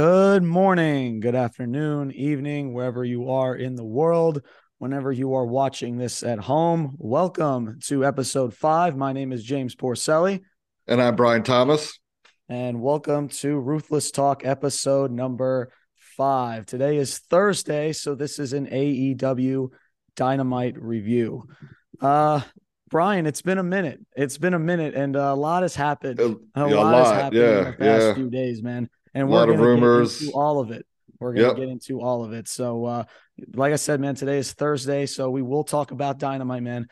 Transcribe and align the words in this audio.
Good 0.00 0.42
morning, 0.42 1.20
good 1.20 1.36
afternoon, 1.36 2.10
evening, 2.10 2.74
wherever 2.74 3.04
you 3.04 3.30
are 3.30 3.54
in 3.54 3.76
the 3.76 3.84
world, 3.84 4.42
whenever 4.78 5.12
you 5.12 5.34
are 5.34 5.46
watching 5.46 5.98
this 5.98 6.24
at 6.24 6.40
home. 6.40 6.96
Welcome 6.98 7.78
to 7.84 8.04
episode 8.04 8.54
five. 8.54 8.96
My 8.96 9.12
name 9.12 9.30
is 9.30 9.44
James 9.44 9.76
Porcelli. 9.76 10.42
And 10.88 11.00
I'm 11.00 11.14
Brian 11.14 11.44
Thomas. 11.44 12.00
And 12.48 12.82
welcome 12.82 13.28
to 13.28 13.56
Ruthless 13.56 14.10
Talk 14.10 14.44
episode 14.44 15.12
number 15.12 15.70
five. 15.94 16.66
Today 16.66 16.96
is 16.96 17.20
Thursday, 17.30 17.92
so 17.92 18.16
this 18.16 18.40
is 18.40 18.52
an 18.52 18.66
AEW 18.66 19.68
Dynamite 20.16 20.76
review. 20.76 21.44
Uh, 22.00 22.40
Brian, 22.90 23.26
it's 23.26 23.42
been 23.42 23.58
a 23.58 23.62
minute. 23.62 24.00
It's 24.16 24.38
been 24.38 24.54
a 24.54 24.58
minute, 24.58 24.96
and 24.96 25.14
a 25.14 25.34
lot 25.34 25.62
has 25.62 25.76
happened. 25.76 26.18
A, 26.18 26.34
a, 26.56 26.66
lot, 26.66 26.70
lot, 26.72 26.94
has 26.94 27.10
happened 27.12 27.40
yeah, 27.40 27.58
in 27.58 27.64
the 27.66 27.72
past 27.74 28.06
yeah. 28.06 28.14
few 28.14 28.28
days, 28.28 28.60
man 28.60 28.90
and 29.14 29.28
a 29.28 29.30
lot 29.30 29.48
of 29.48 29.58
rumors. 29.58 30.28
all 30.34 30.60
of 30.60 30.70
it. 30.70 30.86
We're 31.20 31.32
gonna 31.32 31.48
yep. 31.48 31.56
get 31.56 31.68
into 31.68 32.00
all 32.00 32.24
of 32.24 32.32
it. 32.32 32.48
So, 32.48 32.84
uh, 32.84 33.04
like 33.54 33.72
I 33.72 33.76
said, 33.76 34.00
man, 34.00 34.14
today 34.14 34.38
is 34.38 34.52
Thursday, 34.52 35.06
so 35.06 35.30
we 35.30 35.42
will 35.42 35.64
talk 35.64 35.90
about 35.90 36.18
Dynamite, 36.18 36.62
man. 36.62 36.88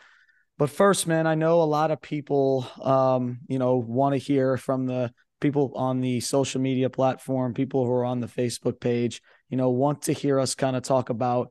But 0.59 0.71
first, 0.71 1.07
man, 1.07 1.27
I 1.27 1.35
know 1.35 1.63
a 1.63 1.65
lot 1.65 1.91
of 1.91 2.01
people, 2.01 2.67
um, 2.81 3.41
you 3.49 3.59
know, 3.59 3.77
want 3.77 4.15
to 4.15 4.19
hear 4.19 4.57
from 4.57 4.87
the 4.87 5.13
people 5.41 5.73
on 5.75 6.01
the 6.01 6.21
social 6.21 6.61
media 6.61 6.89
platform, 6.89 7.53
people 7.53 7.85
who 7.85 7.93
are 7.93 8.05
on 8.05 8.21
the 8.21 8.29
Facebook 8.29 8.81
page, 8.81 9.21
you 9.51 9.57
know, 9.57 9.71
want 9.71 10.03
to 10.03 10.13
hear 10.13 10.39
us 10.39 10.55
kind 10.55 10.77
of 10.77 10.83
talk 10.83 11.11
about 11.11 11.51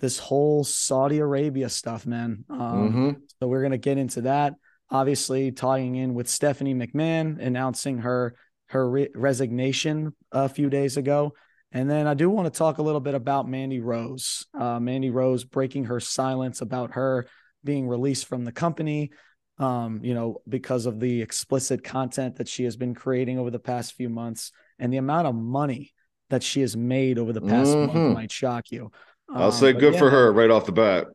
this 0.00 0.18
whole 0.18 0.64
Saudi 0.64 1.18
Arabia 1.18 1.68
stuff, 1.68 2.06
man. 2.06 2.44
Um, 2.50 2.58
mm-hmm. 2.58 3.10
So 3.38 3.46
we're 3.46 3.62
gonna 3.62 3.78
get 3.78 3.98
into 3.98 4.22
that. 4.22 4.54
Obviously, 4.90 5.52
tying 5.52 5.96
in 5.96 6.14
with 6.14 6.28
Stephanie 6.28 6.74
McMahon 6.74 7.40
announcing 7.40 7.98
her 7.98 8.36
her 8.68 8.88
re- 8.88 9.08
resignation 9.14 10.14
a 10.32 10.48
few 10.48 10.70
days 10.70 10.96
ago. 10.96 11.34
And 11.72 11.90
then 11.90 12.06
I 12.06 12.14
do 12.14 12.30
want 12.30 12.52
to 12.52 12.56
talk 12.56 12.78
a 12.78 12.82
little 12.82 13.00
bit 13.00 13.14
about 13.14 13.48
Mandy 13.48 13.80
Rose. 13.80 14.46
Uh, 14.58 14.80
Mandy 14.80 15.10
Rose 15.10 15.44
breaking 15.44 15.86
her 15.86 16.00
silence 16.00 16.60
about 16.60 16.92
her 16.92 17.26
being 17.64 17.88
released 17.88 18.26
from 18.26 18.44
the 18.44 18.52
company, 18.52 19.10
um, 19.58 20.00
you 20.02 20.14
know, 20.14 20.40
because 20.48 20.86
of 20.86 21.00
the 21.00 21.20
explicit 21.22 21.82
content 21.82 22.36
that 22.36 22.48
she 22.48 22.64
has 22.64 22.76
been 22.76 22.94
creating 22.94 23.38
over 23.38 23.50
the 23.50 23.58
past 23.58 23.94
few 23.94 24.08
months 24.08 24.52
and 24.78 24.92
the 24.92 24.98
amount 24.98 25.26
of 25.26 25.34
money 25.34 25.92
that 26.30 26.42
she 26.42 26.60
has 26.60 26.76
made 26.76 27.18
over 27.18 27.32
the 27.32 27.40
past 27.40 27.70
mm-hmm. 27.70 27.98
month 27.98 28.14
might 28.14 28.32
shock 28.32 28.70
you. 28.70 28.90
I'll 29.32 29.46
um, 29.46 29.52
say 29.52 29.72
good 29.72 29.94
yeah, 29.94 29.98
for 29.98 30.10
her 30.10 30.32
right 30.32 30.50
off 30.50 30.66
the 30.66 30.72
bat. 30.72 31.08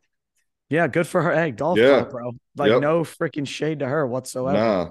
Yeah, 0.69 0.87
good 0.87 1.07
for 1.07 1.21
her. 1.21 1.33
Hey, 1.33 1.51
golf 1.51 1.77
yeah. 1.77 2.03
bro. 2.03 2.31
Like 2.55 2.71
yep. 2.71 2.81
no 2.81 3.01
freaking 3.01 3.47
shade 3.47 3.79
to 3.79 3.87
her 3.87 4.05
whatsoever. 4.07 4.57
Nah. 4.57 4.89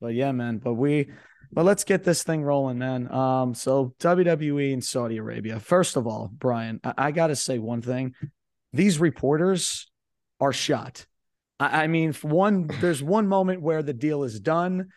But 0.00 0.14
yeah, 0.14 0.32
man. 0.32 0.58
But 0.58 0.74
we 0.74 1.10
but 1.52 1.64
let's 1.64 1.84
get 1.84 2.04
this 2.04 2.22
thing 2.22 2.42
rolling, 2.42 2.78
man. 2.78 3.10
Um, 3.12 3.54
so 3.54 3.94
WWE 4.00 4.72
and 4.72 4.84
Saudi 4.84 5.16
Arabia. 5.16 5.58
First 5.58 5.96
of 5.96 6.06
all, 6.06 6.30
Brian, 6.32 6.80
I, 6.84 6.94
I 6.96 7.10
got 7.10 7.28
to 7.28 7.36
say 7.36 7.58
one 7.58 7.82
thing: 7.82 8.14
these 8.72 8.98
reporters 8.98 9.90
are 10.40 10.52
shot. 10.52 11.06
I, 11.58 11.84
I 11.84 11.86
mean, 11.86 12.12
one 12.22 12.70
there's 12.80 13.02
one 13.02 13.26
moment 13.26 13.62
where 13.62 13.82
the 13.82 13.92
deal 13.92 14.24
is 14.24 14.38
done. 14.38 14.88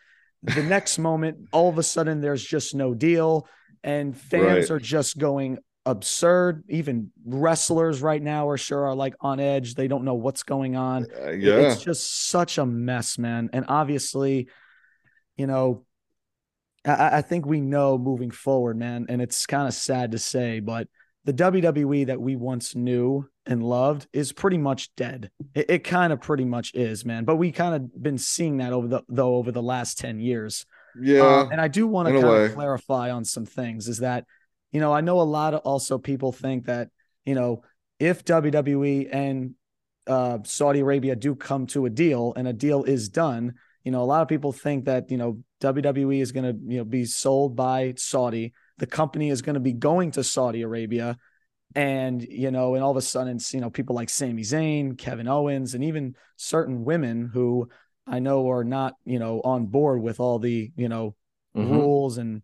The 0.43 0.63
next 0.63 0.99
moment, 0.99 1.47
all 1.51 1.69
of 1.69 1.77
a 1.77 1.83
sudden, 1.83 2.21
there's 2.21 2.43
just 2.43 2.75
no 2.75 2.93
deal, 2.93 3.47
and 3.83 4.15
fans 4.15 4.69
right. 4.69 4.71
are 4.71 4.79
just 4.79 5.17
going 5.17 5.57
absurd. 5.85 6.63
Even 6.69 7.11
wrestlers 7.25 8.01
right 8.01 8.21
now 8.21 8.49
are 8.49 8.57
sure 8.57 8.85
are 8.85 8.95
like 8.95 9.15
on 9.21 9.39
edge. 9.39 9.75
They 9.75 9.87
don't 9.87 10.03
know 10.03 10.15
what's 10.15 10.43
going 10.43 10.75
on. 10.75 11.07
Uh, 11.17 11.31
yeah. 11.31 11.55
It's 11.55 11.83
just 11.83 12.29
such 12.29 12.57
a 12.57 12.65
mess, 12.65 13.17
man. 13.17 13.49
And 13.53 13.65
obviously, 13.67 14.49
you 15.37 15.47
know, 15.47 15.85
I, 16.85 17.17
I 17.17 17.21
think 17.21 17.45
we 17.45 17.61
know 17.61 17.97
moving 17.97 18.31
forward, 18.31 18.77
man, 18.77 19.05
and 19.09 19.21
it's 19.21 19.45
kind 19.45 19.67
of 19.67 19.73
sad 19.73 20.11
to 20.11 20.19
say, 20.19 20.59
but 20.59 20.87
the 21.25 21.33
WWE 21.33 22.07
that 22.07 22.19
we 22.19 22.35
once 22.35 22.75
knew 22.75 23.27
and 23.45 23.63
loved 23.63 24.07
is 24.11 24.33
pretty 24.33 24.57
much 24.57 24.93
dead. 24.95 25.31
It, 25.53 25.69
it 25.69 25.83
kind 25.83 26.11
of 26.11 26.21
pretty 26.21 26.45
much 26.45 26.73
is, 26.73 27.05
man. 27.05 27.23
But 27.23 27.37
we 27.37 27.51
kind 27.51 27.75
of 27.75 28.03
been 28.03 28.17
seeing 28.17 28.57
that 28.57 28.73
over 28.73 28.87
the 28.87 29.01
though 29.07 29.35
over 29.35 29.51
the 29.51 29.61
last 29.61 29.97
ten 29.97 30.19
years. 30.19 30.65
Yeah, 30.99 31.23
uh, 31.23 31.49
and 31.51 31.59
I 31.59 31.67
do 31.67 31.87
want 31.87 32.09
to 32.09 32.21
kind 32.21 32.25
of 32.25 32.53
clarify 32.53 33.11
on 33.11 33.25
some 33.25 33.45
things. 33.45 33.87
Is 33.87 33.99
that 33.99 34.25
you 34.71 34.79
know 34.79 34.93
I 34.93 35.01
know 35.01 35.21
a 35.21 35.23
lot 35.23 35.53
of 35.53 35.61
also 35.61 35.97
people 35.97 36.31
think 36.31 36.65
that 36.65 36.89
you 37.25 37.35
know 37.35 37.63
if 37.99 38.25
WWE 38.25 39.09
and 39.11 39.55
uh, 40.07 40.39
Saudi 40.43 40.79
Arabia 40.79 41.15
do 41.15 41.35
come 41.35 41.67
to 41.67 41.85
a 41.85 41.89
deal 41.89 42.33
and 42.35 42.47
a 42.47 42.53
deal 42.53 42.83
is 42.83 43.09
done, 43.09 43.53
you 43.83 43.91
know, 43.91 44.01
a 44.01 44.05
lot 44.05 44.21
of 44.21 44.27
people 44.27 44.51
think 44.51 44.85
that, 44.85 45.09
you 45.11 45.17
know, 45.17 45.39
WWE 45.63 46.21
is 46.21 46.31
going 46.31 46.45
to, 46.45 46.73
you 46.73 46.77
know, 46.79 46.85
be 46.85 47.05
sold 47.05 47.55
by 47.55 47.93
Saudi. 47.97 48.53
The 48.77 48.87
company 48.87 49.29
is 49.29 49.41
going 49.41 49.55
to 49.55 49.59
be 49.59 49.73
going 49.73 50.11
to 50.11 50.23
Saudi 50.23 50.61
Arabia. 50.61 51.17
And, 51.75 52.21
you 52.21 52.51
know, 52.51 52.75
and 52.75 52.83
all 52.83 52.91
of 52.91 52.97
a 52.97 53.01
sudden 53.01 53.37
it's, 53.37 53.53
you 53.53 53.61
know, 53.61 53.69
people 53.69 53.95
like 53.95 54.09
Sami 54.09 54.43
Zayn, 54.43 54.97
Kevin 54.97 55.27
Owens, 55.27 55.73
and 55.73 55.83
even 55.83 56.15
certain 56.35 56.83
women 56.83 57.29
who 57.33 57.69
I 58.05 58.19
know 58.19 58.49
are 58.51 58.63
not, 58.63 58.95
you 59.05 59.17
know, 59.17 59.41
on 59.43 59.67
board 59.67 60.01
with 60.01 60.19
all 60.19 60.37
the, 60.37 60.71
you 60.75 60.89
know, 60.89 61.15
mm-hmm. 61.55 61.71
rules 61.71 62.17
and 62.17 62.41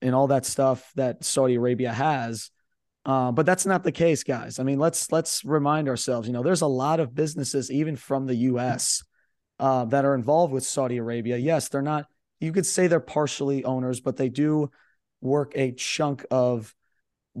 and 0.00 0.14
all 0.14 0.26
that 0.28 0.44
stuff 0.44 0.90
that 0.96 1.24
Saudi 1.24 1.54
Arabia 1.54 1.92
has. 1.92 2.50
Uh, 3.04 3.32
but 3.32 3.46
that's 3.46 3.66
not 3.66 3.82
the 3.84 3.92
case, 3.92 4.24
guys. 4.24 4.58
I 4.58 4.62
mean, 4.62 4.78
let's 4.78 5.10
let's 5.12 5.44
remind 5.44 5.88
ourselves, 5.88 6.26
you 6.26 6.32
know, 6.32 6.42
there's 6.42 6.62
a 6.62 6.66
lot 6.66 7.00
of 7.00 7.14
businesses 7.14 7.70
even 7.70 7.96
from 7.96 8.26
the 8.26 8.34
US 8.34 9.02
uh, 9.58 9.84
that 9.86 10.04
are 10.04 10.14
involved 10.14 10.52
with 10.52 10.64
Saudi 10.64 10.98
Arabia. 10.98 11.36
Yes, 11.36 11.68
they're 11.68 11.82
not, 11.82 12.06
you 12.42 12.52
could 12.52 12.66
say 12.66 12.88
they're 12.88 13.00
partially 13.00 13.64
owners, 13.64 14.00
but 14.00 14.16
they 14.16 14.28
do 14.28 14.70
work 15.20 15.52
a 15.54 15.72
chunk 15.72 16.26
of 16.30 16.74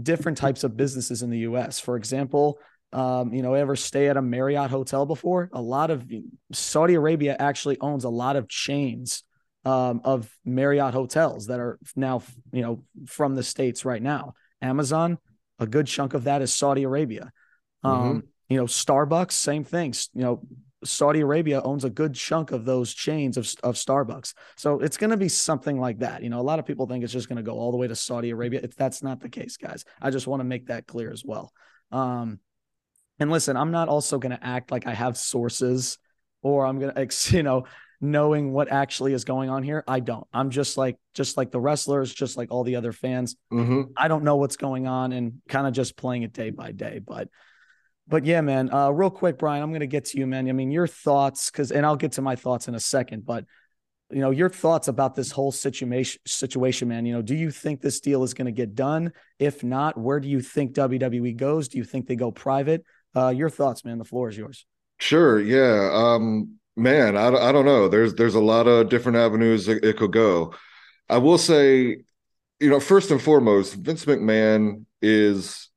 different 0.00 0.38
types 0.38 0.62
of 0.62 0.76
businesses 0.76 1.22
in 1.22 1.30
the 1.30 1.40
US. 1.40 1.80
For 1.80 1.96
example, 1.96 2.58
um, 2.92 3.34
you 3.34 3.42
know, 3.42 3.54
ever 3.54 3.74
stay 3.74 4.08
at 4.08 4.16
a 4.16 4.22
Marriott 4.22 4.70
hotel 4.70 5.04
before? 5.04 5.50
A 5.52 5.60
lot 5.60 5.90
of 5.90 6.04
Saudi 6.52 6.94
Arabia 6.94 7.36
actually 7.38 7.78
owns 7.80 8.04
a 8.04 8.08
lot 8.08 8.36
of 8.36 8.48
chains 8.48 9.24
um, 9.64 10.00
of 10.04 10.30
Marriott 10.44 10.94
hotels 10.94 11.46
that 11.46 11.58
are 11.58 11.78
now, 11.96 12.22
you 12.52 12.62
know, 12.62 12.84
from 13.06 13.34
the 13.34 13.42
States 13.42 13.84
right 13.84 14.02
now. 14.02 14.34
Amazon, 14.60 15.18
a 15.58 15.66
good 15.66 15.86
chunk 15.88 16.14
of 16.14 16.24
that 16.24 16.42
is 16.42 16.54
Saudi 16.54 16.84
Arabia. 16.84 17.32
Um, 17.82 17.94
mm-hmm. 17.94 18.18
You 18.50 18.56
know, 18.58 18.64
Starbucks, 18.66 19.32
same 19.32 19.64
things. 19.64 20.10
You 20.14 20.22
know, 20.22 20.42
Saudi 20.84 21.20
Arabia 21.20 21.60
owns 21.62 21.84
a 21.84 21.90
good 21.90 22.14
chunk 22.14 22.52
of 22.52 22.64
those 22.64 22.92
chains 22.92 23.36
of, 23.36 23.52
of 23.62 23.76
Starbucks. 23.76 24.34
So 24.56 24.80
it's 24.80 24.96
going 24.96 25.10
to 25.10 25.16
be 25.16 25.28
something 25.28 25.78
like 25.78 25.98
that. 26.00 26.22
You 26.22 26.30
know, 26.30 26.40
a 26.40 26.42
lot 26.42 26.58
of 26.58 26.66
people 26.66 26.86
think 26.86 27.04
it's 27.04 27.12
just 27.12 27.28
going 27.28 27.36
to 27.36 27.42
go 27.42 27.52
all 27.52 27.70
the 27.70 27.76
way 27.76 27.88
to 27.88 27.96
Saudi 27.96 28.30
Arabia. 28.30 28.60
If 28.62 28.74
that's 28.74 29.02
not 29.02 29.20
the 29.20 29.28
case, 29.28 29.56
guys, 29.56 29.84
I 30.00 30.10
just 30.10 30.26
want 30.26 30.40
to 30.40 30.44
make 30.44 30.66
that 30.66 30.86
clear 30.86 31.12
as 31.12 31.24
well. 31.24 31.52
Um, 31.90 32.40
and 33.18 33.30
listen, 33.30 33.56
I'm 33.56 33.70
not 33.70 33.88
also 33.88 34.18
going 34.18 34.36
to 34.36 34.44
act 34.44 34.70
like 34.70 34.86
I 34.86 34.94
have 34.94 35.16
sources 35.16 35.98
or 36.42 36.66
I'm 36.66 36.78
going 36.78 36.94
to, 37.08 37.36
you 37.36 37.42
know, 37.42 37.66
knowing 38.00 38.52
what 38.52 38.70
actually 38.70 39.12
is 39.12 39.24
going 39.24 39.48
on 39.48 39.62
here. 39.62 39.84
I 39.86 40.00
don't. 40.00 40.26
I'm 40.32 40.50
just 40.50 40.76
like, 40.76 40.98
just 41.14 41.36
like 41.36 41.52
the 41.52 41.60
wrestlers, 41.60 42.12
just 42.12 42.36
like 42.36 42.50
all 42.50 42.64
the 42.64 42.76
other 42.76 42.92
fans. 42.92 43.36
Mm-hmm. 43.52 43.92
I 43.96 44.08
don't 44.08 44.24
know 44.24 44.36
what's 44.36 44.56
going 44.56 44.88
on 44.88 45.12
and 45.12 45.40
kind 45.48 45.68
of 45.68 45.72
just 45.72 45.96
playing 45.96 46.24
it 46.24 46.32
day 46.32 46.50
by 46.50 46.72
day. 46.72 46.98
But 46.98 47.28
but 48.08 48.24
yeah, 48.24 48.40
man. 48.40 48.72
Uh, 48.72 48.90
real 48.90 49.10
quick, 49.10 49.38
Brian, 49.38 49.62
I'm 49.62 49.70
going 49.70 49.80
to 49.80 49.86
get 49.86 50.06
to 50.06 50.18
you, 50.18 50.26
man. 50.26 50.48
I 50.48 50.52
mean, 50.52 50.70
your 50.70 50.86
thoughts, 50.86 51.50
because, 51.50 51.70
and 51.70 51.86
I'll 51.86 51.96
get 51.96 52.12
to 52.12 52.22
my 52.22 52.36
thoughts 52.36 52.68
in 52.68 52.74
a 52.74 52.80
second, 52.80 53.24
but 53.24 53.44
you 54.10 54.20
know, 54.20 54.30
your 54.30 54.50
thoughts 54.50 54.88
about 54.88 55.14
this 55.14 55.30
whole 55.30 55.50
situation, 55.50 56.20
situation, 56.26 56.88
man. 56.88 57.06
You 57.06 57.14
know, 57.14 57.22
do 57.22 57.34
you 57.34 57.50
think 57.50 57.80
this 57.80 58.00
deal 58.00 58.22
is 58.22 58.34
going 58.34 58.46
to 58.46 58.52
get 58.52 58.74
done? 58.74 59.12
If 59.38 59.64
not, 59.64 59.96
where 59.96 60.20
do 60.20 60.28
you 60.28 60.40
think 60.40 60.74
WWE 60.74 61.36
goes? 61.36 61.68
Do 61.68 61.78
you 61.78 61.84
think 61.84 62.06
they 62.06 62.16
go 62.16 62.30
private? 62.30 62.84
Uh, 63.16 63.28
your 63.28 63.48
thoughts, 63.48 63.84
man. 63.84 63.98
The 63.98 64.04
floor 64.04 64.28
is 64.28 64.36
yours. 64.36 64.66
Sure. 64.98 65.40
Yeah. 65.40 65.90
Um, 65.92 66.58
man, 66.76 67.16
I, 67.16 67.28
I 67.28 67.52
don't 67.52 67.64
know. 67.64 67.88
There's 67.88 68.14
there's 68.14 68.34
a 68.34 68.40
lot 68.40 68.66
of 68.66 68.88
different 68.88 69.18
avenues 69.18 69.66
it, 69.68 69.82
it 69.82 69.96
could 69.96 70.12
go. 70.12 70.54
I 71.08 71.18
will 71.18 71.38
say, 71.38 72.02
you 72.60 72.70
know, 72.70 72.80
first 72.80 73.10
and 73.10 73.20
foremost, 73.20 73.74
Vince 73.74 74.04
McMahon 74.04 74.84
is 75.00 75.68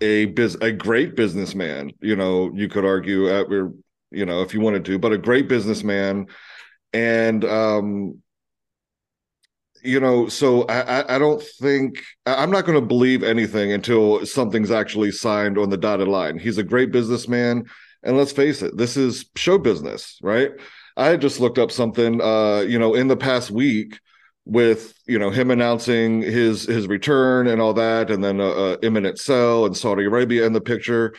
a 0.00 0.26
biz 0.26 0.56
a 0.60 0.72
great 0.72 1.16
businessman. 1.16 1.92
You 2.00 2.16
know, 2.16 2.50
you 2.54 2.68
could 2.68 2.84
argue 2.84 3.28
at 3.28 3.48
you 3.48 4.26
know 4.26 4.42
if 4.42 4.54
you 4.54 4.60
wanted 4.60 4.84
to, 4.86 4.98
but 4.98 5.12
a 5.12 5.18
great 5.18 5.48
businessman, 5.48 6.26
and 6.92 7.44
um, 7.44 8.22
you 9.82 10.00
know, 10.00 10.28
so 10.28 10.62
I 10.62 11.16
I 11.16 11.18
don't 11.18 11.42
think 11.60 12.02
I'm 12.26 12.50
not 12.50 12.64
going 12.64 12.80
to 12.80 12.86
believe 12.86 13.22
anything 13.22 13.72
until 13.72 14.24
something's 14.26 14.70
actually 14.70 15.12
signed 15.12 15.58
on 15.58 15.70
the 15.70 15.76
dotted 15.76 16.08
line. 16.08 16.38
He's 16.38 16.58
a 16.58 16.62
great 16.62 16.90
businessman, 16.90 17.64
and 18.02 18.16
let's 18.16 18.32
face 18.32 18.62
it, 18.62 18.76
this 18.76 18.96
is 18.96 19.26
show 19.36 19.58
business, 19.58 20.18
right? 20.22 20.52
I 20.96 21.16
just 21.16 21.40
looked 21.40 21.58
up 21.58 21.72
something, 21.72 22.20
uh, 22.20 22.60
you 22.60 22.78
know, 22.78 22.94
in 22.94 23.08
the 23.08 23.16
past 23.16 23.50
week 23.50 23.98
with 24.46 24.94
you 25.06 25.18
know 25.18 25.30
him 25.30 25.50
announcing 25.50 26.20
his 26.20 26.64
his 26.64 26.86
return 26.86 27.46
and 27.46 27.60
all 27.60 27.74
that, 27.74 28.10
and 28.10 28.22
then 28.22 28.40
a, 28.40 28.44
a 28.44 28.78
imminent 28.82 29.18
sell 29.18 29.64
and 29.66 29.76
Saudi 29.76 30.04
Arabia 30.04 30.46
in 30.46 30.52
the 30.52 30.60
picture. 30.60 31.14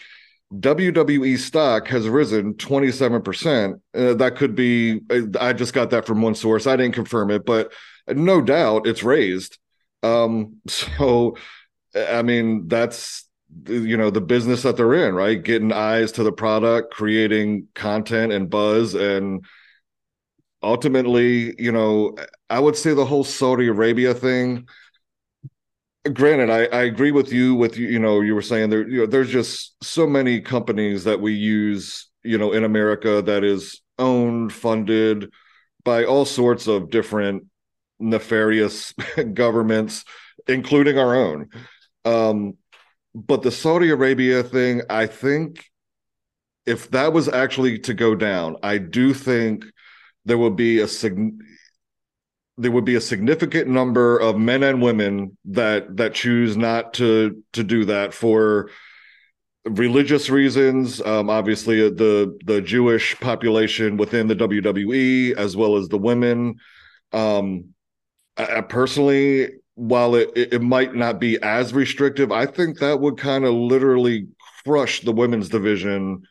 WWE 0.53 1.37
stock 1.39 1.87
has 1.87 2.07
risen 2.07 2.53
27%. 2.53 3.81
Uh, 3.95 4.13
that 4.13 4.35
could 4.35 4.55
be, 4.55 5.01
I 5.39 5.53
just 5.53 5.73
got 5.73 5.89
that 5.89 6.05
from 6.05 6.21
one 6.21 6.35
source. 6.35 6.67
I 6.67 6.75
didn't 6.75 6.93
confirm 6.93 7.31
it, 7.31 7.45
but 7.45 7.73
no 8.07 8.41
doubt 8.41 8.85
it's 8.85 9.03
raised. 9.03 9.57
Um, 10.03 10.57
so, 10.67 11.37
I 11.95 12.21
mean, 12.21 12.67
that's 12.67 13.27
you 13.67 13.95
know 13.95 14.09
the 14.09 14.21
business 14.21 14.63
that 14.63 14.75
they're 14.75 15.07
in, 15.07 15.15
right? 15.15 15.41
Getting 15.41 15.71
eyes 15.71 16.11
to 16.13 16.23
the 16.23 16.31
product, 16.31 16.93
creating 16.93 17.67
content 17.73 18.33
and 18.33 18.49
buzz, 18.49 18.95
and 18.95 19.45
ultimately, 20.65 21.53
you 21.61 21.71
know, 21.71 22.15
I 22.49 22.59
would 22.59 22.75
say 22.75 22.93
the 22.93 23.05
whole 23.05 23.23
Saudi 23.23 23.67
Arabia 23.67 24.13
thing. 24.13 24.67
Granted, 26.11 26.49
I, 26.49 26.65
I 26.65 26.83
agree 26.83 27.11
with 27.11 27.31
you. 27.31 27.55
With 27.55 27.77
you, 27.77 27.99
know, 27.99 28.21
you 28.21 28.35
were 28.35 28.41
saying 28.41 28.69
there, 28.69 28.87
you 28.87 29.01
know, 29.01 29.05
there's 29.05 29.31
just 29.31 29.75
so 29.83 30.05
many 30.05 30.41
companies 30.41 31.03
that 31.03 31.21
we 31.21 31.33
use, 31.33 32.09
you 32.23 32.37
know, 32.37 32.51
in 32.51 32.63
America 32.63 33.21
that 33.21 33.43
is 33.43 33.81
owned, 33.97 34.51
funded 34.51 35.31
by 35.83 36.03
all 36.03 36.25
sorts 36.25 36.67
of 36.67 36.89
different 36.89 37.45
nefarious 37.99 38.93
governments, 39.33 40.03
including 40.47 40.97
our 40.97 41.15
own. 41.15 41.49
Um, 42.03 42.57
but 43.13 43.41
the 43.41 43.51
Saudi 43.51 43.89
Arabia 43.89 44.43
thing, 44.43 44.81
I 44.89 45.05
think 45.05 45.63
if 46.65 46.89
that 46.91 47.13
was 47.13 47.29
actually 47.29 47.79
to 47.79 47.93
go 47.93 48.15
down, 48.15 48.57
I 48.61 48.79
do 48.79 49.13
think 49.13 49.65
there 50.25 50.37
would 50.37 50.55
be 50.55 50.79
a 50.79 50.87
sig- 50.87 51.41
there 52.57 52.71
would 52.71 52.85
be 52.85 52.95
a 52.95 53.01
significant 53.01 53.67
number 53.67 54.17
of 54.17 54.37
men 54.37 54.63
and 54.63 54.81
women 54.81 55.37
that 55.45 55.97
that 55.97 56.13
choose 56.13 56.55
not 56.57 56.93
to 56.95 57.43
to 57.53 57.63
do 57.63 57.85
that 57.85 58.13
for 58.13 58.69
religious 59.65 60.29
reasons. 60.29 61.01
Um, 61.01 61.29
obviously 61.29 61.89
the 61.89 62.37
the 62.45 62.61
jewish 62.61 63.19
population 63.19 63.97
within 63.97 64.27
the 64.27 64.35
wwe 64.35 65.33
as 65.35 65.55
well 65.57 65.75
as 65.77 65.87
the 65.89 65.97
women. 65.97 66.55
Um, 67.11 67.73
I, 68.37 68.57
I 68.57 68.61
personally 68.61 69.49
while 69.75 70.15
it, 70.15 70.31
it 70.35 70.61
might 70.61 70.95
not 70.95 71.19
be 71.19 71.37
as 71.43 71.73
restrictive 71.73 72.31
i 72.31 72.45
think 72.45 72.79
that 72.79 73.01
would 73.01 73.17
kind 73.17 73.43
of 73.43 73.53
literally 73.53 74.25
crush 74.63 75.01
the 75.01 75.11
women's 75.11 75.49
division 75.49 76.23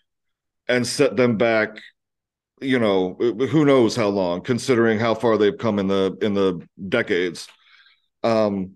and 0.66 0.86
set 0.86 1.16
them 1.16 1.36
back 1.36 1.76
you 2.60 2.78
know 2.78 3.14
who 3.14 3.64
knows 3.64 3.96
how 3.96 4.08
long 4.08 4.40
considering 4.40 4.98
how 4.98 5.14
far 5.14 5.36
they've 5.36 5.58
come 5.58 5.78
in 5.78 5.88
the 5.88 6.16
in 6.22 6.34
the 6.34 6.60
decades. 6.88 7.48
Um 8.22 8.74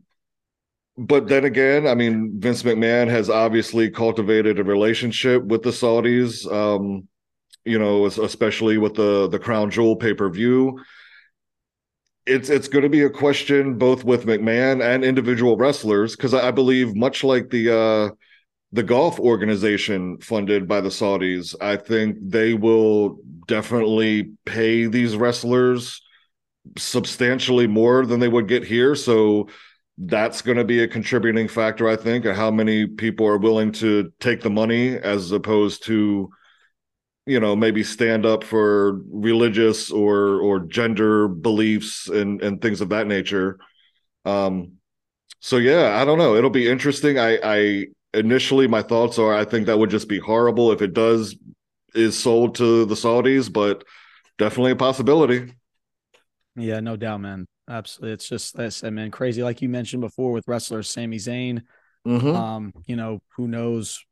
but 1.00 1.28
then 1.28 1.44
again 1.44 1.86
i 1.86 1.94
mean 1.94 2.40
vince 2.40 2.64
mcmahon 2.64 3.08
has 3.08 3.30
obviously 3.30 3.88
cultivated 3.88 4.58
a 4.58 4.64
relationship 4.64 5.44
with 5.44 5.62
the 5.62 5.70
saudis 5.70 6.44
um 6.52 7.06
you 7.64 7.78
know 7.78 8.06
especially 8.06 8.78
with 8.78 8.94
the 8.94 9.28
the 9.28 9.38
crown 9.38 9.70
jewel 9.70 9.94
pay-per-view. 9.96 10.78
It's 12.26 12.50
it's 12.50 12.68
going 12.68 12.82
to 12.82 12.90
be 12.90 13.02
a 13.02 13.10
question 13.10 13.78
both 13.78 14.04
with 14.04 14.26
mcmahon 14.26 14.82
and 14.82 15.04
individual 15.04 15.56
wrestlers 15.56 16.16
because 16.16 16.34
I, 16.34 16.48
I 16.48 16.50
believe 16.50 16.94
much 16.96 17.24
like 17.24 17.48
the 17.50 17.74
uh 17.74 18.10
the 18.72 18.82
golf 18.82 19.18
organization 19.18 20.18
funded 20.18 20.68
by 20.68 20.80
the 20.80 20.90
Saudis, 20.90 21.54
I 21.60 21.76
think 21.76 22.18
they 22.20 22.54
will 22.54 23.18
definitely 23.46 24.32
pay 24.44 24.86
these 24.86 25.16
wrestlers 25.16 26.02
substantially 26.76 27.66
more 27.66 28.04
than 28.04 28.20
they 28.20 28.28
would 28.28 28.46
get 28.46 28.64
here. 28.64 28.94
So 28.94 29.48
that's 29.96 30.42
going 30.42 30.58
to 30.58 30.64
be 30.64 30.82
a 30.82 30.88
contributing 30.88 31.48
factor, 31.48 31.88
I 31.88 31.96
think, 31.96 32.26
of 32.26 32.36
how 32.36 32.50
many 32.50 32.86
people 32.86 33.26
are 33.26 33.38
willing 33.38 33.72
to 33.72 34.12
take 34.20 34.42
the 34.42 34.50
money 34.50 34.96
as 34.96 35.32
opposed 35.32 35.84
to, 35.84 36.28
you 37.26 37.40
know, 37.40 37.56
maybe 37.56 37.82
stand 37.82 38.26
up 38.26 38.44
for 38.44 39.00
religious 39.10 39.90
or 39.90 40.40
or 40.40 40.60
gender 40.60 41.26
beliefs 41.26 42.08
and 42.08 42.42
and 42.42 42.60
things 42.60 42.80
of 42.80 42.90
that 42.90 43.06
nature. 43.06 43.58
Um, 44.24 44.72
so 45.40 45.56
yeah, 45.56 46.00
I 46.00 46.04
don't 46.04 46.18
know. 46.18 46.36
It'll 46.36 46.50
be 46.50 46.68
interesting. 46.68 47.18
I 47.18 47.38
I 47.42 47.86
initially 48.18 48.66
my 48.66 48.82
thoughts 48.82 49.18
are 49.18 49.34
I 49.34 49.44
think 49.44 49.66
that 49.66 49.78
would 49.78 49.90
just 49.90 50.08
be 50.08 50.18
horrible 50.18 50.72
if 50.72 50.82
it 50.82 50.92
does 50.92 51.36
is 51.94 52.18
sold 52.18 52.54
to 52.56 52.84
the 52.84 52.94
Saudis, 52.94 53.52
but 53.52 53.84
definitely 54.38 54.72
a 54.72 54.76
possibility. 54.76 55.54
Yeah, 56.56 56.80
no 56.80 56.96
doubt, 56.96 57.20
man. 57.20 57.46
Absolutely. 57.68 58.14
It's 58.14 58.28
just 58.28 58.56
this, 58.56 58.82
I 58.82 58.90
mean, 58.90 59.10
crazy. 59.10 59.42
Like 59.42 59.62
you 59.62 59.68
mentioned 59.68 60.00
before 60.00 60.32
with 60.32 60.48
wrestler 60.48 60.82
Sami 60.82 61.18
Zayn, 61.18 61.62
mm-hmm. 62.06 62.28
um, 62.28 62.72
you 62.86 62.96
know, 62.96 63.20
who 63.36 63.46
knows 63.46 64.02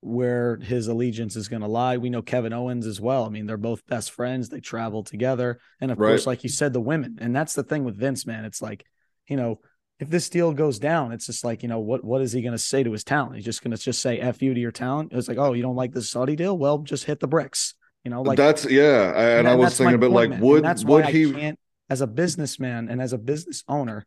where 0.00 0.56
his 0.56 0.88
allegiance 0.88 1.36
is 1.36 1.48
going 1.48 1.62
to 1.62 1.68
lie. 1.68 1.96
We 1.96 2.10
know 2.10 2.22
Kevin 2.22 2.52
Owens 2.52 2.86
as 2.86 3.00
well. 3.00 3.24
I 3.24 3.28
mean, 3.28 3.46
they're 3.46 3.56
both 3.56 3.86
best 3.86 4.12
friends. 4.12 4.48
They 4.48 4.60
travel 4.60 5.02
together. 5.02 5.58
And 5.80 5.90
of 5.90 5.98
right. 5.98 6.10
course, 6.10 6.26
like 6.26 6.44
you 6.44 6.50
said, 6.50 6.72
the 6.72 6.80
women. 6.80 7.18
And 7.20 7.34
that's 7.34 7.54
the 7.54 7.62
thing 7.62 7.84
with 7.84 7.96
Vince, 7.96 8.26
man. 8.26 8.44
It's 8.44 8.62
like, 8.62 8.84
you 9.28 9.36
know, 9.36 9.60
if 9.98 10.10
this 10.10 10.28
deal 10.28 10.52
goes 10.52 10.78
down, 10.78 11.12
it's 11.12 11.26
just 11.26 11.44
like, 11.44 11.62
you 11.62 11.68
know, 11.68 11.80
what 11.80 12.04
what 12.04 12.20
is 12.20 12.32
he 12.32 12.42
going 12.42 12.52
to 12.52 12.58
say 12.58 12.82
to 12.82 12.92
his 12.92 13.04
talent? 13.04 13.36
He's 13.36 13.44
just 13.44 13.62
going 13.62 13.74
to 13.74 13.82
just 13.82 14.02
say 14.02 14.18
F 14.18 14.42
you 14.42 14.52
to 14.52 14.60
your 14.60 14.72
talent. 14.72 15.12
It's 15.12 15.28
like, 15.28 15.38
oh, 15.38 15.54
you 15.54 15.62
don't 15.62 15.76
like 15.76 15.92
this 15.92 16.10
Saudi 16.10 16.36
deal? 16.36 16.56
Well, 16.56 16.78
just 16.78 17.04
hit 17.04 17.20
the 17.20 17.26
bricks. 17.26 17.74
You 18.04 18.10
know, 18.10 18.22
like 18.22 18.36
that's 18.36 18.64
yeah. 18.66 19.08
And, 19.10 19.40
and 19.40 19.48
I 19.48 19.54
was 19.54 19.76
thinking 19.76 19.94
about 19.94 20.10
like, 20.10 20.38
would 20.38 20.62
that's 20.62 20.84
would 20.84 21.04
why 21.04 21.10
he 21.10 21.30
I 21.30 21.32
can't, 21.32 21.58
as 21.88 22.02
a 22.02 22.06
businessman 22.06 22.88
and 22.88 23.00
as 23.00 23.12
a 23.12 23.18
business 23.18 23.64
owner, 23.68 24.04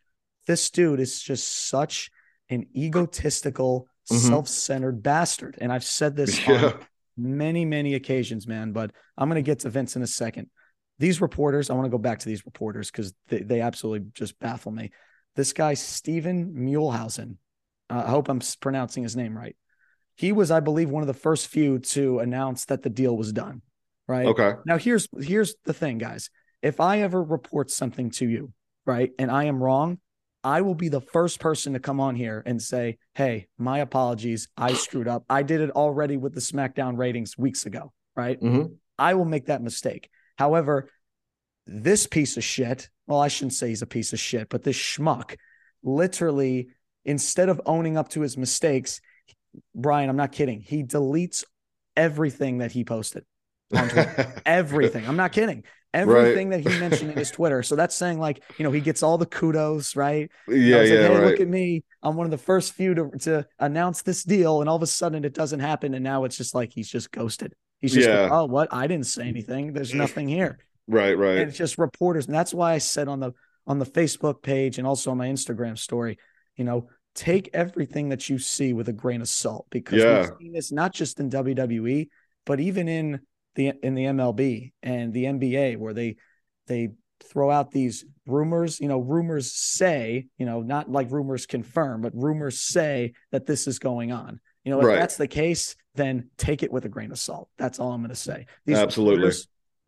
this 0.48 0.70
dude 0.70 1.00
is 1.00 1.22
just 1.22 1.68
such 1.70 2.12
an 2.50 2.68
egotistical, 2.76 3.88
mm-hmm. 4.12 4.28
self-centered 4.28 5.02
bastard. 5.02 5.58
And 5.60 5.72
I've 5.72 5.84
said 5.84 6.16
this 6.16 6.40
yeah. 6.48 6.66
on 6.66 6.74
many, 7.18 7.66
many 7.66 7.96
occasions, 7.96 8.48
man. 8.48 8.74
But 8.74 8.92
I'm 9.18 9.28
going 9.28 9.44
to 9.44 9.46
get 9.46 9.60
to 9.60 9.70
Vince 9.70 9.96
in 9.96 10.04
a 10.04 10.08
second. 10.08 10.50
These 11.00 11.20
reporters, 11.20 11.70
I 11.70 11.74
want 11.74 11.86
to 11.86 11.92
go 11.92 11.98
back 11.98 12.20
to 12.20 12.26
these 12.26 12.46
reporters 12.46 12.92
because 12.92 13.14
they, 13.28 13.42
they 13.42 13.62
absolutely 13.62 14.10
just 14.14 14.40
baffle 14.40 14.72
me 14.72 14.92
this 15.40 15.54
guy, 15.54 15.74
Stephen 15.74 16.54
Muehlhausen, 16.54 17.38
uh, 17.90 18.04
I 18.06 18.10
hope 18.10 18.28
I'm 18.28 18.42
pronouncing 18.60 19.04
his 19.04 19.16
name 19.16 19.38
right. 19.38 19.56
He 20.16 20.34
was, 20.34 20.52
I 20.52 20.60
believe, 20.60 20.90
one 20.90 21.02
of 21.02 21.08
the 21.08 21.14
first 21.14 21.48
few 21.48 21.80
to 21.80 22.20
announce 22.20 22.66
that 22.66 22.84
the 22.84 22.90
deal 22.90 23.16
was 23.16 23.32
done. 23.32 23.62
Right. 24.06 24.26
Okay. 24.26 24.54
Now 24.66 24.78
here's 24.78 25.08
here's 25.18 25.56
the 25.64 25.72
thing, 25.72 25.98
guys. 25.98 26.30
If 26.62 26.82
I 26.82 27.02
ever 27.02 27.24
report 27.24 27.72
something 27.72 28.12
to 28.12 28.28
you, 28.28 28.52
right, 28.86 29.12
and 29.18 29.32
I 29.32 29.46
am 29.46 29.64
wrong, 29.64 30.00
I 30.44 30.60
will 30.60 30.76
be 30.76 30.90
the 30.90 31.00
first 31.00 31.40
person 31.40 31.72
to 31.72 31.80
come 31.80 32.02
on 32.02 32.16
here 32.16 32.44
and 32.46 32.62
say, 32.62 32.98
"Hey, 33.14 33.48
my 33.58 33.80
apologies. 33.80 34.50
I 34.58 34.74
screwed 34.74 35.08
up. 35.08 35.24
I 35.30 35.44
did 35.44 35.62
it 35.62 35.72
already 35.72 36.18
with 36.18 36.34
the 36.34 36.42
SmackDown 36.42 36.98
ratings 36.98 37.38
weeks 37.38 37.66
ago." 37.66 37.94
Right. 38.14 38.42
Mm-hmm. 38.42 38.74
I 38.98 39.14
will 39.14 39.26
make 39.26 39.46
that 39.46 39.62
mistake. 39.62 40.10
However, 40.38 40.90
this 41.70 42.08
piece 42.08 42.38
of 42.38 42.44
shit, 42.44 42.90
well, 43.08 43.20
I 43.20 43.28
shouldn't 43.28 43.54
say 43.54 43.70
he's 43.70 43.82
a 43.82 43.88
piece 43.88 44.14
of 44.14 44.20
shit, 44.20 44.50
but 44.50 44.64
this 44.64 44.78
schmuck 44.78 45.36
literally, 45.84 46.70
instead 47.06 47.50
of 47.50 47.62
owning 47.66 47.98
up 47.98 48.10
to 48.10 48.22
his 48.22 48.38
mistakes, 48.38 49.02
Brian, 49.76 50.10
I'm 50.10 50.18
not 50.18 50.32
kidding. 50.32 50.62
He 50.62 50.84
deletes 50.84 51.44
everything 51.96 52.60
that 52.60 52.72
he 52.72 52.84
posted 52.84 53.24
on 53.76 53.90
Twitter. 53.90 54.42
everything. 54.46 55.08
I'm 55.08 55.16
not 55.16 55.32
kidding. 55.32 55.64
Everything 55.92 56.50
right. 56.50 56.64
that 56.64 56.72
he 56.72 56.80
mentioned 56.80 57.12
in 57.12 57.18
his 57.18 57.32
Twitter. 57.32 57.64
So 57.64 57.76
that's 57.76 57.96
saying 57.96 58.20
like, 58.20 58.44
you 58.58 58.64
know, 58.64 58.72
he 58.72 58.80
gets 58.80 59.02
all 59.02 59.18
the 59.18 59.26
kudos, 59.26 59.96
right? 59.96 60.30
Yeah, 60.48 60.56
yeah. 60.56 60.74
Like, 60.82 60.88
hey, 60.88 61.08
right. 61.10 61.24
look 61.24 61.40
at 61.40 61.48
me. 61.48 61.84
I'm 62.04 62.16
one 62.16 62.26
of 62.26 62.32
the 62.32 62.38
first 62.38 62.74
few 62.74 62.94
to, 62.94 63.10
to 63.22 63.48
announce 63.58 64.04
this 64.04 64.24
deal. 64.24 64.62
And 64.62 64.70
all 64.70 64.76
of 64.76 64.84
a 64.84 64.88
sudden 64.88 65.26
it 65.26 65.34
doesn't 65.34 65.62
happen. 65.62 65.96
And 65.96 66.04
now 66.04 66.26
it's 66.26 66.38
just 66.38 66.54
like 66.54 66.72
he's 66.72 66.90
just 66.90 67.12
ghosted. 67.12 67.54
He's 67.80 67.94
just 67.94 68.08
yeah. 68.08 68.24
like, 68.24 68.32
oh, 68.32 68.46
what? 68.46 68.72
I 68.72 68.86
didn't 68.88 69.08
say 69.08 69.28
anything. 69.28 69.74
There's 69.74 69.94
nothing 69.94 70.28
here. 70.28 70.60
Right, 70.90 71.18
right. 71.18 71.38
And 71.38 71.50
it's 71.50 71.58
just 71.58 71.78
reporters. 71.78 72.26
And 72.26 72.36
that's 72.36 72.54
why 72.54 72.74
I 72.74 72.80
said 72.80 73.08
on 73.08 73.20
the 73.20 73.34
on 73.68 73.78
the 73.78 73.86
Facebook 73.86 74.42
page 74.42 74.80
and 74.80 74.88
also 74.88 75.12
on 75.12 75.18
my 75.18 75.28
Instagram 75.28 75.78
story, 75.78 76.18
you 76.56 76.64
know, 76.64 76.90
take 77.14 77.50
everything 77.54 78.10
that 78.10 78.28
you 78.28 78.40
see 78.40 78.74
with 78.74 78.90
a 78.90 78.94
grain 78.94 79.22
of 79.22 79.30
salt 79.30 79.68
because 79.70 80.00
yeah. 80.00 80.22
we've 80.22 80.30
seen 80.42 80.54
this 80.54 80.72
not 80.72 80.92
just 80.92 81.20
in 81.20 81.30
WWE, 81.30 82.10
but 82.46 82.60
even 82.60 82.88
in 82.88 83.20
the 83.56 83.74
in 83.84 83.94
the 83.94 84.06
MLB 84.06 84.74
and 84.82 85.14
the 85.14 85.26
NBA 85.26 85.78
where 85.78 85.94
they 85.94 86.16
they 86.66 86.90
throw 87.24 87.52
out 87.52 87.70
these 87.70 88.06
rumors, 88.26 88.80
you 88.80 88.88
know, 88.88 89.00
rumors 89.00 89.52
say, 89.52 90.28
you 90.38 90.46
know, 90.46 90.62
not 90.62 90.90
like 90.90 91.12
rumors 91.12 91.46
confirm, 91.46 92.02
but 92.02 92.14
rumors 92.16 92.62
say 92.62 93.14
that 93.32 93.46
this 93.46 93.68
is 93.68 93.78
going 93.78 94.12
on. 94.12 94.40
You 94.64 94.72
know, 94.72 94.80
if 94.80 94.86
right. 94.88 94.96
that's 94.96 95.18
the 95.18 95.28
case, 95.28 95.76
then 95.96 96.30
take 96.38 96.64
it 96.64 96.72
with 96.72 96.86
a 96.86 96.90
grain 96.90 97.12
of 97.12 97.20
salt. 97.20 97.50
That's 97.58 97.80
all 97.80 97.92
I'm 97.92 98.02
going 98.02 98.10
to 98.10 98.16
say. 98.16 98.46
These 98.66 98.78
Absolutely 98.78 99.32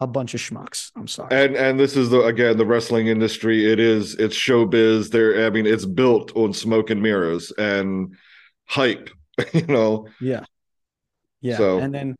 a 0.01 0.07
bunch 0.07 0.33
of 0.33 0.41
schmucks. 0.41 0.91
I'm 0.95 1.07
sorry. 1.07 1.29
And 1.31 1.55
and 1.55 1.79
this 1.79 1.95
is 1.95 2.09
the 2.09 2.23
again 2.23 2.57
the 2.57 2.65
wrestling 2.65 3.07
industry. 3.07 3.71
It 3.71 3.79
is 3.79 4.15
it's 4.15 4.35
showbiz. 4.35 5.11
There, 5.11 5.45
I 5.45 5.51
mean, 5.51 5.67
it's 5.67 5.85
built 5.85 6.35
on 6.35 6.53
smoke 6.53 6.89
and 6.89 7.01
mirrors 7.01 7.51
and 7.57 8.15
hype. 8.65 9.09
You 9.53 9.65
know. 9.65 10.07
Yeah. 10.19 10.43
Yeah. 11.39 11.57
So. 11.57 11.79
And 11.79 11.95
then, 11.95 12.15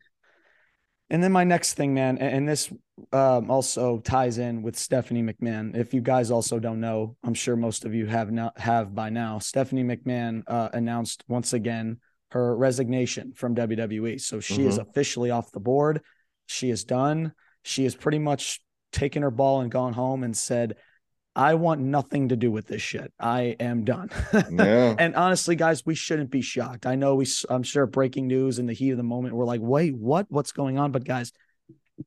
and 1.08 1.22
then 1.22 1.30
my 1.30 1.44
next 1.44 1.74
thing, 1.74 1.94
man, 1.94 2.18
and 2.18 2.48
this 2.48 2.72
um, 3.12 3.48
also 3.48 3.98
ties 3.98 4.38
in 4.38 4.62
with 4.62 4.76
Stephanie 4.76 5.22
McMahon. 5.22 5.76
If 5.76 5.94
you 5.94 6.00
guys 6.00 6.32
also 6.32 6.58
don't 6.58 6.80
know, 6.80 7.16
I'm 7.22 7.34
sure 7.34 7.54
most 7.54 7.84
of 7.84 7.94
you 7.94 8.06
have 8.06 8.32
not 8.32 8.58
have 8.58 8.92
by 8.92 9.10
now. 9.10 9.38
Stephanie 9.38 9.84
McMahon 9.84 10.42
uh, 10.48 10.70
announced 10.72 11.22
once 11.28 11.52
again 11.52 11.98
her 12.32 12.56
resignation 12.56 13.34
from 13.34 13.54
WWE. 13.54 14.20
So 14.20 14.40
she 14.40 14.54
mm-hmm. 14.54 14.68
is 14.68 14.78
officially 14.78 15.30
off 15.30 15.52
the 15.52 15.60
board. 15.60 16.00
She 16.46 16.70
is 16.70 16.82
done 16.82 17.34
she 17.62 17.84
has 17.84 17.94
pretty 17.94 18.18
much 18.18 18.60
taken 18.92 19.22
her 19.22 19.30
ball 19.30 19.60
and 19.60 19.70
gone 19.70 19.92
home 19.92 20.22
and 20.24 20.36
said, 20.36 20.76
I 21.34 21.54
want 21.54 21.80
nothing 21.80 22.28
to 22.28 22.36
do 22.36 22.50
with 22.50 22.66
this 22.66 22.82
shit. 22.82 23.10
I 23.18 23.56
am 23.58 23.84
done. 23.84 24.10
Yeah. 24.50 24.94
and 24.98 25.14
honestly, 25.16 25.56
guys, 25.56 25.86
we 25.86 25.94
shouldn't 25.94 26.30
be 26.30 26.42
shocked. 26.42 26.84
I 26.84 26.94
know 26.94 27.14
we, 27.14 27.26
I'm 27.48 27.62
sure 27.62 27.86
breaking 27.86 28.26
news 28.26 28.58
in 28.58 28.66
the 28.66 28.74
heat 28.74 28.90
of 28.90 28.98
the 28.98 29.02
moment, 29.02 29.34
we're 29.34 29.46
like, 29.46 29.62
wait, 29.62 29.96
what? 29.96 30.26
What's 30.28 30.52
going 30.52 30.78
on? 30.78 30.92
But 30.92 31.04
guys, 31.04 31.32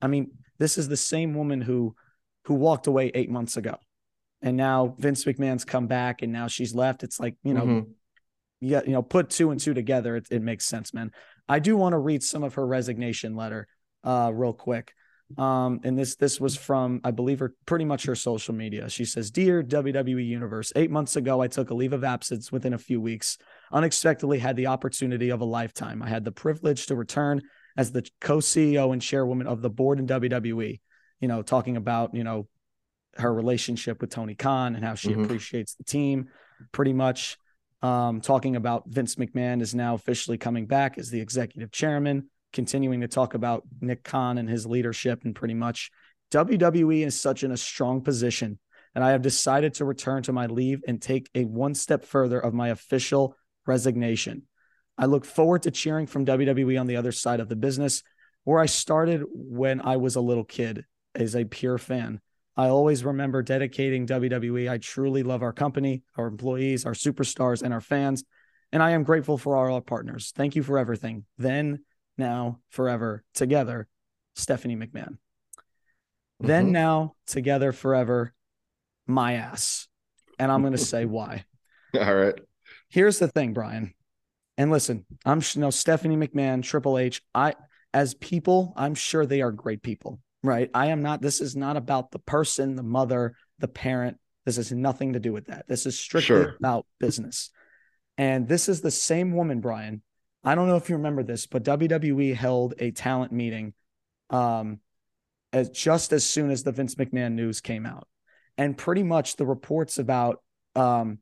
I 0.02 0.08
mean, 0.08 0.32
this 0.60 0.78
is 0.78 0.88
the 0.88 0.98
same 0.98 1.34
woman 1.34 1.60
who, 1.62 1.96
who 2.46 2.54
walked 2.54 2.86
away 2.86 3.10
eight 3.16 3.32
months 3.32 3.58
ago. 3.58 3.78
And 4.44 4.58
now 4.58 4.96
Vince 5.00 5.26
McMahon's 5.26 5.66
come 5.66 5.88
back 5.88 6.22
and 6.22 6.32
now 6.32 6.48
she's 6.48 6.76
left. 6.76 7.02
It's 7.04 7.20
like, 7.20 7.36
you 7.44 7.56
know, 7.56 7.66
Mhm. 7.66 7.88
yeah, 8.62 8.82
you 8.86 8.92
know, 8.92 9.02
put 9.02 9.32
two 9.32 9.50
and 9.50 9.60
two 9.60 9.74
together, 9.74 10.18
it, 10.18 10.28
it 10.30 10.44
makes 10.44 10.66
sense, 10.68 10.94
man. 10.94 11.12
I 11.50 11.58
do 11.58 11.76
want 11.76 11.94
to 11.94 11.98
read 11.98 12.22
some 12.22 12.44
of 12.44 12.54
her 12.56 12.68
resignation 12.68 13.36
letter 13.36 13.68
uh 14.04 14.30
real 14.32 14.54
quick. 14.54 14.94
Um, 15.38 15.80
and 15.84 15.98
this 15.98 16.16
this 16.16 16.40
was 16.40 16.56
from, 16.56 17.02
I 17.04 17.12
believe 17.12 17.40
her 17.40 17.54
pretty 17.66 17.86
much 17.86 18.06
her 18.06 18.16
social 18.16 18.54
media. 18.54 18.90
She 18.90 19.06
says, 19.06 19.32
Dear 19.32 19.64
WWE 19.64 20.26
Universe, 20.26 20.72
eight 20.76 20.92
months 20.92 21.16
ago 21.16 21.42
I 21.42 21.48
took 21.48 21.72
a 21.72 21.74
leave 21.74 21.94
of 21.94 22.04
absence 22.04 22.52
within 22.52 22.74
a 22.74 22.78
few 22.78 23.02
weeks. 23.02 23.38
Unexpectedly 23.72 24.38
had 24.40 24.56
the 24.56 24.68
opportunity 24.68 25.30
of 25.30 25.42
a 25.42 25.46
lifetime. 25.46 26.04
I 26.04 26.10
had 26.10 26.26
the 26.26 26.32
privilege 26.32 26.86
to 26.88 26.96
return 26.96 27.42
as 27.76 27.92
the 27.92 28.08
co-CEO 28.22 28.94
and 28.94 29.02
chairwoman 29.02 29.48
of 29.48 29.62
the 29.62 29.70
board 29.70 30.00
in 30.00 30.08
WWE, 30.08 30.80
you 31.20 31.28
know, 31.28 31.42
talking 31.42 31.76
about, 31.76 32.14
you 32.14 32.24
know, 32.24 32.48
her 33.18 33.34
relationship 33.34 34.02
with 34.02 34.12
Tony 34.12 34.36
Khan 34.36 34.76
and 34.76 34.86
how 34.86 34.94
she 34.94 35.10
Mhm. 35.10 35.26
appreciates 35.26 35.74
the 35.76 35.84
team 35.84 36.28
pretty 36.72 36.94
much 36.94 37.38
um, 37.82 38.20
talking 38.22 38.56
about 38.56 38.88
Vince 38.88 39.16
McMahon 39.16 39.62
is 39.62 39.76
now 39.76 39.94
officially 39.94 40.38
coming 40.38 40.66
back 40.66 40.98
as 40.98 41.10
the 41.12 41.20
executive 41.22 41.72
chairman, 41.72 42.30
continuing 42.54 43.02
to 43.02 43.08
talk 43.08 43.34
about 43.34 43.64
Nick 43.82 44.04
Khan 44.04 44.38
and 44.38 44.50
his 44.50 44.66
leadership, 44.66 45.24
and 45.24 45.36
pretty 45.36 45.54
much 45.54 45.92
WWE 46.32 47.06
is 47.06 47.20
such 47.20 47.44
in 47.44 47.52
a 47.52 47.58
strong 47.58 48.02
position. 48.02 48.60
And 48.94 49.04
I 49.04 49.12
have 49.12 49.22
decided 49.22 49.74
to 49.76 49.86
return 49.86 50.24
to 50.24 50.34
my 50.34 50.46
leave 50.46 50.82
and 50.88 51.02
take 51.02 51.30
a 51.36 51.44
one 51.44 51.76
step 51.76 52.06
further 52.06 52.40
of 52.40 52.54
my 52.54 52.70
official 52.70 53.36
resignation. 53.66 54.44
I 54.98 55.06
look 55.06 55.26
forward 55.26 55.64
to 55.64 55.72
cheering 55.72 56.08
from 56.08 56.26
WWE 56.26 56.80
on 56.80 56.88
the 56.88 56.96
other 56.96 57.12
side 57.12 57.42
of 57.42 57.50
the 57.50 57.56
business, 57.56 58.04
where 58.46 58.60
I 58.60 58.68
started 58.68 59.24
when 59.34 59.82
I 59.82 59.98
was 59.98 60.16
a 60.16 60.22
little 60.22 60.46
kid 60.46 60.86
as 61.14 61.36
a 61.36 61.44
pure 61.44 61.78
fan. 61.78 62.22
I 62.58 62.70
always 62.70 63.04
remember 63.04 63.42
dedicating 63.42 64.08
WWE. 64.08 64.70
I 64.70 64.78
truly 64.78 65.24
love 65.24 65.44
our 65.44 65.52
company, 65.52 66.04
our 66.16 66.28
employees, 66.28 66.86
our 66.86 66.94
superstars, 66.94 67.62
and 67.62 67.74
our 67.74 67.82
fans. 67.82 68.24
And 68.72 68.82
I 68.82 68.92
am 68.92 69.04
grateful 69.04 69.38
for 69.38 69.58
all 69.58 69.74
our 69.74 69.82
partners. 69.82 70.32
Thank 70.36 70.56
you 70.56 70.64
for 70.64 70.78
everything. 70.78 71.26
Then, 71.38 71.84
now, 72.18 72.60
forever, 72.70 73.24
together, 73.34 73.88
Stephanie 74.36 74.76
McMahon. 74.76 75.18
Then, 76.40 76.68
Mhm. 76.68 76.72
now, 76.72 77.16
together, 77.28 77.72
forever, 77.72 78.34
my 79.08 79.34
ass. 79.34 79.88
And 80.40 80.52
I'm 80.52 80.62
going 80.62 80.74
to 80.74 80.78
say 80.78 81.06
why. 81.06 81.46
All 81.94 82.16
right. 82.16 82.36
Here's 82.90 83.20
the 83.20 83.28
thing, 83.28 83.54
Brian. 83.54 83.94
And 84.58 84.72
listen, 84.72 85.06
I'm 85.26 85.42
you 85.54 85.62
know 85.62 85.70
Stephanie 85.70 86.16
McMahon, 86.18 86.64
Triple 86.64 86.98
H. 86.98 87.22
I 87.34 87.56
as 87.94 88.14
people, 88.16 88.74
I'm 88.76 88.96
sure 88.96 89.26
they 89.26 89.42
are 89.42 89.52
great 89.52 89.82
people, 89.82 90.20
right? 90.44 90.70
I 90.74 90.88
am 90.88 91.02
not. 91.02 91.22
This 91.22 91.40
is 91.42 91.56
not 91.56 91.78
about 91.78 92.12
the 92.12 92.20
person, 92.20 92.76
the 92.76 92.84
mother, 92.84 93.36
the 93.60 93.68
parent. 93.70 94.18
This 94.46 94.58
has 94.58 94.72
nothing 94.72 95.14
to 95.14 95.20
do 95.20 95.32
with 95.34 95.46
that. 95.48 95.68
This 95.68 95.86
is 95.86 95.98
strictly 95.98 96.26
Sure. 96.28 96.56
about 96.60 96.86
business. 97.00 97.52
And 98.18 98.48
this 98.48 98.70
is 98.70 98.82
the 98.82 98.92
same 98.92 99.34
woman, 99.34 99.60
Brian. 99.62 100.02
I 100.46 100.56
don't 100.56 100.68
know 100.68 100.76
if 100.78 100.90
you 100.90 100.96
remember 100.96 101.24
this, 101.24 101.48
but 101.48 101.64
WWE 101.64 102.36
held 102.36 102.76
a 102.80 102.92
talent 102.92 103.32
meeting 103.32 103.74
um 104.30 104.80
as 105.54 105.70
just 105.70 106.12
as 106.12 106.24
soon 106.24 106.50
as 106.50 106.64
the 106.64 106.72
Vince 106.72 106.96
McMahon 106.96 107.34
news 107.34 107.62
came 107.62 107.86
out. 107.86 108.08
And 108.58 108.78
pretty 108.78 109.04
much 109.04 109.36
the 109.36 109.46
reports 109.46 109.98
about 109.98 110.42
um 110.76 111.20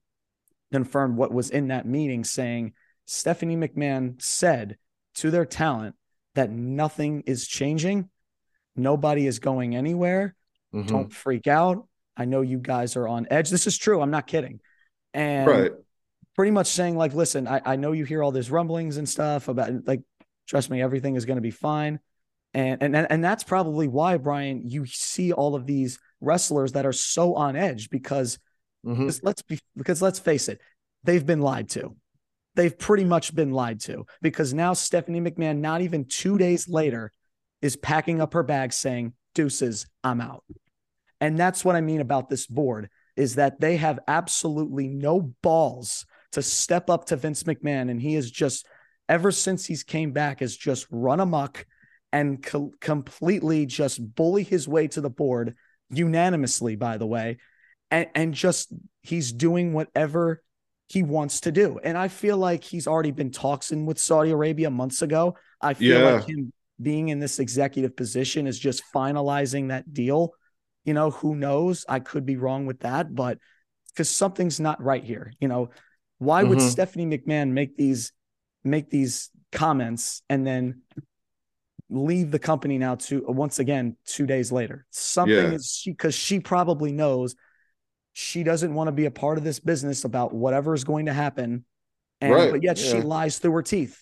confirmed 0.71 1.17
what 1.17 1.31
was 1.31 1.49
in 1.49 1.67
that 1.67 1.85
meeting 1.85 2.23
saying 2.23 2.73
Stephanie 3.05 3.57
McMahon 3.57 4.21
said 4.21 4.77
to 5.15 5.29
their 5.29 5.45
talent 5.45 5.95
that 6.35 6.49
nothing 6.49 7.23
is 7.27 7.47
changing, 7.47 8.09
nobody 8.75 9.27
is 9.27 9.39
going 9.39 9.75
anywhere. 9.75 10.35
Mhm. 10.73 10.87
Don't 10.87 11.13
freak 11.13 11.47
out. 11.47 11.87
I 12.17 12.25
know 12.25 12.41
you 12.41 12.57
guys 12.59 12.95
are 12.95 13.07
on 13.07 13.27
edge. 13.29 13.49
This 13.49 13.67
is 13.67 13.77
true. 13.77 14.01
I'm 14.01 14.11
not 14.11 14.27
kidding. 14.27 14.59
And 15.13 15.47
Right. 15.47 15.71
Pretty 16.35 16.51
much 16.51 16.67
saying, 16.67 16.97
like, 16.97 17.13
listen, 17.13 17.47
I, 17.47 17.61
I 17.65 17.75
know 17.75 17.91
you 17.91 18.05
hear 18.05 18.23
all 18.23 18.31
these 18.31 18.51
rumblings 18.51 18.97
and 18.97 19.07
stuff 19.07 19.47
about 19.47 19.87
like, 19.87 20.01
trust 20.47 20.69
me, 20.69 20.81
everything 20.81 21.15
is 21.15 21.25
going 21.25 21.37
to 21.37 21.41
be 21.41 21.51
fine. 21.51 21.99
And, 22.53 22.83
and 22.83 22.95
and 22.95 23.23
that's 23.23 23.43
probably 23.43 23.87
why, 23.87 24.17
Brian, 24.17 24.61
you 24.67 24.85
see 24.85 25.31
all 25.33 25.55
of 25.55 25.65
these 25.65 25.97
wrestlers 26.21 26.73
that 26.73 26.85
are 26.85 26.93
so 26.93 27.35
on 27.35 27.55
edge 27.55 27.89
because 27.89 28.37
Mhm. 28.85 28.97
because 28.99 29.23
let's 29.23 29.41
be 29.41 29.59
because 29.77 30.01
let's 30.01 30.19
face 30.19 30.49
it, 30.49 30.59
they've 31.03 31.25
been 31.25 31.41
lied 31.41 31.69
to. 31.69 31.95
They've 32.55 32.77
pretty 32.77 33.05
much 33.05 33.33
been 33.33 33.51
lied 33.51 33.79
to 33.81 34.05
because 34.21 34.53
now 34.53 34.73
Stephanie 34.73 35.21
McMahon, 35.21 35.59
not 35.59 35.81
even 35.81 36.05
two 36.05 36.37
days 36.37 36.67
later, 36.67 37.11
is 37.61 37.75
packing 37.75 38.21
up 38.21 38.33
her 38.33 38.43
bags 38.43 38.75
saying, 38.75 39.13
Deuces, 39.33 39.87
I'm 40.03 40.21
out. 40.21 40.43
And 41.19 41.39
that's 41.39 41.63
what 41.65 41.75
I 41.75 41.81
mean 41.81 42.01
about 42.01 42.29
this 42.29 42.45
board 42.45 42.89
is 43.15 43.35
that 43.35 43.59
they 43.59 43.77
have 43.77 43.99
absolutely 44.07 44.87
no 44.89 45.33
balls 45.41 46.05
to 46.33 46.41
step 46.41 46.89
up 46.89 47.05
to 47.05 47.15
Vince 47.15 47.43
McMahon. 47.43 47.89
And 47.89 48.01
he 48.01 48.13
has 48.15 48.29
just, 48.29 48.67
ever 49.09 49.31
since 49.31 49.65
he's 49.65 49.83
came 49.83 50.11
back, 50.11 50.41
has 50.41 50.55
just 50.55 50.87
run 50.91 51.19
amok 51.19 51.65
and 52.11 52.43
co- 52.43 52.71
completely 52.79 53.65
just 53.65 53.99
bully 54.15 54.43
his 54.43 54.67
way 54.67 54.87
to 54.89 55.01
the 55.01 55.09
board 55.09 55.55
unanimously, 55.89 56.75
by 56.75 56.97
the 56.97 57.07
way. 57.07 57.37
And, 57.89 58.07
and 58.15 58.33
just 58.33 58.73
he's 59.01 59.31
doing 59.31 59.73
whatever 59.73 60.43
he 60.89 61.03
wants 61.03 61.41
to 61.41 61.51
do. 61.51 61.79
And 61.83 61.97
I 61.97 62.07
feel 62.07 62.37
like 62.37 62.63
he's 62.63 62.87
already 62.87 63.11
been 63.11 63.31
talking 63.31 63.85
with 63.85 63.99
Saudi 63.99 64.31
Arabia 64.31 64.69
months 64.69 65.01
ago. 65.01 65.37
I 65.61 65.73
feel 65.73 65.99
Yeah. 66.01 66.11
like 66.11 66.27
him 66.27 66.51
being 66.81 67.09
in 67.09 67.19
this 67.19 67.39
executive 67.39 67.95
position 67.95 68.47
is 68.47 68.59
just 68.59 68.83
finalizing 68.93 69.69
that 69.69 69.93
deal. 69.93 70.33
You 70.85 70.93
know, 70.93 71.11
who 71.11 71.35
knows? 71.35 71.85
I 71.87 71.99
could 71.99 72.25
be 72.25 72.35
wrong 72.35 72.65
with 72.65 72.81
that, 72.81 73.13
but 73.13 73.37
because 73.89 74.09
something's 74.09 74.59
not 74.59 74.83
right 74.83 75.03
here. 75.03 75.31
You 75.39 75.47
know, 75.47 75.69
why 76.17 76.43
would 76.43 76.59
Mhm. 76.59 76.71
Stephanie 76.71 77.05
McMahon 77.05 77.51
make 77.51 77.75
these 77.77 78.11
make 78.63 78.89
these 78.89 79.29
comments 79.51 80.21
and 80.29 80.47
then 80.47 80.81
leave 81.89 82.31
the 82.31 82.39
company 82.39 82.77
now 82.77 82.95
to 82.95 83.23
once 83.27 83.59
again 83.59 83.97
two 84.05 84.25
days 84.25 84.51
later? 84.51 84.85
Something 84.89 85.51
Yeah. 85.51 85.55
is 85.55 85.67
she 85.67 85.91
because 85.91 86.15
she 86.15 86.39
probably 86.39 86.91
knows 86.91 87.35
she 88.13 88.43
doesn't 88.43 88.73
want 88.73 88.87
to 88.87 88.91
be 88.91 89.05
a 89.05 89.11
part 89.11 89.37
of 89.37 89.43
this 89.43 89.59
business 89.59 90.05
about 90.05 90.33
whatever 90.33 90.73
is 90.73 90.83
going 90.83 91.07
to 91.07 91.13
happen. 91.13 91.65
And 92.21 92.31
Right, 92.31 92.51
but 92.51 92.63
yet 92.63 92.77
she 92.77 93.01
lies 93.01 93.39
through 93.39 93.53
her 93.53 93.63
teeth. 93.63 93.99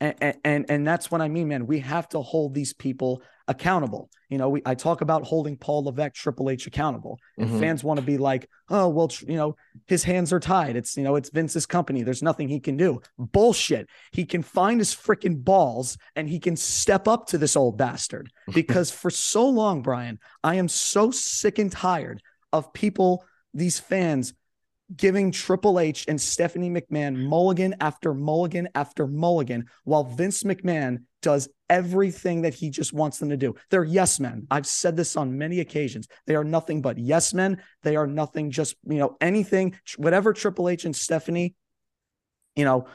And, 0.00 0.36
and 0.44 0.66
and 0.68 0.86
that's 0.86 1.10
what 1.10 1.20
I 1.22 1.28
mean, 1.28 1.48
man. 1.48 1.66
We 1.66 1.78
have 1.80 2.08
to 2.10 2.20
hold 2.20 2.52
these 2.52 2.74
people 2.74 3.22
accountable. 3.48 4.08
You 4.30 4.38
know, 4.38 4.48
we 4.48 4.62
I 4.64 4.74
talk 4.74 5.00
about 5.00 5.24
holding 5.24 5.56
Paul 5.56 5.84
Levesque, 5.84 6.14
Triple 6.14 6.50
H 6.50 6.66
accountable, 6.66 7.18
and 7.38 7.48
Mhm. 7.50 7.60
fans 7.60 7.84
want 7.84 8.00
to 8.00 8.06
be 8.06 8.16
like, 8.18 8.48
oh 8.70 8.88
well, 8.88 9.08
tr- 9.08 9.26
you 9.28 9.36
know, 9.36 9.54
his 9.86 10.04
hands 10.04 10.32
are 10.32 10.40
tied. 10.40 10.76
It's 10.76 10.96
you 10.96 11.02
know, 11.04 11.16
it's 11.16 11.30
Vince's 11.30 11.66
company. 11.66 12.02
There's 12.02 12.22
nothing 12.22 12.48
he 12.48 12.60
can 12.60 12.76
do. 12.76 13.00
Bullshit. 13.18 13.88
He 14.12 14.24
can 14.24 14.42
find 14.42 14.80
his 14.80 14.94
freaking 14.94 15.44
balls 15.44 15.98
and 16.16 16.28
he 16.28 16.38
can 16.40 16.56
step 16.56 17.06
up 17.06 17.26
to 17.28 17.38
this 17.38 17.56
old 17.56 17.76
bastard. 17.76 18.30
Because 18.54 18.90
for 18.90 19.10
so 19.10 19.48
long, 19.48 19.82
Brian, 19.82 20.18
I 20.42 20.54
am 20.56 20.68
so 20.68 21.10
sick 21.10 21.58
and 21.58 21.70
tired 21.70 22.22
of 22.52 22.72
people, 22.72 23.24
these 23.52 23.78
fans 23.78 24.32
giving 24.94 25.30
Triple 25.32 25.80
H 25.80 26.04
and 26.08 26.20
Stephanie 26.20 26.70
McMahon 26.70 27.16
mulligan 27.16 27.74
after 27.80 28.12
mulligan 28.14 28.68
after 28.74 29.06
mulligan 29.06 29.66
while 29.84 30.04
Vince 30.04 30.42
McMahon 30.42 31.04
does 31.24 31.48
everything 31.70 32.42
that 32.42 32.52
he 32.52 32.68
just 32.68 32.92
wants 32.92 33.18
them 33.18 33.30
to 33.30 33.36
do. 33.36 33.54
They're 33.70 33.82
yes 33.82 34.20
men. 34.20 34.46
I've 34.50 34.66
said 34.66 34.94
this 34.94 35.16
on 35.16 35.38
many 35.38 35.60
occasions. 35.60 36.06
They 36.26 36.36
are 36.36 36.44
nothing 36.44 36.82
but 36.82 36.98
yes 36.98 37.32
men. 37.32 37.62
They 37.82 37.96
are 37.96 38.06
nothing 38.06 38.50
just, 38.50 38.76
you 38.86 38.98
know, 38.98 39.16
anything, 39.22 39.74
whatever 39.96 40.34
Triple 40.34 40.68
H 40.68 40.84
and 40.84 40.94
Stephanie, 40.94 41.54
you 42.54 42.66
know, 42.66 42.86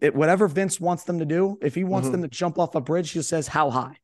it, 0.00 0.14
whatever 0.14 0.48
Vince 0.48 0.80
wants 0.80 1.04
them 1.04 1.20
to 1.20 1.24
do, 1.24 1.56
if 1.62 1.74
he 1.76 1.84
wants 1.84 2.08
Mhm. 2.08 2.12
them 2.12 2.22
to 2.22 2.28
jump 2.28 2.58
off 2.58 2.74
a 2.74 2.80
bridge, 2.80 3.12
he 3.12 3.22
says, 3.22 3.46
How 3.46 3.70
high? 3.70 3.96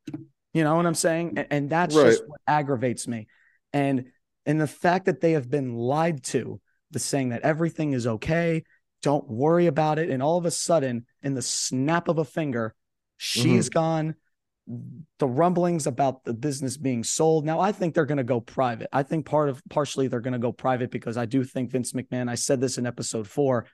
You 0.53 0.63
know 0.63 0.75
what 0.75 0.85
I'm 0.85 0.95
saying? 0.95 1.33
And, 1.37 1.47
and 1.51 1.69
that's 1.69 1.93
just 1.93 2.27
what 2.27 2.39
aggravates 2.47 3.07
me. 3.07 3.27
And 3.73 4.05
and 4.45 4.59
the 4.59 4.67
fact 4.67 5.05
that 5.05 5.19
they 5.19 5.33
have 5.33 5.49
been 5.49 5.75
lied 5.75 6.23
to, 6.23 6.59
the 6.91 6.99
saying 6.99 7.29
that 7.29 7.41
everything 7.41 7.93
is 7.93 8.07
okay, 8.07 8.63
don't 9.03 9.29
worry 9.29 9.67
about 9.67 9.99
it. 9.99 10.09
And 10.09 10.23
all 10.23 10.37
of 10.37 10.45
a 10.45 10.51
sudden, 10.51 11.05
in 11.21 11.33
the 11.35 11.41
snap 11.41 12.07
of 12.07 12.17
a 12.17 12.25
finger, 12.25 12.73
she's 13.19 13.69
gone. 13.69 14.15
The 15.17 15.27
rumblings 15.27 15.87
about 15.87 16.23
the 16.23 16.33
business 16.33 16.77
being 16.77 17.03
sold. 17.03 17.43
Now, 17.45 17.59
I 17.59 17.71
think 17.71 17.93
they're 17.95 18.05
going 18.05 18.19
to 18.19 18.23
go 18.23 18.39
private. 18.39 18.87
I 18.93 19.03
think 19.03 19.25
part 19.25 19.49
of 19.49 19.61
partially 19.69 20.07
they're 20.07 20.19
going 20.19 20.33
to 20.33 20.39
go 20.39 20.51
private 20.51 20.91
because 20.91 21.17
I 21.17 21.25
do 21.25 21.43
think 21.43 21.71
Vince 21.71 21.93
McMahon, 21.93 22.29
I 22.29 22.35
said 22.35 22.61
this 22.61 22.77
in 22.77 22.85
episode 22.85 23.27
four, 23.27 23.65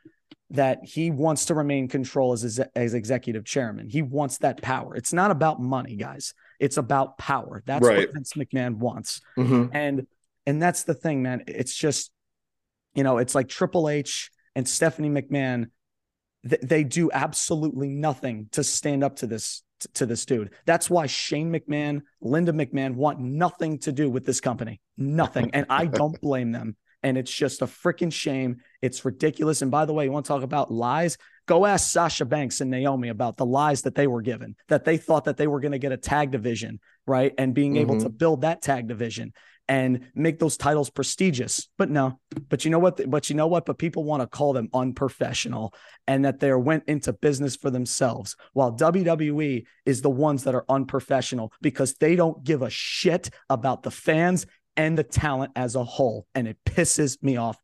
that 0.51 0.79
he 0.83 1.11
wants 1.11 1.45
to 1.45 1.53
remain 1.53 1.87
control 1.87 2.31
as, 2.33 2.59
as, 2.75 2.93
executive 2.93 3.43
chairman. 3.45 3.89
He 3.89 4.01
wants 4.01 4.37
that 4.39 4.61
power. 4.61 4.95
It's 4.95 5.11
not 5.11 5.31
about 5.31 5.61
money, 5.61 5.95
guys. 5.95 6.33
It's 6.59 6.77
about 6.77 7.17
power. 7.17 7.61
That's 7.65 7.85
Right. 7.85 7.97
what 8.07 8.13
Vince 8.13 8.33
McMahon 8.33 8.75
wants. 8.77 9.21
Mhm. 9.37 9.69
And 9.73 10.07
And 10.47 10.61
that's 10.61 10.83
the 10.83 10.93
thing, 10.93 11.23
man. 11.23 11.43
It's 11.47 11.75
just, 11.75 12.11
you 12.93 13.03
know, 13.03 13.17
it's 13.17 13.33
like 13.35 13.47
Triple 13.49 13.89
H 13.89 14.29
and 14.55 14.67
Stephanie 14.67 15.09
McMahon. 15.09 15.71
Th- 16.47 16.61
they 16.61 16.83
do 16.83 17.11
absolutely 17.11 17.89
nothing 17.89 18.49
to 18.51 18.63
stand 18.63 19.03
up 19.03 19.17
to 19.17 19.27
this 19.27 19.63
to 19.93 20.05
this 20.05 20.25
dude. 20.25 20.53
That's 20.65 20.89
why 20.89 21.05
Shane 21.05 21.51
McMahon, 21.51 22.01
Linda 22.21 22.53
McMahon 22.53 22.95
want 22.95 23.19
nothing 23.19 23.77
to 23.79 23.91
do 23.91 24.09
with 24.09 24.25
this 24.25 24.41
company. 24.41 24.81
Nothing. 24.97 25.51
And 25.53 25.65
I 25.69 25.85
don't 26.01 26.19
blame 26.21 26.51
them. 26.51 26.75
And 27.03 27.17
it's 27.17 27.31
just 27.31 27.61
a 27.61 27.67
freaking 27.67 28.11
shame. 28.11 28.57
It's 28.81 29.05
ridiculous. 29.05 29.61
And 29.61 29.69
by 29.69 29.85
the 29.85 29.93
way, 29.93 30.05
you 30.05 30.11
want 30.11 30.25
to 30.25 30.29
talk 30.29 30.41
about 30.41 30.71
lies? 30.71 31.17
Go 31.45 31.65
ask 31.67 31.91
Sasha 31.91 32.25
Banks 32.25 32.61
and 32.61 32.71
Naomi 32.71 33.09
about 33.09 33.37
the 33.37 33.45
lies 33.45 33.83
that 33.83 33.93
they 33.93 34.07
were 34.07 34.23
given, 34.23 34.55
that 34.69 34.85
they 34.85 34.97
thought 34.97 35.25
that 35.25 35.37
they 35.37 35.45
were 35.45 35.59
going 35.59 35.73
to 35.73 35.77
get 35.77 35.91
a 35.91 35.97
tag 35.97 36.31
division, 36.31 36.79
right? 37.05 37.31
And 37.37 37.53
being 37.53 37.73
mm-hmm. 37.73 37.81
able 37.81 37.99
to 37.99 38.07
mm-hmm. 38.07 38.17
build 38.17 38.41
that 38.41 38.63
tag 38.63 38.87
division 38.87 39.33
and 39.67 40.11
make 40.13 40.39
those 40.39 40.57
titles 40.57 40.89
prestigious. 40.89 41.67
But 41.77 41.89
no, 41.89 42.19
but 42.49 42.65
you 42.65 42.71
know 42.71 42.79
what? 42.79 43.09
But 43.09 43.29
you 43.29 43.35
know 43.35 43.47
what? 43.47 43.65
But 43.65 43.77
people 43.77 44.03
want 44.03 44.21
to 44.21 44.27
call 44.27 44.53
them 44.53 44.69
unprofessional 44.73 45.73
and 46.07 46.25
that 46.25 46.39
they 46.39 46.53
went 46.53 46.83
into 46.87 47.13
business 47.13 47.55
for 47.55 47.69
themselves, 47.69 48.35
while 48.53 48.71
WWE 48.71 49.65
is 49.85 50.01
the 50.01 50.09
ones 50.09 50.43
that 50.43 50.55
are 50.55 50.65
unprofessional 50.69 51.51
because 51.61 51.95
they 51.95 52.15
don't 52.15 52.43
give 52.43 52.61
a 52.61 52.69
shit 52.69 53.29
about 53.49 53.83
the 53.83 53.91
fans 53.91 54.45
and 54.77 54.97
the 54.97 55.03
talent 55.03 55.51
as 55.55 55.75
a 55.75 55.83
whole. 55.83 56.27
And 56.35 56.47
it 56.47 56.57
pisses 56.65 57.21
me 57.23 57.37
off, 57.37 57.57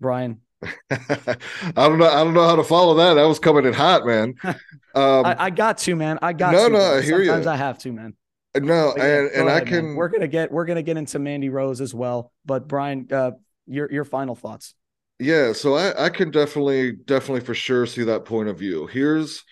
Brian. 0.00 0.40
I 0.90 1.36
don't 1.76 1.98
know. 1.98 2.08
I 2.08 2.24
don't 2.24 2.34
know 2.34 2.46
how 2.46 2.56
to 2.56 2.64
follow 2.64 2.94
that. 2.94 3.14
That 3.14 3.24
was 3.24 3.38
coming 3.38 3.64
in 3.64 3.72
hot, 3.72 4.06
man. 4.06 4.34
Um, 4.94 5.24
I, 5.26 5.44
I, 5.44 5.50
got 5.50 5.78
to, 5.78 5.94
man. 5.94 6.18
I 6.22 6.32
got 6.32 6.52
no, 6.52 6.66
to. 6.66 6.72
No, 6.72 6.80
I 6.80 7.02
hear 7.02 7.24
Sometimes 7.24 7.44
you. 7.44 7.50
I 7.52 7.56
have 7.56 7.78
to, 7.80 7.92
man. 7.92 8.16
No, 8.62 8.94
yeah, 8.96 9.04
and, 9.04 9.30
and 9.30 9.48
ahead, 9.48 9.62
I 9.62 9.64
can. 9.64 9.86
Man. 9.86 9.96
We're 9.96 10.08
gonna 10.08 10.28
get 10.28 10.50
we're 10.52 10.64
gonna 10.64 10.82
get 10.82 10.96
into 10.96 11.18
Mandy 11.18 11.48
Rose 11.48 11.80
as 11.80 11.94
well. 11.94 12.32
But 12.44 12.68
Brian, 12.68 13.08
uh, 13.10 13.32
your 13.66 13.90
your 13.90 14.04
final 14.04 14.34
thoughts. 14.34 14.74
Yeah, 15.18 15.52
so 15.52 15.74
I 15.74 16.06
I 16.06 16.08
can 16.10 16.30
definitely 16.30 16.92
definitely 16.92 17.40
for 17.40 17.54
sure 17.54 17.86
see 17.86 18.04
that 18.04 18.24
point 18.24 18.48
of 18.48 18.58
view. 18.58 18.86
Here's 18.86 19.44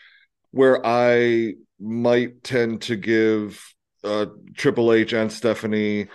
where 0.52 0.84
I 0.84 1.54
might 1.80 2.42
tend 2.44 2.82
to 2.82 2.96
give 2.96 3.62
uh, 4.04 4.26
Triple 4.56 4.92
H 4.92 5.12
and 5.12 5.30
Stephanie 5.30 6.08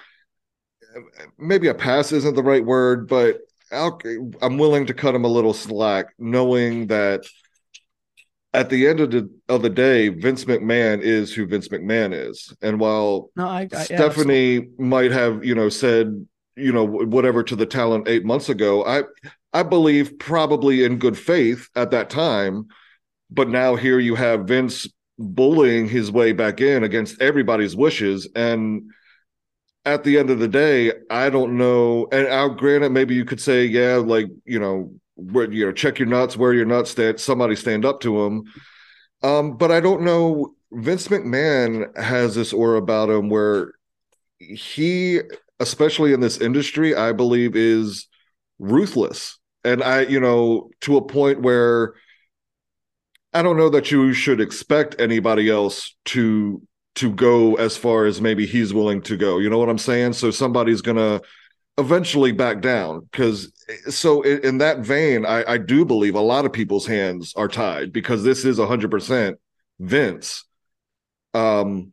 maybe 1.38 1.68
a 1.68 1.74
pass 1.74 2.12
isn't 2.12 2.36
the 2.36 2.44
right 2.44 2.66
word, 2.66 3.08
but 3.08 3.40
I'll, 3.72 4.00
I'm 4.42 4.58
willing 4.58 4.86
to 4.88 4.94
cut 4.94 5.16
him 5.16 5.26
a 5.26 5.30
little 5.30 5.54
slack, 5.54 6.08
knowing 6.20 6.88
that 6.88 7.26
at 8.54 8.70
the 8.70 8.88
end 8.88 9.00
of 9.00 9.12
the 9.12 9.30
of 9.48 9.62
the 9.62 9.70
day, 9.70 10.10
Vince 10.10 10.46
McMahon 10.46 11.02
is 11.02 11.34
who 11.34 11.46
Vince 11.46 11.70
McMahon 11.70 12.14
is, 12.14 12.54
and 12.62 12.80
while 12.80 13.30
no, 13.36 13.48
I, 13.48 13.68
I, 13.74 13.84
Stephanie 13.84 14.54
yeah, 14.54 14.62
might 14.78 15.12
have 15.12 15.44
you 15.46 15.56
know 15.56 15.70
said 15.70 16.26
you 16.56 16.72
know 16.72 16.86
whatever 16.86 17.44
to 17.44 17.56
the 17.56 17.66
talent 17.66 18.08
eight 18.08 18.26
months 18.26 18.50
ago, 18.50 18.86
I 18.86 19.04
I 19.54 19.64
believe 19.64 20.18
probably 20.20 20.84
in 20.84 20.98
good 20.98 21.18
faith 21.18 21.70
at 21.76 21.92
that 21.92 22.10
time, 22.10 22.68
but 23.30 23.50
now 23.50 23.76
here 23.76 24.00
you 24.00 24.16
have 24.16 24.48
Vince 24.48 24.88
bullying 25.22 25.88
his 25.88 26.12
way 26.12 26.32
back 26.34 26.62
in 26.62 26.84
against 26.84 27.22
everybody's 27.22 27.76
wishes. 27.76 28.28
And 28.36 28.92
at 29.86 30.04
the 30.04 30.18
end 30.18 30.30
of 30.30 30.40
the 30.40 30.48
day, 30.48 30.94
I 31.10 31.30
don't 31.30 31.58
know. 31.58 32.08
And 32.12 32.28
uh, 32.28 32.32
I'll 32.32 32.56
grant 32.56 32.84
it, 32.84 32.92
maybe 32.92 33.16
you 33.16 33.26
could 33.26 33.42
say, 33.42 33.66
yeah, 33.66 33.96
like, 33.96 34.28
you 34.46 34.60
know, 34.60 34.94
where 35.32 35.52
you 35.52 35.66
know, 35.66 35.72
check 35.72 36.00
your 36.00 36.08
nuts, 36.08 36.38
where 36.38 36.54
your 36.54 36.66
nuts 36.66 36.92
stand, 36.92 37.20
somebody 37.20 37.56
stand 37.56 37.86
up 37.86 38.02
to 38.02 38.22
him. 38.24 38.44
Um, 39.24 39.58
but 39.58 39.72
I 39.72 39.80
don't 39.80 40.02
know. 40.02 40.54
Vince 40.72 41.08
McMahon 41.10 41.96
has 41.98 42.36
this 42.36 42.54
aura 42.54 42.78
about 42.78 43.10
him 43.10 43.30
where 43.30 43.74
he, 44.40 45.20
especially 45.60 46.14
in 46.14 46.22
this 46.22 46.40
industry, 46.40 46.96
I 46.96 47.12
believe 47.12 47.56
is 47.56 48.08
ruthless. 48.60 49.38
And 49.64 49.84
I, 49.84 50.02
you 50.02 50.20
know, 50.20 50.70
to 50.82 50.98
a 50.98 51.06
point 51.06 51.42
where 51.42 51.94
I 53.34 53.42
don't 53.42 53.58
know 53.58 53.70
that 53.70 53.92
you 53.92 54.14
should 54.14 54.42
expect 54.42 55.00
anybody 55.00 55.50
else 55.50 55.96
to 56.06 56.62
to 56.96 57.12
go 57.14 57.56
as 57.56 57.78
far 57.78 58.06
as 58.06 58.20
maybe 58.20 58.46
he's 58.46 58.74
willing 58.74 59.02
to 59.04 59.16
go. 59.16 59.38
You 59.38 59.50
know 59.50 59.58
what 59.58 59.70
I'm 59.70 59.78
saying? 59.78 60.14
So 60.14 60.32
somebody's 60.32 60.82
gonna 60.82 61.22
eventually 61.78 62.32
back 62.32 62.62
down 62.62 63.08
because 63.12 63.52
so 63.90 64.22
in, 64.22 64.40
in 64.46 64.58
that 64.60 64.80
vein, 64.80 65.26
I, 65.26 65.54
I, 65.54 65.58
do 65.58 65.86
believe 65.86 66.16
a 66.16 66.22
lot 66.22 66.46
of 66.46 66.52
people's 66.52 66.86
hands 66.86 67.34
are 67.36 67.48
tied 67.48 67.94
because 67.94 68.24
this 68.24 68.44
is 68.44 68.60
100% 68.60 69.36
Vince. 69.80 70.46
Um, 71.34 71.92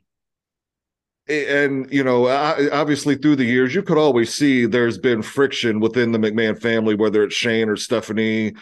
and 1.29 1.93
you 1.93 2.03
know, 2.03 2.27
obviously 2.27 3.15
through 3.15 3.37
the 3.37 3.45
years, 3.45 3.75
you 3.75 3.83
could 3.83 3.99
always 3.99 4.33
see 4.33 4.65
there's 4.65 4.99
been 4.99 5.23
friction 5.23 5.79
within 5.79 6.13
the 6.13 6.19
McMahon 6.19 6.61
family, 6.61 6.95
whether 6.95 7.23
it's 7.23 7.35
Shane 7.35 7.69
or 7.69 7.77
Stephanie. 7.77 8.55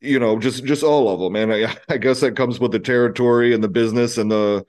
You 0.00 0.18
know, 0.18 0.38
just 0.38 0.64
just 0.64 0.82
all 0.82 1.08
of 1.10 1.20
them, 1.20 1.36
and 1.36 1.52
I, 1.52 1.76
I 1.92 1.98
guess 1.98 2.20
that 2.20 2.36
comes 2.36 2.60
with 2.60 2.72
the 2.72 2.78
territory 2.78 3.52
and 3.52 3.62
the 3.62 3.68
business 3.68 4.18
and 4.18 4.30
the 4.30 4.64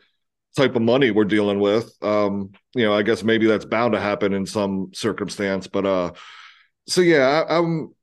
type 0.56 0.76
of 0.76 0.82
money 0.82 1.12
we're 1.12 1.26
dealing 1.26 1.60
with. 1.60 1.92
Um, 2.02 2.52
you 2.76 2.84
know, 2.84 2.94
I 2.94 3.04
guess 3.04 3.24
maybe 3.24 3.48
that's 3.48 3.66
bound 3.66 3.94
to 3.94 4.00
happen 4.00 4.34
in 4.34 4.46
some 4.46 4.92
circumstance. 4.94 5.68
But 5.68 5.86
uh, 5.86 6.12
so 6.88 7.02
yeah, 7.02 7.44
I, 7.48 7.58
I'm 7.58 7.94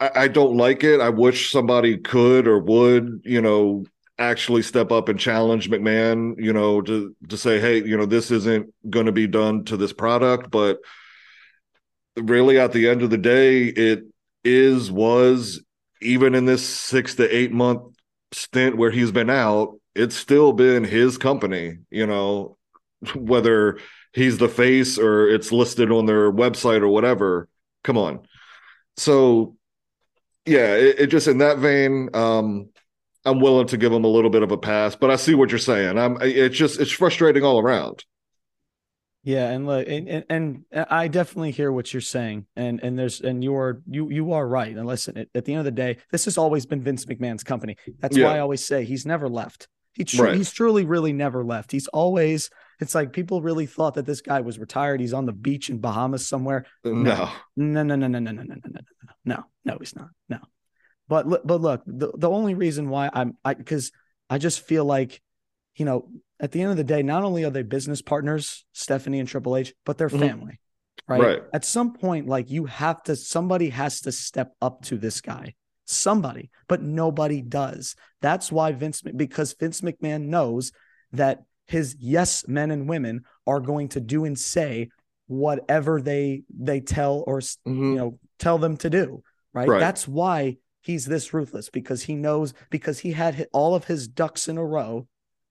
I, 0.00 0.10
I 0.14 0.28
don't 0.28 0.56
like 0.56 0.84
it. 0.84 1.00
I 1.00 1.10
wish 1.10 1.50
somebody 1.50 1.98
could 1.98 2.46
or 2.46 2.58
would, 2.58 3.22
you 3.24 3.40
know, 3.40 3.84
actually 4.18 4.62
step 4.62 4.92
up 4.92 5.08
and 5.08 5.18
challenge 5.18 5.70
McMahon, 5.70 6.34
you 6.38 6.52
know, 6.52 6.80
to 6.82 7.14
to 7.28 7.36
say, 7.36 7.60
hey, 7.60 7.82
you 7.82 7.96
know, 7.96 8.06
this 8.06 8.30
isn't 8.30 8.72
going 8.88 9.06
to 9.06 9.12
be 9.12 9.26
done 9.26 9.64
to 9.64 9.76
this 9.76 9.92
product, 9.92 10.50
but 10.50 10.78
really 12.16 12.58
at 12.58 12.72
the 12.72 12.88
end 12.88 13.02
of 13.02 13.10
the 13.10 13.18
day, 13.18 13.64
it 13.64 14.04
is 14.44 14.90
was 14.90 15.62
even 16.00 16.34
in 16.34 16.44
this 16.44 16.66
six 16.66 17.14
to 17.16 17.34
eight 17.34 17.52
month 17.52 17.82
stint 18.32 18.76
where 18.76 18.90
he's 18.90 19.10
been 19.10 19.30
out, 19.30 19.78
it's 19.94 20.16
still 20.16 20.52
been 20.52 20.84
his 20.84 21.18
company, 21.18 21.78
you 21.90 22.06
know, 22.06 22.56
whether 23.14 23.78
he's 24.12 24.38
the 24.38 24.48
face 24.48 24.98
or 24.98 25.28
it's 25.28 25.52
listed 25.52 25.90
on 25.90 26.06
their 26.06 26.30
website 26.32 26.80
or 26.80 26.88
whatever. 26.88 27.48
Come 27.82 27.98
on. 27.98 28.26
So 28.96 29.56
yeah, 30.46 30.74
it, 30.74 31.00
it 31.00 31.06
just 31.08 31.28
in 31.28 31.38
that 31.38 31.58
vein, 31.58 32.10
um, 32.14 32.68
I'm 33.24 33.40
willing 33.40 33.66
to 33.68 33.76
give 33.76 33.92
him 33.92 34.04
a 34.04 34.08
little 34.08 34.30
bit 34.30 34.42
of 34.42 34.52
a 34.52 34.58
pass, 34.58 34.94
but 34.94 35.10
I 35.10 35.16
see 35.16 35.34
what 35.34 35.50
you're 35.50 35.58
saying. 35.58 35.98
I'm 35.98 36.18
it's 36.20 36.56
just 36.56 36.78
it's 36.78 36.90
frustrating 36.90 37.42
all 37.42 37.58
around. 37.58 38.04
Yeah, 39.22 39.48
and 39.48 39.66
look, 39.66 39.88
and, 39.88 40.24
and, 40.28 40.64
I 40.70 41.08
definitely 41.08 41.50
hear 41.50 41.72
what 41.72 41.94
you're 41.94 42.02
saying, 42.02 42.44
and 42.56 42.78
and 42.82 42.98
there's 42.98 43.22
and 43.22 43.42
you 43.42 43.56
are 43.56 43.80
you 43.88 44.10
you 44.10 44.32
are 44.34 44.46
right. 44.46 44.76
And 44.76 44.86
listen, 44.86 45.16
at, 45.16 45.28
at 45.34 45.46
the 45.46 45.54
end 45.54 45.60
of 45.60 45.64
the 45.64 45.70
day, 45.70 45.96
this 46.12 46.26
has 46.26 46.36
always 46.36 46.66
been 46.66 46.82
Vince 46.82 47.06
McMahon's 47.06 47.42
company. 47.42 47.78
That's 48.00 48.18
yeah. 48.18 48.26
why 48.26 48.36
I 48.36 48.40
always 48.40 48.66
say 48.66 48.84
he's 48.84 49.06
never 49.06 49.26
left. 49.26 49.66
He 49.94 50.04
tr- 50.04 50.24
right. 50.24 50.36
he's 50.36 50.50
truly 50.50 50.84
really 50.84 51.12
never 51.12 51.44
left. 51.44 51.72
He's 51.72 51.86
always 51.88 52.50
it's 52.80 52.94
like 52.94 53.12
people 53.12 53.40
really 53.40 53.66
thought 53.66 53.94
that 53.94 54.06
this 54.06 54.20
guy 54.20 54.40
was 54.40 54.58
retired. 54.58 55.00
He's 55.00 55.14
on 55.14 55.26
the 55.26 55.32
beach 55.32 55.70
in 55.70 55.78
Bahamas 55.78 56.26
somewhere. 56.26 56.66
No. 56.84 57.30
No, 57.56 57.82
no, 57.82 57.94
no, 57.94 58.08
no, 58.08 58.18
no, 58.18 58.18
no, 58.18 58.32
no, 58.32 58.42
no, 58.42 58.54
no, 58.54 58.70
no, 58.72 59.12
no, 59.24 59.44
no, 59.64 59.76
he's 59.78 59.94
not. 59.94 60.08
No. 60.28 60.38
But 61.08 61.46
but 61.46 61.60
look, 61.60 61.82
the, 61.86 62.12
the 62.16 62.30
only 62.30 62.54
reason 62.54 62.88
why 62.88 63.10
I'm 63.12 63.36
I 63.44 63.54
because 63.54 63.92
I 64.28 64.38
just 64.38 64.66
feel 64.66 64.84
like, 64.84 65.20
you 65.76 65.84
know, 65.84 66.08
at 66.40 66.52
the 66.52 66.62
end 66.62 66.70
of 66.72 66.76
the 66.76 66.84
day, 66.84 67.02
not 67.02 67.24
only 67.24 67.44
are 67.44 67.50
they 67.50 67.62
business 67.62 68.02
partners, 68.02 68.64
Stephanie 68.72 69.20
and 69.20 69.28
Triple 69.28 69.56
H, 69.56 69.74
but 69.84 69.98
they're 69.98 70.08
mm-hmm. 70.08 70.18
family. 70.18 70.60
Right? 71.06 71.20
right. 71.20 71.42
At 71.52 71.64
some 71.64 71.92
point, 71.92 72.26
like 72.28 72.50
you 72.50 72.64
have 72.64 73.02
to, 73.04 73.16
somebody 73.16 73.68
has 73.68 74.00
to 74.02 74.12
step 74.12 74.54
up 74.62 74.82
to 74.84 74.96
this 74.96 75.20
guy 75.20 75.54
somebody, 75.86 76.50
but 76.68 76.82
nobody 76.82 77.42
does. 77.42 77.96
That's 78.20 78.50
why 78.50 78.72
Vince, 78.72 79.02
because 79.02 79.54
Vince 79.58 79.80
McMahon 79.80 80.26
knows 80.26 80.72
that 81.12 81.44
his 81.66 81.96
yes 81.98 82.46
men 82.46 82.70
and 82.70 82.88
women 82.88 83.24
are 83.46 83.60
going 83.60 83.88
to 83.88 84.00
do 84.00 84.24
and 84.24 84.38
say 84.38 84.90
whatever 85.26 86.00
they 86.00 86.42
they 86.54 86.80
tell 86.80 87.24
or 87.26 87.40
mm-hmm. 87.40 87.92
you 87.92 87.96
know 87.96 88.18
tell 88.38 88.58
them 88.58 88.76
to 88.78 88.90
do. 88.90 89.22
Right? 89.52 89.68
right? 89.68 89.80
That's 89.80 90.06
why 90.08 90.58
he's 90.80 91.06
this 91.06 91.32
ruthless 91.32 91.70
because 91.70 92.02
he 92.02 92.14
knows 92.14 92.54
because 92.70 92.98
he 92.98 93.12
had 93.12 93.46
all 93.52 93.74
of 93.74 93.84
his 93.84 94.08
ducks 94.08 94.48
in 94.48 94.58
a 94.58 94.64
row 94.64 95.06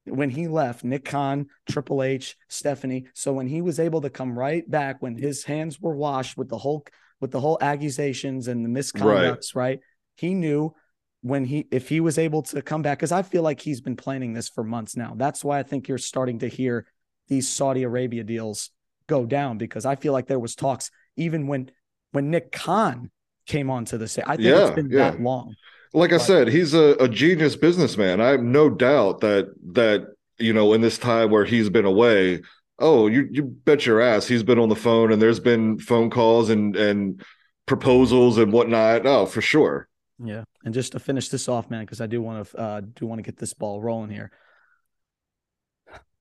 when 0.05 0.29
he 0.29 0.47
left 0.47 0.83
Nick 0.83 1.05
Khan, 1.05 1.47
Triple 1.69 2.03
H, 2.03 2.35
Stephanie. 2.49 3.05
So 3.13 3.33
when 3.33 3.47
he 3.47 3.61
was 3.61 3.79
able 3.79 4.01
to 4.01 4.09
come 4.09 4.37
right 4.37 4.69
back 4.69 5.01
when 5.01 5.17
his 5.17 5.43
hands 5.45 5.79
were 5.79 5.95
washed 5.95 6.37
with 6.37 6.49
the 6.49 6.57
whole 6.57 6.85
with 7.19 7.31
the 7.31 7.39
whole 7.39 7.57
accusations 7.61 8.47
and 8.47 8.65
the 8.65 8.69
misconducts, 8.69 9.55
right? 9.55 9.79
right? 9.79 9.79
He 10.15 10.33
knew 10.33 10.73
when 11.21 11.45
he 11.45 11.67
if 11.71 11.89
he 11.89 11.99
was 11.99 12.17
able 12.17 12.41
to 12.43 12.61
come 12.61 12.81
back 12.81 12.99
because 12.99 13.11
I 13.11 13.21
feel 13.21 13.43
like 13.43 13.61
he's 13.61 13.81
been 13.81 13.95
planning 13.95 14.33
this 14.33 14.49
for 14.49 14.63
months 14.63 14.95
now. 14.95 15.13
That's 15.15 15.43
why 15.43 15.59
I 15.59 15.63
think 15.63 15.87
you're 15.87 15.97
starting 15.97 16.39
to 16.39 16.47
hear 16.47 16.85
these 17.27 17.47
Saudi 17.47 17.83
Arabia 17.83 18.23
deals 18.23 18.69
go 19.07 19.25
down 19.25 19.57
because 19.57 19.85
I 19.85 19.95
feel 19.95 20.13
like 20.13 20.27
there 20.27 20.39
was 20.39 20.55
talks 20.55 20.91
even 21.15 21.47
when 21.47 21.71
when 22.11 22.29
Nick 22.29 22.51
Khan 22.51 23.09
came 23.47 23.69
onto 23.69 23.97
the 23.97 24.07
set. 24.07 24.27
I 24.27 24.35
think 24.35 24.47
yeah, 24.47 24.67
it's 24.67 24.75
been 24.75 24.89
yeah. 24.89 25.11
that 25.11 25.21
long. 25.21 25.55
Like 25.93 26.09
but, 26.09 26.21
I 26.21 26.23
said, 26.23 26.47
he's 26.47 26.73
a, 26.73 26.95
a 26.99 27.07
genius 27.07 27.55
businessman. 27.55 28.19
I 28.19 28.29
have 28.29 28.41
no 28.41 28.69
doubt 28.69 29.21
that 29.21 29.53
that 29.73 30.07
you 30.39 30.53
know 30.53 30.73
in 30.73 30.81
this 30.81 30.97
time 30.97 31.29
where 31.29 31.45
he's 31.45 31.69
been 31.69 31.85
away, 31.85 32.41
Oh, 32.79 33.07
you 33.07 33.27
you 33.31 33.43
bet 33.43 33.85
your 33.85 34.01
ass 34.01 34.27
he's 34.27 34.43
been 34.43 34.59
on 34.59 34.69
the 34.69 34.75
phone 34.75 35.11
and 35.11 35.21
there's 35.21 35.39
been 35.39 35.79
phone 35.79 36.09
calls 36.09 36.49
and 36.49 36.75
and 36.75 37.23
proposals 37.65 38.37
and 38.37 38.51
whatnot. 38.51 39.05
Oh, 39.05 39.25
for 39.25 39.41
sure. 39.41 39.87
Yeah, 40.19 40.43
and 40.63 40.73
just 40.73 40.91
to 40.91 40.99
finish 40.99 41.29
this 41.29 41.47
off, 41.47 41.69
man, 41.69 41.85
because 41.85 42.01
I 42.01 42.07
do 42.07 42.21
want 42.21 42.49
to 42.49 42.57
uh, 42.57 42.81
do 42.81 43.05
want 43.05 43.19
to 43.19 43.23
get 43.23 43.37
this 43.37 43.53
ball 43.53 43.81
rolling 43.81 44.11
here. 44.11 44.31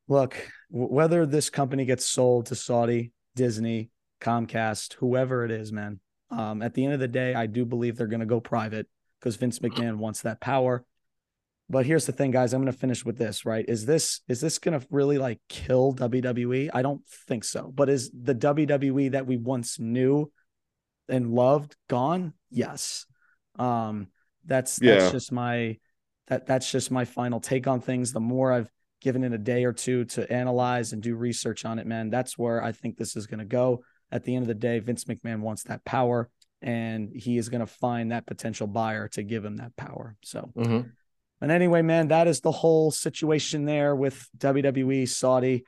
Look, 0.08 0.50
w- 0.70 0.92
whether 0.92 1.26
this 1.26 1.50
company 1.50 1.84
gets 1.84 2.06
sold 2.06 2.46
to 2.46 2.54
Saudi, 2.54 3.12
Disney, 3.36 3.90
Comcast, 4.20 4.94
whoever 4.94 5.44
it 5.44 5.50
is, 5.50 5.72
man. 5.72 6.00
Um, 6.30 6.62
at 6.62 6.74
the 6.74 6.84
end 6.84 6.94
of 6.94 7.00
the 7.00 7.08
day, 7.08 7.34
I 7.34 7.46
do 7.46 7.64
believe 7.64 7.96
they're 7.96 8.06
going 8.06 8.20
to 8.20 8.26
go 8.26 8.40
private 8.40 8.88
because 9.20 9.36
Vince 9.36 9.58
McMahon 9.58 9.96
wants 9.96 10.22
that 10.22 10.40
power. 10.40 10.84
But 11.68 11.86
here's 11.86 12.06
the 12.06 12.12
thing, 12.12 12.30
guys. 12.30 12.52
I'm 12.52 12.62
going 12.62 12.72
to 12.72 12.78
finish 12.78 13.04
with 13.04 13.18
this. 13.18 13.44
Right? 13.44 13.64
Is 13.68 13.86
this 13.86 14.20
is 14.28 14.40
this 14.40 14.58
going 14.58 14.78
to 14.78 14.86
really 14.90 15.18
like 15.18 15.40
kill 15.48 15.94
WWE? 15.94 16.70
I 16.72 16.82
don't 16.82 17.06
think 17.28 17.44
so. 17.44 17.72
But 17.74 17.88
is 17.88 18.10
the 18.10 18.34
WWE 18.34 19.12
that 19.12 19.26
we 19.26 19.36
once 19.36 19.78
knew 19.78 20.32
and 21.08 21.32
loved 21.32 21.76
gone? 21.88 22.32
Yes. 22.50 23.06
Um, 23.58 24.08
that's 24.44 24.76
that's 24.76 25.04
Yeah. 25.04 25.10
just 25.10 25.32
my 25.32 25.78
that 26.28 26.46
that's 26.46 26.70
just 26.70 26.90
my 26.90 27.04
final 27.04 27.40
take 27.40 27.66
on 27.66 27.80
things. 27.80 28.12
The 28.12 28.20
more 28.20 28.52
I've 28.52 28.70
given 29.00 29.24
it 29.24 29.32
a 29.32 29.38
day 29.38 29.64
or 29.64 29.72
two 29.72 30.04
to 30.06 30.30
analyze 30.32 30.92
and 30.92 31.02
do 31.02 31.16
research 31.16 31.64
on 31.64 31.78
it, 31.78 31.86
man, 31.86 32.10
that's 32.10 32.38
where 32.38 32.62
I 32.62 32.72
think 32.72 32.96
this 32.96 33.16
is 33.16 33.26
going 33.26 33.40
to 33.40 33.44
go. 33.44 33.84
At 34.10 34.24
the 34.24 34.34
end 34.34 34.44
of 34.44 34.48
the 34.48 34.54
day, 34.54 34.78
Vince 34.78 35.04
McMahon 35.04 35.40
wants 35.40 35.64
that 35.64 35.84
power, 35.84 36.30
and 36.60 37.10
he 37.12 37.38
is 37.38 37.48
going 37.48 37.60
to 37.60 37.66
find 37.66 38.12
that 38.12 38.26
potential 38.26 38.66
buyer 38.66 39.08
to 39.08 39.22
give 39.22 39.44
him 39.44 39.56
that 39.56 39.74
power. 39.76 40.16
So. 40.22 40.52
Mhm. 40.56 40.92
And 41.40 41.50
anyway, 41.50 41.82
man, 41.82 42.08
that 42.08 42.28
is 42.28 42.40
the 42.40 42.52
whole 42.52 42.92
situation 42.92 43.64
there 43.64 43.96
with 43.96 44.28
WWE, 44.38 45.06
Saudi, 45.06 45.64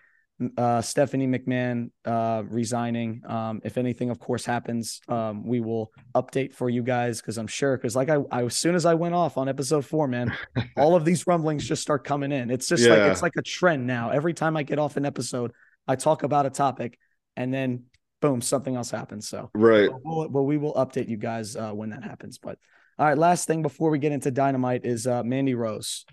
uh, 0.56 0.80
Stephanie 0.80 1.26
McMahon 1.26 1.90
uh, 2.04 2.42
resigning. 2.48 3.22
Um, 3.26 3.60
if 3.64 3.78
anything, 3.78 4.10
of 4.10 4.18
course, 4.18 4.44
happens, 4.44 5.00
um, 5.08 5.46
we 5.46 5.60
will 5.60 5.92
update 6.14 6.54
for 6.54 6.68
you 6.68 6.82
guys 6.82 7.20
because 7.20 7.38
I'm 7.38 7.46
sure. 7.46 7.76
Because 7.76 7.94
like 7.94 8.10
I, 8.10 8.18
I, 8.30 8.44
as 8.44 8.56
soon 8.56 8.74
as 8.74 8.84
I 8.84 8.94
went 8.94 9.14
off 9.14 9.38
on 9.38 9.48
episode 9.48 9.84
four, 9.84 10.08
man, 10.08 10.36
all 10.76 10.96
of 10.96 11.04
these 11.04 11.26
rumblings 11.26 11.66
just 11.66 11.82
start 11.82 12.04
coming 12.04 12.32
in. 12.32 12.50
It's 12.50 12.68
just 12.68 12.88
like 12.88 13.00
it's 13.00 13.22
like 13.22 13.36
a 13.36 13.42
trend 13.42 13.86
now. 13.86 14.10
Every 14.10 14.34
time 14.34 14.56
I 14.56 14.62
get 14.64 14.78
off 14.78 14.96
an 14.96 15.06
episode, 15.06 15.52
I 15.86 15.96
talk 15.96 16.22
about 16.22 16.46
a 16.46 16.50
topic, 16.50 16.98
and 17.36 17.52
then 17.54 17.84
boom, 18.20 18.40
something 18.40 18.74
else 18.74 18.90
happens. 18.90 19.28
So 19.28 19.50
Right. 19.54 19.90
but 19.90 20.00
we'll, 20.04 20.28
but 20.28 20.42
we 20.42 20.56
will 20.56 20.74
update 20.74 21.08
you 21.08 21.16
guys 21.16 21.56
uh, 21.56 21.72
when 21.72 21.90
that 21.90 22.02
happens. 22.02 22.38
But 22.38 22.58
all 22.98 23.06
right, 23.06 23.18
last 23.18 23.46
thing 23.46 23.62
before 23.62 23.90
we 23.90 23.98
get 23.98 24.12
into 24.12 24.30
Dynamite 24.30 24.84
is 24.84 25.06
uh, 25.06 25.22
Mandy 25.22 25.54
Rose. 25.54 26.06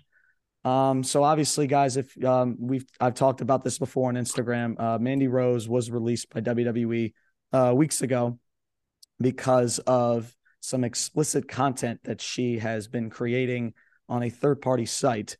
Um, 0.64 1.02
so 1.02 1.24
obviously, 1.24 1.66
guys, 1.66 1.96
if 1.96 2.22
um, 2.24 2.56
we've 2.58 2.84
I've 3.00 3.14
talked 3.14 3.40
about 3.40 3.64
this 3.64 3.78
before 3.78 4.08
on 4.08 4.14
Instagram, 4.14 4.78
uh, 4.80 4.98
Mandy 4.98 5.26
Rose 5.28 5.68
was 5.68 5.90
released 5.90 6.32
by 6.32 6.40
WWE 6.40 7.12
uh, 7.52 7.72
weeks 7.74 8.02
ago 8.02 8.38
because 9.20 9.78
of 9.80 10.34
some 10.60 10.84
explicit 10.84 11.48
content 11.48 12.00
that 12.04 12.20
she 12.20 12.58
has 12.58 12.86
been 12.86 13.10
creating 13.10 13.74
on 14.08 14.22
a 14.22 14.30
third 14.30 14.60
party 14.62 14.86
site 14.86 15.36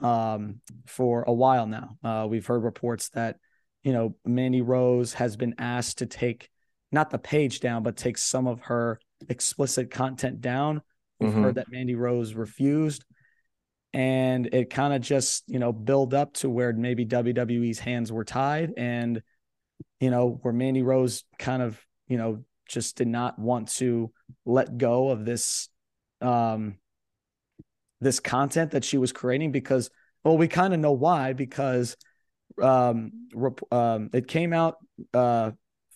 um, 0.00 0.60
for 0.86 1.24
a 1.26 1.32
while 1.32 1.66
now. 1.66 1.96
Uh, 2.04 2.26
we've 2.28 2.46
heard 2.46 2.62
reports 2.62 3.08
that 3.10 3.36
you 3.82 3.92
know 3.92 4.14
Mandy 4.24 4.60
Rose 4.60 5.14
has 5.14 5.36
been 5.36 5.54
asked 5.58 5.98
to 5.98 6.06
take 6.06 6.50
not 6.92 7.10
the 7.10 7.18
page 7.18 7.60
down, 7.60 7.82
but 7.82 7.96
take 7.96 8.18
some 8.18 8.46
of 8.46 8.60
her 8.62 9.00
explicit 9.28 9.90
content 9.90 10.40
down. 10.40 10.82
We've 11.18 11.32
Mhm. 11.32 11.42
heard 11.42 11.54
that 11.56 11.70
Mandy 11.70 11.94
Rose 11.94 12.34
refused. 12.34 13.04
And 13.94 14.46
it 14.52 14.70
kind 14.70 14.94
of 14.94 15.02
just, 15.02 15.44
you 15.46 15.58
know, 15.58 15.72
build 15.72 16.14
up 16.14 16.34
to 16.34 16.48
where 16.48 16.72
maybe 16.72 17.04
WWE's 17.04 17.78
hands 17.78 18.10
were 18.10 18.24
tied 18.24 18.72
and, 18.76 19.22
you 20.00 20.10
know, 20.10 20.38
where 20.42 20.54
Mandy 20.54 20.82
Rose 20.82 21.24
kind 21.38 21.62
of, 21.62 21.78
you 22.08 22.16
know, 22.16 22.44
just 22.68 22.96
did 22.96 23.08
not 23.08 23.38
want 23.38 23.68
to 23.68 24.10
let 24.46 24.78
go 24.78 25.10
of 25.10 25.24
this 25.24 25.68
um 26.20 26.76
this 28.00 28.18
content 28.18 28.72
that 28.72 28.84
she 28.84 28.98
was 28.98 29.12
creating 29.12 29.52
because 29.52 29.90
well 30.24 30.38
we 30.38 30.48
kind 30.48 30.72
of 30.72 30.80
know 30.80 30.92
why 30.92 31.32
because 31.32 31.96
um, 32.60 33.28
rep- 33.34 33.72
um 33.72 34.10
it 34.12 34.26
came 34.26 34.52
out 34.52 34.76
uh 35.14 35.50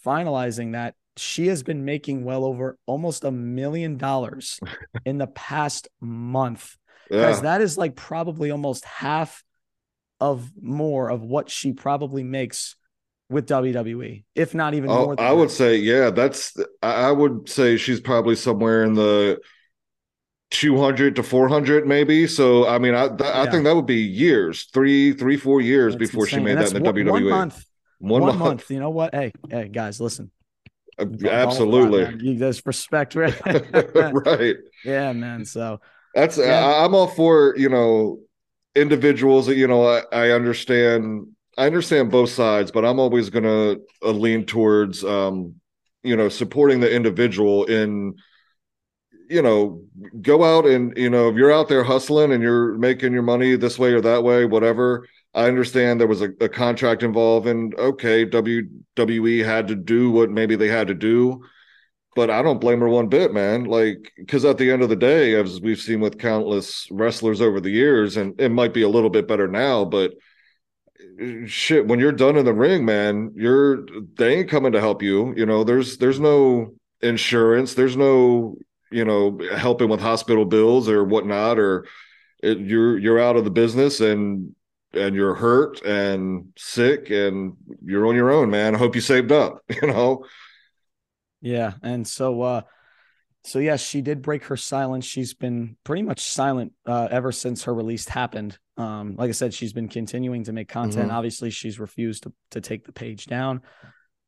finalizing 0.04 0.72
that 0.72 0.94
she 1.16 1.46
has 1.46 1.62
been 1.62 1.84
making 1.84 2.24
well 2.24 2.44
over 2.44 2.78
almost 2.86 3.24
a 3.24 3.30
million 3.30 3.96
dollars 3.96 4.60
in 5.06 5.18
the 5.18 5.26
past 5.26 5.88
month 6.00 6.76
because 7.10 7.38
Yeah. 7.38 7.42
that 7.42 7.60
is 7.60 7.76
like 7.78 7.96
probably 7.96 8.50
almost 8.50 8.84
half 8.84 9.44
of 10.20 10.50
more 10.60 11.10
of 11.10 11.22
what 11.22 11.50
she 11.50 11.72
probably 11.72 12.22
makes 12.24 12.76
with 13.28 13.46
WWE, 13.46 14.24
if 14.34 14.54
not 14.54 14.74
even 14.74 14.90
Oh, 14.90 15.06
more. 15.06 15.16
Than 15.16 15.26
I 15.26 15.30
that. 15.30 15.36
would 15.36 15.50
say, 15.50 15.76
yeah, 15.76 16.10
that's 16.10 16.56
I 16.82 17.10
would 17.12 17.48
say 17.48 17.76
she's 17.76 18.00
probably 18.00 18.36
somewhere 18.36 18.84
in 18.84 18.94
the 18.94 19.40
200 20.50 21.16
to 21.16 21.22
400 21.22 21.86
maybe. 21.86 22.26
So 22.26 22.66
I 22.68 22.78
mean, 22.78 22.94
I 22.94 23.08
th- 23.08 23.30
I 23.30 23.46
think 23.50 23.64
that 23.64 23.74
would 23.74 23.86
be 23.86 23.96
years, 24.02 24.64
three, 24.72 25.12
three, 25.12 25.36
four 25.36 25.60
years 25.60 25.96
That's 25.96 26.10
before 26.10 26.26
she 26.26 26.40
made 26.40 26.58
that 26.58 26.68
in 26.68 26.74
the 26.74 26.80
one, 26.80 26.94
WWE. 26.94 27.12
One 27.12 27.24
month. 27.28 27.64
One 27.98 28.22
One, 28.22 28.38
month. 28.38 28.38
month. 28.38 28.70
You 28.70 28.80
know 28.80 28.90
what? 28.90 29.14
Hey, 29.14 29.32
hey, 29.50 29.68
guys, 29.68 30.00
listen. 30.00 30.30
Uh, 30.98 31.06
Absolutely. 31.28 32.24
You 32.26 32.38
guys 32.38 32.64
respect, 32.64 33.14
right? 33.16 33.34
right. 33.46 34.56
yeah, 34.84 35.12
man. 35.12 35.44
So 35.44 35.80
That's 36.16 36.38
Yeah. 36.38 36.64
I, 36.64 36.84
I'm 36.84 36.94
all 36.94 37.06
for 37.06 37.54
you 37.58 37.68
know 37.68 38.18
individuals 38.74 39.46
that 39.46 39.56
you 39.56 39.68
know 39.68 39.86
I, 39.86 40.02
I 40.10 40.30
understand 40.30 41.28
I 41.58 41.66
understand 41.66 42.10
both 42.10 42.30
sides, 42.30 42.70
but 42.72 42.84
I'm 42.84 42.98
always 42.98 43.28
gonna 43.28 43.76
uh, 44.02 44.10
lean 44.10 44.46
towards 44.46 45.04
um 45.04 45.56
you 46.02 46.16
know 46.16 46.30
supporting 46.30 46.80
the 46.80 46.92
individual 46.92 47.66
in 47.66 48.14
you 49.28 49.42
know 49.42 49.82
go 50.22 50.42
out 50.42 50.64
and 50.64 50.96
you 50.96 51.10
know 51.10 51.28
if 51.28 51.36
you're 51.36 51.52
out 51.52 51.68
there 51.68 51.84
hustling 51.84 52.32
and 52.32 52.42
you're 52.42 52.78
making 52.78 53.12
your 53.12 53.22
money 53.22 53.54
this 53.54 53.78
way 53.78 53.92
or 53.92 54.00
that 54.00 54.24
way 54.24 54.46
whatever 54.46 55.06
I 55.34 55.48
understand 55.48 56.00
there 56.00 56.06
was 56.06 56.22
a, 56.22 56.30
a 56.40 56.48
contract 56.48 57.02
involved 57.02 57.46
and 57.46 57.74
okay 57.74 58.24
WWE 58.24 59.44
had 59.44 59.68
to 59.68 59.74
do 59.74 60.10
what 60.12 60.30
maybe 60.30 60.56
they 60.56 60.68
had 60.68 60.86
to 60.86 60.94
do 60.94 61.42
but 62.16 62.30
I 62.30 62.40
don't 62.40 62.62
blame 62.62 62.80
her 62.80 62.88
one 62.88 63.08
bit, 63.08 63.34
man. 63.34 63.64
Like, 63.64 64.10
because 64.16 64.46
at 64.46 64.56
the 64.56 64.70
end 64.70 64.82
of 64.82 64.88
the 64.88 64.96
day, 64.96 65.34
as 65.34 65.60
we've 65.60 65.78
seen 65.78 66.00
with 66.00 66.18
countless 66.18 66.88
wrestlers 66.90 67.42
over 67.42 67.60
the 67.60 67.70
years, 67.70 68.16
and 68.16 68.40
it 68.40 68.48
might 68.48 68.72
be 68.72 68.82
a 68.82 68.88
little 68.88 69.10
bit 69.10 69.28
better 69.28 69.46
now, 69.46 69.84
but 69.84 70.14
uh, 71.22 71.46
shit, 71.46 71.86
when 71.86 72.00
you're 72.00 72.12
done 72.12 72.36
in 72.36 72.46
the 72.46 72.54
ring, 72.54 72.86
man, 72.86 73.32
you're 73.36 73.86
they 74.16 74.38
ain't 74.38 74.48
coming 74.48 74.72
to 74.72 74.80
help 74.80 75.02
you. 75.02 75.34
You 75.36 75.44
know, 75.44 75.62
there's 75.62 75.98
there's 75.98 76.18
no 76.18 76.74
insurance, 77.02 77.74
there's 77.74 77.98
no 77.98 78.56
you 78.90 79.04
know 79.04 79.38
helping 79.54 79.90
with 79.90 80.00
hospital 80.00 80.46
bills 80.46 80.88
or 80.88 81.04
whatnot, 81.04 81.58
or 81.58 81.86
it, 82.42 82.58
you're 82.58 82.96
you're 82.98 83.20
out 83.20 83.36
of 83.36 83.44
the 83.44 83.50
business 83.50 84.00
and 84.00 84.54
and 84.94 85.14
you're 85.14 85.34
hurt 85.34 85.82
and 85.84 86.46
sick 86.56 87.10
and 87.10 87.58
you're 87.84 88.06
on 88.06 88.14
your 88.16 88.30
own, 88.30 88.48
man. 88.48 88.74
I 88.74 88.78
hope 88.78 88.94
you 88.94 89.02
saved 89.02 89.32
up. 89.32 89.62
You 89.82 89.88
know. 89.88 90.24
Yeah, 91.46 91.74
and 91.82 92.06
so 92.06 92.42
uh 92.42 92.62
so 93.44 93.60
yes, 93.60 93.80
she 93.80 94.02
did 94.02 94.22
break 94.22 94.44
her 94.46 94.56
silence. 94.56 95.04
She's 95.04 95.32
been 95.32 95.76
pretty 95.84 96.02
much 96.02 96.20
silent 96.20 96.72
uh 96.86 97.06
ever 97.10 97.30
since 97.30 97.64
her 97.64 97.74
release 97.74 98.08
happened. 98.08 98.58
Um 98.76 99.14
like 99.16 99.28
I 99.28 99.32
said, 99.32 99.54
she's 99.54 99.72
been 99.72 99.88
continuing 99.88 100.44
to 100.44 100.52
make 100.52 100.68
content. 100.68 101.10
Mhm. 101.10 101.14
Obviously, 101.14 101.50
she's 101.50 101.78
refused 101.78 102.24
to 102.24 102.32
to 102.50 102.60
take 102.60 102.84
the 102.84 102.92
page 102.92 103.26
down. 103.26 103.62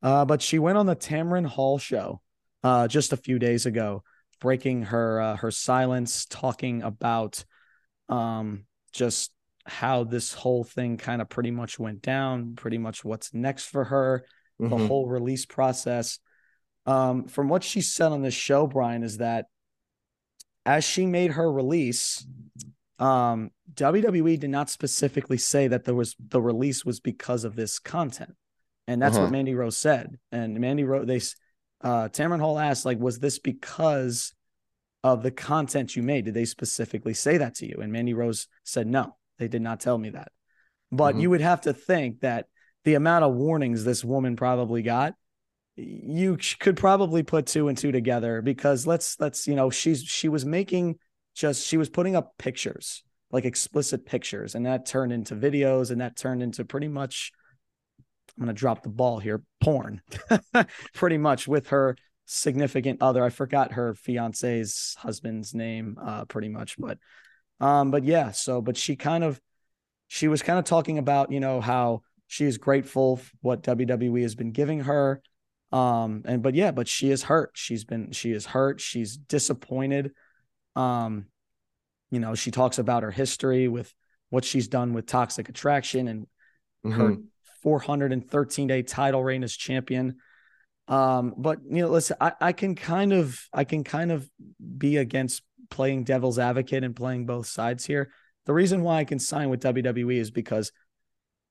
Uh 0.01 0.25
but 0.25 0.41
she 0.41 0.61
went 0.61 0.79
on 0.79 0.87
the 0.87 0.95
Tamron 0.95 1.45
Hall 1.47 1.79
show 1.79 2.21
uh 2.63 2.87
just 2.87 3.13
a 3.13 3.17
few 3.17 3.41
days 3.41 3.67
ago, 3.67 4.05
breaking 4.41 4.83
her 4.85 5.21
uh, 5.21 5.37
her 5.37 5.51
silence 5.51 6.25
talking 6.27 6.83
about 6.83 7.45
um 8.09 8.65
just 8.93 9.33
how 9.67 10.05
this 10.05 10.33
whole 10.33 10.63
thing 10.65 10.97
kind 10.97 11.21
of 11.21 11.29
pretty 11.29 11.51
much 11.51 11.79
went 11.81 12.01
down, 12.01 12.55
pretty 12.55 12.79
much 12.79 13.05
what's 13.05 13.35
next 13.35 13.65
for 13.67 13.85
her 13.85 14.25
the 14.61 14.67
Mhm. 14.69 14.87
whole 14.87 15.07
release 15.09 15.47
process. 15.47 16.21
Um, 16.89 17.29
from 17.29 17.51
what 17.51 17.63
she 17.63 17.83
said 17.83 18.13
on 18.13 18.23
this 18.23 18.33
show, 18.33 18.67
Brian, 18.67 19.03
is 19.03 19.19
that 19.19 19.47
as 20.65 20.85
she 20.85 21.05
made 21.05 21.33
her 21.33 21.51
release, 21.53 22.27
um, 22.99 23.51
WWE 23.75 24.39
did 24.39 24.49
not 24.49 24.71
specifically 24.71 25.37
say 25.37 25.69
that 25.69 25.85
there 25.85 25.95
was 25.95 26.17
the 26.19 26.41
release 26.41 26.87
was 26.87 26.99
because 26.99 27.45
of 27.45 27.57
this 27.57 27.79
content, 27.79 28.35
and 28.87 29.03
that's 29.03 29.17
Uh-huh. 29.17 29.25
what 29.25 29.33
Mandy 29.33 29.55
Rose 29.55 29.77
said. 29.77 30.19
And 30.33 30.59
Mandy 30.59 30.85
Rose, 30.85 31.07
they, 31.07 31.21
uh, 31.87 32.09
Tamron 32.09 32.41
Hall 32.41 32.59
asked, 32.59 32.87
like, 32.87 32.99
was 32.99 33.19
this 33.19 33.39
because 33.39 34.35
of 35.05 35.23
the 35.23 35.31
content 35.31 35.95
you 35.95 36.03
made? 36.03 36.25
Did 36.25 36.35
they 36.35 36.47
specifically 36.47 37.15
say 37.15 37.37
that 37.37 37.55
to 37.57 37.67
you? 37.67 37.77
And 37.83 37.93
Mandy 37.93 38.15
Rose 38.15 38.49
said, 38.65 38.87
no, 38.87 39.15
they 39.39 39.49
did 39.49 39.63
not 39.63 39.81
tell 39.81 39.99
me 39.99 40.11
that. 40.11 40.33
But 40.91 41.17
Mhm. 41.17 41.21
you 41.21 41.31
would 41.31 41.43
have 41.43 41.61
to 41.63 41.75
think 41.75 42.21
that 42.21 42.49
the 42.85 42.95
amount 42.95 43.25
of 43.27 43.35
warnings 43.35 43.85
this 43.85 44.03
woman 44.05 44.37
probably 44.37 44.83
got 44.83 45.15
you 45.79 46.37
could 46.59 46.77
probably 46.77 47.23
put 47.23 47.47
two 47.47 47.69
and 47.69 47.79
two 47.79 47.93
together 47.93 48.43
because 48.43 48.87
let's 48.87 49.19
let's 49.21 49.47
you 49.47 49.55
know 49.55 49.71
she's 49.71 50.03
she 50.03 50.29
was 50.29 50.45
making 50.45 50.97
just 51.35 51.67
she 51.67 51.77
was 51.77 51.89
putting 51.89 52.17
up 52.17 52.37
pictures 52.39 53.03
like 53.31 53.45
explicit 53.45 54.05
pictures 54.05 54.55
and 54.55 54.67
that 54.67 54.87
turned 54.87 55.13
into 55.13 55.35
videos 55.37 55.91
and 55.91 56.01
that 56.01 56.17
turned 56.17 56.43
into 56.43 56.65
pretty 56.65 56.89
much 56.89 57.33
I'm 58.39 58.45
going 58.45 58.55
to 58.55 58.59
drop 58.59 58.85
the 58.85 58.89
ball 58.89 59.19
here, 59.19 59.43
porn, 59.61 60.01
pretty 60.95 61.19
much 61.19 61.49
with 61.49 61.69
her 61.69 61.97
significant 62.27 63.03
other. 63.03 63.25
I 63.25 63.31
forgot 63.31 63.73
her 63.73 63.95
fiance's 63.95 64.95
husband's 64.99 65.55
name, 65.55 65.99
uh, 66.01 66.25
pretty 66.27 66.49
much, 66.49 66.77
but, 66.79 66.99
um, 67.59 67.91
but 67.91 68.05
yeah. 68.05 68.31
So, 68.31 68.61
but 68.61 68.77
she 68.77 68.95
kind 68.95 69.25
of, 69.25 69.41
she 70.07 70.29
was 70.29 70.43
kind 70.43 70.59
of 70.59 70.65
talking 70.65 70.99
about, 70.99 71.33
you 71.33 71.41
know, 71.41 71.61
how 71.61 72.03
she 72.29 72.45
is 72.45 72.59
grateful 72.59 73.21
what 73.41 73.65
WWE 73.65 74.23
has 74.23 74.37
been 74.37 74.53
giving 74.53 74.81
her. 74.81 75.21
Um, 75.71 76.23
and, 76.25 76.43
but 76.43 76.55
yeah, 76.55 76.71
but 76.71 76.89
she 76.89 77.11
is 77.11 77.23
hurt. 77.25 77.53
She's 77.55 77.85
been, 77.85 78.13
she 78.13 78.33
is 78.33 78.47
hurt. 78.47 78.81
She's 78.81 79.17
disappointed. 79.17 80.13
Um, 80.77 81.27
you 82.11 82.21
know, 82.21 82.35
she 82.35 82.51
talks 82.51 82.79
about 82.79 83.03
her 83.03 83.11
history 83.11 83.69
with 83.69 83.93
what 84.31 84.45
she's 84.45 84.69
done 84.69 84.93
with 84.93 85.07
toxic 85.07 85.49
attraction 85.49 86.09
and 86.09 86.27
mm-hmm. 86.85 87.01
her 87.01 87.17
413 87.63 88.67
day 88.67 88.83
title 88.83 89.23
reign 89.23 89.43
as 89.43 89.55
champion. 89.55 90.17
Um, 90.87 91.35
but 91.37 91.59
you 91.69 91.83
know, 91.83 91.89
listen, 91.89 92.17
I, 92.21 92.33
I 92.41 92.53
can 92.53 92.75
kind 92.75 93.13
of 93.13 93.39
I 93.53 93.65
can 93.65 93.85
kind 93.85 94.11
of 94.11 94.29
be 94.79 94.97
against 94.97 95.43
playing 95.71 96.05
devil's 96.05 96.39
advocate 96.39 96.83
and 96.83 96.97
playing 96.97 97.27
both 97.27 97.47
sides 97.47 97.85
here. 97.85 98.11
The 98.47 98.55
reason 98.55 98.83
why 98.83 98.99
I 98.99 99.05
can 99.05 99.19
sign 99.19 99.51
with 99.51 99.61
WWE 99.61 100.19
is 100.19 100.31
because 100.31 100.73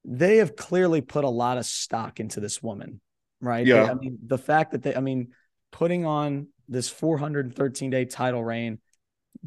they 0.03 0.37
have 0.37 0.55
clearly 0.55 1.01
put 1.01 1.23
a 1.23 1.29
lot 1.29 1.59
of 1.59 1.65
stock 1.65 2.19
into 2.19 2.39
this 2.39 2.63
woman, 2.63 2.99
right? 3.41 3.65
Yeah. 3.65 3.85
I 3.85 3.93
mean, 3.93 4.19
the 4.25 4.37
fact 4.37 4.71
that 4.71 4.83
they, 4.83 4.95
I 4.95 4.99
mean, 4.99 5.29
putting 5.71 6.05
on 6.05 6.47
this 6.67 6.89
413 6.89 7.89
day 7.89 8.05
title 8.05 8.43
reign, 8.43 8.79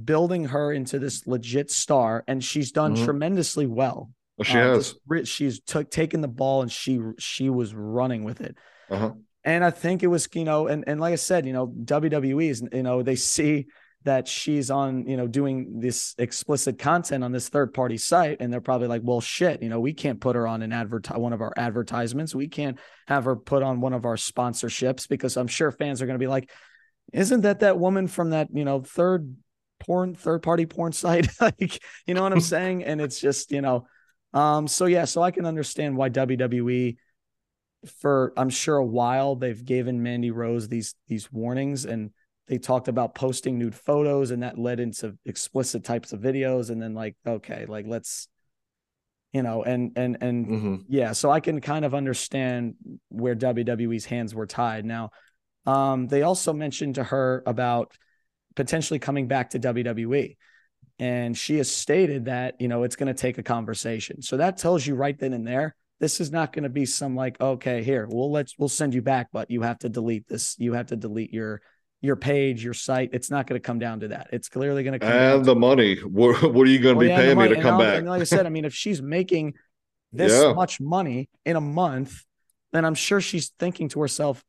building 0.03 0.47
her 0.47 0.73
into 0.73 0.99
this 0.99 1.27
legit 1.27 1.71
star, 1.71 2.25
and 2.27 2.43
she's 2.43 2.73
done 2.73 2.95
mm-hmm. 2.95 3.05
tremendously 3.05 3.67
well. 3.67 4.11
Well, 4.37 4.45
she 4.45 4.59
uh, 4.59 4.75
has. 4.75 5.29
She's 5.29 5.61
took 5.61 5.91
taken 5.91 6.21
the 6.21 6.29
ball 6.29 6.63
and 6.63 6.73
she 6.73 6.99
she 7.19 7.51
was 7.51 7.75
running 7.75 8.25
with 8.25 8.41
it. 8.41 8.57
Uh-huh. 8.89 9.13
And 9.45 9.65
I 9.65 9.71
think 9.71 10.03
it 10.03 10.07
was, 10.07 10.29
you 10.35 10.45
know, 10.45 10.67
and 10.67 10.85
and 10.87 11.01
like 11.01 11.13
I 11.13 11.17
said, 11.17 11.47
you 11.47 11.53
know, 11.53 11.67
WWE 11.69 12.51
is, 12.51 12.63
you 12.73 12.83
know, 12.83 13.03
they 13.03 13.17
see 13.17 13.67
that 14.05 14.27
she's 14.27 14.71
on, 14.71 15.07
you 15.07 15.17
know, 15.17 15.27
doing 15.27 15.81
this 15.81 16.15
explicit 16.19 16.79
content 16.79 17.23
on 17.23 17.33
this 17.33 17.49
third 17.49 17.75
party 17.75 17.99
site, 17.99 18.39
and 18.41 18.53
they're 18.53 18.61
probably 18.61 18.89
like, 18.89 19.03
well, 19.05 19.21
shit, 19.21 19.63
you 19.63 19.69
know, 19.69 19.81
we 19.81 19.93
can't 19.93 20.21
put 20.21 20.37
her 20.37 20.47
on 20.47 20.63
an 20.63 20.73
advert 20.73 21.09
one 21.19 21.33
of 21.33 21.41
our 21.41 21.53
advertisements. 21.57 22.35
We 22.35 22.49
can't 22.49 22.79
have 23.07 23.25
her 23.25 23.37
put 23.37 23.63
on 23.63 23.81
one 23.81 23.93
of 23.93 24.07
our 24.07 24.17
sponsorships 24.17 25.09
because 25.09 25.37
I'm 25.37 25.49
sure 25.49 25.71
fans 25.71 26.01
are 26.01 26.07
going 26.07 26.19
to 26.19 26.23
be 26.23 26.29
like, 26.29 26.51
isn't 27.13 27.43
that 27.43 27.61
that 27.61 27.79
woman 27.79 28.07
from 28.07 28.31
that, 28.31 28.49
you 28.53 28.65
know, 28.65 28.81
third 28.81 29.37
porn 29.81 30.15
third 30.15 30.43
party 30.43 30.67
porn 30.67 30.93
site? 30.93 31.29
like, 31.41 31.83
you 32.07 32.15
know 32.15 32.23
what 32.23 32.33
I'm 32.33 32.41
saying? 32.41 32.85
And 32.85 33.01
it's 33.01 33.21
just, 33.21 33.51
you 33.53 33.61
know 33.61 33.87
um, 34.33 34.69
so 34.69 34.87
yeah, 34.87 35.05
so 35.05 35.23
I 35.23 35.31
can 35.31 35.45
understand 35.45 35.97
why 35.97 36.09
WWE 36.09 36.97
for 38.01 38.33
I'm 38.37 38.51
sure 38.51 38.77
a 38.77 38.85
while 38.85 39.37
they've 39.37 39.65
given 39.65 40.03
Mandy 40.03 40.31
Rose 40.31 40.69
these 40.69 40.95
these 41.09 41.33
warnings 41.33 41.85
and 41.85 42.11
they 42.51 42.59
talked 42.59 42.89
about 42.89 43.15
posting 43.15 43.59
nude 43.59 43.75
photos 43.75 44.31
and 44.31 44.43
that 44.43 44.59
led 44.59 44.81
into 44.81 45.17
explicit 45.25 45.85
types 45.85 46.13
of 46.13 46.21
videos 46.21 46.69
and 46.69 46.83
then 46.83 46.93
like 46.93 47.17
okay 47.27 47.65
like 47.67 47.87
let's 47.87 48.29
you 49.33 49.43
know 49.43 49.63
and 49.63 49.93
and 49.97 50.19
and 50.21 50.47
mm-hmm. 50.47 50.77
yeah 50.89 51.13
so 51.13 51.31
I 51.31 51.41
can 51.41 51.61
kind 51.61 51.85
of 51.85 51.95
understand 51.95 52.75
where 53.09 53.35
WWE's 53.35 54.05
hands 54.05 54.35
were 54.35 54.47
tied 54.47 54.85
now 54.85 55.11
um 55.65 56.09
they 56.09 56.23
also 56.23 56.53
mentioned 56.53 56.97
to 56.97 57.05
her 57.05 57.43
about 57.47 57.97
potentially 58.57 58.99
coming 58.99 59.29
back 59.29 59.51
to 59.51 59.61
WWE 59.61 60.37
and 61.01 61.37
she 61.37 61.57
has 61.57 61.71
stated 61.71 62.27
that, 62.27 62.61
you 62.61 62.69
know, 62.69 62.83
it's 62.83 62.95
going 62.95 63.07
to 63.07 63.19
take 63.19 63.39
a 63.39 63.43
conversation. 63.43 64.21
So 64.21 64.37
that 64.37 64.59
tells 64.59 64.87
you 64.87 64.95
right 64.95 65.19
then 65.19 65.33
and 65.33 65.47
there, 65.47 65.75
this 65.99 66.21
is 66.21 66.31
not 66.31 66.53
going 66.53 66.65
to 66.65 66.69
be 66.69 66.85
some 66.85 67.17
like, 67.17 67.41
okay, 67.41 67.83
here, 67.83 68.07
we'll 68.07 68.31
let's 68.31 68.55
we'll 68.59 68.69
send 68.69 68.93
you 68.93 69.01
back, 69.01 69.29
but 69.33 69.51
you 69.51 69.63
have 69.63 69.79
to 69.79 69.89
delete 69.89 70.29
this. 70.29 70.57
You 70.59 70.75
have 70.75 70.89
to 70.89 70.97
delete 70.97 71.33
your 71.33 71.63
your 72.01 72.17
page, 72.17 72.65
your 72.65 72.75
site. 72.75 73.11
It's 73.13 73.31
not 73.31 73.47
going 73.47 73.61
to 73.61 73.65
come 73.65 73.79
down 73.79 74.01
to 74.01 74.09
that. 74.09 74.29
It's 74.33 74.49
clearly 74.49 74.83
going 74.83 74.95
to 74.95 74.99
come 74.99 75.13
and 75.13 75.45
the 75.45 75.55
money. 75.55 75.97
What, 75.97 76.53
what 76.53 76.67
are 76.67 76.71
you 76.71 76.79
going 76.79 76.95
to 76.95 76.99
well, 76.99 77.07
be 77.07 77.09
yeah, 77.09 77.17
paying 77.17 77.39
me 77.39 77.49
to 77.49 77.61
come 77.61 77.79
back? 77.79 77.99
And 77.99 78.09
like 78.09 78.21
I 78.21 78.25
said, 78.25 78.47
I 78.47 78.49
mean, 78.49 78.65
if 78.65 78.75
she's 78.75 79.03
making 79.03 79.55
this 80.13 80.33
yeah. 80.33 80.53
much 80.53 80.81
money 80.81 81.29
in 81.45 81.57
a 81.57 81.61
month, 81.61 82.25
then 82.73 82.85
I'm 82.85 82.95
sure 82.95 83.21
she's 83.21 83.51
thinking 83.59 83.89
to 83.91 84.01
herself, 84.01 84.43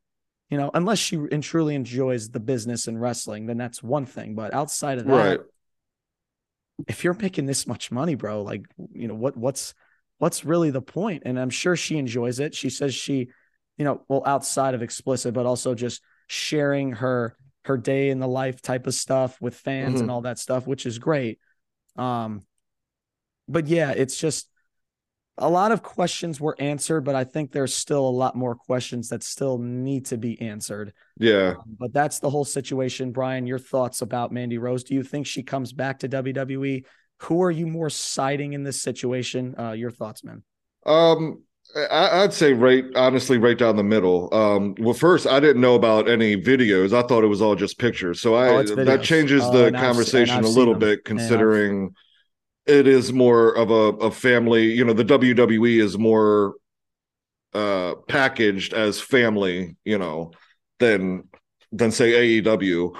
you 0.49 0.57
know, 0.57 0.71
unless 0.73 0.99
she 0.99 1.17
and 1.31 1.43
truly 1.43 1.75
enjoys 1.75 2.29
the 2.29 2.39
business 2.39 2.87
and 2.87 2.99
wrestling, 2.99 3.45
then 3.45 3.57
that's 3.57 3.81
one 3.81 4.05
thing. 4.05 4.35
But 4.35 4.53
outside 4.53 4.97
of 4.97 5.05
that, 5.05 5.13
right 5.13 5.39
if 6.87 7.03
you're 7.03 7.13
making 7.13 7.45
this 7.45 7.67
much 7.67 7.91
money, 7.91 8.15
bro, 8.15 8.41
like, 8.41 8.65
you 8.93 9.07
know, 9.07 9.15
what, 9.15 9.37
what's, 9.37 9.73
what's 10.17 10.45
really 10.45 10.71
the 10.71 10.81
point? 10.81 11.23
And 11.25 11.39
I'm 11.39 11.49
sure 11.49 11.75
she 11.75 11.97
enjoys 11.97 12.39
it. 12.39 12.55
She 12.55 12.69
says 12.69 12.93
she, 12.93 13.29
you 13.77 13.85
know, 13.85 14.03
well, 14.07 14.23
outside 14.25 14.73
of 14.73 14.81
explicit, 14.81 15.33
but 15.33 15.45
also 15.45 15.75
just 15.75 16.01
sharing 16.31 16.93
her, 16.93 17.35
her 17.65 17.75
day 17.75 18.09
in 18.09 18.19
the 18.19 18.27
life 18.27 18.61
type 18.61 18.87
of 18.87 18.93
stuff 18.93 19.39
with 19.41 19.53
fans 19.53 19.95
mm-hmm. 19.95 20.03
and 20.03 20.11
all 20.11 20.21
that 20.21 20.39
stuff, 20.39 20.65
which 20.65 20.85
is 20.85 20.97
great. 20.97 21.39
Um, 21.97 22.43
but 23.49 23.67
yeah, 23.67 23.91
it's 23.91 24.17
just, 24.17 24.47
a 25.37 25.49
lot 25.49 25.73
of 25.73 25.83
questions 25.83 26.39
were 26.39 26.55
answered, 26.57 27.01
but 27.01 27.15
I 27.15 27.25
think 27.25 27.51
there's 27.51 27.73
still 27.73 28.07
a 28.07 28.09
lot 28.09 28.35
more 28.35 28.55
questions 28.55 29.09
that 29.09 29.23
still 29.23 29.57
need 29.57 30.05
to 30.05 30.17
be 30.17 30.39
answered. 30.39 30.93
Yeah. 31.17 31.55
Um, 31.57 31.75
but 31.77 31.91
that's 31.91 32.19
the 32.19 32.29
whole 32.29 32.45
situation. 32.45 33.11
Brian, 33.11 33.45
your 33.45 33.59
thoughts 33.59 34.01
about 34.01 34.31
Mandy 34.31 34.57
Rose? 34.57 34.85
Do 34.85 34.93
you 34.93 35.03
think 35.03 35.25
she 35.25 35.43
comes 35.43 35.73
back 35.73 35.99
to 35.99 36.09
WWE? 36.09 36.85
Who 37.23 37.43
are 37.43 37.51
you 37.51 37.67
more 37.67 37.89
siding 37.89 38.53
in 38.53 38.63
this 38.63 38.81
situation? 38.81 39.53
Uh, 39.59 39.71
your 39.71 39.91
thoughts, 39.91 40.23
man. 40.23 40.43
Um, 40.85 41.43
I, 41.75 42.21
would 42.21 42.33
say 42.33 42.53
right, 42.53 42.85
honestly, 42.95 43.37
right 43.37 43.57
down 43.57 43.77
the 43.77 43.83
middle. 43.83 44.33
Um, 44.33 44.75
well, 44.79 44.93
first, 44.93 45.25
I 45.25 45.39
didn't 45.39 45.61
know 45.61 45.75
about 45.75 46.09
any 46.09 46.35
videos. 46.35 46.91
I 46.91 47.01
thought 47.07 47.23
it 47.23 47.27
was 47.27 47.41
all 47.41 47.55
just 47.55 47.79
pictures. 47.79 48.19
So 48.19 48.35
I 48.35 48.49
oh, 48.49 48.63
that 48.63 49.03
changes 49.03 49.43
uh, 49.43 49.51
the 49.51 49.71
conversation 49.71 50.43
a 50.43 50.49
little 50.49 50.75
bit, 50.75 51.05
considering 51.05 51.95
it 52.65 52.87
is 52.87 53.11
more 53.11 53.55
of 53.55 53.71
a, 53.71 54.05
a 54.05 54.11
family 54.11 54.71
you 54.71 54.85
know 54.85 54.93
the 54.93 55.05
wwe 55.05 55.81
is 55.81 55.97
more 55.97 56.55
uh 57.53 57.95
packaged 58.07 58.73
as 58.73 59.01
family 59.01 59.75
you 59.83 59.97
know 59.97 60.31
than 60.79 61.27
than 61.71 61.91
say 61.91 62.39
aew 62.41 62.95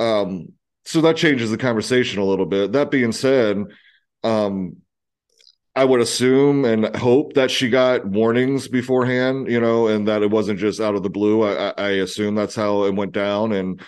um 0.00 0.48
so 0.84 1.00
that 1.00 1.16
changes 1.16 1.50
the 1.50 1.56
conversation 1.56 2.18
a 2.20 2.24
little 2.24 2.46
bit 2.46 2.72
that 2.72 2.90
being 2.90 3.12
said 3.12 3.64
um 4.24 4.76
i 5.76 5.84
would 5.84 6.00
assume 6.00 6.64
and 6.64 6.94
hope 6.96 7.34
that 7.34 7.50
she 7.50 7.68
got 7.68 8.06
warnings 8.06 8.68
beforehand 8.68 9.48
you 9.50 9.60
know 9.60 9.88
and 9.88 10.06
that 10.08 10.22
it 10.22 10.30
wasn't 10.30 10.58
just 10.58 10.80
out 10.80 10.94
of 10.94 11.02
the 11.02 11.10
blue. 11.10 11.42
I 11.42 11.72
i 11.76 11.88
assume 11.90 12.34
that's 12.34 12.54
how 12.54 12.84
it 12.84 12.94
went 12.94 13.12
down. 13.12 13.52
And 13.52 13.80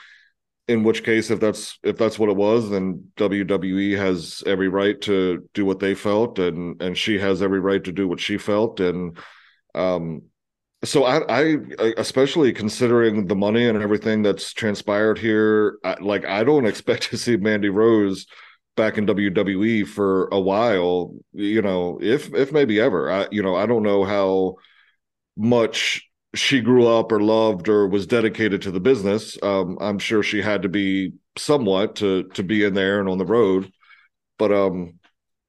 in 0.68 0.83
which 0.83 1.05
case 1.05 1.31
if 1.31 1.38
that's 1.38 1.79
if 1.85 1.96
that's 1.96 2.18
what 2.18 2.29
it 2.29 2.37
was 2.37 2.70
then 2.70 3.12
WWE 3.16 3.96
has 3.96 4.42
every 4.46 4.68
right 4.68 5.01
to 5.03 5.49
do 5.55 5.64
what 5.64 5.79
they 5.79 5.94
felt 5.94 6.38
and 6.38 6.81
and 6.83 6.99
she 6.99 7.18
has 7.18 7.40
every 7.40 7.61
right 7.61 7.83
to 7.85 7.92
do 7.92 8.09
what 8.09 8.20
she 8.20 8.38
felt. 8.38 8.81
And 8.81 9.16
um 9.75 10.22
so 10.85 11.05
I, 11.05 11.20
I 11.29 11.57
especially 11.96 12.53
considering 12.53 13.27
the 13.27 13.35
money 13.35 13.66
and 13.68 13.81
everything 13.81 14.22
that's 14.22 14.53
transpired 14.53 15.18
here 15.18 15.79
I, 15.85 15.96
like 16.01 16.25
I 16.25 16.44
don't 16.44 16.66
expect 16.72 17.11
to 17.11 17.16
see 17.18 17.37
Mandy 17.37 17.68
Rose 17.68 18.27
back 18.77 18.99
in 18.99 19.07
WWE 19.07 19.85
for 19.85 20.29
a 20.29 20.41
while 20.41 21.15
you 21.33 21.62
know 21.62 21.99
if 22.01 22.33
if 22.35 22.53
maybe 22.53 22.81
ever 22.81 23.11
I 23.11 23.29
you 23.31 23.43
know 23.43 23.57
I 23.57 23.67
don't 23.67 23.83
know 23.83 24.05
how 24.05 24.57
much 25.37 26.03
she 26.35 26.61
grew 26.61 26.87
up 26.87 27.12
or 27.12 27.21
loved 27.21 27.69
or 27.69 27.87
was 27.89 28.07
dedicated 28.07 28.62
to 28.62 28.71
the 28.71 28.81
business. 28.81 29.39
Um, 29.43 29.79
I'm 29.81 29.99
sure 29.99 30.23
she 30.23 30.43
had 30.43 30.62
to 30.62 30.69
be 30.69 31.12
somewhat 31.37 31.97
to 31.97 32.25
to 32.35 32.43
be 32.43 32.65
in 32.65 32.75
there 32.75 33.01
and 33.01 33.09
on 33.09 33.19
the 33.19 33.27
road. 33.27 33.71
But 34.39 34.53
um, 34.53 34.99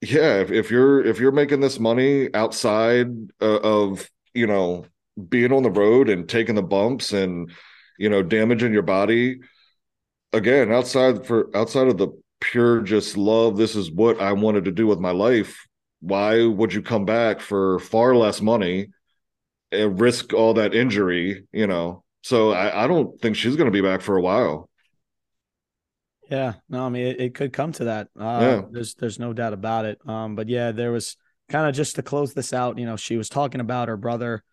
yeah, 0.01 0.41
if, 0.41 0.51
if 0.51 0.71
you're 0.71 1.03
if 1.05 1.19
you're 1.19 1.31
making 1.31 1.59
this 1.59 1.79
money 1.79 2.33
outside 2.33 3.07
uh, 3.41 3.59
of 3.59 4.09
you 4.33 4.47
know 4.47 4.85
being 5.29 5.51
on 5.51 5.63
the 5.63 5.71
road 5.71 6.09
and 6.09 6.29
taking 6.29 6.55
the 6.55 6.63
bumps 6.63 7.13
and 7.13 7.51
you 7.97 8.09
know 8.09 8.23
damaging 8.23 8.73
your 8.73 8.83
body, 8.83 9.41
again 10.33 10.71
outside 10.71 11.25
for 11.25 11.55
outside 11.55 11.87
of 11.87 11.97
the 11.97 12.09
pure 12.39 12.81
just 12.81 13.17
love, 13.17 13.57
this 13.57 13.75
is 13.75 13.91
what 13.91 14.19
I 14.21 14.33
wanted 14.33 14.65
to 14.65 14.71
do 14.71 14.87
with 14.87 14.99
my 14.99 15.11
life. 15.11 15.65
Why 15.99 16.45
would 16.45 16.73
you 16.73 16.81
come 16.81 17.05
back 17.05 17.39
for 17.41 17.79
far 17.79 18.15
less 18.15 18.41
money? 18.41 18.87
and 19.71 19.99
risk 19.99 20.33
all 20.33 20.53
that 20.55 20.73
injury, 20.73 21.45
you 21.51 21.67
know. 21.67 22.03
So 22.23 22.51
I, 22.51 22.83
I 22.83 22.87
don't 22.87 23.19
think 23.21 23.35
she's 23.35 23.55
going 23.55 23.67
to 23.67 23.71
be 23.71 23.81
back 23.81 24.01
for 24.01 24.17
a 24.17 24.21
while. 24.21 24.69
Yeah, 26.29 26.53
no, 26.67 26.85
I 26.85 26.89
mean 26.89 27.07
it, 27.07 27.21
it 27.21 27.35
could 27.35 27.53
come 27.53 27.71
to 27.73 27.85
that. 27.85 28.09
Uh, 28.19 28.39
yeah. 28.41 28.61
There's 28.69 28.95
there's 28.95 29.19
no 29.19 29.31
doubt 29.33 29.53
about 29.53 29.85
it. 29.85 29.99
Um, 30.05 30.35
but 30.35 30.49
yeah, 30.49 30.71
there 30.71 30.91
was 30.91 31.15
kind 31.47 31.67
of 31.67 31.75
just 31.75 31.95
to 31.95 32.03
close 32.03 32.33
this 32.33 32.51
out. 32.51 32.77
You 32.77 32.85
know, 32.85 32.97
she 32.97 33.15
was 33.15 33.29
talking 33.29 33.61
about 33.61 33.87
her 33.87 33.95
brother 33.95 34.43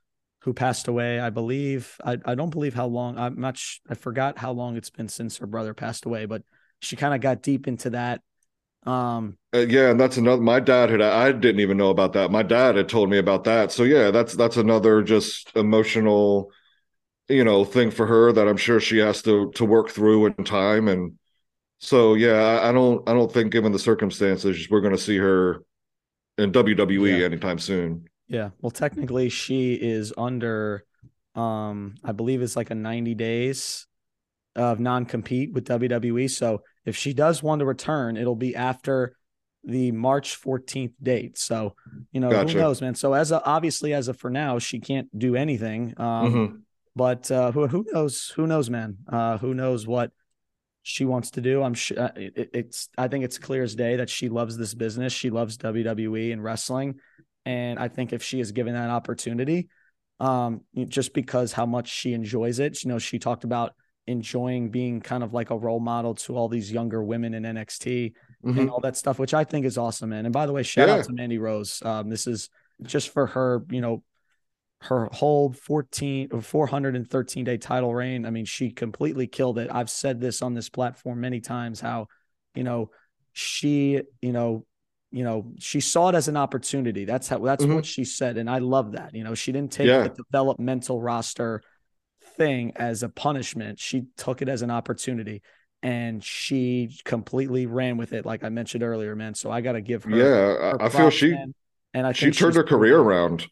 who 0.42 0.53
passed 0.53 0.87
away. 0.87 1.18
I 1.18 1.31
believe 1.31 1.97
I 2.05 2.18
I 2.25 2.37
don't 2.37 2.51
believe 2.51 2.75
how 2.75 2.87
long. 2.87 3.18
I'm 3.18 3.40
not. 3.40 3.57
Sh- 3.57 3.79
I 3.88 3.94
forgot 3.94 4.38
how 4.38 4.53
long 4.53 4.77
it's 4.77 4.90
been 4.90 5.09
since 5.09 5.38
her 5.38 5.47
brother 5.47 5.75
passed 5.75 6.05
away, 6.05 6.27
but 6.27 6.42
she 6.85 6.97
kind 6.97 7.14
of 7.14 7.20
got 7.20 7.42
deep 7.42 7.66
into 7.66 7.90
that. 7.90 8.20
Um, 8.87 9.38
uh, 9.55 9.61
yeah, 9.61 9.90
and 9.90 9.99
that's 9.99 10.16
another. 10.16 10.42
My 10.42 10.61
dad 10.61 10.90
had. 10.90 11.01
I 11.01 11.33
didn't 11.33 11.61
even 11.61 11.77
know 11.77 11.90
about 11.90 12.12
that. 12.12 12.31
My 12.31 12.42
dad 12.42 12.77
had 12.77 12.88
told 12.88 13.09
me 13.09 13.18
about 13.18 13.44
that. 13.44 13.73
So 13.73 13.83
yeah, 13.83 14.11
that's 14.11 14.35
that's 14.35 14.57
another 14.57 15.03
just 15.03 15.51
emotional, 15.57 16.51
you 17.29 17.44
know, 17.44 17.64
thing 17.64 17.90
for 17.90 18.07
her 18.07 18.33
that 18.33 18.47
I'm 18.47 18.59
sure 18.59 18.81
she 18.81 18.99
has 18.99 19.23
to 19.23 19.51
to 19.53 19.64
work 19.64 19.90
through 19.90 20.27
in 20.27 20.44
time. 20.44 20.88
And 20.88 21.14
so 21.79 22.14
yeah, 22.14 22.61
I, 22.61 22.68
I 22.68 22.73
don't 22.73 23.09
I 23.09 23.14
don't 23.14 23.33
think 23.33 23.53
given 23.53 23.73
the 23.73 23.79
circumstances 23.79 24.68
we're 24.70 24.83
going 24.83 24.97
to 24.97 25.03
see 25.03 25.16
her 25.16 25.62
in 26.37 26.53
WWE 26.53 27.20
yeah. 27.20 27.25
anytime 27.25 27.59
soon. 27.59 28.07
Yeah. 28.29 28.51
Well, 28.61 28.70
technically, 28.70 29.29
she 29.29 29.75
is 29.75 30.12
under. 30.16 30.85
Um, 31.35 31.97
I 32.05 32.12
believe 32.12 32.42
it's 32.42 32.55
like 32.55 32.70
a 32.70 32.77
90 32.77 33.14
days 33.14 33.87
of 34.55 34.79
non 34.79 35.05
compete 35.05 35.53
with 35.53 35.66
WWE. 35.66 36.31
So 36.31 36.62
if 36.85 36.97
she 36.97 37.12
does 37.12 37.42
want 37.42 37.61
to 37.61 37.66
return, 37.66 38.16
it'll 38.16 38.37
be 38.37 38.55
after 38.55 39.16
the 39.64 39.92
March 39.92 40.40
14th 40.40 40.92
date. 41.03 41.38
So, 41.38 41.75
you 42.12 42.20
know, 42.20 42.31
gotcha. 42.31 42.53
who 42.53 42.59
knows, 42.59 42.81
man. 42.81 42.94
So 42.94 43.14
as 43.14 43.33
a, 43.33 43.42
obviously 43.44 43.94
as 43.94 44.09
of 44.09 44.18
for 44.18 44.31
now, 44.31 44.59
she 44.59 44.81
can't 44.81 45.09
do 45.18 45.37
anything. 45.37 45.94
Um, 45.97 46.33
mm-hmm. 46.33 46.57
but 46.94 47.31
uh, 47.31 47.53
who 47.53 47.66
who 47.66 47.87
knows? 47.92 48.33
Who 48.37 48.47
knows, 48.47 48.68
man? 48.70 48.99
Uh, 49.11 49.38
who 49.38 49.55
knows 49.55 49.87
what 49.87 50.11
she 50.83 51.05
wants 51.05 51.33
to 51.33 51.40
do? 51.40 51.62
I'm 51.62 51.75
sure 51.75 51.99
uh, 51.99 52.11
it, 52.16 52.51
it's. 52.53 52.88
I 52.99 53.09
think 53.09 53.25
it's 53.25 53.38
clear 53.38 53.62
as 53.62 53.75
day 53.75 53.97
that 53.97 54.11
she 54.11 54.29
loves 54.29 54.57
this 54.57 54.75
business. 54.75 55.12
She 55.12 55.31
loves 55.31 55.57
WWE 55.59 56.33
and 56.33 56.44
wrestling, 56.44 56.97
and 57.47 57.79
I 57.79 57.88
think 57.88 58.12
if 58.12 58.23
she 58.23 58.40
is 58.40 58.53
given 58.53 58.75
that 58.75 58.90
opportunity, 58.90 59.68
um, 60.20 60.61
just 60.88 61.14
because 61.14 61.53
how 61.53 61.66
much 61.66 61.88
she 61.88 62.12
enjoys 62.12 62.59
it, 62.59 62.85
you 62.85 62.90
know, 62.90 62.99
she 62.99 63.18
talked 63.18 63.44
about 63.44 63.75
enjoying 64.07 64.71
being 64.71 65.01
kind 65.01 65.23
of 65.23 65.33
like 65.33 65.51
a 65.51 65.57
role 65.57 65.81
model 65.81 66.14
to 66.14 66.37
all 66.37 66.49
these 66.49 66.71
younger 66.71 67.03
women 67.03 67.35
in 67.35 67.43
NXT 67.45 68.12
mm-hmm. 68.45 68.59
and 68.59 68.71
all 68.71 68.81
that 68.81 68.97
stuff, 68.97 69.19
which 69.19 69.35
I 69.35 69.45
think 69.45 69.64
is 69.64 69.79
awesome, 69.79 70.11
man. 70.11 70.27
And 70.27 70.33
by 70.33 70.47
the 70.47 70.53
way, 70.53 70.62
shout 70.62 70.88
yeah. 70.88 70.97
out 70.97 71.05
to 71.05 71.12
Mandy 71.12 71.38
Rose. 71.38 71.83
Um, 71.83 72.09
this 72.09 72.27
is 72.27 72.51
just 72.83 73.11
for 73.11 73.27
her, 73.29 73.64
you 73.71 73.81
know, 73.81 74.03
her 74.83 75.09
whole 75.12 75.53
14 75.53 76.29
or 76.33 76.43
413 76.43 77.45
day 77.45 77.57
title 77.57 77.95
reign. 77.95 78.27
I 78.27 78.31
mean, 78.31 78.45
she 78.45 78.71
completely 78.71 79.27
killed 79.27 79.59
it. 79.59 79.71
I've 79.73 79.90
said 79.90 80.21
this 80.21 80.43
on 80.43 80.53
this 80.53 80.69
platform 80.69 81.21
many 81.21 81.40
times 81.40 81.81
how, 81.81 82.09
you 82.55 82.64
know, 82.64 82.90
she, 83.33 84.03
you 84.21 84.33
know, 84.33 84.67
you 85.11 85.25
know, 85.25 85.53
she 85.59 85.81
saw 85.81 86.09
it 86.09 86.14
as 86.14 86.29
an 86.29 86.37
opportunity. 86.37 87.05
That's 87.05 87.29
how 87.29 87.38
that's 87.38 87.64
mm-hmm. 87.64 87.77
what 87.77 87.87
she 87.87 88.05
said. 88.05 88.37
And 88.37 88.51
I 88.51 88.59
love 88.59 88.93
that. 88.93 89.14
You 89.14 89.25
know, 89.25 89.35
she 89.35 89.53
didn't 89.53 89.73
take 89.73 89.87
yeah. 89.87 90.03
the 90.03 90.09
developmental 90.11 91.01
roster 91.01 91.62
thing 92.37 92.73
as 92.77 93.03
a 93.03 93.09
punishment. 93.09 93.79
She 93.79 94.05
took 94.16 94.42
it 94.42 94.49
as 94.49 94.62
an 94.62 94.70
opportunity 94.70 95.42
and 95.83 96.25
she 96.25 96.99
completely 97.05 97.66
ran 97.66 97.99
with 97.99 98.14
it, 98.14 98.25
like 98.25 98.42
I 98.42 98.49
mentioned 98.49 98.83
earlier, 98.83 99.14
man. 99.14 99.35
So 99.35 99.51
I 99.51 99.61
got 99.61 99.73
to 99.73 99.83
give 99.83 100.05
her. 100.05 100.11
Yeah, 100.11 100.25
her 100.25 100.83
I 100.83 100.88
feel 100.88 101.11
she 101.11 101.33
man. 101.33 101.55
and 101.92 102.07
I 102.07 102.12
she 102.12 102.31
turned 102.31 102.57
her 102.57 102.64
career 102.64 102.99
around. 102.99 103.47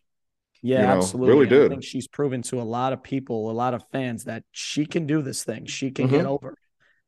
Yeah, 0.62 0.80
you 0.80 0.86
know, 0.86 0.96
absolutely. 0.96 1.34
Really 1.34 1.46
did. 1.46 1.66
I 1.66 1.68
think 1.68 1.84
she's 1.84 2.08
proven 2.08 2.40
to 2.42 2.60
a 2.60 2.62
lot 2.62 2.94
of 2.94 3.02
people, 3.02 3.50
a 3.50 3.52
lot 3.52 3.74
of 3.74 3.84
fans, 3.92 4.24
that 4.24 4.44
she 4.52 4.86
can 4.86 5.06
do 5.06 5.20
this 5.20 5.44
thing. 5.44 5.66
She 5.66 5.90
can 5.90 6.06
mm-hmm. 6.06 6.16
get 6.16 6.26
over. 6.26 6.56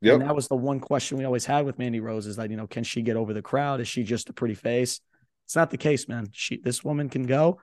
Yep. 0.02 0.14
And 0.14 0.22
that 0.28 0.36
was 0.36 0.48
the 0.48 0.56
one 0.56 0.80
question 0.80 1.16
we 1.16 1.24
always 1.24 1.46
had 1.46 1.64
with 1.64 1.78
Mandy 1.78 2.00
Rose 2.00 2.26
is 2.26 2.36
that, 2.36 2.50
you 2.50 2.58
know, 2.58 2.66
can 2.66 2.84
she 2.84 3.00
get 3.00 3.16
over 3.16 3.32
the 3.32 3.40
crowd? 3.40 3.80
Is 3.80 3.88
she 3.88 4.02
just 4.02 4.28
a 4.28 4.34
pretty 4.34 4.54
face? 4.54 5.00
It's 5.46 5.56
not 5.56 5.70
the 5.70 5.78
case, 5.78 6.06
man. 6.08 6.28
She 6.32 6.58
this 6.58 6.84
woman 6.84 7.08
can 7.08 7.22
go. 7.22 7.60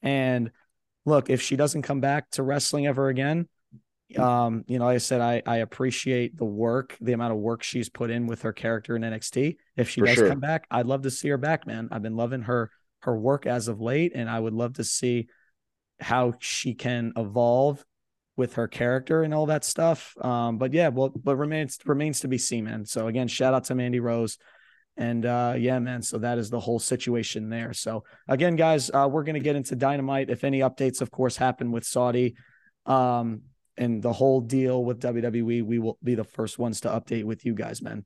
And 0.00 0.50
look, 1.04 1.28
if 1.28 1.42
she 1.42 1.56
doesn't 1.56 1.82
come 1.82 2.00
back 2.00 2.30
to 2.30 2.42
wrestling 2.42 2.86
ever 2.86 3.08
again, 3.08 3.48
um, 4.18 4.64
you 4.66 4.78
know, 4.78 4.86
like 4.86 4.96
I 4.96 4.98
said, 4.98 5.20
I 5.20 5.42
I 5.46 5.56
appreciate 5.58 6.36
the 6.36 6.44
work, 6.44 6.96
the 7.00 7.12
amount 7.12 7.32
of 7.32 7.38
work 7.38 7.62
she's 7.62 7.88
put 7.88 8.10
in 8.10 8.26
with 8.26 8.42
her 8.42 8.52
character 8.52 8.96
in 8.96 9.02
NXT. 9.02 9.56
If 9.76 9.90
she 9.90 10.00
For 10.00 10.06
does 10.06 10.14
sure. 10.16 10.28
come 10.28 10.40
back, 10.40 10.66
I'd 10.70 10.86
love 10.86 11.02
to 11.02 11.10
see 11.10 11.28
her 11.28 11.38
back, 11.38 11.66
man. 11.66 11.88
I've 11.90 12.02
been 12.02 12.16
loving 12.16 12.42
her 12.42 12.70
her 13.00 13.16
work 13.16 13.46
as 13.46 13.68
of 13.68 13.80
late, 13.80 14.12
and 14.14 14.30
I 14.30 14.38
would 14.38 14.54
love 14.54 14.74
to 14.74 14.84
see 14.84 15.28
how 16.00 16.34
she 16.40 16.74
can 16.74 17.12
evolve 17.16 17.84
with 18.36 18.54
her 18.54 18.66
character 18.66 19.22
and 19.22 19.34
all 19.34 19.46
that 19.46 19.64
stuff. 19.64 20.14
Um, 20.20 20.58
but 20.58 20.72
yeah, 20.72 20.88
well, 20.88 21.10
but 21.10 21.36
remains 21.36 21.78
remains 21.84 22.20
to 22.20 22.28
be 22.28 22.38
seen, 22.38 22.64
man. 22.64 22.84
So 22.84 23.06
again, 23.08 23.28
shout 23.28 23.54
out 23.54 23.64
to 23.64 23.74
Mandy 23.74 24.00
Rose. 24.00 24.38
And 24.96 25.24
uh, 25.24 25.54
yeah, 25.56 25.78
man. 25.78 26.02
So 26.02 26.18
that 26.18 26.38
is 26.38 26.50
the 26.50 26.60
whole 26.60 26.78
situation 26.78 27.48
there. 27.48 27.72
So 27.72 28.04
again, 28.28 28.56
guys, 28.56 28.90
uh, 28.90 29.08
we're 29.10 29.24
gonna 29.24 29.40
get 29.40 29.56
into 29.56 29.74
dynamite. 29.74 30.30
If 30.30 30.44
any 30.44 30.60
updates, 30.60 31.00
of 31.00 31.10
course, 31.10 31.36
happen 31.36 31.72
with 31.72 31.84
Saudi, 31.84 32.34
um, 32.86 33.42
and 33.82 34.02
the 34.02 34.12
whole 34.12 34.40
deal 34.40 34.84
with 34.84 35.00
WWE, 35.00 35.64
we 35.64 35.78
will 35.78 35.98
be 36.02 36.14
the 36.14 36.24
first 36.24 36.58
ones 36.58 36.80
to 36.82 36.88
update 36.88 37.24
with 37.24 37.44
you 37.44 37.54
guys, 37.54 37.82
man. 37.82 38.04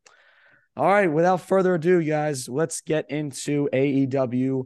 All 0.77 0.87
right, 0.87 1.11
without 1.11 1.41
further 1.41 1.75
ado, 1.75 2.03
guys, 2.03 2.49
let's 2.49 2.81
get 2.81 3.11
into 3.11 3.69
AEW 3.73 4.65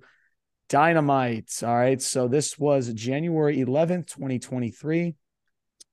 Dynamite. 0.68 1.52
All 1.62 1.76
right, 1.76 2.00
so 2.00 2.28
this 2.28 2.58
was 2.58 2.92
January 2.92 3.58
11th, 3.58 4.06
2023. 4.08 5.14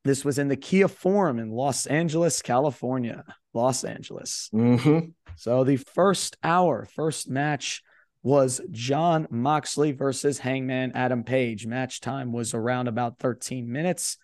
This 0.04 0.24
was 0.24 0.40
in 0.40 0.48
the 0.48 0.56
Kia 0.56 0.88
Forum 0.88 1.40
in 1.40 1.50
Los 1.52 1.86
Angeles, 1.86 2.42
California. 2.42 3.24
Los 3.54 3.84
Angeles. 3.84 4.50
Mm-hmm. 4.54 5.10
So 5.36 5.64
the 5.64 5.78
first 5.78 6.38
hour, 6.44 6.86
first 6.86 7.28
match 7.30 7.82
was 8.24 8.62
Jon 8.72 9.28
Moxley 9.30 9.92
versus 9.92 10.40
Hangman 10.40 10.92
Adam 10.94 11.24
Page. 11.24 11.66
Match 11.66 12.02
time 12.02 12.32
was 12.32 12.54
around 12.54 12.88
about 12.88 13.20
13 13.20 13.72
minutes. 13.72 14.18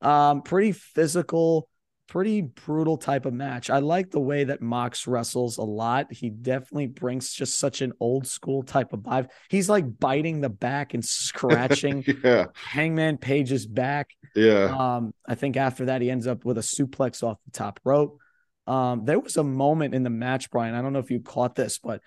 Um, 0.00 0.42
pretty 0.42 0.72
physical, 0.72 1.68
pretty 2.10 2.40
brutal 2.40 2.96
type 2.96 3.24
of 3.24 3.32
match. 3.32 3.70
I 3.70 3.78
like 3.78 4.10
the 4.10 4.20
way 4.20 4.44
that 4.44 4.60
Mox 4.60 5.06
wrestles 5.06 5.58
a 5.58 5.62
lot. 5.62 6.12
He 6.12 6.28
definitely 6.28 6.88
brings 6.88 7.32
just 7.32 7.58
such 7.58 7.82
an 7.82 7.92
old 8.00 8.26
school 8.26 8.62
type 8.62 8.92
of 8.92 9.00
vibe. 9.00 9.28
He's 9.48 9.68
like 9.68 9.98
biting 9.98 10.40
the 10.40 10.48
back 10.48 10.92
and 10.92 11.04
scratching 11.04 12.04
yeah. 12.24 12.46
Hangman 12.54 13.18
Page's 13.18 13.66
back. 13.66 14.10
Yeah. 14.34 14.74
Um, 14.76 15.14
I 15.26 15.36
think 15.36 15.56
after 15.56 15.86
that 15.86 16.02
he 16.02 16.10
ends 16.10 16.26
up 16.26 16.44
with 16.44 16.58
a 16.58 16.62
suplex 16.62 17.22
off 17.22 17.38
the 17.44 17.52
top 17.52 17.78
rope. 17.84 18.18
Um, 18.66 19.04
there 19.04 19.20
was 19.20 19.36
a 19.36 19.44
moment 19.44 19.94
in 19.94 20.02
the 20.02 20.10
match, 20.10 20.50
Brian. 20.50 20.74
I 20.74 20.82
don't 20.82 20.92
know 20.92 20.98
if 20.98 21.10
you 21.10 21.20
caught 21.20 21.54
this, 21.54 21.78
but 21.78 22.00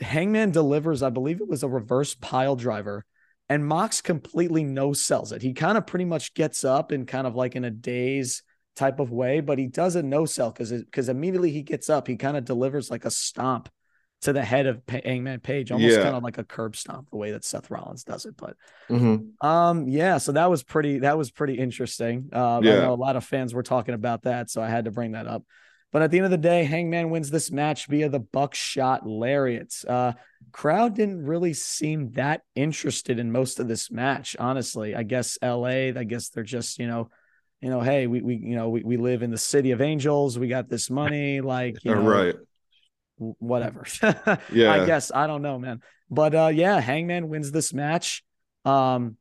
Hangman 0.00 0.50
delivers, 0.50 1.02
I 1.02 1.10
believe 1.10 1.40
it 1.40 1.48
was 1.48 1.62
a 1.62 1.68
reverse 1.68 2.14
pile 2.14 2.56
driver 2.56 3.04
and 3.52 3.66
Mox 3.66 4.00
completely 4.00 4.64
no 4.64 4.94
sells 4.94 5.30
it. 5.30 5.42
He 5.42 5.52
kind 5.52 5.76
of 5.76 5.86
pretty 5.86 6.06
much 6.06 6.32
gets 6.32 6.64
up 6.64 6.90
and 6.90 7.06
kind 7.06 7.26
of 7.26 7.34
like 7.34 7.54
in 7.54 7.66
a 7.66 7.70
daze 7.70 8.42
type 8.76 8.98
of 8.98 9.12
way, 9.12 9.40
but 9.40 9.58
he 9.58 9.66
does 9.66 9.94
a 9.94 10.02
no 10.02 10.24
sell 10.24 10.50
because 10.50 10.72
because 10.72 11.10
immediately 11.10 11.50
he 11.50 11.62
gets 11.62 11.90
up, 11.90 12.08
he 12.08 12.16
kind 12.16 12.38
of 12.38 12.46
delivers 12.46 12.90
like 12.90 13.04
a 13.04 13.10
stomp 13.10 13.68
to 14.22 14.32
the 14.32 14.42
head 14.42 14.64
of 14.66 14.80
Hangman 14.88 15.40
Page, 15.40 15.70
almost 15.70 15.96
yeah. 15.96 16.02
kind 16.02 16.16
of 16.16 16.22
like 16.22 16.38
a 16.38 16.44
curb 16.44 16.76
stomp, 16.76 17.10
the 17.10 17.18
way 17.18 17.32
that 17.32 17.44
Seth 17.44 17.70
Rollins 17.70 18.04
does 18.04 18.24
it. 18.24 18.38
But 18.38 18.56
mm-hmm. 18.88 19.46
um, 19.46 19.86
yeah, 19.86 20.16
so 20.16 20.32
that 20.32 20.48
was 20.48 20.62
pretty 20.62 21.00
that 21.00 21.18
was 21.18 21.30
pretty 21.30 21.58
interesting. 21.58 22.30
Uh, 22.32 22.60
yeah. 22.62 22.72
I 22.72 22.76
know 22.78 22.94
a 22.94 22.96
lot 22.96 23.16
of 23.16 23.24
fans 23.24 23.52
were 23.52 23.62
talking 23.62 23.92
about 23.94 24.22
that, 24.22 24.48
so 24.48 24.62
I 24.62 24.70
had 24.70 24.86
to 24.86 24.90
bring 24.90 25.12
that 25.12 25.26
up. 25.26 25.42
But 25.92 26.00
at 26.00 26.10
the 26.10 26.16
end 26.16 26.24
of 26.24 26.30
the 26.30 26.38
day, 26.38 26.64
Hangman 26.64 27.10
wins 27.10 27.30
this 27.30 27.50
match 27.50 27.86
via 27.86 28.08
the 28.08 28.18
buckshot 28.18 29.06
lariats. 29.06 29.84
Uh, 29.84 30.14
crowd 30.50 30.94
didn't 30.94 31.24
really 31.24 31.52
seem 31.52 32.12
that 32.12 32.42
interested 32.54 33.18
in 33.18 33.30
most 33.30 33.60
of 33.60 33.68
this 33.68 33.90
match, 33.90 34.36
honestly. 34.38 34.94
I 34.94 35.02
guess 35.02 35.38
LA, 35.42 35.90
I 35.96 36.04
guess 36.04 36.28
they're 36.28 36.42
just, 36.42 36.78
you 36.78 36.86
know, 36.86 37.10
you 37.60 37.70
know, 37.70 37.80
hey, 37.80 38.06
we 38.06 38.20
we 38.20 38.34
you 38.36 38.56
know, 38.56 38.68
we, 38.68 38.82
we 38.82 38.96
live 38.96 39.22
in 39.22 39.30
the 39.30 39.38
city 39.38 39.70
of 39.70 39.80
angels, 39.80 40.38
we 40.38 40.48
got 40.48 40.68
this 40.68 40.90
money, 40.90 41.40
like 41.40 41.82
you 41.84 41.94
know, 41.94 42.02
right. 42.02 42.34
Whatever. 43.18 43.84
yeah. 44.52 44.72
I 44.72 44.84
guess 44.84 45.12
I 45.14 45.28
don't 45.28 45.42
know, 45.42 45.58
man. 45.58 45.80
But 46.10 46.34
uh 46.34 46.50
yeah, 46.52 46.80
Hangman 46.80 47.28
wins 47.28 47.52
this 47.52 47.72
match. 47.72 48.24
Um 48.64 49.16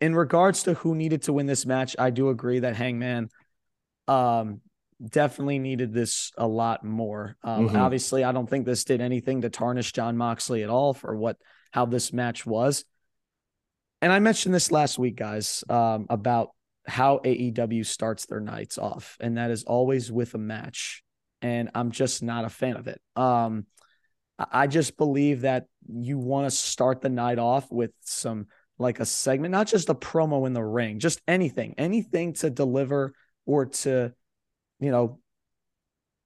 in 0.00 0.14
regards 0.14 0.62
to 0.62 0.72
who 0.74 0.94
needed 0.94 1.22
to 1.22 1.34
win 1.34 1.44
this 1.44 1.66
match, 1.66 1.94
I 1.98 2.08
do 2.08 2.30
agree 2.30 2.60
that 2.60 2.76
Hangman 2.76 3.28
um 4.08 4.62
definitely 5.04 5.58
needed 5.58 5.92
this 5.92 6.32
a 6.36 6.46
lot 6.46 6.84
more. 6.84 7.36
Um, 7.42 7.68
mm-hmm. 7.68 7.76
Obviously, 7.76 8.24
I 8.24 8.32
don't 8.32 8.48
think 8.48 8.66
this 8.66 8.84
did 8.84 9.00
anything 9.00 9.42
to 9.42 9.50
tarnish 9.50 9.92
Jon 9.92 10.16
Moxley 10.16 10.62
at 10.62 10.70
all 10.70 10.94
for 10.94 11.16
what 11.16 11.36
how 11.70 11.86
this 11.86 12.12
match 12.12 12.46
was. 12.46 12.84
And 14.00 14.12
I 14.12 14.18
mentioned 14.18 14.54
this 14.54 14.70
last 14.70 14.98
week, 14.98 15.16
guys, 15.16 15.64
um, 15.68 16.06
about 16.10 16.50
how 16.86 17.18
AEW 17.24 17.86
starts 17.86 18.26
their 18.26 18.40
nights 18.40 18.78
off, 18.78 19.16
and 19.20 19.38
that 19.38 19.50
is 19.50 19.64
always 19.64 20.12
with 20.12 20.34
a 20.34 20.38
match. 20.38 21.02
And 21.42 21.70
I'm 21.74 21.90
just 21.90 22.22
not 22.22 22.44
a 22.44 22.50
fan 22.50 22.76
of 22.76 22.86
it. 22.86 23.00
Um, 23.16 23.66
I 24.38 24.66
just 24.66 24.96
believe 24.96 25.42
that 25.42 25.66
you 25.86 26.18
want 26.18 26.46
to 26.50 26.56
start 26.56 27.00
the 27.00 27.08
night 27.08 27.38
off 27.38 27.70
with 27.70 27.92
some 28.00 28.46
like 28.78 29.00
a 29.00 29.06
segment, 29.06 29.52
not 29.52 29.68
just 29.68 29.88
a 29.88 29.94
promo 29.94 30.46
in 30.46 30.52
the 30.52 30.64
ring, 30.64 30.98
just 30.98 31.20
anything, 31.28 31.74
anything 31.78 32.32
to 32.34 32.50
deliver 32.50 33.12
or 33.46 33.66
to 33.66 34.12
you 34.84 34.90
know, 34.90 35.18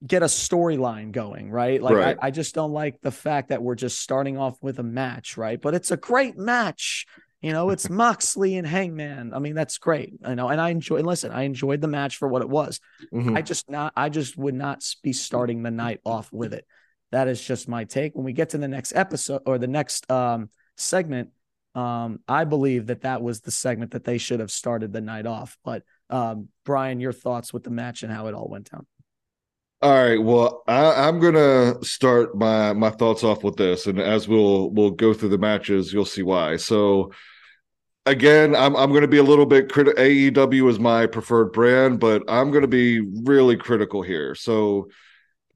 get 0.05 0.23
a 0.23 0.27
storyline 0.27 1.13
going, 1.13 1.51
right? 1.51 1.83
Like 1.83 1.95
right. 1.95 2.19
I, 2.21 2.29
I, 2.29 2.31
just 2.31 2.55
don't 2.55 2.73
like 2.73 3.01
the 3.01 3.11
fact 3.11 3.49
that 3.49 3.63
we're 3.63 3.75
just 3.75 4.01
starting 4.01 4.37
off 4.37 4.57
with 4.63 4.79
a 4.79 4.85
match, 4.85 5.37
right? 5.37 5.61
But 5.61 5.75
it's 5.75 5.91
a 5.91 5.97
great 5.97 6.37
match. 6.37 7.07
You 7.41 7.53
know, 7.53 7.71
it's 7.71 7.89
Moxley 7.91 8.57
and 8.57 8.67
Hangman. 8.67 9.33
I 9.35 9.39
mean, 9.39 9.55
that's 9.55 9.79
great. 9.79 10.15
You 10.27 10.35
know, 10.35 10.49
and 10.49 10.61
I 10.61 10.71
enjoy. 10.71 10.97
And 10.97 11.07
listen, 11.07 11.33
I 11.33 11.43
enjoyed 11.43 11.81
the 11.81 11.89
match 11.89 12.17
for 12.17 12.29
what 12.29 12.43
it 12.43 12.49
was. 12.49 12.81
Mhm. 13.13 13.37
I 13.37 13.43
just 13.43 13.69
not. 13.71 13.93
I 13.97 14.09
just 14.09 14.37
would 14.37 14.55
not 14.55 14.85
be 15.03 15.13
starting 15.13 15.63
the 15.63 15.71
night 15.71 16.01
off 16.05 16.33
with 16.33 16.53
it. 16.53 16.67
That 17.11 17.29
is 17.29 17.43
just 17.43 17.69
my 17.69 17.85
take. 17.85 18.15
When 18.15 18.25
we 18.25 18.33
get 18.33 18.51
to 18.51 18.59
the 18.59 18.69
next 18.69 18.95
episode 18.95 19.43
or 19.47 19.59
the 19.59 19.67
next 19.67 20.11
um, 20.11 20.51
segment, 20.77 21.31
um, 21.75 22.21
I 22.29 22.45
believe 22.45 22.87
that 22.87 23.03
that 23.03 23.23
was 23.23 23.41
the 23.41 23.51
segment 23.51 23.93
that 23.93 24.05
they 24.05 24.19
should 24.19 24.41
have 24.41 24.51
started 24.51 24.93
the 24.93 25.01
night 25.01 25.27
off. 25.27 25.57
But 25.65 25.85
um, 26.11 26.49
Brian, 26.65 27.01
your 27.01 27.13
thoughts 27.13 27.53
with 27.53 27.65
the 27.65 27.71
match 27.71 28.03
and 28.03 28.13
how 28.13 28.27
it 28.27 28.35
all 28.35 28.49
went 28.49 28.71
down? 28.71 28.87
All 29.81 29.93
right. 29.93 30.21
Well, 30.21 30.65
I, 30.67 31.07
I'm 31.07 31.21
gonna 31.21 31.83
start 31.85 32.37
my 32.37 32.73
my 32.73 32.91
thoughts 32.91 33.23
off 33.23 33.45
with 33.45 33.57
this, 33.57 33.87
and 33.87 34.01
as 34.01 34.27
we'll 34.27 34.71
we'll 34.71 34.91
go 34.91 35.15
through 35.15 35.29
the 35.29 35.39
matches, 35.39 35.93
you'll 35.93 36.05
see 36.05 36.25
why. 36.25 36.57
So, 36.57 37.13
again, 38.05 38.57
I'm 38.57 38.75
I'm 38.75 38.93
gonna 38.93 39.07
be 39.07 39.19
a 39.19 39.23
little 39.23 39.47
bit 39.47 39.71
critical. 39.71 40.03
AEW 40.03 40.69
is 40.69 40.81
my 40.81 41.07
preferred 41.07 41.53
brand, 41.53 42.01
but 42.01 42.25
I'm 42.27 42.51
gonna 42.51 42.67
be 42.67 43.01
really 43.01 43.57
critical 43.57 44.03
here. 44.03 44.35
So, 44.35 44.89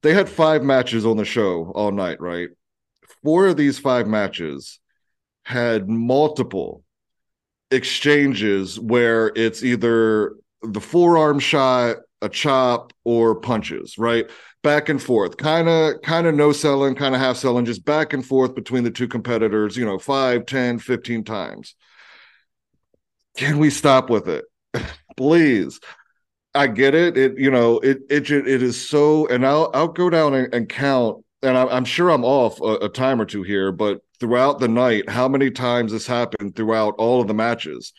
they 0.03 0.15
had 0.15 0.29
five 0.29 0.63
matches 0.63 1.05
on 1.05 1.17
the 1.17 1.25
show 1.25 1.73
all 1.75 1.91
night, 1.91 2.21
right? 2.21 2.51
Four 3.25 3.49
of 3.49 3.57
these 3.57 3.81
five 3.81 4.07
matches 4.07 4.79
had 5.45 5.89
multiple 5.89 6.85
exchanges 7.73 8.79
where 8.79 9.33
it's 9.35 9.65
either 9.65 10.37
the 10.63 10.81
forearm 10.81 11.39
shot 11.39 11.97
a 12.23 12.29
chop 12.29 12.93
or 13.05 13.35
punches, 13.35 13.99
right? 13.99 14.31
Back 14.63 14.89
and 14.89 15.03
forth, 15.03 15.37
kind 15.37 15.69
of, 15.69 16.01
kind 16.03 16.27
of 16.27 16.37
no 16.37 16.53
selling, 16.53 16.95
kind 16.95 17.15
of 17.15 17.21
half 17.21 17.37
selling, 17.37 17.65
just 17.65 17.85
back 17.85 18.13
and 18.13 18.25
forth 18.25 18.55
between 18.55 18.85
the 18.85 18.93
two 18.93 19.09
competitors, 19.09 19.77
you 19.77 19.85
know, 19.85 19.99
5, 19.99 20.47
10, 20.47 20.79
15 20.79 21.25
times. 21.25 21.75
Can 23.37 23.59
we 23.59 23.71
stop 23.71 24.09
with 24.09 24.29
it? 24.29 24.45
Please. 25.17 25.81
I 26.55 26.69
get 26.69 26.95
it. 26.95 27.17
It, 27.17 27.39
you 27.39 27.51
know, 27.51 27.79
it, 27.81 28.03
it, 28.09 28.31
it 28.31 28.63
is 28.63 28.89
so, 28.89 29.27
and 29.29 29.45
I'll, 29.45 29.71
I'll 29.75 29.89
go 29.89 30.09
down 30.09 30.35
and, 30.35 30.55
and 30.55 30.69
count, 30.69 31.25
and 31.43 31.57
I, 31.57 31.67
I'm 31.67 31.85
sure 31.85 32.11
I'm 32.11 32.25
off 32.25 32.61
a, 32.61 32.85
a 32.85 32.89
time 32.89 33.21
or 33.21 33.25
two 33.25 33.43
here, 33.43 33.73
but 33.73 34.01
throughout 34.21 34.61
the 34.61 34.69
night, 34.69 35.09
how 35.09 35.29
many 35.29 35.51
times 35.51 35.91
this 35.91 36.07
happened 36.07 36.55
throughout 36.55 36.95
all 36.99 37.21
of 37.21 37.27
the 37.27 37.35
matches? 37.35 37.93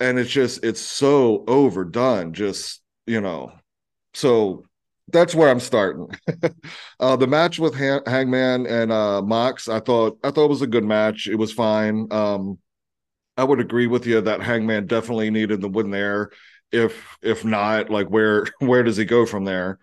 And 0.00 0.18
it's 0.18 0.30
just, 0.30 0.64
it's 0.64 0.80
so 0.80 1.44
overdone. 1.46 2.32
Just, 2.32 2.82
you 3.06 3.20
know, 3.20 3.52
so 4.14 4.64
that's 5.12 5.34
where 5.34 5.50
I'm 5.50 5.60
starting. 5.60 6.08
uh, 7.00 7.16
the 7.16 7.26
match 7.26 7.58
with 7.58 7.74
Han- 7.76 8.02
Hangman 8.06 8.66
and 8.66 8.92
uh, 8.92 9.22
Mox, 9.22 9.68
I 9.68 9.80
thought 9.80 10.18
I 10.24 10.30
thought 10.30 10.46
it 10.46 10.50
was 10.50 10.62
a 10.62 10.66
good 10.66 10.84
match. 10.84 11.28
It 11.28 11.36
was 11.36 11.52
fine. 11.52 12.08
Um, 12.10 12.58
I 13.36 13.44
would 13.44 13.60
agree 13.60 13.86
with 13.86 14.06
you 14.06 14.20
that 14.20 14.42
Hangman 14.42 14.86
definitely 14.86 15.30
needed 15.30 15.60
the 15.60 15.68
win 15.68 15.90
there. 15.90 16.30
If 16.72 17.18
if 17.22 17.44
not, 17.44 17.90
like 17.90 18.08
where 18.08 18.46
where 18.60 18.82
does 18.82 18.96
he 18.96 19.04
go 19.04 19.26
from 19.26 19.44
there? 19.44 19.78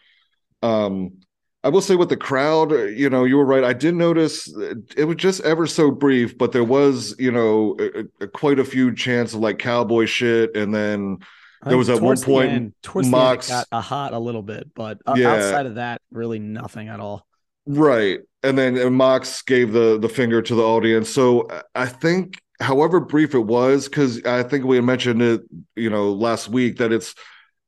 Um, 0.64 1.22
I 1.64 1.70
will 1.70 1.82
say 1.82 1.96
with 1.96 2.10
the 2.10 2.18
crowd, 2.18 2.72
uh, 2.74 2.84
you 2.84 3.10
know, 3.10 3.24
you 3.24 3.38
were 3.38 3.46
right. 3.46 3.64
I 3.64 3.72
did 3.74 3.96
notice 3.96 4.54
uh, 4.56 4.76
it 4.98 5.06
was 5.06 5.16
just 5.16 5.42
ever 5.42 5.66
so 5.66 5.92
brief, 5.92 6.38
but 6.38 6.52
there 6.52 6.64
was, 6.64 7.16
you 7.18 7.32
know, 7.32 7.78
a, 7.80 8.24
a, 8.26 8.28
quite 8.28 8.60
a 8.60 8.66
few 8.66 8.94
chants 8.94 9.34
of 9.34 9.40
like 9.40 9.60
cowboy 9.60 10.06
shit, 10.06 10.56
and 10.58 10.76
then 10.76 11.20
there 11.66 11.78
was 11.78 11.90
at 11.90 12.02
one 12.02 12.20
point 12.20 12.52
end- 12.52 12.74
towards 12.84 13.08
Mox- 13.08 13.48
the 13.48 13.54
end, 13.54 13.66
got 13.72 13.78
a 13.78 13.82
hot 13.82 14.14
a 14.14 14.20
little 14.20 14.44
bit, 14.44 14.72
but 14.76 15.00
uh, 15.06 15.16
Yeah. 15.16 15.32
outside 15.36 15.66
of 15.66 15.76
that, 15.76 16.02
really 16.12 16.40
nothing 16.40 16.90
at 16.90 17.00
all. 17.00 17.26
Right. 17.66 18.20
And 18.44 18.58
then 18.58 18.76
and 18.78 18.94
Mox 18.96 19.42
gave 19.42 19.72
the 19.72 19.98
the 19.98 20.10
finger 20.10 20.42
to 20.42 20.56
the 20.56 20.64
audience. 20.64 21.10
So 21.10 21.48
I 21.74 21.86
think 21.86 22.42
however 22.60 23.00
brief 23.00 23.34
it 23.34 23.40
was 23.46 23.88
cuz 23.88 24.22
I 24.26 24.44
think 24.44 24.66
we 24.66 24.76
had 24.76 24.84
mentioned 24.84 25.22
it, 25.22 25.42
you 25.78 25.90
know, 25.90 26.12
last 26.12 26.50
week 26.50 26.78
that 26.80 26.92
it's 26.92 27.16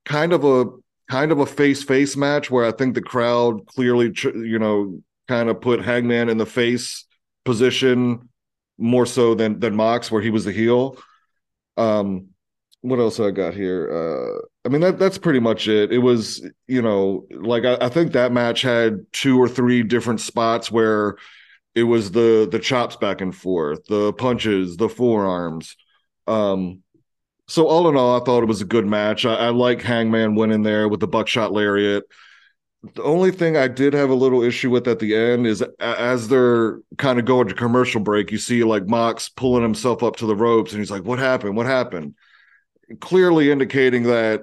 kind 0.04 0.34
of 0.34 0.44
a 0.44 0.66
kind 1.10 1.32
of 1.32 1.40
a 1.40 1.46
face-face 1.46 2.18
match 2.18 2.50
where 2.50 2.66
I 2.66 2.72
think 2.72 2.96
the 2.96 3.02
crowd 3.02 3.66
clearly 3.68 4.14
you 4.24 4.60
know 4.60 5.02
kind 5.28 5.50
of 5.50 5.62
put 5.62 5.82
Hangman 5.84 6.30
in 6.30 6.38
the 6.38 6.46
face 6.46 7.06
position 7.44 8.30
more 8.78 9.06
so 9.06 9.36
than 9.36 9.60
than 9.60 9.76
Mox 9.76 10.12
where 10.12 10.22
he 10.22 10.30
was 10.30 10.46
the 10.46 10.52
heel. 10.52 10.98
Um 11.78 12.30
what 12.82 13.00
else 13.00 13.20
I 13.20 13.32
got 13.32 13.54
here? 13.54 13.90
Uh 13.92 14.42
I 14.66 14.70
mean 14.70 14.82
that 14.82 15.00
that's 15.00 15.18
pretty 15.18 15.40
much 15.40 15.68
it. 15.68 15.92
It 15.92 16.00
was, 16.00 16.46
you 16.68 16.82
know, 16.82 17.28
like 17.32 17.66
I, 17.66 17.78
I 17.82 17.90
think 17.90 18.14
that 18.14 18.32
match 18.32 18.62
had 18.62 19.06
two 19.12 19.38
or 19.40 19.48
three 19.50 19.84
different 19.84 20.22
spots 20.22 20.72
where 20.72 21.18
it 21.76 21.84
was 21.84 22.12
the 22.12 22.48
the 22.52 22.60
chops 22.60 22.96
back 22.98 23.22
and 23.22 23.36
forth, 23.36 23.86
the 23.88 24.14
punches, 24.14 24.78
the 24.78 24.90
forearms. 24.90 25.76
Um 26.28 26.84
so 27.48 27.68
all 27.68 27.88
in 27.88 27.96
all, 27.96 28.20
I 28.20 28.24
thought 28.24 28.44
it 28.44 28.48
was 28.48 28.62
a 28.62 28.66
good 28.66 28.86
match. 28.86 29.26
I, 29.26 29.36
I 29.36 29.50
like 29.50 29.82
Hangman 29.82 30.36
winning 30.36 30.64
there 30.64 30.88
with 30.88 31.00
the 31.00 31.08
buckshot 31.08 31.52
lariat. 31.52 32.04
The 32.94 33.04
only 33.04 33.32
thing 33.32 33.58
I 33.58 33.68
did 33.68 33.94
have 33.94 34.10
a 34.10 34.16
little 34.16 34.44
issue 34.44 34.70
with 34.70 34.88
at 34.88 35.00
the 35.00 35.16
end 35.16 35.48
is 35.48 35.64
as 35.80 36.28
they're 36.28 36.80
kind 36.98 37.18
of 37.20 37.26
going 37.26 37.48
to 37.48 37.56
commercial 37.56 38.02
break, 38.02 38.32
you 38.32 38.38
see 38.38 38.64
like 38.64 38.88
Mox 38.88 39.30
pulling 39.30 39.64
himself 39.64 40.04
up 40.04 40.18
to 40.18 40.28
the 40.28 40.36
ropes, 40.36 40.72
and 40.72 40.80
he's 40.80 40.92
like, 40.92 41.04
"What 41.04 41.18
happened? 41.18 41.56
What 41.56 41.66
happened?" 41.66 42.14
Clearly 43.00 43.50
indicating 43.52 44.04
that 44.04 44.42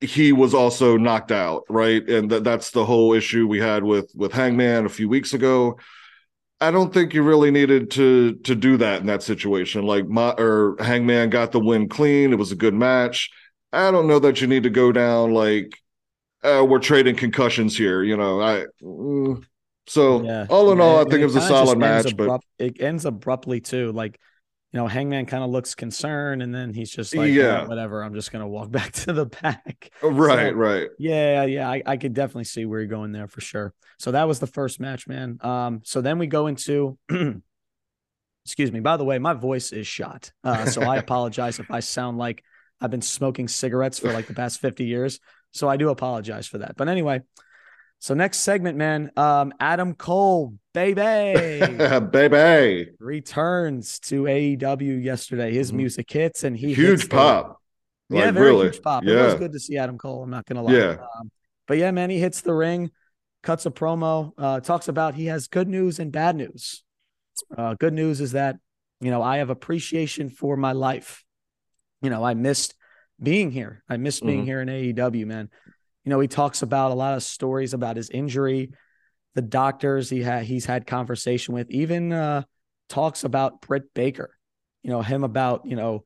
he 0.00 0.32
was 0.32 0.54
also 0.54 0.96
knocked 0.96 1.32
out, 1.32 1.64
right? 1.68 2.06
And 2.08 2.30
that 2.30 2.44
that's 2.44 2.70
the 2.70 2.84
whole 2.84 3.12
issue 3.12 3.46
we 3.46 3.60
had 3.60 3.84
with 3.84 4.10
with 4.14 4.32
Hangman 4.32 4.86
a 4.86 4.90
few 4.90 5.08
weeks 5.08 5.34
ago. 5.34 5.78
I 6.60 6.70
don't 6.70 6.92
think 6.92 7.12
you 7.12 7.22
really 7.22 7.50
needed 7.50 7.90
to 7.92 8.34
to 8.44 8.54
do 8.54 8.76
that 8.78 9.00
in 9.00 9.06
that 9.06 9.22
situation. 9.22 9.84
Like 9.84 10.06
my 10.08 10.30
or 10.38 10.76
Hangman 10.78 11.30
got 11.30 11.52
the 11.52 11.60
win 11.60 11.88
clean. 11.88 12.32
It 12.32 12.38
was 12.38 12.52
a 12.52 12.56
good 12.56 12.74
match. 12.74 13.30
I 13.72 13.90
don't 13.90 14.06
know 14.06 14.18
that 14.20 14.40
you 14.40 14.46
need 14.46 14.62
to 14.62 14.70
go 14.70 14.90
down 14.92 15.32
like 15.34 15.78
uh, 16.44 16.64
we're 16.68 16.80
trading 16.80 17.16
concussions 17.16 17.76
here. 17.76 18.02
You 18.02 18.16
know, 18.16 18.40
I 18.42 18.66
mm, 18.82 19.44
so 19.86 20.22
Yeah. 20.24 20.46
all 20.48 20.72
in 20.72 20.80
all, 20.80 20.98
I 21.00 21.04
think 21.04 21.22
it 21.22 21.26
was 21.26 21.36
a 21.36 21.42
solid 21.42 21.78
match. 21.78 22.16
But 22.16 22.40
it 22.58 22.80
ends 22.80 23.04
abruptly 23.04 23.60
too. 23.60 23.92
Like, 23.92 24.18
you 24.76 24.82
know, 24.82 24.88
Hangman 24.88 25.24
kind 25.24 25.42
of 25.42 25.48
looks 25.48 25.74
concerned, 25.74 26.42
and 26.42 26.54
then 26.54 26.74
he's 26.74 26.90
just 26.90 27.16
like, 27.16 27.30
yeah, 27.32 27.62
Yeah. 27.62 27.66
whatever. 27.66 28.02
I'm 28.04 28.12
just 28.12 28.30
gonna 28.30 28.46
walk 28.46 28.70
back 28.78 28.92
to 28.92 29.14
the 29.14 29.24
back. 29.24 29.90
right, 30.02 30.50
So- 30.50 30.54
right. 30.56 30.88
Yeah, 30.98 31.44
yeah, 31.46 31.66
I, 31.70 31.82
I 31.86 31.96
could 31.96 32.12
definitely 32.12 32.44
see 32.44 32.66
where 32.66 32.80
you're 32.80 32.86
going 32.90 33.10
there 33.12 33.26
for 33.26 33.40
sure. 33.40 33.72
So 33.98 34.10
that 34.10 34.28
was 34.28 34.38
the 34.38 34.46
first 34.46 34.78
match, 34.78 35.08
man. 35.08 35.38
Um, 35.40 35.80
so 35.82 36.02
then 36.02 36.18
we 36.18 36.26
go 36.26 36.46
into 36.46 36.98
excuse 38.44 38.70
me. 38.70 38.80
By 38.80 38.98
the 38.98 39.04
way, 39.04 39.18
my 39.18 39.32
voice 39.32 39.72
is 39.72 39.86
shot. 39.86 40.30
Uh, 40.44 40.66
so 40.66 40.82
I 40.82 40.96
apologize 40.98 41.58
if 41.58 41.70
I 41.70 41.80
sound 41.80 42.18
like 42.18 42.44
I've 42.78 42.90
been 42.90 43.00
smoking 43.00 43.48
cigarettes 43.48 43.98
for 43.98 44.12
like 44.12 44.26
the 44.26 44.34
past 44.34 44.60
50 44.60 44.84
years. 44.84 45.20
So 45.52 45.70
I 45.70 45.78
do 45.78 45.88
apologize 45.88 46.46
for 46.46 46.58
that. 46.58 46.76
But 46.76 46.88
anyway, 46.90 47.22
so 47.98 48.12
next 48.12 48.40
segment, 48.40 48.76
man. 48.76 49.10
Um, 49.16 49.54
Adam 49.58 49.94
Cole, 49.94 50.52
baby, 50.76 52.00
Baby, 52.12 52.90
returns 53.00 53.98
to 54.00 54.24
AEW 54.24 55.02
yesterday. 55.02 55.52
His 55.54 55.72
Mhm. 55.72 55.76
music 55.76 56.10
hits 56.10 56.44
and 56.44 56.54
he 56.56 56.74
huge 56.74 57.04
the- 57.04 57.08
pop. 57.08 57.62
yeah, 58.10 58.26
Like, 58.26 58.34
very 58.34 58.46
really. 58.52 58.66
huge 58.66 58.82
pop. 58.82 59.02
Yeah. 59.04 59.22
It 59.22 59.24
was 59.24 59.34
good 59.36 59.52
to 59.52 59.58
see 59.58 59.78
Adam 59.78 59.96
Cole. 59.96 60.22
I'm 60.22 60.30
not 60.30 60.44
gonna 60.44 60.62
lie. 60.62 60.72
Yeah. 60.74 60.96
Um, 61.18 61.30
but 61.66 61.78
yeah, 61.78 61.90
man, 61.92 62.10
he 62.10 62.18
hits 62.18 62.42
the 62.42 62.52
ring, 62.54 62.90
cuts 63.42 63.64
a 63.64 63.70
promo, 63.70 64.32
uh, 64.36 64.60
talks 64.60 64.88
about 64.88 65.14
he 65.14 65.26
has 65.26 65.48
good 65.48 65.66
news 65.68 65.98
and 65.98 66.12
bad 66.12 66.36
news. 66.36 66.82
Uh, 67.56 67.74
good 67.74 67.94
news 67.94 68.20
is 68.20 68.32
that 68.32 68.56
you 69.00 69.10
know 69.10 69.22
I 69.22 69.38
have 69.38 69.50
appreciation 69.50 70.28
for 70.28 70.56
my 70.58 70.72
life. 70.72 71.24
You 72.02 72.10
know, 72.10 72.22
I 72.22 72.34
missed 72.34 72.74
being 73.22 73.50
here. 73.50 73.82
I 73.88 73.96
missed 73.96 74.24
being 74.26 74.42
Mhm. 74.42 74.44
here 74.44 74.60
in 74.60 74.68
AEW, 74.68 75.24
man. 75.26 75.48
You 76.04 76.10
know, 76.10 76.20
he 76.20 76.28
talks 76.28 76.60
about 76.62 76.92
a 76.92 76.94
lot 76.94 77.14
of 77.16 77.22
stories 77.22 77.72
about 77.74 77.96
his 77.96 78.10
injury, 78.10 78.72
the 79.36 79.42
doctors 79.42 80.10
he 80.10 80.22
had 80.22 80.44
he's 80.44 80.64
had 80.64 80.86
conversation 80.86 81.54
with, 81.54 81.70
even 81.70 82.12
uh, 82.12 82.42
talks 82.88 83.22
about 83.22 83.60
Britt 83.60 83.94
Baker. 83.94 84.36
You 84.82 84.90
know, 84.90 85.02
him 85.02 85.22
about 85.22 85.66
you 85.66 85.76
know 85.76 86.04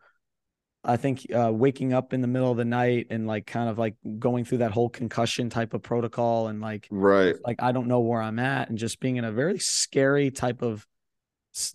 I 0.82 0.96
think 0.96 1.26
uh, 1.34 1.52
waking 1.52 1.92
up 1.92 2.12
in 2.12 2.22
the 2.22 2.26
middle 2.26 2.50
of 2.50 2.56
the 2.56 2.64
night 2.64 3.06
and 3.10 3.26
like 3.26 3.46
kind 3.46 3.68
of 3.68 3.78
like 3.78 3.94
going 4.18 4.44
through 4.44 4.58
that 4.58 4.72
whole 4.72 4.88
concussion 4.88 5.48
type 5.48 5.74
of 5.74 5.82
protocol 5.82 6.48
and 6.48 6.60
like 6.60 6.88
Right. 6.90 7.36
like 7.46 7.62
I 7.62 7.72
don't 7.72 7.86
know 7.86 8.00
where 8.00 8.20
I'm 8.20 8.38
at 8.38 8.68
and 8.68 8.76
just 8.76 8.98
being 8.98 9.16
in 9.16 9.24
a 9.24 9.32
very 9.32 9.58
scary 9.58 10.30
type 10.30 10.62
of 10.62 10.86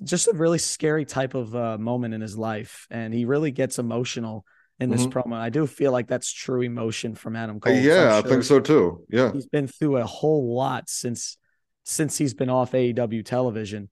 just 0.04 0.28
a 0.28 0.34
really 0.34 0.58
scary 0.58 1.06
type 1.06 1.36
of 1.36 1.56
uh, 1.56 1.78
moment 1.78 2.14
in 2.14 2.22
his 2.22 2.38
life 2.38 2.88
and 2.90 3.14
he 3.14 3.26
really 3.26 3.52
gets 3.52 3.78
emotional 3.78 4.46
in 4.80 4.90
this 4.90 5.06
Mhm. 5.06 5.12
promo. 5.12 5.36
I 5.36 5.50
do 5.50 5.68
feel 5.68 5.92
like 5.92 6.08
that's 6.08 6.32
true 6.32 6.62
emotion 6.62 7.16
from 7.16 7.36
Adam 7.36 7.60
Cole. 7.60 7.74
So 7.74 7.80
I'm 7.80 7.86
yeah, 7.86 8.18
I 8.18 8.22
think 8.24 8.44
so 8.44 8.60
too. 8.60 9.06
Yeah. 9.10 9.32
He's 9.32 9.46
been 9.46 9.68
through 9.68 9.98
a 9.98 10.06
whole 10.06 10.56
lot 10.56 10.90
since 10.90 11.38
since 11.86 12.18
he's 12.18 12.34
been 12.34 12.50
off 12.50 12.74
AEW 12.74 13.24
television. 13.24 13.90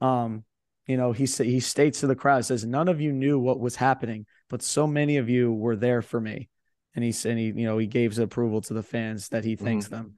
Um, 0.00 0.44
you 0.86 0.96
know, 0.96 1.12
he 1.12 1.24
he 1.24 1.60
states 1.60 2.00
to 2.00 2.06
the 2.06 2.14
crowd, 2.14 2.44
says, 2.44 2.64
"None 2.64 2.88
of 2.88 3.00
you 3.00 3.12
knew 3.12 3.38
what 3.38 3.58
was 3.58 3.76
happening, 3.76 4.26
but 4.48 4.62
so 4.62 4.86
many 4.86 5.16
of 5.16 5.28
you 5.28 5.52
were 5.52 5.76
there 5.76 6.02
for 6.02 6.20
me." 6.20 6.48
And 6.94 7.04
he 7.04 7.12
said, 7.12 7.38
he 7.38 7.46
you 7.46 7.64
know, 7.64 7.78
he 7.78 7.86
gave 7.86 8.18
approval 8.18 8.60
to 8.62 8.74
the 8.74 8.82
fans 8.82 9.28
that 9.30 9.44
he 9.44 9.56
thanks 9.56 9.88
them. 9.88 10.14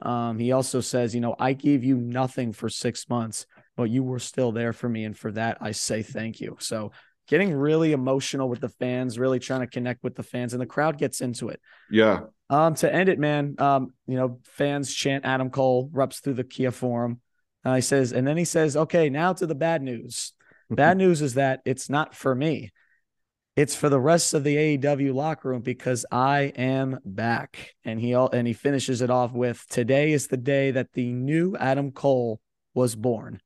Um, 0.00 0.38
he 0.38 0.52
also 0.52 0.80
says, 0.80 1.14
you 1.14 1.20
know, 1.20 1.34
I 1.38 1.54
gave 1.54 1.82
you 1.82 1.96
nothing 1.96 2.52
for 2.52 2.68
six 2.68 3.08
months, 3.08 3.46
but 3.76 3.84
you 3.84 4.04
were 4.04 4.20
still 4.20 4.52
there 4.52 4.72
for 4.72 4.88
me, 4.88 5.04
and 5.04 5.16
for 5.16 5.32
that 5.32 5.58
I 5.60 5.72
say 5.72 6.02
thank 6.02 6.40
you. 6.40 6.56
So 6.60 6.92
getting 7.28 7.54
really 7.54 7.92
emotional 7.92 8.48
with 8.48 8.60
the 8.60 8.68
fans, 8.68 9.18
really 9.18 9.38
trying 9.38 9.60
to 9.60 9.66
connect 9.66 10.02
with 10.02 10.16
the 10.16 10.22
fans, 10.22 10.54
and 10.54 10.60
the 10.60 10.66
crowd 10.66 10.98
gets 10.98 11.20
into 11.20 11.50
it. 11.50 11.60
Yeah. 11.90 12.20
Um, 12.50 12.74
to 12.76 12.92
end 12.92 13.10
it, 13.10 13.18
man, 13.18 13.54
um, 13.58 13.92
you 14.06 14.16
know, 14.16 14.40
fans 14.44 14.92
chant 14.92 15.26
Adam 15.26 15.50
Cole, 15.50 15.90
reps 15.92 16.20
through 16.20 16.34
the 16.34 16.44
Kia 16.44 16.70
Forum. 16.70 17.20
Uh, 17.64 17.74
he 17.74 17.80
says, 17.82 18.12
and 18.12 18.26
then 18.26 18.38
he 18.38 18.46
says, 18.46 18.76
okay, 18.76 19.10
now 19.10 19.34
to 19.34 19.46
the 19.46 19.54
bad 19.54 19.82
news. 19.82 20.32
Bad 20.70 20.98
news 20.98 21.22
is 21.22 21.34
that 21.34 21.62
it's 21.64 21.88
not 21.88 22.14
for 22.14 22.34
me. 22.34 22.72
It's 23.56 23.74
for 23.74 23.88
the 23.88 23.98
rest 23.98 24.34
of 24.34 24.44
the 24.44 24.54
AEW 24.54 25.14
locker 25.14 25.48
room 25.48 25.62
because 25.62 26.04
I 26.12 26.52
am 26.56 26.98
back. 27.06 27.74
And 27.86 27.98
he 27.98 28.12
all, 28.12 28.28
and 28.30 28.46
he 28.46 28.52
finishes 28.52 29.00
it 29.00 29.08
off 29.08 29.32
with 29.32 29.64
today 29.70 30.12
is 30.12 30.26
the 30.26 30.36
day 30.36 30.72
that 30.72 30.92
the 30.92 31.10
new 31.10 31.56
Adam 31.56 31.90
Cole 31.90 32.38
was 32.74 32.94
born. 32.94 33.40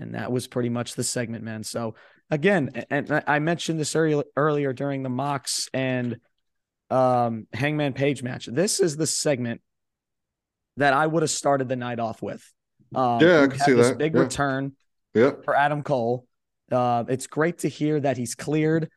And 0.00 0.16
that 0.16 0.32
was 0.32 0.48
pretty 0.48 0.70
much 0.70 0.94
the 0.94 1.04
segment, 1.04 1.44
man. 1.44 1.62
So 1.62 1.94
again, 2.30 2.84
and 2.90 3.22
I 3.26 3.38
mentioned 3.38 3.78
this 3.78 3.94
earlier 3.96 4.24
earlier 4.36 4.72
during 4.72 5.02
the 5.02 5.08
Mox 5.08 5.68
and 5.72 6.18
um, 6.90 7.46
Hangman 7.52 7.92
Page 7.92 8.22
match. 8.22 8.46
This 8.46 8.80
is 8.80 8.96
the 8.96 9.06
segment 9.06 9.60
that 10.76 10.92
I 10.92 11.06
would 11.06 11.22
have 11.22 11.30
started 11.30 11.68
the 11.68 11.76
night 11.76 11.98
off 11.98 12.22
with. 12.22 12.42
Um, 12.94 13.20
yeah, 13.20 13.42
I 13.42 13.46
can 13.48 13.58
see 13.58 13.72
that. 13.72 13.98
Big 13.98 14.14
yeah. 14.14 14.20
return 14.20 14.72
yeah. 15.14 15.32
for 15.44 15.56
Adam 15.56 15.82
Cole. 15.82 16.26
Uh, 16.70 17.04
it's 17.08 17.26
great 17.26 17.58
to 17.58 17.68
hear 17.68 18.00
that 18.00 18.16
he's 18.16 18.34
cleared, 18.34 18.90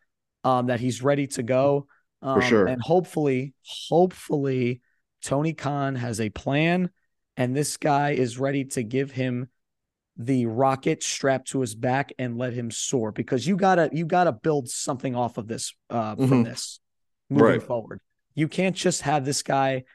um, 0.43 0.67
that 0.67 0.79
he's 0.79 1.01
ready 1.01 1.27
to 1.27 1.43
go. 1.43 1.87
Um, 2.21 2.41
for 2.41 2.45
sure. 2.45 2.65
And 2.65 2.81
hopefully, 2.81 3.53
hopefully, 3.65 4.81
Tony 5.23 5.53
Khan 5.53 5.95
has 5.95 6.19
a 6.19 6.29
plan 6.29 6.89
and 7.39 7.55
this 7.55 7.77
guy 7.77 8.11
is 8.11 8.37
ready 8.37 8.65
to 8.65 8.83
give 8.83 9.11
him 9.11 9.47
the 10.19 10.45
rocket 10.45 11.01
strapped 11.01 11.47
to 11.47 11.61
his 11.61 11.73
back 11.73 12.11
and 12.19 12.37
let 12.37 12.51
him 12.51 12.69
soar 12.69 13.13
because 13.13 13.47
you 13.47 13.55
gotta 13.55 13.89
you 13.93 14.05
gotta 14.05 14.33
build 14.33 14.67
something 14.67 15.15
off 15.15 15.37
of 15.37 15.47
this 15.47 15.73
uh, 15.89 16.15
from 16.15 16.25
mm-hmm. 16.25 16.43
this 16.43 16.81
moving 17.29 17.45
right. 17.45 17.63
forward. 17.63 18.01
You 18.35 18.49
can't 18.49 18.75
just 18.75 19.03
have 19.03 19.23
this 19.23 19.43
guy, 19.43 19.85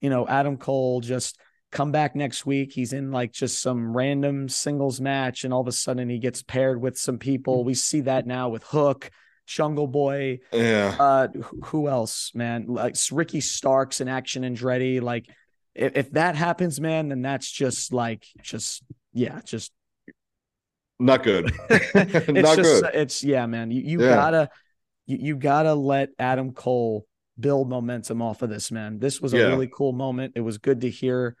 you 0.00 0.08
know, 0.08 0.26
Adam 0.26 0.56
Cole 0.56 1.02
just 1.02 1.38
come 1.70 1.92
back 1.92 2.16
next 2.16 2.46
week. 2.46 2.72
He's 2.72 2.94
in 2.94 3.12
like 3.12 3.32
just 3.32 3.60
some 3.60 3.94
random 3.94 4.48
singles 4.48 5.02
match, 5.02 5.44
and 5.44 5.52
all 5.52 5.60
of 5.60 5.68
a 5.68 5.72
sudden 5.72 6.08
he 6.08 6.18
gets 6.18 6.42
paired 6.42 6.80
with 6.80 6.96
some 6.96 7.18
people. 7.18 7.62
We 7.62 7.74
see 7.74 8.00
that 8.02 8.26
now 8.26 8.48
with 8.48 8.64
Hook, 8.64 9.10
Jungle 9.46 9.86
Boy. 9.86 10.40
Yeah. 10.50 10.96
Uh, 10.98 11.28
who 11.64 11.88
else, 11.88 12.32
man? 12.34 12.66
Like 12.68 12.96
Ricky 13.12 13.42
Starks 13.42 14.00
and 14.00 14.08
Action 14.08 14.44
and 14.44 14.56
Andretti. 14.56 15.02
Like, 15.02 15.26
if, 15.74 15.94
if 15.94 16.10
that 16.12 16.36
happens, 16.36 16.80
man, 16.80 17.08
then 17.08 17.20
that's 17.20 17.50
just 17.50 17.92
like 17.92 18.24
just 18.40 18.82
yeah, 19.14 19.40
just 19.44 19.72
not 20.98 21.22
good. 21.22 21.52
it's 21.70 22.28
not 22.28 22.56
just, 22.56 22.82
good. 22.82 22.90
It's 22.94 23.24
yeah, 23.24 23.46
man. 23.46 23.70
You, 23.70 23.80
you 23.80 24.02
yeah. 24.02 24.14
gotta 24.14 24.50
you, 25.06 25.18
you, 25.20 25.36
gotta 25.36 25.74
let 25.74 26.10
Adam 26.18 26.52
Cole 26.52 27.06
build 27.38 27.68
momentum 27.68 28.20
off 28.20 28.42
of 28.42 28.50
this, 28.50 28.70
man. 28.70 28.98
This 28.98 29.20
was 29.20 29.32
a 29.32 29.38
yeah. 29.38 29.44
really 29.44 29.70
cool 29.72 29.92
moment. 29.92 30.32
It 30.36 30.40
was 30.40 30.58
good 30.58 30.82
to 30.82 30.90
hear 30.90 31.36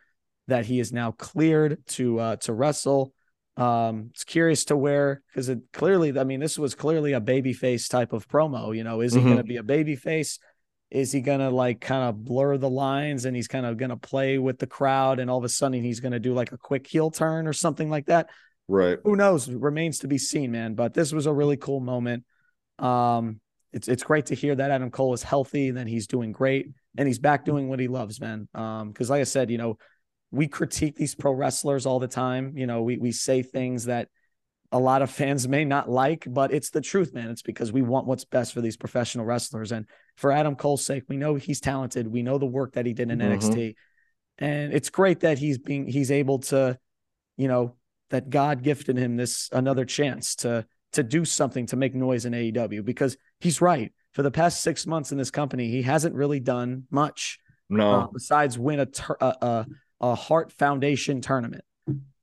that 0.48 0.66
he 0.66 0.80
is 0.80 0.92
now 0.92 1.12
cleared 1.12 1.84
to 1.88 2.20
uh 2.20 2.36
to 2.36 2.52
wrestle. 2.52 3.12
Um, 3.56 4.10
it's 4.10 4.24
curious 4.24 4.64
to 4.66 4.76
where 4.76 5.22
because 5.28 5.48
it 5.48 5.60
clearly, 5.72 6.18
I 6.18 6.24
mean, 6.24 6.40
this 6.40 6.58
was 6.58 6.74
clearly 6.74 7.12
a 7.12 7.20
babyface 7.20 7.88
type 7.88 8.12
of 8.12 8.28
promo. 8.28 8.76
You 8.76 8.84
know, 8.84 9.00
is 9.00 9.12
he 9.12 9.20
mm-hmm. 9.20 9.28
gonna 9.30 9.44
be 9.44 9.56
a 9.56 9.62
babyface? 9.62 10.38
Is 10.94 11.10
he 11.10 11.20
gonna 11.20 11.50
like 11.50 11.80
kind 11.80 12.08
of 12.08 12.24
blur 12.24 12.56
the 12.56 12.70
lines 12.70 13.24
and 13.24 13.34
he's 13.34 13.48
kind 13.48 13.66
of 13.66 13.76
gonna 13.76 13.96
play 13.96 14.38
with 14.38 14.60
the 14.60 14.66
crowd 14.66 15.18
and 15.18 15.28
all 15.28 15.38
of 15.38 15.44
a 15.44 15.48
sudden 15.48 15.82
he's 15.82 15.98
gonna 15.98 16.20
do 16.20 16.32
like 16.32 16.52
a 16.52 16.56
quick 16.56 16.86
heel 16.86 17.10
turn 17.10 17.48
or 17.48 17.52
something 17.52 17.90
like 17.90 18.06
that? 18.06 18.30
Right. 18.68 18.98
Who 19.02 19.16
knows? 19.16 19.50
Remains 19.50 19.98
to 19.98 20.08
be 20.08 20.18
seen, 20.18 20.52
man. 20.52 20.74
But 20.74 20.94
this 20.94 21.12
was 21.12 21.26
a 21.26 21.32
really 21.32 21.56
cool 21.56 21.80
moment. 21.80 22.22
Um, 22.78 23.40
it's 23.72 23.88
it's 23.88 24.04
great 24.04 24.26
to 24.26 24.36
hear 24.36 24.54
that 24.54 24.70
Adam 24.70 24.92
Cole 24.92 25.14
is 25.14 25.24
healthy, 25.24 25.68
and 25.68 25.76
then 25.76 25.88
he's 25.88 26.06
doing 26.06 26.30
great, 26.30 26.68
and 26.96 27.08
he's 27.08 27.18
back 27.18 27.44
doing 27.44 27.68
what 27.68 27.80
he 27.80 27.88
loves, 27.88 28.20
man. 28.20 28.48
Um, 28.54 28.92
because 28.92 29.10
like 29.10 29.20
I 29.20 29.24
said, 29.24 29.50
you 29.50 29.58
know, 29.58 29.78
we 30.30 30.46
critique 30.46 30.94
these 30.94 31.16
pro 31.16 31.32
wrestlers 31.32 31.86
all 31.86 31.98
the 31.98 32.06
time. 32.06 32.56
You 32.56 32.68
know, 32.68 32.82
we 32.82 32.98
we 32.98 33.10
say 33.10 33.42
things 33.42 33.86
that 33.86 34.08
a 34.74 34.78
lot 34.78 35.02
of 35.02 35.10
fans 35.10 35.46
may 35.46 35.64
not 35.64 35.88
like, 35.88 36.26
but 36.28 36.52
it's 36.52 36.70
the 36.70 36.80
truth, 36.80 37.14
man. 37.14 37.30
It's 37.30 37.42
because 37.42 37.70
we 37.70 37.80
want 37.80 38.08
what's 38.08 38.24
best 38.24 38.52
for 38.52 38.60
these 38.60 38.76
professional 38.76 39.24
wrestlers. 39.24 39.70
And 39.70 39.86
for 40.16 40.32
Adam 40.32 40.56
Cole's 40.56 40.84
sake, 40.84 41.04
we 41.08 41.16
know 41.16 41.36
he's 41.36 41.60
talented. 41.60 42.08
We 42.08 42.24
know 42.24 42.38
the 42.38 42.46
work 42.46 42.72
that 42.72 42.84
he 42.84 42.92
did 42.92 43.08
in 43.08 43.20
mm-hmm. 43.20 43.38
NXT. 43.38 43.76
And 44.38 44.72
it's 44.72 44.90
great 44.90 45.20
that 45.20 45.38
he's 45.38 45.58
being 45.58 45.86
he's 45.86 46.10
able 46.10 46.40
to, 46.40 46.76
you 47.36 47.46
know, 47.46 47.76
that 48.10 48.30
God 48.30 48.64
gifted 48.64 48.96
him 48.96 49.16
this 49.16 49.48
another 49.52 49.84
chance 49.84 50.34
to 50.36 50.66
to 50.94 51.04
do 51.04 51.24
something 51.24 51.66
to 51.66 51.76
make 51.76 51.94
noise 51.94 52.24
in 52.24 52.32
AEW 52.32 52.84
because 52.84 53.16
he's 53.38 53.60
right. 53.60 53.92
For 54.10 54.24
the 54.24 54.32
past 54.32 54.60
six 54.60 54.88
months 54.88 55.12
in 55.12 55.18
this 55.18 55.30
company, 55.30 55.68
he 55.70 55.82
hasn't 55.82 56.16
really 56.16 56.40
done 56.40 56.88
much. 56.90 57.38
No, 57.70 57.92
uh, 57.92 58.06
besides 58.12 58.58
win 58.58 58.80
a, 58.80 58.86
ter- 58.86 59.18
a, 59.20 59.36
a 59.40 59.66
a 60.00 60.14
Hart 60.16 60.50
Foundation 60.50 61.20
tournament. 61.20 61.64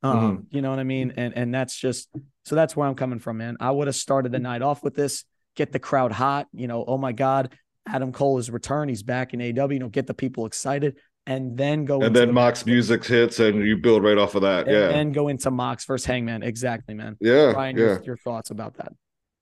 Um, 0.03 0.17
mm-hmm. 0.17 0.55
You 0.55 0.61
know 0.61 0.69
what 0.69 0.79
I 0.79 0.83
mean? 0.83 1.13
And 1.17 1.35
and 1.35 1.53
that's 1.53 1.75
just 1.75 2.09
so 2.45 2.55
that's 2.55 2.75
where 2.75 2.87
I'm 2.87 2.95
coming 2.95 3.19
from, 3.19 3.37
man. 3.37 3.57
I 3.59 3.71
would 3.71 3.87
have 3.87 3.95
started 3.95 4.31
the 4.31 4.39
night 4.39 4.61
off 4.61 4.83
with 4.83 4.95
this, 4.95 5.25
get 5.55 5.71
the 5.71 5.79
crowd 5.79 6.11
hot. 6.11 6.47
You 6.53 6.67
know, 6.67 6.83
oh 6.85 6.97
my 6.97 7.11
God, 7.11 7.53
Adam 7.87 8.11
Cole 8.11 8.37
is 8.39 8.49
returned. 8.49 8.89
He's 8.89 9.03
back 9.03 9.33
in 9.33 9.41
AW. 9.41 9.67
You 9.67 9.79
know, 9.79 9.89
get 9.89 10.07
the 10.07 10.13
people 10.13 10.45
excited 10.45 10.97
and 11.27 11.55
then 11.55 11.85
go 11.85 12.01
and 12.01 12.15
then 12.15 12.33
Mox 12.33 12.65
music 12.65 13.05
hits 13.05 13.39
and 13.39 13.65
you 13.65 13.77
build 13.77 14.03
right 14.03 14.17
off 14.17 14.35
of 14.35 14.41
that. 14.41 14.67
And 14.67 14.75
yeah. 14.75 14.89
And 14.89 15.13
go 15.13 15.27
into 15.27 15.51
Mox 15.51 15.85
versus 15.85 16.05
Hangman. 16.05 16.43
Exactly, 16.43 16.95
man. 16.95 17.15
Yeah. 17.19 17.51
Ryan, 17.51 17.77
yeah. 17.77 17.83
Your, 17.83 18.03
your, 18.03 18.17
thoughts 18.17 18.49
about 18.49 18.75
that? 18.77 18.93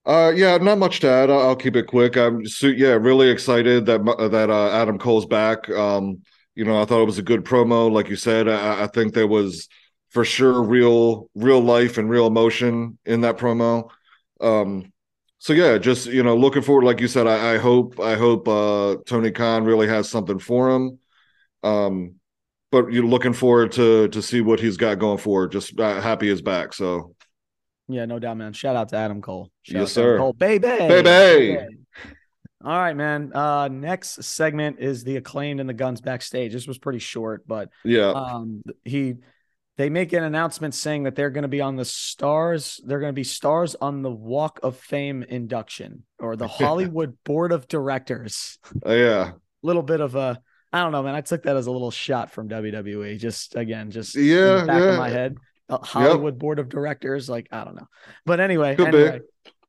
Uh, 0.06 0.32
yeah, 0.36 0.58
not 0.58 0.78
much 0.78 1.00
to 1.02 1.08
add. 1.10 1.30
I'll, 1.30 1.40
I'll 1.40 1.56
keep 1.56 1.76
it 1.76 1.88
quick. 1.88 2.18
I'm 2.18 2.46
so, 2.46 2.68
yeah, 2.68 2.90
really 2.90 3.30
excited 3.30 3.86
that 3.86 4.04
that 4.32 4.50
uh, 4.50 4.72
Adam 4.72 4.98
Cole's 4.98 5.26
back. 5.26 5.70
Um, 5.70 6.22
you 6.56 6.66
know, 6.66 6.82
I 6.82 6.86
thought 6.86 7.02
it 7.02 7.06
was 7.06 7.20
a 7.20 7.24
good 7.24 7.46
promo. 7.46 7.90
Like 7.90 8.10
you 8.10 8.16
said, 8.16 8.50
I, 8.50 8.84
I 8.84 8.88
think 8.88 9.14
there 9.14 9.28
was 9.28 9.70
for 10.10 10.26
sure 10.26 10.62
real 10.64 11.30
real 11.36 11.62
life 11.62 11.98
and 11.98 12.10
real 12.10 12.28
emotion 12.28 12.98
in 13.06 13.22
that 13.22 13.38
promo. 13.38 13.90
Um, 14.42 14.92
so 15.38 15.54
yeah, 15.54 15.78
just 15.78 16.08
you 16.08 16.24
know, 16.24 16.36
looking 16.36 16.62
forward. 16.62 16.84
Like 16.84 17.00
you 17.00 17.08
said, 17.08 17.28
I, 17.28 17.56
I 17.56 17.58
hope 17.58 18.00
I 18.00 18.16
hope 18.16 18.48
uh, 18.48 18.98
Tony 19.06 19.32
Khan 19.32 19.64
really 19.64 19.88
has 19.88 20.10
something 20.10 20.40
for 20.40 20.70
him. 20.70 21.00
Um, 21.64 22.16
but 22.72 22.92
you're 22.92 23.06
looking 23.06 23.34
forward 23.34 23.72
to 23.74 24.10
to 24.10 24.22
see 24.22 24.42
what 24.42 24.60
he's 24.60 24.78
got 24.78 25.00
going 25.00 25.18
forward. 25.18 25.52
Just 25.52 25.80
uh, 25.80 26.02
happy 26.02 26.30
he's 26.30 26.42
back. 26.42 26.74
So 26.74 27.16
yeah, 27.88 28.06
no 28.06 28.20
doubt, 28.20 28.38
man. 28.38 28.54
Shout 28.54 28.76
out 28.76 28.90
to 28.90 28.98
Adam 28.98 29.22
Cole. 29.22 29.50
Shout 29.64 29.82
yes, 29.82 29.92
sir. 29.92 30.18
Cole. 30.18 30.34
Baby. 30.34 30.68
Baby. 30.68 31.02
Baby. 31.04 31.66
All 32.64 32.78
right, 32.78 32.96
man. 32.96 33.32
Uh, 33.34 33.70
next 33.70 34.24
segment 34.24 34.80
is 34.80 35.06
the 35.06 35.16
acclaimed 35.16 35.62
and 35.62 35.70
the 35.70 35.74
guns 35.74 36.02
backstage. 36.02 36.52
This 36.52 36.68
was 36.68 36.78
pretty 36.78 37.00
short, 37.00 37.48
but 37.48 37.70
yeah, 37.86 38.12
um, 38.12 38.62
he 38.84 39.16
they 39.80 39.90
make 39.90 40.12
an 40.12 40.24
announcement 40.24 40.76
saying 40.76 41.04
that 41.04 41.16
they're 41.16 41.30
going 41.30 41.44
to 41.44 41.48
be 41.48 41.62
on 41.62 41.78
the 41.78 41.86
stars. 41.86 42.82
They're 42.86 43.00
going 43.00 43.14
to 43.14 43.16
be 43.16 43.24
stars 43.24 43.78
on 43.80 44.02
the 44.02 44.12
Walk 44.12 44.60
of 44.62 44.76
Fame 44.76 45.24
induction 45.24 46.04
or 46.20 46.36
the 46.36 46.48
Hollywood 46.60 47.18
Board 47.24 47.54
of 47.54 47.66
Directors. 47.70 48.58
Oh 48.84 48.94
yeah, 48.94 49.30
a 49.30 49.34
little 49.64 49.82
bit 49.82 50.02
of 50.02 50.16
a 50.16 50.42
I 50.74 50.84
don't 50.84 50.92
know, 50.92 51.02
man. 51.02 51.16
I 51.16 51.22
took 51.22 51.44
that 51.44 51.56
as 51.56 51.68
a 51.68 51.72
little 51.72 51.92
shot 51.92 52.30
from 52.30 52.50
WWE. 52.50 53.18
Just 53.18 53.56
again, 53.56 53.90
just 53.90 54.16
yeah, 54.16 54.66
back 54.66 54.82
yeah. 54.82 54.90
of 54.90 55.00
my 55.00 55.10
head. 55.10 55.38
Hollywood 55.70 56.34
yep. 56.34 56.40
Board 56.40 56.60
of 56.60 56.68
Directors, 56.68 57.30
like 57.30 57.48
I 57.50 57.64
don't 57.64 57.76
know, 57.76 57.88
but 58.26 58.42
anyway, 58.42 58.76
anyway 58.78 59.22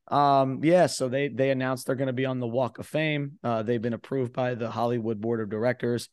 um, 0.08 0.58
yeah. 0.64 0.86
So 0.86 1.08
they 1.08 1.28
they 1.28 1.50
announced 1.50 1.86
they're 1.86 1.94
going 1.94 2.08
to 2.08 2.12
be 2.12 2.26
on 2.26 2.40
the 2.40 2.48
Walk 2.48 2.80
of 2.80 2.86
Fame. 2.88 3.38
Uh, 3.44 3.62
they've 3.62 3.80
been 3.80 3.92
approved 3.92 4.32
by 4.32 4.54
the 4.56 4.72
Hollywood 4.72 5.20
Board 5.20 5.40
of 5.40 5.50
Directors, 5.50 6.08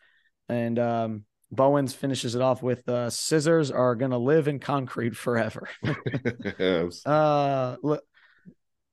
and 0.47 0.77
um, 0.77 1.23
Bowens 1.51 1.93
finishes 1.93 2.35
it 2.35 2.41
off 2.41 2.61
with 2.61 2.87
uh, 2.89 3.09
"Scissors 3.09 3.71
are 3.71 3.95
going 3.95 4.11
to 4.11 4.17
live 4.17 4.47
in 4.47 4.59
concrete 4.59 5.15
forever." 5.15 5.69
yes. 6.59 7.05
Uh, 7.05 7.77
look, 7.81 8.03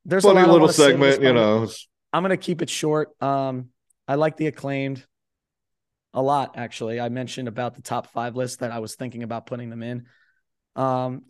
there's 0.04 0.24
funny 0.24 0.40
a 0.40 0.46
little 0.46 0.68
segment, 0.68 1.22
you 1.22 1.32
know. 1.32 1.68
I'm 2.12 2.22
going 2.22 2.30
to 2.30 2.36
keep 2.36 2.62
it 2.62 2.70
short. 2.70 3.10
Um, 3.22 3.70
I 4.06 4.14
like 4.14 4.36
the 4.36 4.46
acclaimed 4.46 5.04
a 6.14 6.22
lot 6.22 6.52
actually. 6.56 7.00
I 7.00 7.08
mentioned 7.08 7.48
about 7.48 7.74
the 7.74 7.82
top 7.82 8.06
five 8.06 8.36
list 8.36 8.60
that 8.60 8.70
I 8.70 8.78
was 8.78 8.94
thinking 8.94 9.22
about 9.22 9.46
putting 9.46 9.68
them 9.68 9.82
in. 9.82 10.06
Um, 10.76 11.22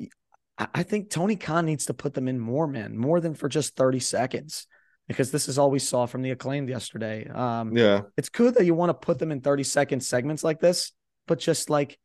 I 0.57 0.85
think 0.85 1.11
Tony 1.11 1.35
Khan 1.35 1.67
needs 1.67 1.87
to 1.87 1.95
put 1.95 2.15
them 2.15 2.29
in 2.29 2.39
more, 2.39 2.69
man, 2.69 2.97
more 2.97 3.21
than 3.21 3.35
for 3.35 3.49
just 3.49 3.75
30 3.75 3.99
seconds, 3.99 4.69
because 5.09 5.33
this 5.33 5.49
is 5.49 5.59
all 5.59 5.71
we 5.71 5.81
saw 5.81 6.07
from 6.07 6.23
the 6.23 6.31
acclaimed 6.31 6.69
yesterday. 6.69 7.29
Um, 7.29 7.77
yeah, 7.77 8.03
it's 8.17 8.29
good 8.29 8.55
that 8.55 8.65
you 8.65 8.75
want 8.75 8.91
to 8.91 8.95
put 8.95 9.19
them 9.19 9.33
in 9.33 9.41
30 9.41 9.65
second 9.65 10.01
segments 10.01 10.45
like 10.45 10.61
this, 10.61 10.93
but 11.27 11.39
just 11.39 11.71
like 11.71 11.99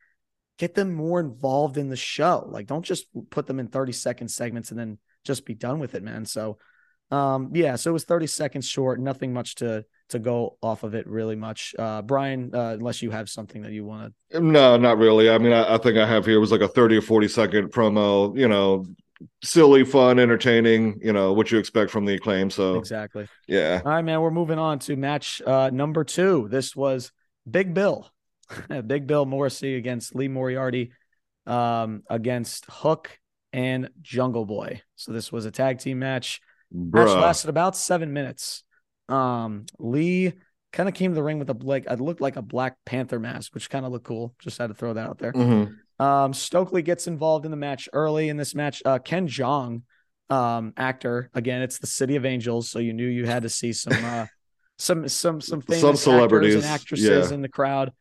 get 0.58 0.76
them 0.76 0.94
more 0.94 1.20
involved 1.20 1.78
in 1.78 1.90
the 1.90 1.96
show. 1.96 2.48
Like, 2.50 2.68
don't 2.68 2.86
just 2.86 3.08
put 3.30 3.48
them 3.48 3.60
in 3.60 3.68
30 3.68 3.94
second 3.94 4.28
segments 4.28 4.72
and 4.72 4.80
then 4.80 4.98
just 5.24 5.46
be 5.46 5.56
done 5.56 5.80
with 5.80 5.96
it, 5.96 6.04
man. 6.04 6.26
So, 6.26 6.58
um, 7.12 7.52
yeah, 7.54 7.76
so 7.78 7.90
it 7.90 7.94
was 7.94 8.04
30 8.04 8.28
seconds 8.28 8.68
short, 8.68 9.00
nothing 9.00 9.34
much 9.34 9.56
to 9.56 9.86
to 10.10 10.20
go 10.20 10.58
off 10.62 10.84
of 10.84 10.96
it 10.96 11.08
really 11.08 11.36
much. 11.36 11.76
Uh, 11.78 12.02
Brian, 12.02 12.52
uh, 12.54 12.76
unless 12.80 13.02
you 13.02 13.12
have 13.12 13.30
something 13.30 13.62
that 13.62 13.72
you 13.72 13.86
want 13.86 14.14
to. 14.32 14.40
No, 14.40 14.76
not 14.76 14.98
really. 14.98 15.30
I 15.30 15.38
mean, 15.38 15.54
I, 15.54 15.76
I, 15.76 15.78
think 15.78 15.98
I 15.98 16.08
have 16.08 16.26
here 16.26 16.40
was 16.40 16.52
like 16.52 16.62
a 16.62 16.68
30 16.68 16.98
or 16.98 17.02
40 17.02 17.28
second 17.28 17.72
promo, 17.72 18.36
you 18.36 18.48
know, 18.48 18.88
silly, 19.44 19.84
fun, 19.84 20.18
entertaining. 20.20 21.00
You 21.02 21.14
know 21.14 21.34
what 21.34 21.52
you 21.52 21.60
expect 21.60 21.92
from 21.92 22.06
the 22.06 22.16
acclaim. 22.16 22.50
So 22.50 22.78
exactly. 22.78 23.28
Yeah. 23.48 23.82
All 23.86 23.92
right, 23.92 24.02
man. 24.02 24.22
We're 24.22 24.32
moving 24.32 24.60
on 24.60 24.80
to 24.80 24.96
match 24.96 25.42
uh, 25.46 25.70
number 25.72 26.04
two. 26.04 26.48
This 26.50 26.76
was 26.76 27.12
Big 27.50 27.74
Bill, 27.74 28.10
Big 28.88 29.08
Bill 29.08 29.26
Morrissey 29.26 29.76
against 29.76 30.16
Lee 30.16 30.28
Moriarty, 30.28 30.92
um, 31.46 32.04
against 32.10 32.66
Hook 32.70 33.20
and 33.54 33.90
Jungle 34.02 34.46
Boy. 34.46 34.82
So 34.96 35.12
this 35.12 35.32
was 35.32 35.46
a 35.46 35.52
tag 35.52 35.80
team 35.80 36.00
match. 36.00 36.42
Bruh. 36.74 37.06
Match 37.06 37.22
lasted 37.22 37.50
about 37.50 37.76
seven 37.76 38.14
minutes. 38.14 38.64
Um, 39.08 39.66
Lee 39.80 40.34
kind 40.72 40.88
of 40.88 40.96
came 40.96 41.12
to 41.12 41.16
the 41.16 41.24
ring 41.24 41.40
with 41.40 41.50
a 41.50 41.54
like 41.54 41.86
it 41.90 42.00
looked 42.00 42.22
like 42.22 42.36
a 42.36 42.42
Black 42.42 42.78
Panther 42.86 43.20
mask, 43.20 43.54
which 43.54 43.70
kind 43.70 43.86
of 43.86 43.92
looked 43.92 44.06
cool. 44.06 44.36
Just 44.40 44.58
had 44.58 44.68
to 44.68 44.74
throw 44.74 44.94
that 44.94 45.08
out 45.08 45.18
there. 45.18 45.34
Mm-hmm. 45.34 46.04
Um, 46.04 46.34
Stokely 46.34 46.82
gets 46.82 47.08
involved 47.08 47.46
in 47.46 47.52
the 47.52 47.58
match 47.58 47.90
early 47.92 48.30
in 48.30 48.38
this 48.38 48.56
match. 48.56 48.82
Uh, 48.86 49.00
Ken 49.00 49.28
Jeong, 49.28 49.82
um, 50.30 50.74
actor 50.78 51.30
again, 51.34 51.62
it's 51.62 51.80
the 51.80 51.88
City 51.88 52.16
of 52.16 52.26
Angels, 52.26 52.70
so 52.70 52.80
you 52.80 52.94
knew 52.94 53.08
you 53.08 53.26
had 53.26 53.44
to 53.44 53.50
see 53.50 53.74
some 53.74 54.06
uh, 54.06 54.28
some 54.78 55.08
some 55.08 55.42
some 55.42 55.62
famous 55.62 55.82
some 55.82 55.96
celebrities 55.96 56.56
and 56.56 56.66
actresses 56.66 57.30
yeah. 57.30 57.34
in 57.34 57.42
the 57.42 57.50
crowd. 57.50 57.92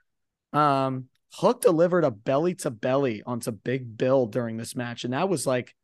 Um, 0.53 1.07
Hook 1.35 1.61
delivered 1.61 2.05
a 2.05 2.11
belly 2.11 2.55
to 2.57 2.71
belly 2.71 3.23
onto 3.25 3.51
Big 3.51 3.97
Bill 3.97 4.27
during 4.27 4.57
this 4.57 4.75
match, 4.75 5.05
and 5.05 5.13
that 5.13 5.29
was 5.29 5.47
like 5.47 5.75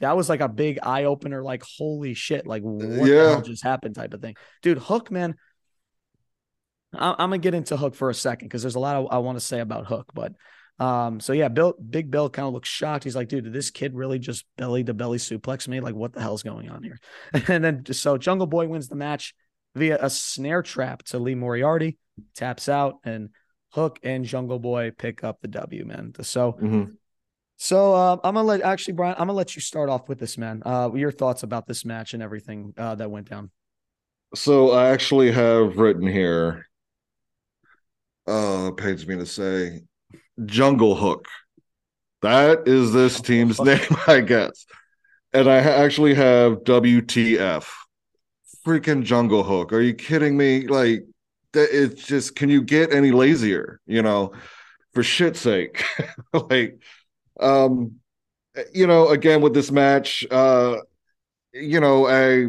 that 0.00 0.16
was 0.16 0.28
like 0.28 0.40
a 0.40 0.48
big 0.48 0.78
eye 0.82 1.04
opener. 1.04 1.42
Like, 1.42 1.62
holy 1.78 2.14
shit! 2.14 2.46
Like, 2.46 2.62
what 2.62 3.06
yeah. 3.06 3.22
the 3.22 3.28
hell 3.30 3.42
just 3.42 3.62
happened? 3.62 3.94
Type 3.94 4.14
of 4.14 4.22
thing, 4.22 4.36
dude. 4.62 4.78
Hook, 4.78 5.10
man. 5.10 5.34
I- 6.92 7.10
am 7.10 7.30
gonna 7.30 7.38
get 7.38 7.54
into 7.54 7.76
Hook 7.76 7.94
for 7.94 8.10
a 8.10 8.14
second 8.14 8.48
because 8.48 8.62
there's 8.62 8.74
a 8.74 8.80
lot 8.80 8.96
of, 8.96 9.08
I 9.10 9.18
want 9.18 9.36
to 9.36 9.44
say 9.44 9.60
about 9.60 9.86
Hook, 9.86 10.10
but 10.12 10.32
um, 10.80 11.20
so 11.20 11.34
yeah, 11.34 11.48
Bill, 11.48 11.74
Big 11.74 12.10
Bill 12.10 12.30
kind 12.30 12.48
of 12.48 12.54
looks 12.54 12.68
shocked. 12.68 13.04
He's 13.04 13.14
like, 13.14 13.28
dude, 13.28 13.44
did 13.44 13.52
this 13.52 13.70
kid 13.70 13.94
really 13.94 14.18
just 14.18 14.46
belly 14.56 14.82
to 14.84 14.94
belly 14.94 15.18
suplex 15.18 15.68
me? 15.68 15.80
Like, 15.80 15.94
what 15.94 16.14
the 16.14 16.22
hell's 16.22 16.42
going 16.42 16.70
on 16.70 16.82
here? 16.82 16.98
And 17.48 17.62
then 17.62 17.84
so 17.92 18.16
Jungle 18.16 18.46
Boy 18.46 18.66
wins 18.66 18.88
the 18.88 18.96
match 18.96 19.34
via 19.74 19.98
a 20.00 20.08
snare 20.08 20.62
trap 20.62 21.02
to 21.04 21.18
Lee 21.18 21.34
Moriarty, 21.34 21.98
taps 22.34 22.68
out, 22.68 22.94
and 23.04 23.28
Hook 23.70 23.98
and 24.02 24.24
Jungle 24.24 24.58
Boy 24.58 24.90
pick 24.90 25.22
up 25.24 25.40
the 25.40 25.48
W, 25.48 25.84
man. 25.84 26.12
So, 26.22 26.52
mm-hmm. 26.52 26.92
so 27.56 27.94
uh, 27.94 28.16
I'm 28.24 28.34
gonna 28.34 28.46
let 28.46 28.62
actually 28.62 28.94
Brian, 28.94 29.14
I'm 29.18 29.26
gonna 29.26 29.34
let 29.34 29.54
you 29.54 29.62
start 29.62 29.88
off 29.88 30.08
with 30.08 30.18
this, 30.18 30.36
man. 30.36 30.62
Uh, 30.64 30.90
your 30.94 31.12
thoughts 31.12 31.42
about 31.42 31.66
this 31.66 31.84
match 31.84 32.14
and 32.14 32.22
everything 32.22 32.74
uh, 32.76 32.94
that 32.96 33.10
went 33.10 33.30
down. 33.30 33.50
So 34.34 34.70
I 34.70 34.90
actually 34.90 35.30
have 35.32 35.76
written 35.76 36.06
here. 36.06 36.66
Oh, 38.26 38.68
it 38.68 38.76
pains 38.76 39.06
me 39.06 39.16
to 39.16 39.26
say, 39.26 39.82
Jungle 40.44 40.94
Hook. 40.94 41.26
That 42.22 42.68
is 42.68 42.92
this 42.92 43.20
team's 43.20 43.60
name, 43.60 43.80
I 44.06 44.20
guess. 44.20 44.66
And 45.32 45.48
I 45.48 45.56
actually 45.58 46.14
have 46.14 46.64
WTF. 46.64 47.68
Freaking 48.66 49.04
Jungle 49.04 49.42
Hook. 49.42 49.72
Are 49.72 49.80
you 49.80 49.94
kidding 49.94 50.36
me? 50.36 50.66
Like, 50.66 51.04
it's 51.54 52.06
just 52.06 52.36
can 52.36 52.48
you 52.48 52.62
get 52.62 52.92
any 52.92 53.10
lazier 53.12 53.80
you 53.86 54.02
know 54.02 54.32
for 54.94 55.02
shit's 55.02 55.40
sake? 55.40 55.84
Like 56.32 56.78
um 57.40 57.96
you 58.74 58.86
know 58.86 59.08
again 59.08 59.40
with 59.42 59.54
this 59.54 59.70
match 59.70 60.26
uh 60.30 60.76
you 61.52 61.80
know 61.80 62.08
I, 62.08 62.48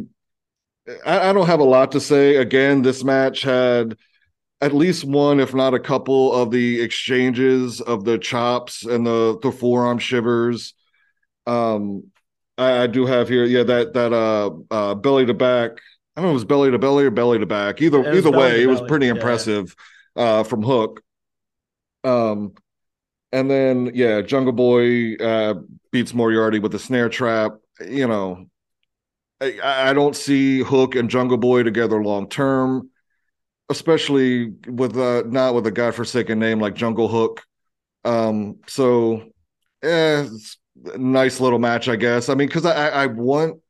I 1.05 1.33
don't 1.33 1.47
have 1.47 1.59
a 1.59 1.63
lot 1.65 1.91
to 1.93 1.99
say. 1.99 2.37
Again 2.37 2.81
this 2.81 3.03
match 3.03 3.43
had 3.43 3.97
at 4.61 4.73
least 4.73 5.03
one 5.05 5.39
if 5.39 5.53
not 5.53 5.73
a 5.73 5.79
couple 5.79 6.33
of 6.33 6.51
the 6.51 6.81
exchanges 6.81 7.81
of 7.81 8.05
the 8.05 8.17
chops 8.17 8.85
and 8.85 9.05
the 9.05 9.39
the 9.41 9.51
forearm 9.51 9.99
shivers. 9.99 10.73
Um 11.47 12.11
I, 12.57 12.83
I 12.83 12.87
do 12.87 13.05
have 13.05 13.29
here 13.29 13.45
yeah 13.45 13.63
that 13.63 13.93
that 13.93 14.13
uh 14.13 14.51
uh 14.73 14.95
belly 14.95 15.25
to 15.27 15.33
back 15.33 15.71
I 16.15 16.21
don't 16.21 16.25
know 16.25 16.29
if 16.31 16.33
it 16.33 16.35
was 16.35 16.45
belly 16.45 16.71
to 16.71 16.79
belly 16.79 17.05
or 17.05 17.11
belly 17.11 17.39
to 17.39 17.45
back. 17.45 17.81
Either 17.81 18.13
either 18.13 18.31
way, 18.31 18.61
it 18.61 18.67
was 18.67 18.81
pretty 18.81 19.07
impressive 19.07 19.75
uh, 20.15 20.43
from 20.43 20.61
Hook. 20.61 21.01
Um, 22.03 22.53
and 23.31 23.49
then 23.49 23.91
yeah, 23.93 24.21
Jungle 24.21 24.53
Boy 24.53 25.15
uh, 25.15 25.55
beats 25.91 26.13
Moriarty 26.13 26.59
with 26.59 26.75
a 26.75 26.79
snare 26.79 27.07
trap. 27.07 27.53
You 27.79 28.07
know, 28.07 28.45
I, 29.39 29.89
I 29.89 29.93
don't 29.93 30.15
see 30.15 30.59
Hook 30.59 30.95
and 30.95 31.09
Jungle 31.09 31.37
Boy 31.37 31.63
together 31.63 32.03
long 32.03 32.27
term, 32.27 32.89
especially 33.69 34.53
with 34.67 34.97
uh, 34.97 35.23
not 35.27 35.55
with 35.55 35.65
a 35.67 35.71
godforsaken 35.71 36.39
name 36.39 36.59
like 36.59 36.75
Jungle 36.75 37.07
Hook. 37.07 37.43
Um, 38.03 38.57
so 38.67 39.31
yeah, 39.81 40.27
nice 40.97 41.39
little 41.39 41.59
match, 41.59 41.87
I 41.87 41.95
guess. 41.95 42.27
I 42.27 42.35
mean, 42.35 42.47
because 42.47 42.65
I, 42.65 42.89
I 42.89 43.05
want 43.07 43.61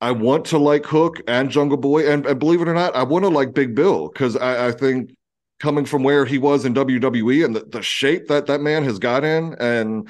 I 0.00 0.12
want 0.12 0.44
to 0.46 0.58
like 0.58 0.86
Hook 0.86 1.20
and 1.26 1.50
Jungle 1.50 1.76
Boy, 1.76 2.08
and, 2.08 2.24
and 2.24 2.38
believe 2.38 2.60
it 2.60 2.68
or 2.68 2.74
not, 2.74 2.94
I 2.94 3.02
want 3.02 3.24
to 3.24 3.28
like 3.28 3.52
Big 3.52 3.74
Bill 3.74 4.08
because 4.08 4.36
I, 4.36 4.68
I, 4.68 4.72
think 4.72 5.10
coming 5.58 5.84
from 5.84 6.04
where 6.04 6.24
he 6.24 6.38
was 6.38 6.64
in 6.64 6.72
WWE 6.74 7.44
and 7.44 7.56
the, 7.56 7.64
the 7.64 7.82
shape 7.82 8.28
that 8.28 8.46
that 8.46 8.60
man 8.60 8.84
has 8.84 8.98
got 9.00 9.24
in, 9.24 9.54
and 9.58 10.08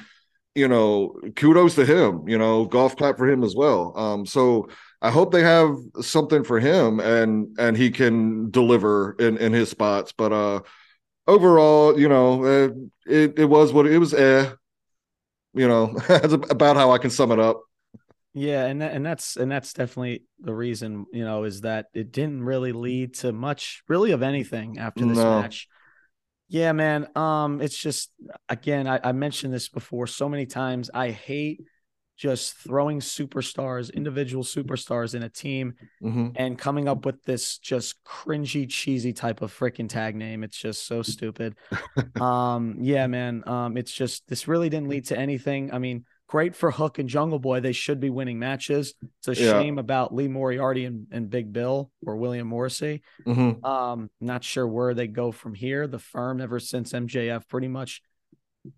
you 0.53 0.67
know, 0.67 1.19
kudos 1.35 1.75
to 1.75 1.85
him. 1.85 2.27
You 2.27 2.37
know, 2.37 2.65
golf 2.65 2.95
clap 2.97 3.17
for 3.17 3.27
him 3.27 3.43
as 3.43 3.55
well. 3.55 3.97
Um, 3.97 4.25
so 4.25 4.67
I 5.01 5.11
hope 5.11 5.31
they 5.31 5.43
have 5.43 5.75
something 6.01 6.43
for 6.43 6.59
him 6.59 6.99
and 6.99 7.55
and 7.57 7.77
he 7.77 7.89
can 7.89 8.51
deliver 8.51 9.13
in 9.13 9.37
in 9.37 9.53
his 9.53 9.69
spots. 9.69 10.11
But 10.11 10.33
uh, 10.33 10.61
overall, 11.27 11.99
you 11.99 12.09
know, 12.09 12.45
it 13.05 13.39
it 13.39 13.45
was 13.45 13.73
what 13.73 13.87
it 13.87 13.97
was. 13.97 14.13
Eh, 14.13 14.51
you 15.53 15.67
know, 15.67 15.93
that's 16.07 16.33
about 16.33 16.75
how 16.75 16.91
I 16.91 16.97
can 16.97 17.09
sum 17.09 17.31
it 17.31 17.39
up. 17.39 17.61
Yeah, 18.33 18.65
and 18.65 18.81
that, 18.81 18.93
and 18.93 19.05
that's 19.05 19.37
and 19.37 19.51
that's 19.51 19.73
definitely 19.73 20.23
the 20.39 20.53
reason, 20.53 21.05
you 21.11 21.25
know, 21.25 21.45
is 21.45 21.61
that 21.61 21.87
it 21.93 22.11
didn't 22.11 22.43
really 22.43 22.71
lead 22.71 23.15
to 23.15 23.31
much 23.31 23.83
really 23.87 24.11
of 24.11 24.21
anything 24.21 24.77
after 24.77 25.05
this 25.05 25.17
no. 25.17 25.41
match. 25.41 25.67
Yeah, 26.47 26.71
man. 26.71 27.07
Um, 27.15 27.61
it's 27.61 27.77
just 27.77 28.11
again, 28.47 28.87
I, 28.87 28.99
I 29.03 29.11
mentioned 29.13 29.53
this 29.53 29.69
before 29.69 30.07
so 30.07 30.29
many 30.29 30.45
times. 30.45 30.89
I 30.93 31.11
hate 31.11 31.61
just 32.19 32.55
throwing 32.55 32.99
superstars, 32.99 33.93
individual 33.93 34.43
superstars 34.43 35.15
in 35.15 35.23
a 35.23 35.29
team 35.29 35.73
mm-hmm. 36.03 36.27
and 36.35 36.57
coming 36.57 36.89
up 36.89 37.05
with 37.05 37.23
this 37.23 37.57
just 37.59 38.03
cringy, 38.03 38.69
cheesy 38.69 39.13
type 39.13 39.41
of 39.41 39.57
freaking 39.57 39.87
tag 39.87 40.17
name. 40.17 40.43
It's 40.43 40.57
just 40.57 40.85
so 40.85 41.01
stupid. 41.01 41.55
um, 42.21 42.75
yeah, 42.81 43.07
man. 43.07 43.47
Um, 43.47 43.77
it's 43.77 43.93
just 43.93 44.27
this 44.27 44.49
really 44.49 44.69
didn't 44.69 44.89
lead 44.89 45.05
to 45.05 45.17
anything. 45.17 45.73
I 45.73 45.79
mean, 45.79 46.03
great 46.29 46.55
for 46.55 46.69
Hook 46.69 46.99
and 46.99 47.09
Jungle 47.09 47.39
Boy. 47.39 47.59
They 47.59 47.71
should 47.71 47.99
be 47.99 48.11
winning 48.11 48.37
matches. 48.37 48.93
It's 49.17 49.39
a 49.39 49.43
yeah. 49.43 49.51
shame 49.51 49.79
about 49.79 50.13
Lee 50.13 50.27
Moriarty 50.27 50.85
and, 50.85 51.07
and 51.11 51.27
Big 51.27 51.51
Bill 51.51 51.91
or 52.05 52.17
William 52.17 52.47
Morrissey. 52.47 53.01
Mm-hmm. 53.25 53.65
Um, 53.65 54.11
not 54.21 54.43
sure 54.43 54.67
where 54.67 54.93
they 54.93 55.07
go 55.07 55.31
from 55.31 55.55
here. 55.55 55.87
The 55.87 55.97
firm, 55.97 56.39
ever 56.39 56.59
since 56.59 56.93
MJF, 56.93 57.47
pretty 57.49 57.67
much 57.67 58.03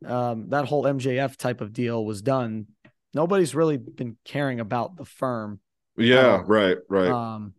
um, 0.06 0.48
that 0.50 0.66
whole 0.66 0.86
MJF 0.86 1.36
type 1.36 1.60
of 1.60 1.74
deal 1.74 2.06
was 2.06 2.22
done. 2.22 2.68
Nobody's 3.14 3.54
really 3.54 3.78
been 3.78 4.16
caring 4.24 4.62
about 4.62 4.96
the 4.96 5.06
firm. 5.06 5.60
Yeah, 5.98 6.36
um, 6.36 6.46
right, 6.46 6.78
right. 6.88 7.12
Um, 7.12 7.54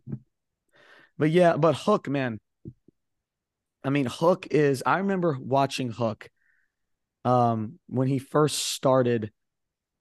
but 1.19 1.29
yeah, 1.29 1.55
but 1.55 1.75
Hook, 1.75 2.09
man. 2.09 2.39
I 3.83 3.91
mean, 3.91 4.07
Hook 4.09 4.47
is. 4.49 4.81
I 4.83 4.97
remember 4.97 5.37
watching 5.39 5.91
Hook 5.91 6.29
um, 7.25 7.77
when 7.87 8.07
he 8.07 8.17
first 8.17 8.57
started 8.57 9.31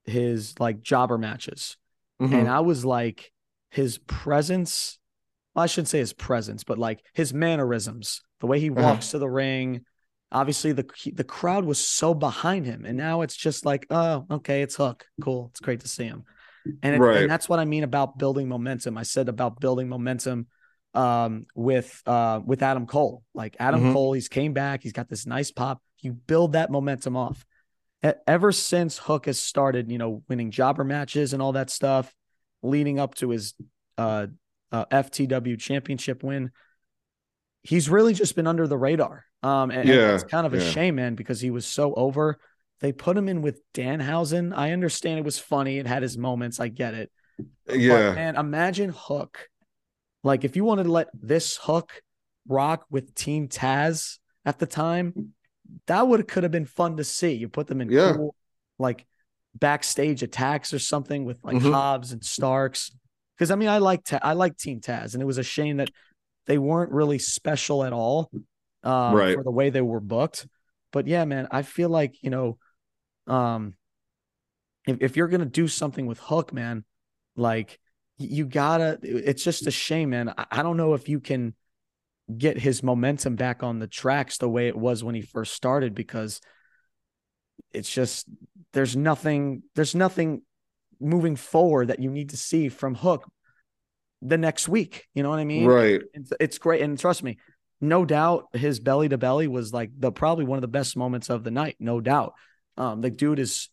his 0.05 0.59
like 0.59 0.83
jobber 0.83 1.19
matches. 1.19 1.77
Mm-hmm. 2.21 2.35
And 2.35 2.49
I 2.49 2.61
was 2.61 2.85
like, 2.85 3.33
his 3.71 3.99
presence, 3.99 4.99
well, 5.55 5.65
I 5.65 5.67
shouldn't 5.67 5.89
say 5.89 5.99
his 5.99 6.13
presence, 6.13 6.63
but 6.63 6.79
like 6.79 7.03
his 7.15 7.33
mannerisms, 7.33 8.23
the 8.41 8.47
way 8.47 8.61
he 8.61 8.71
uh-huh. 8.71 8.83
walks 8.83 9.07
uh-huh. 9.07 9.13
to 9.13 9.19
the 9.19 9.31
ring. 9.31 9.85
Obviously, 10.31 10.73
the 10.73 10.87
the 11.13 11.25
crowd 11.25 11.67
was 11.67 11.79
so 11.87 12.15
behind 12.15 12.65
him, 12.65 12.87
and 12.87 12.97
now 12.97 13.21
it's 13.21 13.37
just 13.37 13.67
like, 13.67 13.87
oh, 13.91 14.25
okay, 14.31 14.63
it's 14.63 14.77
Hook, 14.77 15.05
cool, 15.21 15.49
it's 15.51 15.61
great 15.61 15.81
to 15.81 15.89
see 15.89 16.05
him, 16.05 16.25
and, 16.83 16.95
it, 16.95 16.99
right. 16.99 17.17
and 17.19 17.31
that's 17.31 17.51
what 17.51 17.59
I 17.59 17.67
mean 17.67 17.85
about 17.85 18.17
building 18.19 18.49
momentum. 18.49 18.97
I 18.97 19.03
said 19.03 19.29
about 19.29 19.61
building 19.61 19.91
momentum 19.91 20.47
um, 20.95 21.45
with 21.55 22.03
uh, 22.07 22.41
with 22.45 22.63
Adam 22.63 22.87
Cole. 22.87 23.23
Like 23.35 23.57
Adam 23.59 23.81
mm-hmm. 23.81 23.93
Cole, 23.93 24.15
he's 24.15 24.29
came 24.29 24.55
back, 24.55 24.83
he's 24.83 24.93
got 24.93 25.11
this 25.11 25.27
nice 25.27 25.51
pop. 25.51 25.83
You 26.01 26.13
build 26.13 26.55
that 26.55 26.71
momentum 26.71 27.15
off 27.15 27.45
ever 28.27 28.53
since 28.53 28.99
Hook 28.99 29.27
has 29.27 29.41
started, 29.41 29.91
you 29.91 29.99
know, 29.99 30.23
winning 30.29 30.51
jobber 30.51 30.85
matches 30.85 31.33
and 31.33 31.43
all 31.43 31.53
that 31.53 31.71
stuff, 31.71 32.13
leading 32.63 32.99
up 32.99 33.15
to 33.17 33.31
his 33.31 33.55
uh, 33.99 34.27
uh, 34.71 34.85
FTW 34.87 35.59
championship 35.59 36.23
win, 36.23 36.51
he's 37.63 37.89
really 37.89 38.15
just 38.15 38.35
been 38.35 38.47
under 38.47 38.67
the 38.67 38.79
radar. 38.79 39.25
Um, 39.43 39.71
and, 39.71 39.89
yeah, 39.89 39.95
and 39.95 40.15
it's 40.15 40.25
kind 40.25 40.47
of 40.47 40.55
a 40.55 40.59
yeah. 40.59 40.71
shame, 40.71 40.97
man, 40.97 41.15
because 41.15 41.41
he 41.41 41.51
was 41.51 41.67
so 41.67 41.95
over. 41.95 42.39
They 42.81 42.93
put 42.93 43.17
him 43.17 43.29
in 43.29 43.43
with 43.43 43.61
Danhausen. 43.75 44.53
I 44.57 44.73
understand 44.73 45.19
it 45.19 45.25
was 45.25 45.39
funny. 45.39 45.79
It 45.79 45.87
had 45.87 46.03
his 46.03 46.19
moments. 46.19 46.59
I 46.59 46.69
get 46.69 46.95
it. 46.95 47.13
Yeah. 47.73 48.15
And 48.17 48.37
imagine 48.37 48.93
Hook. 48.95 49.49
Like 50.25 50.45
if 50.45 50.57
you 50.57 50.65
wanted 50.65 50.85
to 50.85 50.93
let 50.93 51.09
this 51.15 51.57
Hook 51.57 52.03
rock 52.49 52.85
with 52.91 53.15
Team 53.15 53.49
Taz 53.49 54.19
at 54.45 54.59
the 54.59 54.67
time, 54.67 55.35
that 55.87 56.07
would 56.07 56.21
have 56.21 56.27
could 56.27 56.43
have 56.43 56.53
been 56.53 56.67
fun 56.67 56.97
to 56.97 57.05
see. 57.05 57.33
You 57.33 57.49
put 57.49 57.67
them 57.67 57.81
in 57.81 57.91
yeah. 57.91 58.15
cool, 58.15 58.35
like 58.79 59.07
backstage 59.55 60.23
attacks 60.23 60.73
or 60.73 60.79
something 60.79 61.25
with 61.25 61.43
like 61.45 61.57
Mhm. 61.57 61.73
Hobbs 61.73 62.13
and 62.13 62.25
Starks. 62.25 62.91
Because 63.37 63.51
I 63.51 63.57
mean, 63.57 63.69
I 63.69 63.79
like 63.79 64.05
Ta- 64.05 64.21
I 64.23 64.33
like 64.35 64.57
Team 64.57 64.81
Taz, 64.81 65.15
and 65.15 65.23
it 65.23 65.27
was 65.27 65.39
a 65.39 65.43
shame 65.43 65.79
that 65.79 65.91
they 66.47 66.59
weren't 66.59 66.93
really 66.93 67.19
special 67.19 67.85
at 67.85 67.93
all 67.93 68.31
um, 68.83 69.15
Right. 69.15 69.35
for 69.37 69.45
the 69.45 69.51
way 69.51 69.71
they 69.71 69.81
were 69.81 70.01
booked. 70.01 70.47
But 70.93 71.07
yeah, 71.07 71.25
man, 71.25 71.49
I 71.51 71.63
feel 71.63 71.89
like 71.89 72.23
you 72.23 72.31
know, 72.31 72.59
um, 73.27 73.75
if 74.87 74.99
if 75.01 75.17
you're 75.17 75.29
gonna 75.29 75.45
do 75.47 75.69
something 75.69 76.07
with 76.07 76.19
Hook, 76.19 76.53
man, 76.53 76.85
like 77.37 77.79
you 78.19 78.47
gotta. 78.47 78.99
It's 79.03 79.43
just 79.43 79.67
a 79.67 79.71
shame, 79.71 80.11
man. 80.11 80.29
I, 80.37 80.47
I 80.51 80.63
don't 80.63 80.77
know 80.77 80.95
if 80.95 81.09
you 81.09 81.19
can 81.21 81.55
get 82.37 82.59
his 82.59 82.83
momentum 82.83 83.37
back 83.37 83.63
on 83.63 83.79
the 83.79 83.87
tracks 83.87 84.39
the 84.39 84.49
way 84.49 84.69
it 84.69 84.77
was 84.77 85.03
when 85.03 85.15
he 85.15 85.23
first 85.23 85.55
started 85.55 85.95
because 85.95 86.41
it's 87.73 87.91
just 87.93 88.27
there's 88.73 88.97
nothing 88.97 89.63
there's 89.75 89.95
nothing 89.95 90.43
moving 91.01 91.37
forward 91.37 91.89
that 91.89 92.01
you 92.01 92.11
need 92.11 92.31
to 92.31 92.37
see 92.37 92.69
from 92.69 92.95
Hook 92.95 93.29
the 94.21 94.39
next 94.39 94.69
week. 94.69 95.09
You 95.15 95.23
know 95.23 95.31
what 95.31 95.41
I 95.41 95.45
mean? 95.45 95.67
Right. 95.67 96.01
It's, 96.15 96.33
it's 96.39 96.59
great, 96.59 96.81
and 96.81 96.99
trust 96.99 97.23
me, 97.23 97.39
no 97.81 98.05
doubt 98.05 98.47
his 98.53 98.79
belly 98.79 99.09
to 99.09 99.19
belly 99.19 99.49
was 99.49 99.73
like 99.73 99.91
the 99.99 100.13
probably 100.13 100.45
one 100.45 100.59
of 100.59 100.63
the 100.63 100.69
best 100.69 100.97
moments 100.97 101.29
of 101.29 101.43
the 101.43 101.51
night, 101.51 101.77
no 101.81 102.01
doubt. 102.01 102.35
Um, 102.77 103.01
the 103.01 103.11
dude 103.11 103.41
is 103.41 103.69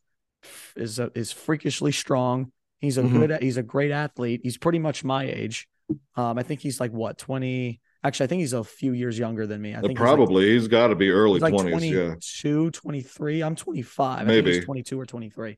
is 0.76 1.00
a, 1.00 1.12
is 1.16 1.32
freakishly 1.32 1.91
strong. 1.91 2.52
He's 2.80 2.97
a 2.97 3.04
Mhm. 3.04 3.12
good 3.12 3.43
he's 3.43 3.58
a 3.58 3.64
great 3.64 3.91
athlete. 3.91 4.41
He's 4.43 4.58
pretty 4.58 4.80
much 4.80 5.04
my 5.04 5.26
age. 5.26 5.68
Um, 6.16 6.38
I 6.38 6.43
think 6.43 6.62
he's 6.62 6.80
like 6.80 6.91
what 6.91 7.18
twenty. 7.18 7.80
Actually, 8.04 8.24
I 8.24 8.28
think 8.28 8.39
he's 8.39 8.54
a 8.54 8.64
few 8.64 8.93
years 8.93 9.20
younger 9.20 9.45
than 9.45 9.62
me. 9.62 9.74
I 9.74 9.80
Uh, 9.80 9.82
think 9.82 9.91
he's 9.91 10.00
like- 10.00 10.06
Probably 10.16 10.52
he's 10.54 10.68
got 10.68 10.88
to 10.88 10.95
be 10.95 11.10
early 11.10 11.39
like 11.39 11.54
20s. 11.54 11.91
yeah. 11.91 12.06
22, 12.08 12.72
23. 12.72 13.43
I'm 13.43 13.56
25. 13.56 14.16
I 14.16 14.18
think 14.20 14.28
Maybe. 14.28 14.54
he's 14.56 14.66
22 14.66 15.00
or 15.00 15.06
23. 15.06 15.58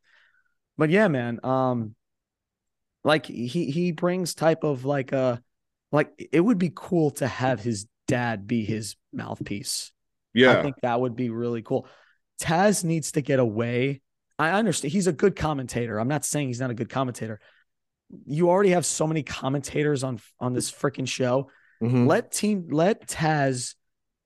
But 0.78 0.90
yeah, 0.90 1.08
man. 1.08 1.40
Um, 1.44 1.96
like 3.04 3.26
he 3.26 3.66
he 3.72 3.92
brings 3.92 4.34
type 4.36 4.64
of 4.64 4.86
like 4.86 5.12
a 5.12 5.42
like 5.92 6.12
it 6.32 6.40
would 6.40 6.58
be 6.60 6.72
cool 6.74 7.12
to 7.12 7.28
have 7.28 7.60
his 7.60 7.88
dad 8.08 8.48
be 8.48 8.64
his 8.64 8.96
mouthpiece. 9.14 9.92
Yeah, 10.34 10.58
I 10.60 10.62
think 10.62 10.76
that 10.82 11.00
would 11.02 11.16
be 11.16 11.30
really 11.30 11.62
cool. 11.62 11.88
Taz 12.42 12.84
needs 12.84 13.12
to 13.14 13.22
get 13.22 13.40
away. 13.40 14.02
I 14.40 14.52
understand 14.52 14.92
he's 14.94 15.08
a 15.08 15.12
good 15.14 15.36
commentator. 15.36 16.00
I'm 16.00 16.08
not 16.08 16.26
saying 16.26 16.48
he's 16.48 16.60
not 16.60 16.70
a 16.72 16.74
good 16.76 16.90
commentator. 16.90 17.40
You 18.26 18.50
already 18.50 18.70
have 18.72 18.86
so 18.86 19.06
many 19.08 19.24
commentators 19.24 20.04
on 20.04 20.20
on 20.40 20.54
this 20.54 20.72
freaking 20.72 21.08
show 21.08 21.50
Mhm. 21.82 22.08
let 22.08 22.32
team 22.32 22.68
let 22.72 23.08
Taz 23.08 23.76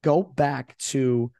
go 0.03 0.24
back 0.24 0.78
to 0.78 1.32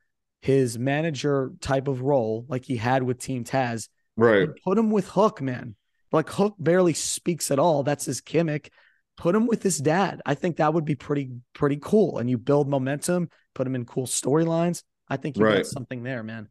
his 0.42 0.78
manager 0.78 1.52
type 1.62 1.88
of 1.88 2.02
role 2.02 2.46
like 2.48 2.66
he 2.66 2.78
had 2.78 3.04
with 3.04 3.20
Team 3.20 3.44
Taz 3.44 3.90
Right. 4.16 4.50
put 4.64 4.78
him 4.78 4.92
with 4.92 5.10
Hook, 5.10 5.42
man. 5.42 5.76
Like 6.12 6.30
Hook 6.30 6.56
barely 6.60 6.94
speaks 6.94 7.52
at 7.52 7.60
all. 7.60 7.84
That's 7.84 8.06
his 8.06 8.22
gimmick. 8.22 8.72
Put 9.18 9.36
him 9.36 9.48
with 9.48 9.64
his 9.64 9.78
dad. 9.80 10.22
I 10.26 10.36
think 10.36 10.58
that 10.58 10.74
would 10.74 10.86
be 10.86 10.96
pretty 10.96 11.32
pretty 11.54 11.78
cool. 11.82 12.18
And 12.20 12.30
you 12.30 12.38
build 12.38 12.70
momentum, 12.70 13.30
put 13.54 13.66
him 13.68 13.76
in 13.76 13.86
cool 13.86 14.06
storylines. 14.08 14.84
I 15.10 15.18
think 15.18 15.38
you 15.38 15.44
Right. 15.46 15.58
got 15.58 15.66
something 15.68 16.04
there, 16.04 16.24
man. 16.24 16.50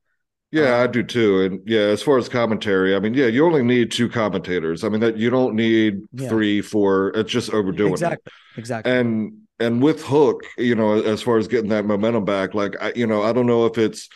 Yeah, 0.50 0.76
I 0.76 0.84
Um, 0.84 0.92
do 0.92 1.02
too. 1.02 1.40
And 1.42 1.60
yeah, 1.66 1.80
as 1.80 2.02
far 2.02 2.16
as 2.16 2.28
commentary, 2.28 2.94
I 2.94 3.00
mean, 3.00 3.14
yeah, 3.14 3.26
you 3.26 3.44
only 3.44 3.62
need 3.62 3.90
two 3.90 4.08
commentators. 4.08 4.84
I 4.84 4.88
mean, 4.88 5.00
that 5.00 5.16
you 5.16 5.28
don't 5.30 5.54
need 5.56 6.02
Yeah. 6.12 6.28
three, 6.28 6.60
four. 6.60 7.08
It's 7.16 7.30
just 7.32 7.52
overdoing 7.52 7.92
exactly. 7.92 8.32
it. 8.56 8.58
Exactly. 8.60 8.92
And 8.92 9.32
and 9.60 9.82
with 9.82 10.02
Hook, 10.04 10.44
you 10.58 10.74
know, 10.74 11.00
as 11.00 11.22
far 11.22 11.38
as 11.38 11.48
getting 11.48 11.70
that 11.70 11.84
momentum 11.84 12.24
back, 12.24 12.54
like 12.54 12.74
I, 12.80 12.92
you 12.96 13.06
know, 13.06 13.22
I 13.22 13.32
don't 13.32 13.46
know 13.46 13.66
if 13.66 13.78
it's. 13.78 14.08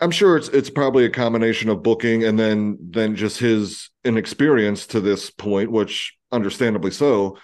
I'm 0.00 0.10
sure 0.10 0.36
it's 0.36 0.48
it's 0.48 0.70
probably 0.70 1.04
a 1.04 1.10
combination 1.10 1.68
of 1.68 1.82
booking 1.82 2.24
and 2.24 2.36
then 2.38 2.76
then 2.80 3.14
just 3.14 3.38
his 3.38 3.90
inexperience 4.04 4.86
to 4.88 5.00
this 5.00 5.30
point, 5.30 5.70
which 5.70 6.16
understandably 6.32 6.90
so. 6.90 7.38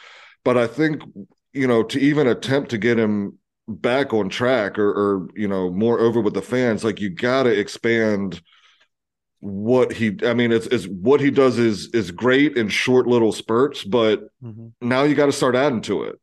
But 0.45 0.57
I 0.57 0.67
think 0.67 1.03
you 1.53 1.67
know 1.69 1.83
to 1.85 2.01
even 2.01 2.27
attempt 2.27 2.71
to 2.71 2.79
get 2.79 2.99
him 2.99 3.39
back 3.69 4.13
on 4.15 4.29
track 4.29 4.79
or, 4.79 4.89
or 4.91 5.29
you 5.37 5.47
know 5.47 5.71
more 5.71 6.01
over 6.01 6.21
with 6.21 6.35
the 6.35 6.43
fans, 6.43 6.83
like 6.83 7.01
you 7.01 7.11
got 7.11 7.45
to 7.45 7.51
expand 7.57 8.41
what 9.41 9.93
he. 9.93 10.17
I 10.25 10.35
mean, 10.35 10.51
it's 10.51 10.67
it's 10.67 10.87
what 10.87 11.21
he 11.21 11.31
does 11.31 11.59
is 11.59 11.91
is 11.95 12.11
great 12.11 12.57
in 12.57 12.69
short 12.69 13.07
little 13.07 13.31
spurts, 13.31 13.85
but 13.85 14.31
Mhm. 14.43 14.73
now 14.81 15.05
you 15.05 15.15
got 15.15 15.27
to 15.27 15.33
start 15.33 15.55
adding 15.55 15.83
to 15.83 16.03
it, 16.05 16.19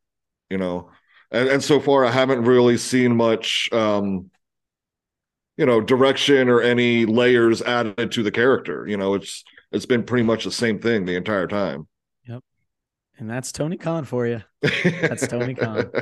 you 0.50 0.58
know. 0.58 0.90
And 1.32 1.50
and 1.50 1.64
so 1.64 1.80
far, 1.80 2.06
I 2.06 2.12
haven't 2.12 2.44
really 2.44 2.78
seen 2.78 3.16
much, 3.16 3.70
um, 3.72 4.30
you 5.58 5.66
know, 5.66 5.82
direction 5.82 6.50
or 6.50 6.62
any 6.62 7.06
layers 7.06 7.62
added 7.62 8.12
to 8.12 8.24
the 8.24 8.32
character. 8.32 8.88
You 8.88 8.98
know, 8.98 9.16
it's 9.16 9.44
it's 9.72 9.86
been 9.86 10.04
pretty 10.04 10.24
much 10.24 10.44
the 10.44 10.52
same 10.52 10.80
thing 10.80 11.06
the 11.06 11.16
entire 11.16 11.48
time. 11.48 11.88
And 13.18 13.30
that's 13.30 13.52
Tony 13.54 13.78
Khan 13.78 14.04
for 14.04 14.28
you. 14.28 14.42
That's 14.84 15.28
Tony 15.28 15.54
Khan. 15.54 15.90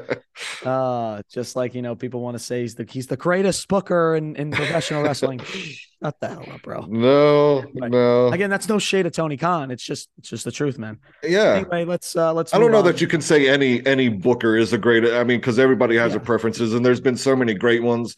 Uh, 0.65 1.21
just 1.31 1.55
like 1.55 1.75
you 1.75 1.81
know, 1.83 1.93
people 1.95 2.19
want 2.21 2.35
to 2.35 2.43
say 2.43 2.61
he's 2.61 2.73
the 2.73 2.85
he's 2.89 3.05
the 3.05 3.17
greatest 3.17 3.67
booker 3.67 4.15
in, 4.15 4.35
in 4.35 4.49
professional 4.49 5.03
wrestling. 5.03 5.39
Shut 6.03 6.19
the 6.21 6.27
hell 6.29 6.45
up, 6.51 6.61
bro. 6.63 6.85
No, 6.87 7.59
Right. 7.75 7.91
no. 7.91 8.29
Again, 8.29 8.49
that's 8.49 8.67
no 8.69 8.79
shade 8.79 9.05
of 9.05 9.11
Tony 9.11 9.37
Khan. 9.37 9.69
It's 9.71 9.83
just 9.83 10.09
it's 10.17 10.29
just 10.29 10.45
the 10.45 10.51
truth, 10.51 10.79
man. 10.79 10.99
yeah. 11.21 11.55
Anyway, 11.57 11.85
let's 11.85 12.15
uh 12.15 12.33
let's 12.33 12.53
I 12.53 12.59
don't 12.59 12.71
know 12.71 12.79
on. 12.79 12.85
that 12.85 12.99
you 13.01 13.07
can 13.07 13.21
say 13.21 13.47
any 13.47 13.85
any 13.85 14.09
booker 14.09 14.55
is 14.55 14.73
a 14.73 14.77
great. 14.77 15.03
I 15.05 15.23
mean, 15.23 15.39
because 15.39 15.59
everybody 15.59 15.97
has 15.97 16.11
Yeah. 16.11 16.17
their 16.17 16.25
preferences, 16.25 16.73
and 16.73 16.83
there's 16.85 17.01
been 17.01 17.17
so 17.17 17.35
many 17.35 17.53
great 17.53 17.83
ones. 17.83 18.15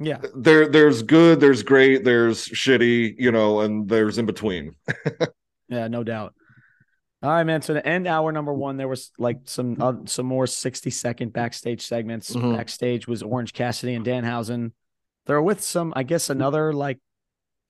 Yeah. 0.00 0.20
There, 0.36 0.68
there's 0.68 1.02
good, 1.02 1.40
there's 1.40 1.62
great, 1.64 2.04
there's 2.04 2.46
shitty, 2.48 3.16
you 3.18 3.32
know, 3.32 3.60
and 3.60 3.88
there's 3.88 4.16
in 4.18 4.24
between. 4.26 4.74
Yeah, 5.70 5.86
no 5.88 6.02
doubt. 6.02 6.32
All 7.22 7.30
right, 7.30 7.44
man. 7.44 7.62
So 7.62 7.74
to 7.74 7.84
end 7.86 8.06
hour 8.06 8.30
number 8.30 8.54
one, 8.54 8.76
there 8.76 8.86
was 8.88 9.10
like 9.18 9.38
some 9.44 9.76
uh, 9.80 9.94
some 10.04 10.26
more 10.26 10.46
sixty 10.46 10.90
second 10.90 11.32
backstage 11.32 11.84
segments. 11.84 12.30
Mhm. 12.34 12.56
Backstage 12.56 13.08
was 13.08 13.22
Orange 13.22 13.52
Cassidy 13.52 13.94
and 13.94 14.06
Danhausen. 14.06 14.72
They're 15.26 15.42
with 15.42 15.60
some, 15.60 15.92
I 15.96 16.04
guess, 16.04 16.30
another 16.30 16.72
like 16.72 16.98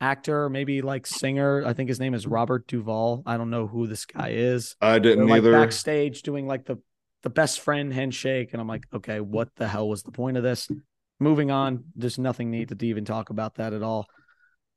actor, 0.01 0.49
maybe 0.51 0.82
like 0.82 1.07
singer. 1.07 1.64
I 1.66 1.72
think 1.72 1.88
his 1.88 1.99
name 1.99 2.14
is 2.14 2.26
Robert 2.26 2.66
Duvall. 2.66 3.22
I 3.26 3.36
don't 3.36 3.51
know 3.51 3.66
who 3.66 3.86
this 3.86 4.05
guy 4.07 4.30
is. 4.32 4.76
I 4.80 4.92
They're 4.92 5.01
didn't 5.01 5.28
like 5.28 5.38
either. 5.38 5.53
backstage 5.53 6.22
doing 6.22 6.46
like 6.46 6.66
the 6.66 6.76
the 7.22 7.30
best 7.30 7.61
friend 7.61 7.92
handshake, 7.92 8.51
and 8.53 8.61
I'm 8.61 8.68
like, 8.68 8.84
okay, 8.94 9.20
what 9.20 9.49
the 9.57 9.66
hell 9.66 9.88
was 9.88 10.03
the 10.03 10.12
point 10.12 10.36
of 10.36 10.42
this? 10.42 10.68
Moving 11.20 11.51
on, 11.51 11.84
there's 11.96 12.18
nothing 12.18 12.51
needed 12.51 12.78
to 12.78 12.86
even 12.86 13.05
talk 13.05 13.30
about 13.30 13.57
that 13.57 13.72
at 13.72 13.82
all. 13.82 14.07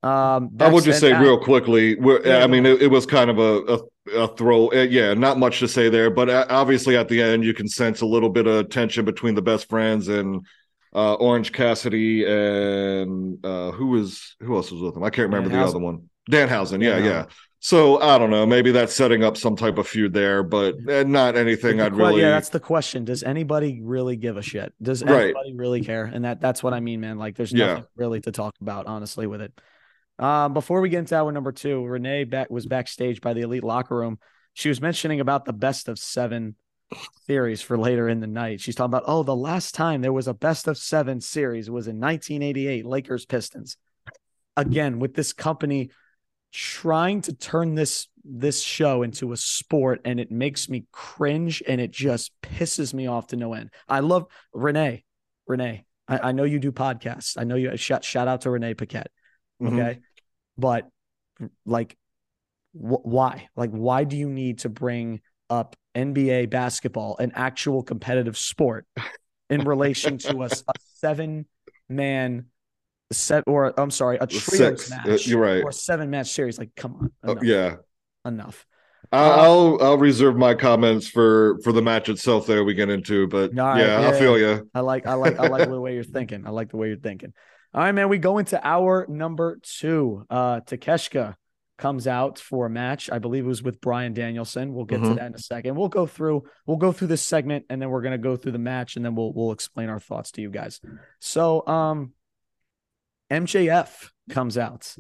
Um, 0.03 0.49
I 0.59 0.67
would 0.67 0.83
just 0.83 0.99
say 0.99 1.13
real 1.19 1.37
quickly. 1.37 1.95
we're- 1.95 2.21
Yeah, 2.25 2.43
I 2.43 2.47
mean, 2.47 2.65
it, 2.65 2.81
it 2.83 2.87
was 2.87 3.05
kind 3.05 3.29
of 3.29 3.37
a 3.39 3.77
a, 4.15 4.21
a 4.23 4.27
throw. 4.35 4.69
uh, 4.71 4.87
Yeah, 4.89 5.13
not 5.13 5.37
much 5.37 5.59
to 5.59 5.67
say 5.67 5.89
there, 5.89 6.09
but 6.09 6.27
uh, 6.29 6.45
obviously 6.49 6.97
at 6.97 7.07
the 7.07 7.21
end 7.21 7.43
you 7.43 7.53
can 7.53 7.67
sense 7.67 8.01
a 8.01 8.05
little 8.05 8.29
bit 8.29 8.47
of 8.47 8.69
tension 8.69 9.05
between 9.05 9.35
the 9.35 9.41
best 9.43 9.69
friends 9.69 10.07
and 10.07 10.45
uh, 10.95 11.13
Orange 11.15 11.51
Cassidy 11.51 12.25
and 12.25 13.45
uh, 13.45 13.71
who 13.71 13.87
was 13.87 14.35
who 14.41 14.55
else 14.55 14.71
was 14.71 14.81
with 14.81 14.95
him? 14.97 15.03
I 15.03 15.09
can't 15.11 15.29
remember 15.31 15.49
the 15.55 15.61
other 15.63 15.79
one. 15.79 16.09
Danhausen. 16.29 16.81
Yeah, 16.83 16.99
Danhausen. 16.99 17.05
yeah. 17.05 17.25
So 17.63 18.01
I 18.01 18.17
don't 18.17 18.31
know. 18.31 18.43
Maybe 18.47 18.71
that's 18.71 18.95
setting 18.95 19.23
up 19.23 19.37
some 19.37 19.55
type 19.55 19.77
of 19.77 19.87
feud 19.87 20.13
there, 20.13 20.41
but 20.41 20.75
uh, 20.89 21.03
not 21.03 21.35
anything 21.37 21.79
I'd 21.79 21.91
que- 21.91 21.97
really. 21.99 22.21
Yeah, 22.21 22.31
that's 22.31 22.49
the 22.49 22.59
question. 22.59 23.05
Does 23.05 23.21
anybody 23.21 23.79
really 23.83 24.15
give 24.15 24.35
a 24.35 24.41
shit? 24.41 24.73
Does 24.81 25.03
Right. 25.03 25.25
anybody 25.25 25.53
really 25.55 25.81
care? 25.83 26.05
And 26.05 26.25
that 26.25 26.41
that's 26.41 26.63
what 26.63 26.73
I 26.73 26.79
mean, 26.79 27.01
man. 27.01 27.19
Like, 27.19 27.35
there's 27.35 27.53
Yeah. 27.53 27.67
nothing 27.67 27.83
really 27.95 28.19
to 28.21 28.31
talk 28.31 28.55
about, 28.61 28.87
honestly, 28.87 29.27
with 29.27 29.41
it. 29.41 29.53
Um, 30.22 30.53
before 30.53 30.82
we 30.82 30.89
get 30.89 30.99
into 30.99 31.15
hour 31.15 31.32
number 31.32 31.51
two, 31.51 31.84
Renee 31.84 32.26
back 32.26 32.51
was 32.51 32.67
backstage 32.67 33.22
by 33.22 33.34
the 33.34 33.41
elite 33.41 33.63
locker 33.63 33.97
room. 33.97 34.19
She 34.53 34.69
was 34.69 34.80
mentioning 34.80 35.19
about 35.19 35.45
the 35.45 35.53
best 35.53 35.89
of 35.89 35.97
seven 35.97 36.55
theories 37.26 37.61
for 37.61 37.78
later 37.78 38.07
in 38.07 38.19
the 38.19 38.28
night. 38.28 38.61
She's 38.61 38.76
talking 38.76 38.91
about, 38.91 39.05
oh, 39.07 39.24
the 39.24 39.36
last 39.36 39.74
time 39.74 40.01
there 40.01 40.13
was 40.13 40.28
a 40.28 40.34
best 40.34 40.67
of 40.67 40.78
seven 40.78 41.22
series 41.22 41.69
was 41.69 41.88
in 41.88 41.99
1988, 41.99 42.86
Lakers 42.86 43.26
Pistons. 43.26 43.78
Again, 44.55 44.99
with 44.99 45.15
this 45.15 45.34
company 45.34 45.89
trying 46.51 47.22
to 47.22 47.34
turn 47.34 47.76
this 47.76 48.07
this 48.24 48.61
show 48.61 49.01
into 49.01 49.32
a 49.32 49.38
sport 49.38 50.01
and 50.05 50.19
it 50.19 50.30
makes 50.30 50.69
me 50.69 50.86
cringe 50.91 51.63
and 51.67 51.82
it 51.82 51.89
just 51.89 52.32
pisses 52.43 52.93
me 52.93 53.07
off 53.07 53.28
to 53.28 53.36
no 53.36 53.53
end. 53.53 53.72
I 53.89 54.01
love 54.01 54.28
Renee. 54.53 55.03
Renee, 55.47 55.86
I, 56.07 56.30
I 56.30 56.32
know 56.34 56.43
you 56.43 56.59
do 56.59 56.72
podcasts. 56.72 57.36
I 57.39 57.45
know 57.45 57.55
you 57.55 57.76
shout 57.78 58.03
shout 58.03 58.28
out 58.28 58.41
to 58.41 58.51
Renee 58.51 58.76
Paquette. 58.76 59.09
Mhm. 59.61 59.74
Okay. 59.74 59.99
But 60.57 60.87
like 61.65 61.97
wh- 62.73 63.05
why? 63.05 63.49
Like 63.55 63.71
why 63.71 64.03
do 64.03 64.17
you 64.17 64.29
need 64.29 64.59
to 64.59 64.69
bring 64.69 65.21
up 65.49 65.75
NBA 65.95 66.49
basketball, 66.49 67.17
an 67.17 67.31
actual 67.35 67.83
competitive 67.83 68.37
sport, 68.37 68.85
in 69.49 69.65
relation 69.65 70.17
to 70.19 70.43
a, 70.43 70.45
a 70.45 70.73
seven 70.95 71.45
man 71.89 72.45
set 73.11 73.43
or 73.47 73.77
I'm 73.77 73.91
sorry, 73.91 74.17
a 74.19 74.27
trios 74.27 74.85
Six. 74.85 74.91
Uh, 74.91 74.97
match. 75.05 75.27
you're 75.27 75.41
right. 75.41 75.63
Or 75.63 75.69
a 75.69 75.73
seven 75.73 76.09
match 76.09 76.31
series. 76.31 76.57
Like, 76.57 76.71
come 76.75 76.95
on. 76.95 77.11
Oh, 77.23 77.31
Enough. 77.33 77.43
yeah. 77.43 77.75
Enough. 78.25 78.65
Uh, 79.13 79.15
I'll 79.15 79.77
I'll 79.81 79.97
reserve 79.97 80.37
my 80.37 80.53
comments 80.53 81.05
for 81.07 81.59
for 81.63 81.73
the 81.73 81.81
match 81.81 82.07
itself 82.07 82.47
there 82.47 82.63
we 82.63 82.73
get 82.73 82.89
into, 82.89 83.27
but 83.27 83.53
right, 83.53 83.79
yeah, 83.79 84.07
I 84.07 84.17
feel 84.17 84.37
you. 84.39 84.69
I 84.73 84.79
like 84.79 85.05
I 85.05 85.15
like 85.15 85.37
I 85.37 85.49
like 85.49 85.67
the 85.67 85.81
way 85.81 85.95
you're 85.95 86.03
thinking. 86.05 86.47
I 86.47 86.51
like 86.51 86.69
the 86.69 86.77
way 86.77 86.87
you're 86.87 86.95
thinking. 86.97 87.33
All 87.74 87.82
right, 87.84 87.91
man. 87.93 88.09
We 88.09 88.17
go 88.17 88.38
into 88.38 88.65
hour 88.65 89.05
number 89.07 89.59
two. 89.63 90.26
Uh 90.30 90.59
Takeshka 90.61 91.36
comes 91.78 92.05
out 92.05 92.38
for 92.38 92.67
a 92.67 92.69
match. 92.69 93.09
I 93.11 93.17
believe 93.17 93.43
it 93.45 93.47
was 93.47 93.63
with 93.63 93.82
Bryan 93.82 94.13
Danielson. 94.13 94.74
We'll 94.74 94.86
get 94.86 95.01
to 95.01 95.07
Mhm. 95.09 95.15
that 95.15 95.26
in 95.28 95.34
a 95.36 95.39
second. 95.39 95.76
We'll 95.76 95.88
go 95.89 96.05
through 96.05 96.43
we'll 96.67 96.78
go 96.78 96.91
through 96.91 97.07
this 97.07 97.22
segment 97.24 97.65
and 97.69 97.82
then 97.82 97.89
we're 97.89 98.01
gonna 98.01 98.17
go 98.17 98.36
through 98.36 98.51
the 98.51 98.59
match 98.59 98.97
and 98.97 99.05
then 99.05 99.15
we'll 99.15 99.34
we'll 99.34 99.51
explain 99.51 99.89
our 99.89 99.99
thoughts 99.99 100.32
to 100.32 100.41
you 100.41 100.49
guys. 100.49 100.80
So 101.19 101.65
um 101.67 102.13
MJF 103.32 104.11
comes 104.30 104.57
out. 104.57 104.93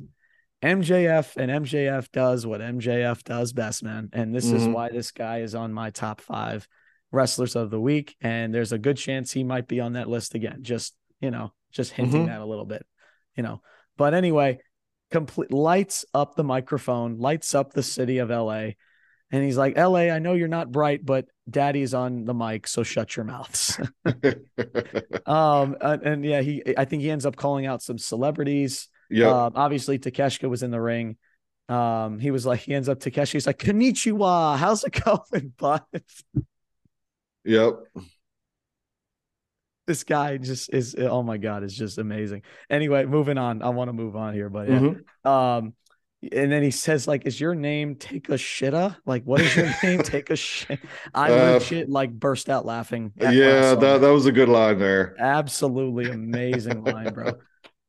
MJF 0.63 1.35
and 1.37 1.51
MJF 1.51 2.09
does 2.11 2.45
what 2.47 2.61
MJF 2.61 3.23
does 3.23 3.51
best, 3.51 3.83
man. 3.83 4.09
And 4.13 4.33
this 4.33 4.45
is 4.49 4.63
Mhm. 4.63 4.73
why 4.73 4.89
this 4.89 5.11
guy 5.11 5.39
is 5.39 5.55
on 5.55 5.73
my 5.73 5.89
top 5.89 6.21
five 6.21 6.67
wrestlers 7.11 7.55
of 7.57 7.69
the 7.71 7.81
week. 7.81 8.15
And 8.21 8.53
there's 8.53 8.71
a 8.71 8.77
good 8.77 8.95
chance 8.95 9.31
he 9.33 9.43
might 9.43 9.67
be 9.67 9.79
on 9.81 9.93
that 9.93 10.07
list 10.07 10.33
again. 10.35 10.59
Just, 10.61 10.95
you 11.19 11.31
know, 11.31 11.51
just 11.71 11.91
hinting 11.91 12.23
Mhm. 12.23 12.27
that 12.27 12.41
a 12.41 12.45
little 12.45 12.65
bit, 12.65 12.85
you 13.35 13.43
know. 13.43 13.61
But 13.97 14.13
anyway, 14.13 14.59
complete 15.09 15.51
lights 15.51 16.05
up 16.13 16.35
the 16.35 16.43
microphone, 16.43 17.17
lights 17.17 17.53
up 17.55 17.73
the 17.73 17.83
city 17.83 18.19
of 18.19 18.29
LA. 18.31 18.75
And 19.33 19.43
he's 19.43 19.57
like, 19.57 19.77
LA, 19.77 20.09
I 20.09 20.19
know 20.19 20.33
you're 20.33 20.47
not 20.49 20.71
bright, 20.71 21.05
but 21.05 21.25
daddy's 21.49 21.93
on 21.93 22.25
the 22.25 22.33
mic, 22.33 22.67
so 22.67 22.83
shut 22.83 23.15
your 23.15 23.23
mouths. 23.25 23.79
um, 25.25 25.77
and, 25.79 26.01
and 26.03 26.25
yeah, 26.25 26.41
he 26.41 26.63
I 26.77 26.85
think 26.85 27.01
he 27.01 27.09
ends 27.09 27.25
up 27.25 27.35
calling 27.35 27.65
out 27.65 27.81
some 27.81 27.97
celebrities. 27.97 28.89
Yeah. 29.09 29.45
Um, 29.45 29.53
obviously, 29.55 29.99
Takeshka 29.99 30.49
was 30.49 30.63
in 30.63 30.71
the 30.71 30.81
ring. 30.81 31.17
Um, 31.69 32.19
he 32.19 32.31
was 32.31 32.45
like, 32.45 32.59
he 32.61 32.73
ends 32.73 32.89
up 32.89 32.99
Takeshka. 32.99 33.31
He's 33.33 33.47
like, 33.47 33.59
Konnichiwa, 33.59 34.57
how's 34.57 34.83
it 34.83 35.01
going, 35.05 35.53
bud? 35.57 35.83
yep. 37.45 37.73
This 39.91 40.03
guy 40.05 40.37
just 40.37 40.73
is, 40.73 40.95
oh 40.97 41.21
my 41.23 41.37
god, 41.37 41.63
is 41.63 41.75
just 41.75 41.97
amazing. 41.97 42.43
Anyway, 42.69 43.05
moving 43.05 43.37
on. 43.37 43.61
I 43.61 43.69
want 43.69 43.89
to 43.89 43.93
move 43.93 44.15
on 44.15 44.33
here, 44.33 44.49
but 44.49 44.69
yeah. 44.69 44.79
Mhm. 44.79 45.27
Um, 45.27 45.73
and 46.31 46.51
then 46.51 46.63
he 46.63 46.71
says, 46.71 47.07
like, 47.07 47.25
is 47.25 47.41
your 47.41 47.55
name 47.55 47.95
Take 47.95 48.29
a 48.29 48.33
Shitta? 48.33 48.95
Like, 49.05 49.23
what 49.23 49.41
is 49.41 49.55
your 49.55 49.69
name? 49.83 50.01
Take 50.03 50.29
a 50.29 50.35
shit. 50.35 50.79
I 51.13 51.29
Uh, 51.31 51.53
legit 51.53 51.89
like 51.89 52.11
burst 52.11 52.47
out 52.49 52.65
laughing. 52.65 53.11
at 53.19 53.25
when 53.25 53.33
I 53.33 53.33
Yeah, 53.33 53.75
that, 53.75 54.01
that 54.01 54.09
was 54.11 54.25
a 54.27 54.31
good 54.31 54.47
line 54.49 54.79
there. 54.79 55.15
absolutely 55.19 56.09
amazing 56.09 56.83
line, 56.83 57.13
bro. 57.13 57.33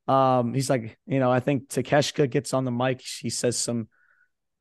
Um, 0.08 0.52
he's 0.52 0.68
like, 0.68 0.98
you 1.06 1.20
know, 1.20 1.30
I 1.30 1.38
think 1.38 1.68
Takeshka 1.68 2.28
gets 2.28 2.52
on 2.52 2.64
the 2.64 2.72
mic. 2.72 3.00
He 3.00 3.30
says 3.30 3.56
some 3.56 3.86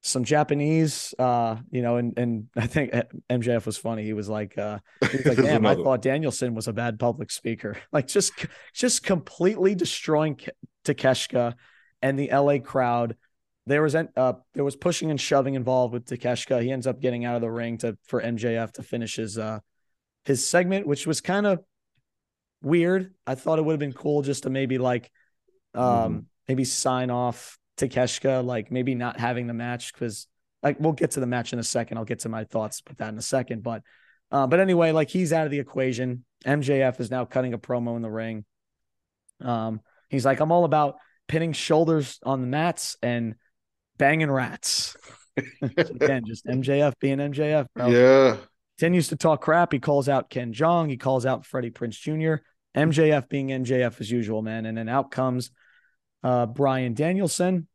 some 0.01 0.23
Japanese, 0.23 1.13
uh, 1.19 1.57
you 1.69 1.81
know, 1.81 1.97
and 1.97 2.17
and 2.17 2.47
I 2.55 2.67
think 2.67 2.91
MJF 3.29 3.65
was 3.65 3.77
funny. 3.77 4.03
He 4.03 4.13
was 4.13 4.27
like, 4.27 4.57
uh, 4.57 4.79
he 5.11 5.17
was 5.17 5.25
like, 5.25 5.37
damn, 5.37 5.65
I 5.65 5.75
thought 5.75 6.01
Danielson 6.01 6.55
was 6.55 6.67
a 6.67 6.73
bad 6.73 6.99
public 6.99 7.29
speaker. 7.31 7.77
Like 7.91 8.07
just 8.07 8.33
just 8.73 9.03
completely 9.03 9.75
destroying 9.75 10.35
K- 10.35 10.51
Takeshka 10.85 11.53
and 12.01 12.17
the 12.17 12.29
LA 12.31 12.57
crowd. 12.59 13.15
There 13.67 13.83
was 13.83 13.93
uh 13.93 14.33
there 14.55 14.63
was 14.63 14.75
pushing 14.75 15.11
and 15.11 15.21
shoving 15.21 15.53
involved 15.53 15.93
with 15.93 16.05
Takeshka. 16.05 16.61
He 16.63 16.71
ends 16.71 16.87
up 16.87 16.99
getting 16.99 17.25
out 17.25 17.35
of 17.35 17.41
the 17.41 17.51
ring 17.51 17.77
to 17.79 17.95
for 18.07 18.21
MJF 18.21 18.71
to 18.73 18.83
finish 18.83 19.17
his 19.17 19.37
uh 19.37 19.59
his 20.25 20.45
segment, 20.47 20.87
which 20.87 21.05
was 21.05 21.21
kind 21.21 21.45
of 21.45 21.59
weird. 22.63 23.13
I 23.27 23.35
thought 23.35 23.59
it 23.59 23.65
would 23.65 23.73
have 23.73 23.79
been 23.79 23.93
cool 23.93 24.23
just 24.23 24.43
to 24.43 24.49
maybe 24.49 24.77
like 24.79 25.11
um 25.75 25.83
Mhm. 25.83 26.25
maybe 26.47 26.63
sign 26.63 27.11
off 27.11 27.59
Takeshka, 27.89 28.43
like 28.45 28.71
maybe 28.71 28.95
not 28.95 29.19
having 29.19 29.47
the 29.47 29.53
match 29.53 29.93
because 29.93 30.27
like 30.63 30.79
we'll 30.79 30.93
get 30.93 31.11
to 31.11 31.19
the 31.19 31.25
match 31.27 31.53
in 31.53 31.59
a 31.59 31.63
second. 31.63 31.97
I'll 31.97 32.05
get 32.05 32.19
to 32.19 32.29
my 32.29 32.43
thoughts 32.43 32.81
with 32.87 32.97
that 32.97 33.09
in 33.09 33.17
a 33.17 33.21
second. 33.21 33.63
But 33.63 33.83
uh, 34.31 34.47
but 34.47 34.59
anyway, 34.59 34.91
like 34.91 35.09
he's 35.09 35.33
out 35.33 35.45
of 35.45 35.51
the 35.51 35.59
equation. 35.59 36.23
MJF 36.45 36.99
is 36.99 37.11
now 37.11 37.25
cutting 37.25 37.53
a 37.53 37.57
promo 37.59 37.95
in 37.95 38.01
the 38.01 38.09
ring. 38.09 38.45
Um, 39.41 39.81
he's 40.09 40.25
like, 40.25 40.39
I'm 40.39 40.51
all 40.51 40.65
about 40.65 40.95
pinning 41.27 41.53
shoulders 41.53 42.19
on 42.23 42.41
the 42.41 42.47
mats 42.47 42.97
and 43.01 43.35
banging 43.97 44.31
rats. 44.31 44.95
Again, 45.61 46.23
just 46.25 46.45
MJF 46.45 46.93
being 46.99 47.17
MJF, 47.17 47.67
bro 47.75 47.87
Yeah. 47.89 48.37
continues 48.77 49.07
to 49.09 49.15
talk 49.15 49.41
crap. 49.41 49.71
He 49.71 49.79
calls 49.79 50.09
out 50.09 50.29
Ken 50.29 50.53
Jeong. 50.53 50.89
He 50.89 50.97
calls 50.97 51.25
out 51.25 51.45
Freddie 51.45 51.71
Prinze 51.71 51.99
Jr. 51.99 52.43
MJF 52.77 53.29
being 53.29 53.47
MJF 53.47 53.99
as 54.01 54.11
usual, 54.11 54.41
man. 54.41 54.65
And 54.65 54.77
then 54.77 54.89
out 54.89 55.11
comes 55.11 55.51
uh, 56.23 56.45
Bryan 56.45 56.93
Danielson. 56.93 57.67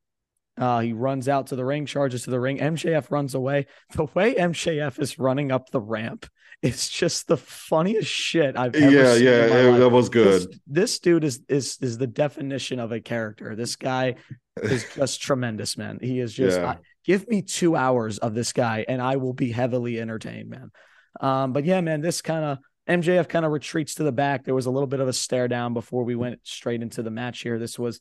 Uh, 0.59 0.81
he 0.81 0.93
runs 0.93 1.29
out 1.29 1.49
to 1.49 1.57
the 1.57 1.65
ring, 1.65 1.85
charges 1.87 2.23
to 2.25 2.31
the 2.31 2.41
ring. 2.41 2.59
MJF 2.59 3.11
runs 3.11 3.35
away. 3.35 3.67
The 3.95 4.05
way 4.15 4.35
MJF 4.35 4.99
is 5.01 5.19
running 5.19 5.53
up 5.53 5.71
the 5.71 5.81
ramp 5.81 6.27
is 6.63 6.89
just 6.89 7.29
the 7.29 7.37
funniest 7.37 8.09
shit 8.11 8.57
I've 8.57 8.75
ever 8.75 8.91
Yeah, 8.91 9.15
seen. 9.15 9.25
yeah, 9.25 9.45
in 9.45 9.51
my 9.51 9.57
it- 9.61 9.71
life. 9.73 9.81
that 9.81 9.89
was 9.91 10.09
good. 10.09 10.43
This, 10.43 10.59
this 10.67 10.99
dude 11.01 11.25
is 11.25 11.41
is 11.49 11.77
is 11.83 11.99
the 11.99 12.07
definition 12.07 12.81
of 12.81 12.93
a 12.93 13.01
character. 13.01 13.55
This 13.55 13.77
guy 13.77 14.15
is 14.63 14.87
just 14.95 15.21
tremendous, 15.21 15.77
man. 15.77 15.99
He 16.01 16.21
is 16.21 16.33
just 16.33 16.59
Yeah. 16.59 16.71
I- 16.71 16.79
give 17.05 17.29
me 17.29 17.43
two 17.43 17.77
hours 17.77 18.19
of 18.19 18.35
this 18.35 18.53
guy 18.55 18.85
and 18.89 19.03
I 19.03 19.17
will 19.17 19.35
be 19.35 19.53
heavily 19.53 20.01
entertained, 20.01 20.49
man. 20.49 20.71
Um, 21.21 21.53
but 21.53 21.65
yeah, 21.67 21.81
man, 21.83 22.01
this 22.01 22.23
kind 22.23 22.45
of 22.45 22.59
MJF 22.89 23.29
kind 23.29 23.45
of 23.45 23.53
retreats 23.53 23.97
to 23.97 24.05
the 24.05 24.13
back. 24.13 24.45
There 24.45 24.55
was 24.55 24.67
a 24.67 24.71
little 24.71 24.87
bit 24.87 25.01
of 25.01 25.09
a 25.09 25.13
stare 25.13 25.49
down 25.49 25.75
before 25.75 26.05
we 26.05 26.15
went 26.15 26.41
straight 26.45 26.83
into 26.83 27.03
the 27.03 27.11
match 27.11 27.41
here. 27.43 27.59
This 27.59 27.79
was 27.79 28.01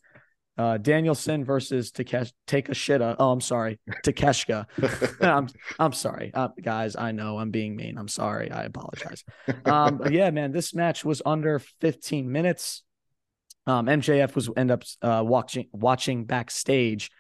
uh, 0.58 0.78
Danielson 0.78 1.44
versus 1.44 1.92
Takesh 1.92 2.32
take 2.48 2.70
a 2.70 2.72
shitta. 2.72 3.16
Oh, 3.20 3.32
I'm 3.32 3.42
sorry, 3.42 3.80
Takeshka. 4.06 4.66
I'm 5.22 5.48
I'm 5.80 5.94
sorry, 5.94 6.32
uh, 6.34 6.50
guys. 6.62 6.96
I 6.96 7.12
know 7.12 7.38
I'm 7.40 7.52
being 7.52 7.76
mean. 7.76 7.98
I'm 7.98 8.08
sorry. 8.08 8.52
I 8.52 8.64
apologize. 8.64 9.24
Um, 9.66 10.02
yeah, 10.10 10.30
man, 10.32 10.52
this 10.52 10.74
match 10.74 11.04
was 11.04 11.22
under 11.26 11.60
15 11.82 12.32
minutes. 12.32 12.84
Um, 13.68 13.88
MJF 13.88 14.36
was 14.36 14.50
end 14.56 14.72
up 14.72 14.84
uh, 15.02 15.24
watching 15.26 15.68
watching 15.74 16.26
backstage 16.26 17.12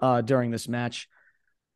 uh, 0.00 0.22
during 0.22 0.50
this 0.50 0.68
match. 0.68 1.08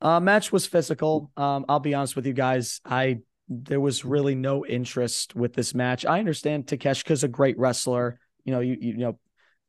Uh, 0.00 0.20
match 0.20 0.52
was 0.52 0.66
physical. 0.66 1.30
Um, 1.36 1.64
I'll 1.68 1.80
be 1.80 1.94
honest 1.94 2.16
with 2.16 2.26
you 2.26 2.32
guys. 2.32 2.80
I 2.84 3.20
there 3.48 3.80
was 3.80 4.04
really 4.04 4.34
no 4.34 4.64
interest 4.66 5.36
with 5.36 5.52
this 5.52 5.74
match. 5.74 6.04
I 6.06 6.18
understand 6.18 6.66
Takeshka's 6.66 7.24
a 7.24 7.28
great 7.28 7.58
wrestler. 7.58 8.18
You 8.44 8.52
know, 8.52 8.60
you 8.60 8.76
you 8.80 8.96
know, 8.96 9.18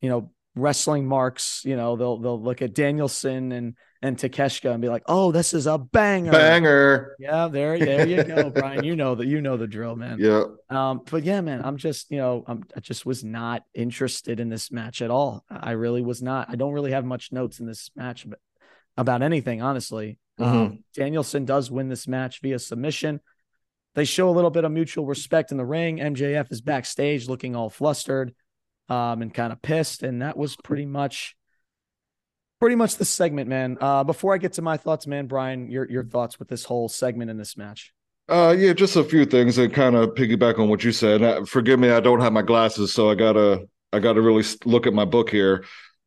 you 0.01 0.09
know, 0.09 0.31
wrestling 0.55 1.05
marks. 1.07 1.63
You 1.65 1.75
know, 1.75 1.95
they'll 1.95 2.17
they'll 2.17 2.41
look 2.41 2.61
at 2.61 2.73
Danielson 2.73 3.51
and 3.51 3.75
and 4.01 4.17
Takeshka 4.17 4.71
and 4.71 4.81
be 4.81 4.89
like, 4.89 5.03
"Oh, 5.07 5.31
this 5.31 5.53
is 5.53 5.67
a 5.67 5.77
banger." 5.77 6.31
Banger. 6.31 7.15
Yeah, 7.19 7.47
there, 7.47 7.77
there 7.79 8.07
you 8.07 8.23
go, 8.23 8.49
Brian. 8.49 8.83
You 8.83 8.95
know 8.95 9.15
that 9.15 9.27
you 9.27 9.41
know 9.41 9.57
the 9.57 9.67
drill, 9.67 9.95
man. 9.95 10.17
Yeah. 10.19 10.43
Um, 10.69 11.01
but 11.09 11.23
yeah, 11.23 11.41
man, 11.41 11.63
I'm 11.63 11.77
just, 11.77 12.11
you 12.11 12.17
know, 12.17 12.43
I'm, 12.47 12.63
I 12.75 12.79
just 12.81 13.05
was 13.05 13.23
not 13.23 13.63
interested 13.73 14.39
in 14.39 14.49
this 14.49 14.71
match 14.71 15.01
at 15.01 15.09
all. 15.09 15.43
I 15.49 15.71
really 15.71 16.01
was 16.01 16.21
not. 16.21 16.49
I 16.49 16.55
don't 16.55 16.73
really 16.73 16.91
have 16.91 17.05
much 17.05 17.31
notes 17.31 17.59
in 17.59 17.65
this 17.65 17.89
match 17.95 18.25
about, 18.25 18.39
about 18.97 19.21
anything, 19.21 19.61
honestly. 19.61 20.19
Um, 20.37 20.83
Danielson 20.93 21.45
does 21.45 21.71
win 21.71 21.87
this 21.87 22.07
match 22.07 22.41
via 22.41 22.59
submission. 22.59 23.21
They 23.95 24.03
show 24.03 24.29
a 24.29 24.31
little 24.31 24.51
bit 24.51 24.65
of 24.65 24.71
mutual 24.71 25.05
respect 25.05 25.51
in 25.51 25.57
the 25.57 25.65
ring. 25.65 25.99
MJF 25.99 26.51
is 26.51 26.59
backstage 26.59 27.29
looking 27.29 27.55
all 27.55 27.69
flustered 27.69 28.35
um, 28.89 29.21
and 29.21 29.33
kind 29.33 29.51
of 29.51 29.61
pissed. 29.61 30.03
And 30.03 30.21
that 30.21 30.37
was 30.37 30.55
pretty 30.55 30.85
much 30.85 31.35
pretty 32.59 32.75
much 32.75 32.95
the 32.95 33.05
segment, 33.05 33.49
man. 33.49 33.77
Uh, 33.79 34.03
before 34.03 34.33
I 34.33 34.37
get 34.37 34.53
to 34.53 34.61
my 34.61 34.77
thoughts, 34.77 35.07
man, 35.07 35.27
Brian, 35.27 35.69
your 35.69 35.89
your 35.89 36.03
thoughts 36.03 36.39
with 36.39 36.47
this 36.47 36.63
whole 36.63 36.89
segment 36.89 37.29
in 37.29 37.37
this 37.37 37.57
match. 37.57 37.93
Uh, 38.27 38.55
yeah, 38.57 38.73
just 38.73 38.95
a 38.95 39.03
few 39.03 39.23
things 39.25 39.55
that 39.55 39.73
kind 39.73 39.95
of 39.95 40.09
piggyback 40.15 40.57
on 40.57 40.67
what 40.67 40.83
you 40.83 40.91
said. 40.91 41.21
Uh, 41.21 41.45
forgive 41.45 41.79
me, 41.79 41.91
I 41.91 41.99
don't 41.99 42.21
have 42.21 42.33
my 42.33 42.41
glasses, 42.41 42.91
so 42.93 43.09
I 43.09 43.15
gotta 43.15 43.67
I 43.93 43.99
gotta 43.99 44.21
really 44.21 44.43
look 44.65 44.87
at 44.87 44.93
my 44.93 45.05
book 45.05 45.29
here. 45.29 45.63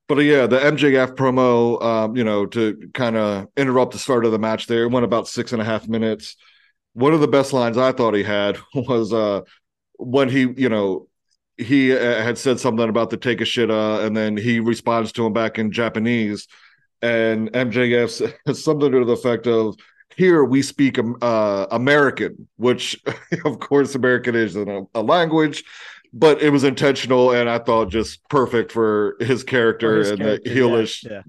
But 0.09 0.18
uh, 0.18 0.22
yeah, 0.22 0.47
the 0.47 0.59
MJF 0.59 1.14
promo, 1.14 1.81
um, 1.83 2.16
you 2.16 2.24
know, 2.24 2.47
to 2.47 2.91
kind 2.95 3.16
of 3.16 3.47
interrupt 3.57 3.93
the 3.93 3.99
start 3.99 4.24
of 4.24 4.33
the 4.33 4.39
match 4.39 4.66
there, 4.66 4.85
it 4.85 4.91
went 4.91 5.05
about 5.05 5.29
six 5.29 5.53
and 5.53 5.62
a 5.62 5.64
half 5.64 5.87
minutes. 5.87 6.37
One 6.95 7.12
of 7.14 7.20
the 7.20 7.29
best 7.29 7.53
lines 7.53 7.79
I 7.79 7.93
thought 7.93 8.14
he 8.14 8.24
had 8.24 8.59
was 8.74 9.12
uh 9.12 9.43
when 9.99 10.29
he, 10.29 10.53
you 10.57 10.68
know, 10.68 11.07
he 11.59 11.92
uh, 11.92 12.22
had 12.22 12.38
said 12.38 12.61
something 12.61 12.88
about 12.88 13.11
the 13.11 13.16
take 13.16 13.40
a 13.40 13.44
shit, 13.44 13.70
uh, 13.70 14.00
and 14.00 14.16
then 14.16 14.36
he 14.36 14.61
responds 14.61 15.12
to 15.12 15.26
him 15.26 15.32
back 15.32 15.59
in 15.59 15.72
Japanese, 15.72 16.46
and 17.02 17.52
MJF 17.52 18.11
says 18.46 18.64
something 18.64 18.90
to 18.92 19.04
the 19.04 19.12
effect 19.12 19.46
of, 19.46 19.76
here 20.16 20.44
we 20.44 20.62
speak 20.62 20.98
um, 20.98 21.16
uh, 21.20 21.66
American, 21.70 22.48
which 22.56 23.00
of 23.44 23.59
course 23.61 23.94
American 23.94 24.34
is 24.34 24.56
a, 24.56 24.82
a 24.94 25.02
language, 25.02 25.64
but 26.12 26.40
it 26.42 26.50
was 26.50 26.64
intentional 26.64 27.32
and 27.32 27.48
I 27.48 27.59
thought 27.59 27.90
just 27.90 28.26
perfect 28.28 28.72
for 28.72 29.16
his 29.20 29.44
character 29.44 29.92
For 29.92 29.98
his 29.98 30.11
and 30.11 30.20
character, 30.20 30.48
the 30.48 30.54
yeah, 30.54 30.62
heelish 30.62 31.04
yeah. 31.09 31.22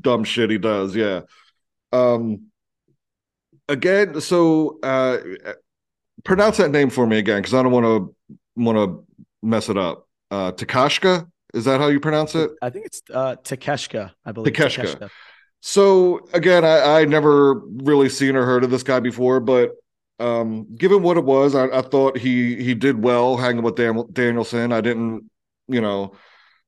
dumb 0.00 0.24
shit 0.24 0.50
he 0.50 0.58
does. 0.58 0.94
Yeah. 0.94 1.22
Um. 1.92 2.46
Again, 3.66 4.20
so 4.20 4.78
uh, 4.82 5.16
pronounce 6.22 6.58
that 6.58 6.70
name 6.70 6.90
for 6.90 7.06
me 7.06 7.16
again 7.16 7.40
because 7.40 7.54
I 7.54 7.62
don't 7.62 7.72
want 7.72 7.86
to 7.86 8.14
want 8.56 8.76
to 8.76 9.23
mess 9.44 9.68
it 9.68 9.76
up. 9.76 10.08
Uh, 10.30 10.50
Takashka, 10.52 11.28
is 11.52 11.64
that 11.66 11.80
how 11.80 11.88
you 11.88 12.00
pronounce 12.00 12.34
it? 12.34 12.50
I 12.60 12.70
think 12.70 12.86
it's 12.86 13.02
uh 13.12 13.36
Takeshka, 13.36 14.10
I 14.24 14.32
believe. 14.32 14.54
Takeshka. 14.54 15.10
So 15.60 16.26
again, 16.32 16.64
I, 16.64 17.00
I 17.00 17.04
never 17.04 17.54
really 17.90 18.08
seen 18.08 18.36
or 18.36 18.44
heard 18.44 18.64
of 18.64 18.70
this 18.70 18.82
guy 18.82 19.00
before, 19.00 19.40
but 19.40 19.72
um, 20.18 20.66
given 20.76 21.02
what 21.02 21.16
it 21.16 21.24
was, 21.24 21.54
I, 21.54 21.66
I 21.66 21.82
thought 21.82 22.18
he 22.18 22.56
he 22.62 22.74
did 22.74 23.02
well 23.02 23.36
hanging 23.36 23.62
with 23.62 23.76
Dan, 23.76 24.04
Danielson. 24.12 24.72
I 24.72 24.80
didn't, 24.80 25.30
you 25.68 25.80
know, 25.80 26.14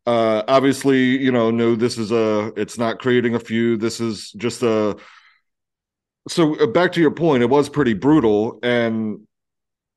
Uh, 0.06 0.44
obviously, 0.46 1.18
you 1.18 1.32
know, 1.32 1.50
no, 1.50 1.74
this 1.74 1.98
is 1.98 2.12
a, 2.12 2.52
it's 2.56 2.78
not 2.78 3.00
creating 3.00 3.34
a 3.34 3.40
feud. 3.40 3.80
This 3.80 4.00
is 4.00 4.30
just 4.36 4.62
a, 4.62 4.96
so 6.28 6.54
uh, 6.60 6.66
back 6.68 6.92
to 6.92 7.00
your 7.00 7.10
point, 7.10 7.42
it 7.42 7.50
was 7.50 7.68
pretty 7.68 7.94
brutal. 7.94 8.60
And 8.62 9.26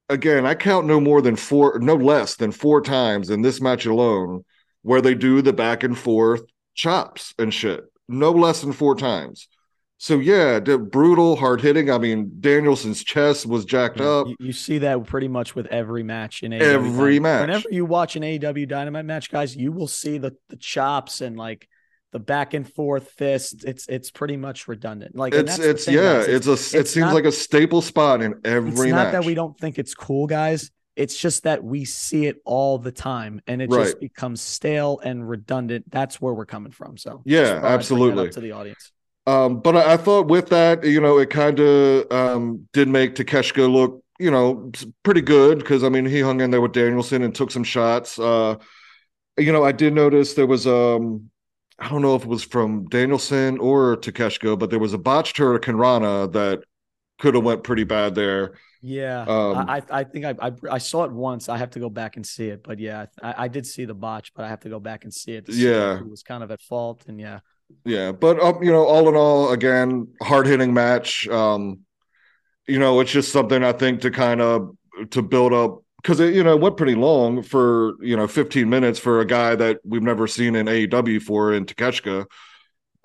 again, 0.09 0.45
I 0.45 0.55
count 0.55 0.87
no 0.87 0.99
more 0.99 1.21
than 1.21 1.35
four, 1.35 1.79
no 1.79 1.95
less 1.95 2.35
than 2.35 2.51
four 2.51 2.81
times 2.81 3.29
in 3.29 3.41
this 3.41 3.61
match 3.61 3.85
alone 3.85 4.43
where 4.81 5.01
they 5.01 5.13
do 5.13 5.41
the 5.41 5.53
back 5.53 5.83
and 5.83 5.97
forth 5.97 6.41
chops 6.73 7.33
and 7.37 7.53
shit. 7.53 7.85
No 8.07 8.31
less 8.31 8.61
than 8.61 8.73
four 8.73 8.95
times. 8.95 9.47
So 10.01 10.17
yeah, 10.19 10.59
brutal, 10.59 11.35
hard 11.35 11.59
hitting. 11.59 11.91
I 11.91 11.97
mean, 11.97 12.31
Danielson's 12.39 13.03
chest 13.03 13.45
was 13.45 13.65
jacked 13.65 13.99
up. 13.99 14.27
You, 14.27 14.35
you, 14.39 14.53
see 14.53 14.77
that 14.77 15.05
pretty 15.05 15.27
much 15.27 15.55
with 15.55 15.65
every 15.67 16.03
match 16.03 16.41
in 16.41 16.53
AEW 16.53 16.61
every 16.61 17.19
match. 17.19 17.41
Whenever 17.41 17.67
you 17.69 17.83
watch 17.83 18.15
an 18.15 18.23
AEW 18.23 18.65
Dynamite 18.65 19.03
match, 19.03 19.29
guys, 19.29 19.57
you 19.57 19.73
will 19.73 19.87
see 19.87 20.17
the 20.17 20.37
the 20.47 20.55
chops 20.55 21.19
and 21.19 21.35
like 21.35 21.67
the 22.11 22.19
back 22.19 22.53
and 22.53 22.71
forth 22.71 23.11
fist. 23.11 23.63
It's 23.65 23.87
it's 23.87 24.11
pretty 24.11 24.37
much 24.37 24.67
redundant. 24.67 25.15
Like 25.15 25.33
it's 25.33 25.59
it's 25.59 25.85
thing, 25.85 25.95
yeah, 25.95 26.21
it's, 26.21 26.47
it's 26.47 26.73
a 26.73 26.79
it 26.79 26.87
seems 26.87 27.07
not, 27.07 27.13
like 27.13 27.25
a 27.25 27.31
staple 27.31 27.81
spot 27.81 28.21
in 28.21 28.35
every. 28.43 28.71
It's 28.71 28.79
not 28.79 28.91
match. 28.91 29.11
that 29.13 29.25
we 29.25 29.33
don't 29.33 29.57
think 29.57 29.79
it's 29.79 29.93
cool, 29.93 30.27
guys. 30.27 30.71
It's 30.95 31.17
just 31.17 31.43
that 31.43 31.63
we 31.63 31.85
see 31.85 32.25
it 32.25 32.41
all 32.45 32.77
the 32.77 32.91
time, 32.91 33.41
and 33.47 33.61
it 33.61 33.69
right. 33.69 33.85
just 33.85 33.99
becomes 33.99 34.41
stale 34.41 34.99
and 35.03 35.27
redundant. 35.27 35.89
That's 35.89 36.19
where 36.19 36.33
we're 36.33 36.45
coming 36.45 36.71
from. 36.71 36.97
So 36.97 37.21
yeah, 37.25 37.61
absolutely 37.63 38.29
to 38.31 38.41
the 38.41 38.51
audience. 38.51 38.91
Um, 39.27 39.59
but 39.59 39.77
I, 39.77 39.93
I, 39.93 39.97
thought 39.97 40.27
with 40.27 40.49
that, 40.49 40.83
you 40.83 40.99
know, 40.99 41.19
it 41.19 41.29
kind 41.29 41.59
of 41.59 42.11
um, 42.11 42.67
did 42.73 42.87
make 42.87 43.13
Takeshita 43.13 43.71
look, 43.71 44.03
you 44.17 44.31
know, 44.31 44.71
pretty 45.03 45.21
good 45.21 45.59
because 45.59 45.83
I 45.83 45.89
mean 45.89 46.05
he 46.05 46.21
hung 46.21 46.41
in 46.41 46.49
there 46.49 46.61
with 46.61 46.71
Danielson 46.71 47.21
and 47.21 47.35
took 47.35 47.51
some 47.51 47.63
shots. 47.63 48.17
Uh, 48.17 48.55
you 49.37 49.51
know, 49.51 49.63
I 49.63 49.71
did 49.71 49.93
notice 49.93 50.33
there 50.33 50.47
was 50.47 50.65
um, 50.65 51.29
I 51.79 51.89
don't 51.89 52.01
know 52.01 52.15
if 52.15 52.23
it 52.23 52.27
was 52.27 52.43
from 52.43 52.87
Danielson 52.89 53.57
or 53.59 53.97
Takeshita, 53.97 54.57
but 54.59 54.69
there 54.69 54.79
was 54.79 54.93
a 54.93 54.97
botched 54.97 55.37
hurricanrana 55.37 56.31
that 56.33 56.63
could 57.19 57.35
have 57.35 57.43
went 57.43 57.63
pretty 57.63 57.83
bad 57.83 58.15
there. 58.15 58.53
Yeah, 58.81 59.21
um, 59.21 59.69
I 59.69 59.81
I 59.89 60.03
think 60.05 60.25
I, 60.25 60.35
I, 60.41 60.51
I 60.71 60.77
saw 60.77 61.03
it 61.03 61.11
once. 61.11 61.49
I 61.49 61.57
have 61.57 61.71
to 61.71 61.79
go 61.79 61.89
back 61.89 62.15
and 62.15 62.25
see 62.25 62.47
it, 62.47 62.63
but 62.63 62.79
yeah, 62.79 63.07
I, 63.21 63.45
I 63.45 63.47
did 63.49 63.65
see 63.65 63.85
the 63.85 63.93
botch, 63.93 64.33
but 64.33 64.45
I 64.45 64.49
have 64.49 64.61
to 64.61 64.69
go 64.69 64.79
back 64.79 65.03
and 65.03 65.13
see 65.13 65.33
it. 65.33 65.51
See 65.51 65.65
yeah, 65.65 65.97
who 65.97 66.07
was 66.07 66.23
kind 66.23 66.43
of 66.43 66.51
at 66.51 66.61
fault, 66.61 67.03
and 67.07 67.19
yeah, 67.19 67.39
yeah, 67.83 68.11
but 68.13 68.39
um, 68.39 68.63
you 68.63 68.71
know, 68.71 68.85
all 68.85 69.09
in 69.09 69.15
all, 69.15 69.51
again, 69.51 70.07
hard 70.21 70.47
hitting 70.47 70.73
match. 70.73 71.27
Um, 71.27 71.81
you 72.67 72.79
know, 72.79 72.99
it's 72.99 73.11
just 73.11 73.31
something 73.33 73.63
I 73.63 73.73
think 73.73 74.01
to 74.01 74.11
kind 74.11 74.41
of 74.41 74.75
to 75.11 75.21
build 75.21 75.53
up 75.53 75.83
because 76.01 76.19
it 76.19 76.33
you 76.33 76.43
know 76.43 76.55
went 76.55 76.77
pretty 76.77 76.95
long 76.95 77.43
for 77.43 77.93
you 78.03 78.15
know 78.15 78.27
15 78.27 78.69
minutes 78.69 78.99
for 78.99 79.21
a 79.21 79.25
guy 79.25 79.55
that 79.55 79.79
we've 79.83 80.03
never 80.03 80.27
seen 80.27 80.55
in 80.55 80.67
AEW 80.67 81.21
for 81.21 81.53
in 81.53 81.65
Takeshita. 81.65 82.25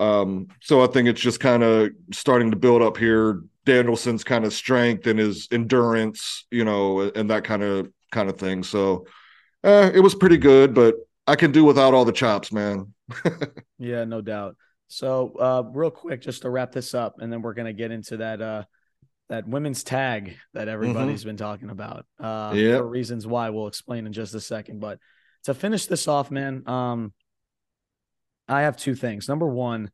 Um, 0.00 0.48
so 0.60 0.82
I 0.82 0.86
think 0.88 1.08
it's 1.08 1.20
just 1.20 1.40
kind 1.40 1.62
of 1.62 1.90
starting 2.12 2.50
to 2.50 2.56
build 2.56 2.82
up 2.82 2.96
here. 2.96 3.42
Danielson's 3.64 4.24
kind 4.24 4.44
of 4.44 4.52
strength 4.52 5.06
and 5.06 5.18
his 5.18 5.48
endurance, 5.50 6.46
you 6.50 6.64
know, 6.64 7.00
and 7.00 7.30
that 7.30 7.44
kind 7.44 7.62
of 7.62 7.88
kind 8.12 8.28
of 8.28 8.38
thing. 8.38 8.62
So 8.62 9.06
eh, 9.62 9.90
it 9.94 10.00
was 10.00 10.14
pretty 10.14 10.36
good, 10.36 10.74
but 10.74 10.96
I 11.26 11.36
can 11.36 11.52
do 11.52 11.64
without 11.64 11.94
all 11.94 12.04
the 12.04 12.12
chops, 12.12 12.52
man. 12.52 12.92
yeah, 13.78 14.04
no 14.04 14.20
doubt. 14.20 14.56
So, 14.88 15.32
uh, 15.40 15.62
real 15.72 15.90
quick, 15.90 16.20
just 16.20 16.42
to 16.42 16.50
wrap 16.50 16.72
this 16.72 16.94
up, 16.94 17.16
and 17.20 17.32
then 17.32 17.42
we're 17.42 17.54
gonna 17.54 17.72
get 17.72 17.90
into 17.90 18.18
that 18.18 18.42
uh, 18.42 18.64
that 19.28 19.48
women's 19.48 19.82
tag 19.82 20.36
that 20.52 20.68
everybody's 20.68 21.20
mm-hmm. 21.20 21.30
been 21.30 21.36
talking 21.36 21.70
about. 21.70 22.06
Uh, 22.20 22.52
yep. 22.54 22.78
for 22.78 22.86
reasons 22.86 23.26
why 23.26 23.50
we'll 23.50 23.66
explain 23.66 24.06
in 24.06 24.12
just 24.12 24.34
a 24.34 24.40
second. 24.40 24.80
But 24.80 24.98
to 25.44 25.54
finish 25.54 25.86
this 25.86 26.08
off, 26.08 26.30
man, 26.30 26.68
um, 26.68 27.12
I 28.48 28.62
have 28.62 28.76
two 28.76 28.94
things. 28.94 29.28
Number 29.28 29.48
one, 29.48 29.90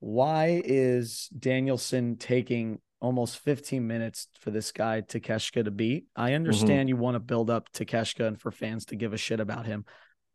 why 0.00 0.60
is 0.64 1.28
Danielson 1.28 2.16
taking 2.16 2.80
almost 3.00 3.38
15 3.38 3.86
minutes 3.86 4.28
for 4.40 4.50
this 4.50 4.72
guy 4.72 5.02
Takeshita 5.02 5.64
to 5.64 5.70
beat? 5.70 6.06
I 6.16 6.28
mm-hmm. 6.28 6.36
understand 6.36 6.80
mm-hmm. 6.80 6.88
you 6.88 6.96
want 6.96 7.14
to 7.14 7.20
build 7.20 7.50
up 7.50 7.70
Takeshita 7.72 8.26
and 8.26 8.40
for 8.40 8.50
fans 8.50 8.86
to 8.86 8.96
give 8.96 9.12
a 9.12 9.18
shit 9.18 9.40
about 9.40 9.66
him. 9.66 9.84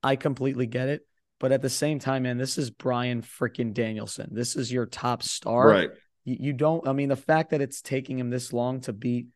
I 0.01 0.15
completely 0.15 0.67
get 0.67 0.87
it. 0.87 1.01
But 1.39 1.51
at 1.51 1.61
the 1.61 1.69
same 1.69 1.99
time, 1.99 2.23
man, 2.23 2.37
this 2.37 2.57
is 2.57 2.69
Bryan 2.69 3.21
freaking 3.21 3.73
Danielson. 3.73 4.29
This 4.31 4.55
is 4.55 4.71
your 4.71 4.85
top 4.85 5.21
star. 5.21 5.67
Right. 5.67 5.89
You, 6.25 6.37
you 6.39 6.53
don't, 6.53 6.87
I 6.87 6.93
mean, 6.93 7.09
the 7.09 7.15
fact 7.15 7.51
that 7.51 7.61
it's 7.61 7.81
taking 7.81 8.19
him 8.19 8.29
this 8.29 8.51
long 8.51 8.81
to 8.81 8.93
beat 8.93 9.27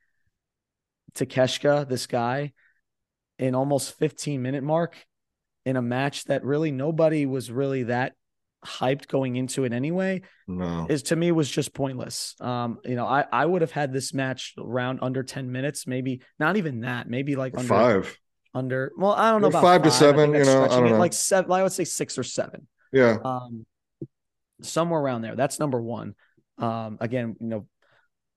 Takeshita, 1.14 1.88
this 1.88 2.08
guy, 2.08 2.54
in 3.38 3.56
almost 3.56 3.98
15 3.98 4.42
minute 4.42 4.64
mark 4.64 4.96
in 5.66 5.78
a 5.78 5.82
match 5.82 6.26
that 6.26 6.44
really 6.44 6.72
nobody 6.72 7.26
was 7.26 7.50
really 7.50 7.84
that 7.84 8.14
hyped 8.66 9.08
going 9.08 9.38
into 9.38 9.64
it 9.64 9.72
anyway 9.72 10.22
no 10.46 10.86
is 10.90 11.04
to 11.04 11.16
me 11.16 11.32
was 11.32 11.50
just 11.50 11.74
pointless 11.74 12.36
um 12.42 12.78
you 12.84 12.96
know 12.96 13.06
i 13.06 13.24
i 13.32 13.46
would 13.46 13.62
have 13.62 13.72
had 13.72 13.94
this 13.94 14.14
match 14.14 14.54
around 14.58 15.00
under 15.02 15.24
10 15.24 15.50
minutes 15.50 15.88
maybe 15.88 16.22
not 16.40 16.58
even 16.58 16.82
that 16.82 17.08
maybe 17.08 17.38
like 17.38 17.56
under, 17.56 17.70
five 17.70 18.18
under. 18.54 18.92
Well, 18.98 19.14
I 19.14 19.32
don't 19.32 19.42
know 19.42 19.48
about 19.48 19.62
five, 19.62 19.82
five 19.82 19.84
to 19.84 19.92
seven. 19.92 20.34
You 20.34 20.44
know, 20.44 20.66
I 20.66 20.68
don't 20.68 20.90
know. 20.90 20.98
Like 20.98 21.14
seven. 21.14 21.52
I 21.52 21.64
would 21.64 21.72
say 21.72 21.86
six 21.86 22.18
or 22.18 22.24
seven. 22.24 22.68
Yeah. 22.92 23.18
Um, 23.24 23.66
somewhere 24.62 25.00
around 25.00 25.22
there. 25.22 25.36
That's 25.36 25.60
number 25.60 25.82
one. 25.82 26.16
Um, 26.60 26.97
again, 26.99 27.36
you 27.39 27.47
know, 27.47 27.68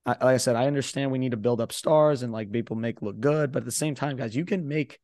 I, 0.04 0.10
like 0.10 0.22
I 0.22 0.36
said, 0.36 0.56
I 0.56 0.66
understand 0.66 1.10
we 1.10 1.18
need 1.18 1.32
to 1.32 1.36
build 1.36 1.60
up 1.60 1.72
stars 1.72 2.22
and 2.22 2.32
like 2.32 2.50
people 2.50 2.76
make 2.76 3.02
look 3.02 3.20
good, 3.20 3.52
but 3.52 3.60
at 3.60 3.64
the 3.64 3.72
same 3.72 3.94
time, 3.94 4.16
guys, 4.16 4.34
you 4.34 4.44
can 4.44 4.66
make, 4.66 4.98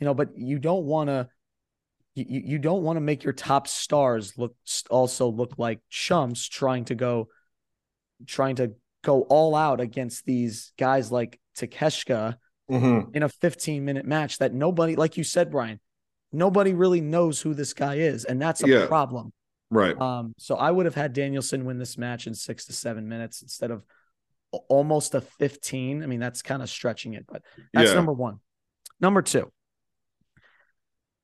you 0.00 0.04
know, 0.04 0.14
but 0.14 0.36
you 0.36 0.58
don't 0.58 0.84
want 0.84 1.08
to. 1.08 1.28
You, 2.16 2.42
you 2.44 2.58
don't 2.60 2.84
want 2.84 2.96
to 2.96 3.00
make 3.00 3.24
your 3.24 3.32
top 3.32 3.66
stars 3.66 4.38
look 4.38 4.54
also 4.88 5.28
look 5.32 5.58
like 5.58 5.80
chumps 5.90 6.46
trying 6.46 6.84
to 6.84 6.94
go 6.94 7.26
trying 8.24 8.54
to 8.56 8.74
go 9.04 9.22
all 9.22 9.54
out 9.54 9.80
against 9.80 10.24
these 10.24 10.72
guys 10.78 11.12
like 11.12 11.40
Takeshita 11.56 12.36
mm-hmm. 12.70 13.14
in 13.14 13.22
a 13.22 13.28
15 13.28 13.84
minute 13.84 14.06
match 14.06 14.38
that 14.38 14.52
nobody, 14.52 14.96
like 14.96 15.16
you 15.16 15.24
said, 15.24 15.50
Brian, 15.50 15.78
nobody 16.32 16.72
really 16.72 17.00
knows 17.00 17.40
who 17.40 17.54
this 17.54 17.74
guy 17.74 17.96
is. 17.96 18.24
And 18.24 18.40
that's 18.40 18.62
a 18.62 18.68
yeah. 18.68 18.86
problem. 18.86 19.32
Right. 19.74 20.00
Um, 20.00 20.34
so 20.38 20.54
I 20.54 20.70
would 20.70 20.86
have 20.86 20.94
had 20.94 21.12
Danielson 21.12 21.64
win 21.64 21.78
this 21.78 21.98
match 21.98 22.26
in 22.26 22.34
six 22.34 22.66
to 22.66 22.72
seven 22.72 23.08
minutes 23.08 23.42
instead 23.42 23.70
of 23.70 23.84
almost 24.68 25.14
a 25.14 25.20
15. 25.20 26.02
I 26.02 26.06
mean, 26.06 26.20
that's 26.20 26.42
kind 26.42 26.62
of 26.62 26.70
stretching 26.70 27.14
it, 27.14 27.26
but 27.26 27.42
that's 27.72 27.88
yeah. 27.88 27.94
number 27.94 28.12
one. 28.12 28.38
Number 29.00 29.20
two, 29.20 29.50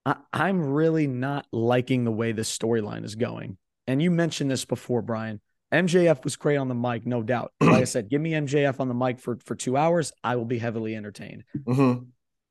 I, 0.04 0.16
I'm 0.32 0.60
really 0.60 1.06
not 1.06 1.46
liking 1.52 2.04
the 2.04 2.10
way 2.10 2.32
this 2.32 2.56
storyline 2.56 3.04
is 3.04 3.14
going. 3.14 3.56
And 3.86 4.02
you 4.02 4.10
mentioned 4.10 4.50
this 4.50 4.64
before, 4.64 5.02
Brian. 5.02 5.40
MJF 5.72 6.24
was 6.24 6.34
great 6.34 6.56
on 6.56 6.66
the 6.66 6.74
mic, 6.74 7.06
no 7.06 7.22
doubt. 7.22 7.52
Like 7.60 7.82
I 7.82 7.84
said, 7.84 8.10
give 8.10 8.20
me 8.20 8.32
MJF 8.32 8.80
on 8.80 8.88
the 8.88 8.94
mic 8.94 9.20
for 9.20 9.38
for 9.44 9.54
two 9.54 9.76
hours, 9.76 10.12
I 10.24 10.34
will 10.34 10.44
be 10.44 10.58
heavily 10.58 10.96
entertained. 10.96 11.44
Mm-hmm. 11.56 12.04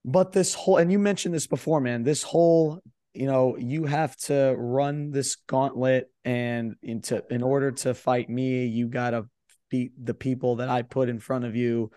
But 0.05 0.31
this 0.31 0.53
whole, 0.53 0.77
and 0.77 0.89
you 0.89 0.97
mentioned 0.97 1.35
this 1.35 1.47
before, 1.47 1.81
man. 1.81 2.03
This 2.03 2.23
whole, 2.23 2.81
you 3.13 3.25
know, 3.25 3.57
you 3.57 3.85
have 3.85 4.15
to 4.17 4.55
run 4.57 5.11
this 5.11 5.35
gauntlet, 5.35 6.11
and 6.23 6.75
into 6.81 7.23
in 7.29 7.43
order 7.43 7.71
to 7.71 7.93
fight 7.93 8.29
me, 8.29 8.65
you 8.65 8.87
gotta 8.87 9.25
beat 9.69 9.91
the 10.03 10.13
people 10.13 10.57
that 10.57 10.69
I 10.69 10.81
put 10.81 11.09
in 11.09 11.19
front 11.19 11.45
of 11.45 11.55
you. 11.55 11.91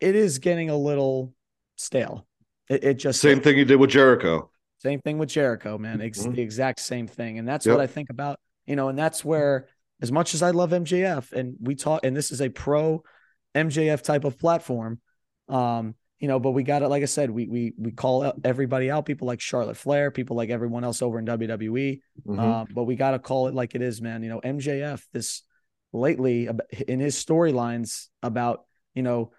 It 0.00 0.14
is 0.16 0.38
getting 0.38 0.70
a 0.70 0.76
little 0.76 1.32
stale. 1.76 2.26
It, 2.68 2.84
it 2.84 2.94
just 2.94 3.20
same 3.20 3.40
thing 3.40 3.56
you 3.56 3.64
did 3.64 3.76
with 3.76 3.90
Jericho. 3.90 4.50
Same 4.78 5.00
thing 5.00 5.18
with 5.18 5.28
Jericho, 5.28 5.78
man. 5.78 6.00
It's 6.00 6.22
mm-hmm. 6.22 6.32
the 6.32 6.42
exact 6.42 6.80
same 6.80 7.06
thing, 7.06 7.38
and 7.38 7.46
that's 7.46 7.66
yep. 7.66 7.76
what 7.76 7.82
I 7.82 7.86
think 7.86 8.10
about. 8.10 8.40
You 8.66 8.76
know, 8.76 8.88
and 8.88 8.98
that's 8.98 9.24
where 9.24 9.68
as 10.00 10.10
much 10.10 10.34
as 10.34 10.42
I 10.42 10.50
love 10.50 10.70
MJF 10.70 11.32
and 11.32 11.54
we 11.60 11.76
talk, 11.76 12.04
and 12.04 12.16
this 12.16 12.32
is 12.32 12.40
a 12.40 12.48
pro 12.48 13.02
MJF 13.54 14.02
type 14.02 14.24
of 14.24 14.38
platform, 14.38 15.00
um, 15.48 15.94
you 16.22 16.28
know, 16.28 16.38
but 16.38 16.52
we 16.52 16.62
got 16.62 16.82
it. 16.82 16.88
Like 16.88 17.02
I 17.02 17.06
said, 17.06 17.32
we 17.32 17.48
we 17.48 17.74
we 17.76 17.90
call 17.90 18.32
everybody 18.44 18.92
out, 18.92 19.06
people 19.06 19.26
like 19.26 19.40
Charlotte 19.40 19.76
Flair, 19.76 20.12
people 20.12 20.36
like 20.36 20.50
everyone 20.50 20.84
else 20.84 21.02
over 21.02 21.18
in 21.18 21.26
WWE. 21.26 21.98
Mm-hmm. 22.24 22.38
Um, 22.38 22.68
but 22.72 22.84
we 22.84 22.94
got 22.94 23.10
to 23.10 23.18
call 23.18 23.48
it 23.48 23.54
like 23.54 23.74
it 23.74 23.82
is, 23.82 24.00
man. 24.00 24.22
You 24.22 24.28
know, 24.28 24.40
MJF 24.40 25.02
this 25.12 25.42
lately 25.92 26.48
in 26.86 27.00
his 27.00 27.16
storylines 27.16 28.06
about 28.22 28.66
you 28.94 29.02
know 29.02 29.32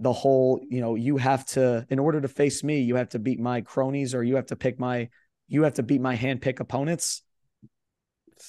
the 0.00 0.12
whole 0.12 0.60
you 0.68 0.80
know 0.80 0.96
you 0.96 1.18
have 1.18 1.46
to 1.46 1.86
in 1.88 2.00
order 2.00 2.20
to 2.20 2.28
face 2.28 2.64
me 2.64 2.80
you 2.80 2.96
have 2.96 3.10
to 3.10 3.20
beat 3.20 3.38
my 3.38 3.60
cronies 3.60 4.12
or 4.14 4.24
you 4.24 4.36
have 4.36 4.46
to 4.46 4.56
pick 4.56 4.78
my 4.78 5.08
you 5.46 5.62
have 5.62 5.74
to 5.74 5.82
beat 5.82 6.00
my 6.00 6.14
hand 6.14 6.42
pick 6.42 6.60
opponents 6.60 7.22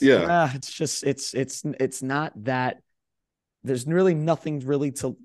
yeah 0.02 0.44
uh, 0.44 0.50
it's 0.56 0.72
just 0.72 1.04
it's 1.04 1.34
it's 1.34 1.64
it's 1.80 2.02
not 2.02 2.34
that 2.44 2.82
there's 3.64 3.86
really 3.86 4.16
nothing 4.16 4.60
really 4.60 4.92
to 4.92 5.16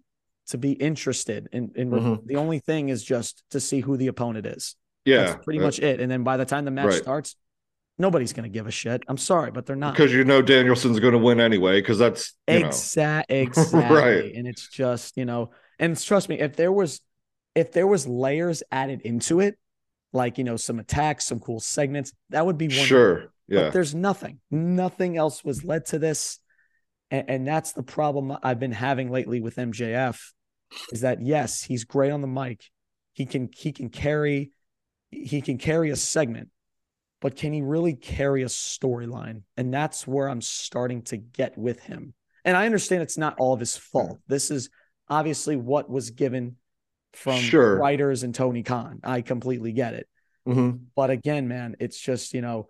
to 0.46 0.58
be 0.58 0.72
interested 0.72 1.48
in 1.52 1.72
in 1.74 1.90
mm-hmm. 1.90 2.26
the 2.26 2.36
only 2.36 2.58
thing 2.58 2.88
is 2.88 3.02
just 3.02 3.42
to 3.50 3.60
see 3.60 3.80
who 3.80 3.96
the 3.96 4.06
opponent 4.06 4.46
is 4.46 4.76
yeah 5.04 5.24
that's 5.24 5.44
pretty 5.44 5.60
much 5.60 5.78
it 5.78 6.00
and 6.00 6.10
then 6.10 6.24
by 6.24 6.36
the 6.36 6.44
time 6.44 6.64
the 6.64 6.70
match 6.70 6.86
right. 6.86 7.02
starts 7.02 7.36
nobody's 7.98 8.32
going 8.32 8.44
to 8.44 8.52
give 8.52 8.66
a 8.66 8.70
shit 8.70 9.02
i'm 9.08 9.16
sorry 9.16 9.50
but 9.50 9.66
they're 9.66 9.76
not 9.76 9.94
because 9.94 10.12
you 10.12 10.24
know 10.24 10.42
danielson's 10.42 11.00
going 11.00 11.12
to 11.12 11.18
win 11.18 11.40
anyway 11.40 11.80
because 11.80 11.98
that's 11.98 12.34
exact 12.46 13.30
exactly 13.30 13.80
right 13.80 14.34
and 14.34 14.46
it's 14.46 14.68
just 14.68 15.16
you 15.16 15.24
know 15.24 15.50
and 15.78 16.00
trust 16.00 16.28
me 16.28 16.38
if 16.38 16.56
there 16.56 16.72
was 16.72 17.00
if 17.54 17.72
there 17.72 17.86
was 17.86 18.06
layers 18.06 18.62
added 18.70 19.00
into 19.02 19.40
it 19.40 19.58
like 20.16 20.38
you 20.38 20.44
know 20.44 20.56
some 20.56 20.80
attacks, 20.80 21.26
some 21.26 21.38
cool 21.38 21.60
segments. 21.60 22.12
That 22.30 22.44
would 22.44 22.58
be 22.58 22.66
one. 22.66 22.76
Sure. 22.76 23.32
Yeah. 23.46 23.64
But 23.64 23.72
there's 23.74 23.94
nothing. 23.94 24.40
Nothing 24.50 25.16
else 25.16 25.44
was 25.44 25.64
led 25.64 25.86
to 25.86 25.98
this. 26.00 26.40
And, 27.10 27.30
and 27.30 27.46
that's 27.46 27.72
the 27.72 27.82
problem 27.82 28.36
I've 28.42 28.58
been 28.60 28.72
having 28.72 29.10
lately 29.10 29.40
with 29.40 29.56
MJF 29.56 30.18
is 30.92 31.02
that 31.02 31.22
yes, 31.22 31.62
he's 31.62 31.84
great 31.84 32.10
on 32.10 32.20
the 32.20 32.26
mic. 32.26 32.64
He 33.12 33.26
can 33.26 33.48
he 33.56 33.72
can 33.72 33.88
carry 33.88 34.50
he 35.10 35.40
can 35.40 35.58
carry 35.58 35.90
a 35.90 35.96
segment, 35.96 36.50
but 37.20 37.36
can 37.36 37.52
he 37.52 37.62
really 37.62 37.94
carry 37.94 38.42
a 38.42 38.46
storyline? 38.46 39.42
And 39.56 39.72
that's 39.72 40.06
where 40.06 40.28
I'm 40.28 40.42
starting 40.42 41.02
to 41.02 41.16
get 41.16 41.56
with 41.56 41.80
him. 41.80 42.14
And 42.44 42.56
I 42.56 42.66
understand 42.66 43.02
it's 43.02 43.18
not 43.18 43.38
all 43.38 43.54
of 43.54 43.60
his 43.60 43.76
fault. 43.76 44.18
This 44.26 44.50
is 44.50 44.68
obviously 45.08 45.56
what 45.56 45.88
was 45.88 46.10
given 46.10 46.56
from 47.12 47.38
Sure. 47.40 47.76
writers 47.76 48.22
and 48.22 48.34
Tony 48.34 48.62
Khan. 48.62 49.00
I 49.02 49.22
completely 49.22 49.72
get 49.72 49.94
it. 49.94 50.08
Mhm. 50.46 50.80
But 50.94 51.10
again, 51.10 51.48
man, 51.48 51.76
it's 51.80 51.98
just, 51.98 52.34
you 52.34 52.40
know, 52.42 52.68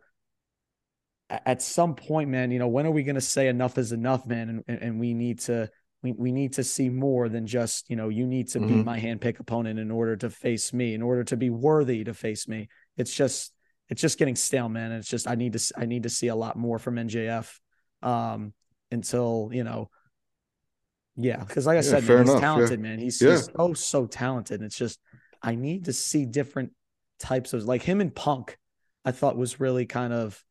at 1.29 1.62
some 1.62 1.95
point, 1.95 2.31
man, 2.31 2.51
you 2.51 2.59
know, 2.59 2.68
when 2.68 2.87
are 2.87 2.91
we 2.91 3.03
going 3.03 3.16
to 3.16 3.20
say 3.20 3.49
enough 3.49 3.79
is 3.79 3.93
enough, 3.93 4.27
man? 4.27 4.62
And, 4.68 4.83
and, 4.83 5.01
we 5.01 5.12
need 5.12 5.41
to, 5.41 5.68
we, 6.03 6.12
we 6.12 6.31
need 6.31 6.53
to 6.55 6.64
see 6.64 6.89
more 6.89 7.29
than 7.29 7.47
just, 7.47 7.91
you 7.91 7.97
know, 7.97 8.09
you 8.09 8.27
need 8.27 8.49
to 8.49 8.61
beat 8.61 8.83
Mhm. 8.83 8.85
my 8.85 9.01
handpick 9.01 9.41
opponent 9.41 9.79
in 9.79 9.91
order 9.91 10.16
to 10.16 10.31
face 10.31 10.72
me, 10.72 10.95
in 10.95 11.03
order 11.03 11.24
to 11.24 11.37
be 11.37 11.51
worthy 11.51 12.05
to 12.05 12.14
face 12.14 12.47
me. 12.47 12.68
It's 12.97 13.12
just, 13.12 13.53
it's 13.89 14.01
just 14.01 14.18
getting 14.18 14.37
stale, 14.37 14.68
man. 14.68 14.93
And 14.93 15.01
it's 15.01 15.09
just, 15.09 15.27
I 15.27 15.35
need 15.35 15.55
to, 15.55 15.72
I 15.77 15.87
need 15.87 16.05
to 16.05 16.11
see 16.11 16.29
a 16.29 16.37
lot 16.37 16.57
more 16.57 16.79
from 16.79 16.97
MJF 16.97 17.59
um, 18.03 18.53
until, 18.93 19.51
you 19.53 19.64
know, 19.64 19.91
yeah. 21.16 21.43
Cause 21.45 21.66
like 21.66 21.74
I 21.74 21.77
Yeah, 21.79 21.83
said, 21.83 22.05
man, 22.05 22.18
he's 22.18 22.29
enough, 22.31 22.35
yeah. 22.35 22.41
talented, 22.41 22.81
man. 22.81 22.99
He's, 22.99 23.20
Yeah. 23.20 23.31
he's 23.31 23.51
so, 23.57 23.74
so 23.74 24.07
talented. 24.07 24.61
And 24.61 24.66
it's 24.66 24.79
just, 24.79 25.01
I 25.43 25.55
need 25.55 25.87
to 25.87 25.93
see 25.93 26.24
different 26.24 26.72
types 27.18 27.53
of 27.53 27.64
like 27.64 27.83
him 27.83 28.01
and 28.01 28.14
Punk, 28.14 28.59
I 29.05 29.12
thought 29.12 29.37
was 29.37 29.59
really 29.59 29.87
kind 29.87 30.12
of 30.12 30.45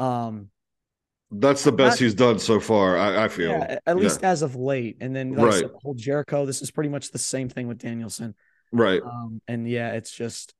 um 0.00 0.50
That's 1.30 1.62
the 1.62 1.72
best 1.72 1.94
Not- 1.94 2.04
he's 2.04 2.14
done 2.14 2.38
so 2.40 2.58
far. 2.58 2.96
I, 2.98 3.24
I 3.24 3.28
feel. 3.28 3.50
yeah, 3.50 3.78
at 3.86 3.96
least 3.96 4.24
as 4.24 4.42
of 4.42 4.56
late. 4.56 4.96
And 5.00 5.14
then 5.14 5.34
like 5.34 5.52
Right. 5.52 5.62
the 5.62 5.78
whole 5.82 5.94
Jericho, 5.94 6.44
this 6.46 6.62
is 6.62 6.70
pretty 6.72 6.90
much 6.90 7.10
the 7.12 7.18
same 7.18 7.48
thing 7.48 7.68
with 7.68 7.78
Danielson. 7.78 8.34
Right. 8.72 9.02
Um 9.02 9.40
and 9.46 9.68
yeah, 9.68 9.92
it's 9.92 10.10
just 10.12 10.54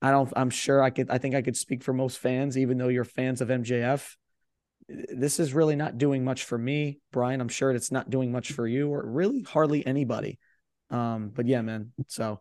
I 0.00 0.10
don't 0.10 0.32
I'm 0.36 0.50
sure 0.50 0.82
I 0.82 0.90
could 0.90 1.10
I 1.10 1.18
think 1.18 1.34
I 1.34 1.42
could 1.42 1.56
speak 1.56 1.82
for 1.82 1.92
most 1.92 2.18
fans, 2.18 2.56
even 2.56 2.78
though 2.78 2.88
you're 2.88 3.04
fans 3.04 3.40
of 3.40 3.48
MJF. 3.48 4.16
This 4.88 5.40
is 5.40 5.52
really 5.52 5.74
not 5.74 5.98
doing 5.98 6.22
much 6.24 6.44
for 6.44 6.56
me, 6.56 7.00
Brian. 7.12 7.40
I'm 7.40 7.48
sure 7.48 7.72
it's 7.72 7.90
not 7.90 8.08
doing 8.08 8.30
much 8.30 8.52
for 8.52 8.66
you 8.68 8.88
or 8.90 9.04
really 9.04 9.42
hardly 9.42 9.84
anybody. 9.84 10.38
Um, 10.90 11.30
but 11.34 11.46
yeah, 11.46 11.60
man. 11.62 11.92
So 12.06 12.40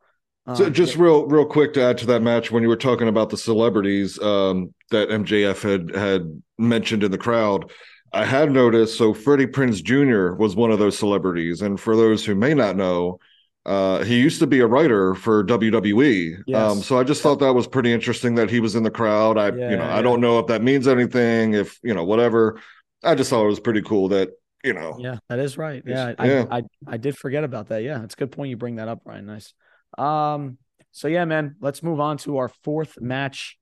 So 0.53 0.65
um, 0.65 0.73
just 0.73 0.95
real 0.95 1.25
real 1.25 1.45
quick 1.45 1.73
to 1.73 1.83
add 1.83 1.97
to 1.99 2.05
that 2.07 2.21
match 2.21 2.51
when 2.51 2.61
you 2.61 2.69
were 2.69 2.75
talking 2.75 3.07
about 3.07 3.31
the 3.31 3.37
celebrities 3.37 4.21
um, 4.21 4.73
that 4.91 5.09
MJF 5.09 5.61
had 5.61 5.95
had 5.95 6.41
mentioned 6.59 7.03
in 7.03 7.11
the 7.11 7.17
crowd, 7.17 7.71
I 8.13 8.25
had 8.25 8.51
noticed 8.51 8.97
so 8.97 9.13
Freddie 9.13 9.47
Prinze 9.47 9.83
Jr. 9.83 10.35
was 10.35 10.55
one 10.55 10.69
of 10.69 10.77
those 10.77 10.97
celebrities, 10.97 11.63
and 11.63 11.79
for 11.79 11.95
those 11.95 12.23
who 12.23 12.35
may 12.35 12.53
not 12.53 12.77
know, 12.77 13.19
uh, 13.65 14.03
he 14.03 14.19
used 14.19 14.39
to 14.39 14.45
be 14.45 14.59
a 14.59 14.67
writer 14.67 15.15
for 15.15 15.43
WWE. 15.43 16.43
Yes. 16.45 16.71
Um, 16.71 16.81
so 16.83 16.99
I 16.99 17.03
just 17.03 17.23
thought 17.23 17.39
that 17.39 17.53
was 17.53 17.65
pretty 17.65 17.91
interesting 17.91 18.35
that 18.35 18.51
he 18.51 18.59
was 18.59 18.75
in 18.75 18.83
the 18.83 18.91
crowd. 18.91 19.39
I 19.39 19.47
Yeah, 19.47 19.71
you 19.71 19.77
know 19.77 19.83
yeah. 19.85 19.97
I 19.97 20.03
don't 20.03 20.21
know 20.21 20.37
if 20.37 20.45
that 20.47 20.61
means 20.61 20.87
anything, 20.87 21.55
if 21.55 21.79
you 21.81 21.95
know 21.95 22.03
whatever. 22.03 22.61
I 23.03 23.15
just 23.15 23.31
thought 23.31 23.43
it 23.43 23.49
was 23.49 23.59
pretty 23.59 23.81
cool 23.81 24.09
that 24.09 24.29
you 24.63 24.73
know 24.73 24.95
Yeah, 24.99 25.17
that 25.27 25.39
is 25.39 25.57
right. 25.57 25.81
Yeah, 25.83 26.13
I, 26.19 26.27
yeah. 26.27 26.45
I, 26.51 26.57
I 26.57 26.63
I 26.87 26.97
did 26.97 27.17
forget 27.17 27.43
about 27.43 27.69
that. 27.69 27.81
Yeah, 27.81 28.03
it's 28.03 28.13
a 28.13 28.17
good 28.17 28.31
point 28.31 28.51
you 28.51 28.57
bring 28.57 28.75
that 28.75 28.87
up, 28.87 29.01
Ryan. 29.05 29.25
Nice. 29.25 29.55
Um, 29.97 30.57
so 30.91 31.07
yeah, 31.07 31.25
man, 31.25 31.55
let's 31.59 31.83
move 31.83 31.99
on 31.99 32.17
to 32.19 32.37
our 32.37 32.47
fourth 32.49 32.99
match 33.01 33.57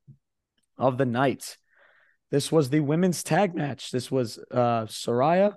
of 0.78 0.98
the 0.98 1.06
night. 1.06 1.58
This 2.32 2.52
was 2.52 2.70
the 2.70 2.80
women's 2.80 3.24
tag 3.24 3.56
match. 3.56 3.92
This 3.92 4.12
was 4.12 4.40
uh 4.52 4.86
Soraya 4.86 5.54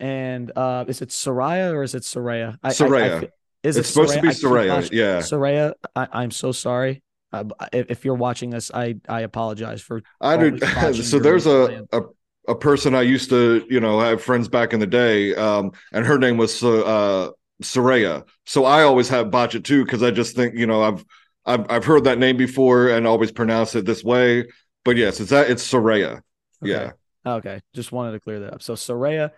and 0.00 0.50
uh 0.56 0.84
is 0.88 1.02
it 1.02 1.08
Soraya 1.10 1.72
or 1.72 1.82
is 1.82 1.94
it 1.94 2.02
Soraya? 2.02 2.56
I, 2.62 2.68
I- 2.68 2.70
I 2.70 2.72
Soraya. 2.72 3.22
is 3.62 3.76
it's 3.76 3.88
it 3.88 3.92
supposed 3.92 4.14
to 4.14 4.20
be 4.22 4.28
Soraya. 4.28 4.88
Yeah. 4.92 5.18
Soraya, 5.18 5.74
I, 5.96 6.08
I'm 6.12 6.30
so 6.30 6.52
sorry. 6.52 7.02
Uh, 7.32 7.44
if, 7.72 7.90
if 7.90 8.04
you're 8.04 8.14
watching 8.14 8.50
this, 8.50 8.70
I 8.72 8.94
I 9.08 9.22
apologize 9.22 9.82
for 9.82 10.02
I 10.20 10.36
do. 10.36 10.58
so 11.02 11.18
there's 11.18 11.46
a, 11.46 11.84
a 11.92 12.02
a 12.46 12.54
person 12.54 12.94
I 12.94 13.02
used 13.02 13.30
to, 13.30 13.66
you 13.68 13.80
know, 13.80 13.98
have 14.00 14.22
friends 14.22 14.48
back 14.48 14.72
in 14.72 14.78
the 14.80 14.86
day, 14.86 15.34
um, 15.34 15.72
and 15.92 16.06
her 16.06 16.18
name 16.18 16.36
was 16.36 16.62
uh, 16.62 17.30
Soraya. 17.64 18.24
So 18.46 18.64
I 18.64 18.82
always 18.82 19.08
have 19.08 19.30
botch 19.30 19.54
it 19.54 19.64
too 19.64 19.84
because 19.84 20.02
I 20.02 20.10
just 20.10 20.36
think, 20.36 20.54
you 20.54 20.66
know, 20.66 20.82
I've 20.82 21.04
I've 21.46 21.70
I've 21.70 21.84
heard 21.84 22.04
that 22.04 22.18
name 22.18 22.36
before 22.36 22.88
and 22.88 23.06
always 23.06 23.32
pronounce 23.32 23.74
it 23.74 23.84
this 23.86 24.04
way. 24.04 24.46
But 24.84 24.96
yes, 24.96 25.20
it's 25.20 25.30
that 25.30 25.50
it's 25.50 25.70
Soraya. 25.70 26.20
Yeah. 26.62 26.92
Okay. 27.26 27.60
Just 27.74 27.92
wanted 27.92 28.12
to 28.12 28.20
clear 28.20 28.40
that 28.40 28.54
up. 28.54 28.62
So 28.62 28.74
Soraya 28.74 29.30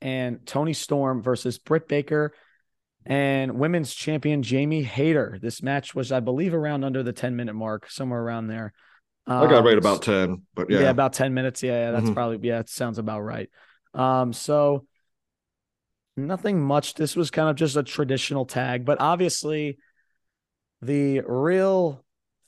and 0.00 0.44
Toni 0.46 0.72
Storm 0.72 1.22
versus 1.22 1.58
Britt 1.58 1.88
Baker 1.88 2.34
and 3.06 3.58
women's 3.58 3.94
champion 3.94 4.42
Jamie 4.42 4.82
Hayter. 4.82 5.38
This 5.40 5.62
match 5.62 5.94
was, 5.94 6.10
I 6.12 6.20
believe, 6.20 6.54
around 6.54 6.84
under 6.84 7.02
the 7.02 7.12
10 7.12 7.36
minute 7.36 7.54
mark, 7.54 7.90
somewhere 7.90 8.20
around 8.20 8.48
there. 8.48 8.72
I 9.38 9.46
got 9.46 9.60
Um, 9.60 9.64
right 9.64 9.78
about 9.78 10.02
ten, 10.02 10.42
but 10.54 10.70
yeah. 10.70 10.80
yeah, 10.80 10.90
about 10.90 11.12
10 11.12 11.34
minutes. 11.34 11.62
Yeah, 11.62 11.86
yeah 11.86 11.90
that's 11.92 12.10
Mhm. 12.10 12.14
probably 12.14 12.46
yeah, 12.48 12.60
it 12.60 12.68
sounds 12.68 12.98
about 12.98 13.20
right. 13.20 13.50
Um, 13.94 14.32
so 14.32 14.86
nothing 16.16 16.60
much. 16.60 16.94
This 16.94 17.16
was 17.16 17.30
kind 17.30 17.48
of 17.48 17.56
just 17.56 17.76
a 17.76 17.82
traditional 17.82 18.44
tag, 18.44 18.84
but 18.84 19.00
obviously 19.00 19.78
the 20.82 21.20
real 21.20 22.04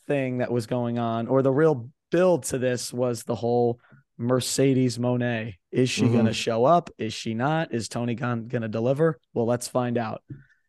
thing 0.07 0.39
that 0.39 0.53
was 0.53 0.67
going 0.67 0.99
on, 0.99 1.27
or 1.27 1.43
the 1.43 1.53
real 1.53 1.91
build 2.11 2.45
to 2.45 2.59
this 2.59 2.93
was 2.93 3.25
the 3.25 3.35
whole 3.35 3.81
Mercedes 4.19 4.99
Moné. 4.99 5.55
Is 5.73 5.91
she 5.91 6.07
Mhm. 6.07 6.13
gonna 6.13 6.33
show 6.33 6.65
up? 6.65 6.91
Is 6.99 7.13
she 7.13 7.35
not? 7.35 7.75
Is 7.75 7.89
Tony 7.89 8.17
Khan 8.17 8.47
gonna 8.49 8.69
deliver? 8.69 9.19
Well, 9.35 9.47
let's 9.47 9.69
find 9.69 9.99
out. 9.99 10.23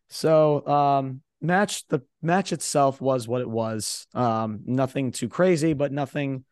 So 0.08 0.66
um 0.66 1.22
match 1.40 1.86
the 1.86 2.00
match 2.20 2.52
itself 2.52 3.00
was 3.00 3.28
what 3.28 3.40
it 3.40 3.48
was. 3.48 4.06
Um, 4.12 4.60
nothing 4.66 5.12
too 5.12 5.28
crazy, 5.28 5.72
but 5.72 5.92
nothing 5.92 6.44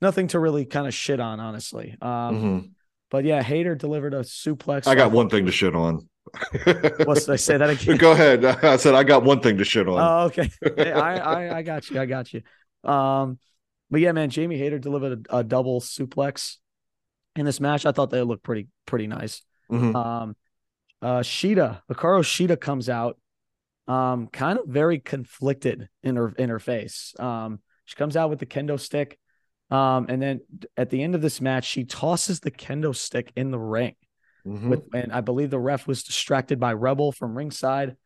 nothing 0.00 0.26
to 0.28 0.40
really 0.40 0.64
kind 0.64 0.86
of 0.86 0.94
shit 0.94 1.20
on, 1.20 1.38
honestly. 1.38 1.96
Um, 2.00 2.36
Mhm. 2.36 2.70
But 3.12 3.26
yeah, 3.26 3.42
Hayter 3.42 3.74
delivered 3.74 4.14
a 4.14 4.20
suplex. 4.20 4.86
I 4.86 4.94
got 4.94 5.12
one 5.12 5.28
thing 5.28 5.44
to 5.44 5.52
shit 5.52 5.76
on. 5.76 6.08
What's 7.04 7.28
I 7.28 7.36
say 7.36 7.58
that 7.58 7.68
again? 7.82 7.98
Go 7.98 8.12
ahead. 8.12 8.42
I 8.42 8.76
said 8.76 8.94
I 8.94 9.04
got 9.04 9.22
one 9.22 9.40
thing 9.40 9.58
to 9.58 9.64
shit 9.64 9.86
on. 9.86 10.00
Oh, 10.00 10.26
okay. 10.28 10.50
Hey, 10.76 10.92
I, 10.92 11.16
I 11.18 11.58
I 11.58 11.62
got 11.62 11.90
you. 11.90 12.00
I 12.00 12.06
got 12.06 12.32
you. 12.32 12.40
Um, 12.90 13.38
but 13.90 14.00
yeah, 14.00 14.12
man, 14.12 14.30
Jamie 14.30 14.56
Hayter 14.56 14.78
delivered 14.78 15.26
a, 15.28 15.38
a 15.38 15.44
double 15.44 15.82
suplex 15.82 16.56
in 17.36 17.44
this 17.44 17.60
match. 17.60 17.84
I 17.84 17.92
thought 17.92 18.08
they 18.08 18.22
looked 18.22 18.44
pretty 18.44 18.68
pretty 18.86 19.08
nice. 19.08 19.42
Mhm. 19.70 19.94
Um, 19.94 20.36
uh, 21.02 21.20
Shida, 21.20 21.82
Hikaru 21.90 22.22
Shida 22.22 22.58
comes 22.58 22.88
out, 22.88 23.18
um, 23.88 24.28
kind 24.28 24.58
of 24.58 24.68
very 24.68 25.00
conflicted 25.00 25.90
in 26.02 26.16
her 26.16 26.30
in 26.38 26.48
her 26.48 26.58
face. 26.58 27.14
Um, 27.18 27.58
she 27.84 27.94
comes 27.94 28.16
out 28.16 28.30
with 28.30 28.38
the 28.38 28.46
kendo 28.46 28.80
stick, 28.80 29.18
um, 29.72 30.06
and 30.08 30.20
then 30.20 30.40
at 30.76 30.90
the 30.90 31.02
end 31.02 31.14
of 31.14 31.22
this 31.22 31.40
match, 31.40 31.64
she 31.64 31.84
tosses 31.84 32.40
the 32.40 32.50
kendo 32.50 32.94
stick 32.94 33.32
in 33.36 33.50
the 33.50 33.58
ring 33.58 33.94
Mhm. 34.46 34.68
with 34.68 34.88
and 34.92 35.12
I 35.12 35.20
believe 35.20 35.50
the 35.50 35.58
ref 35.58 35.86
was 35.86 36.02
distracted 36.02 36.58
by 36.58 36.72
Rebel 36.72 37.12
from 37.12 37.36
ringside. 37.36 37.96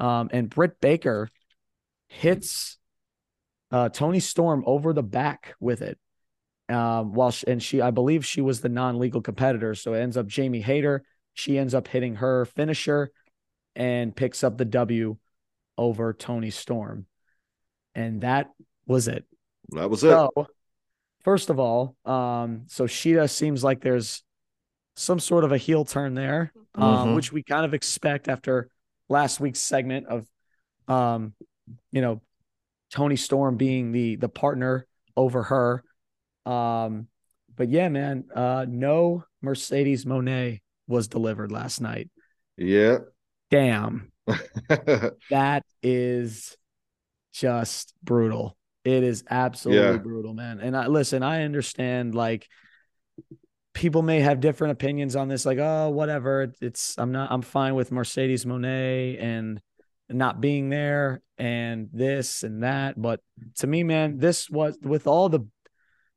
Um, 0.00 0.28
and 0.32 0.50
Britt 0.50 0.80
Baker 0.80 1.28
hits 2.08 2.78
uh, 3.70 3.88
Toni 3.88 4.20
Storm 4.20 4.64
over 4.66 4.92
the 4.92 5.02
back 5.04 5.54
with 5.60 5.82
it. 5.82 5.98
Um, 6.68 7.12
while 7.12 7.30
she, 7.30 7.46
and 7.46 7.62
she, 7.62 7.80
I 7.80 7.90
believe 7.90 8.24
she 8.24 8.40
was 8.40 8.60
the 8.60 8.68
non-legal 8.68 9.20
competitor, 9.20 9.74
so 9.74 9.94
it 9.94 10.00
ends 10.00 10.16
up 10.16 10.26
Jamie 10.26 10.62
Hayter. 10.62 11.04
She 11.34 11.58
ends 11.58 11.74
up 11.74 11.88
hitting 11.88 12.16
her 12.16 12.44
finisher 12.44 13.10
and 13.76 14.14
picks 14.16 14.42
up 14.42 14.56
the 14.56 14.64
W 14.64 15.16
over 15.76 16.12
Toni 16.12 16.50
Storm, 16.50 17.06
and 17.94 18.22
that 18.22 18.50
was 18.86 19.08
it. 19.08 19.24
that 19.70 19.90
was 19.90 20.02
it. 20.04 20.10
First 21.24 21.50
of 21.50 21.58
all, 21.58 21.96
um, 22.04 22.64
so 22.66 22.84
Shida 22.84 23.30
seems 23.30 23.64
like 23.64 23.80
there's 23.80 24.22
some 24.96 25.18
sort 25.18 25.44
of 25.44 25.52
a 25.52 25.58
heel 25.58 25.84
turn 25.84 26.14
there, 26.14 26.52
um, 26.74 27.08
Mhm. 27.08 27.14
which 27.16 27.32
we 27.32 27.42
kind 27.42 27.64
of 27.64 27.74
expect 27.74 28.28
after 28.28 28.68
last 29.08 29.40
week's 29.40 29.60
segment 29.60 30.06
of, 30.06 30.28
um, 30.86 31.34
you 31.90 32.00
know, 32.02 32.20
Toni 32.90 33.16
Storm 33.16 33.56
being 33.56 33.90
the 33.90 34.16
the 34.16 34.28
partner 34.28 34.86
over 35.16 35.42
her. 35.44 35.82
Um, 36.46 37.08
but 37.56 37.70
yeah, 37.70 37.88
man, 37.88 38.28
uh, 38.34 38.66
no 38.68 39.24
Mercedes 39.40 40.04
Moné 40.04 40.60
was 40.86 41.08
delivered 41.08 41.50
last 41.50 41.80
night. 41.80 42.10
Yeah. 42.56 42.98
Damn, 43.50 44.12
that 45.30 45.64
is 45.82 46.56
just 47.32 47.94
brutal. 48.02 48.56
It 48.84 49.02
is 49.02 49.24
absolutely 49.30 49.92
Yeah. 49.92 49.96
brutal, 49.96 50.34
man. 50.34 50.60
And 50.60 50.76
I 50.76 50.86
listen, 50.86 51.22
I 51.22 51.42
understand 51.42 52.14
like 52.14 52.48
people 53.72 54.02
may 54.02 54.20
have 54.20 54.40
different 54.40 54.72
opinions 54.72 55.16
on 55.16 55.28
this, 55.28 55.44
like, 55.44 55.58
oh, 55.58 55.90
whatever. 55.90 56.52
It's 56.60 56.96
I'm 56.98 57.12
not 57.12 57.32
I'm 57.32 57.42
fine 57.42 57.74
with 57.74 57.92
Mercedes 57.92 58.44
Moné 58.44 59.20
and 59.20 59.60
not 60.08 60.40
being 60.40 60.68
there 60.68 61.22
and 61.38 61.88
this 61.92 62.42
and 62.42 62.62
that. 62.62 63.00
But 63.00 63.20
to 63.56 63.66
me, 63.66 63.82
man, 63.82 64.18
this 64.18 64.48
was 64.48 64.78
with 64.82 65.06
all 65.06 65.28
the 65.28 65.40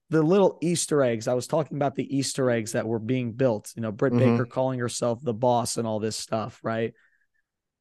the 0.09 0.21
little 0.21 0.57
Easter 0.61 1.03
eggs. 1.03 1.27
I 1.27 1.33
was 1.33 1.47
talking 1.47 1.77
about 1.77 1.95
the 1.95 2.15
Easter 2.15 2.49
eggs 2.49 2.73
that 2.73 2.87
were 2.87 2.99
being 2.99 3.33
built. 3.33 3.73
You 3.75 3.81
know, 3.81 3.91
Britt 3.91 4.13
mm-hmm. 4.13 4.37
Baker 4.37 4.45
calling 4.45 4.79
herself 4.79 5.19
the 5.21 5.33
boss 5.33 5.77
and 5.77 5.87
all 5.87 5.99
this 5.99 6.15
stuff, 6.15 6.59
right? 6.63 6.93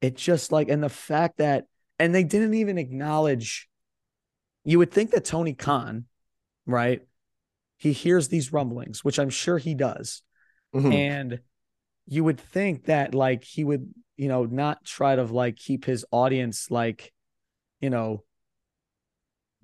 It 0.01 0.15
just 0.15 0.51
like, 0.51 0.69
and 0.69 0.83
the 0.83 0.89
fact 0.89 1.37
that, 1.37 1.65
and 1.99 2.13
they 2.13 2.23
didn't 2.23 2.53
even 2.55 2.77
acknowledge. 2.77 3.67
You 4.67 4.79
would 4.79 4.91
think 4.91 5.11
that 5.11 5.23
Tony 5.23 5.53
Khan, 5.53 6.03
right? 6.65 6.99
He 7.77 7.93
hears 7.93 8.27
these 8.27 8.51
rumblings, 8.51 9.01
which 9.01 9.17
I'm 9.17 9.29
sure 9.29 9.57
he 9.57 9.73
does, 9.73 10.23
mm-hmm. 10.75 10.91
and 10.91 11.39
you 12.05 12.25
would 12.25 12.37
think 12.37 12.87
that 12.87 13.15
like 13.15 13.45
he 13.45 13.63
would, 13.63 13.93
you 14.17 14.27
know, 14.27 14.43
not 14.43 14.83
try 14.83 15.15
to 15.15 15.23
like 15.23 15.55
keep 15.55 15.85
his 15.85 16.05
audience 16.11 16.69
like, 16.69 17.13
you 17.79 17.89
know, 17.89 18.23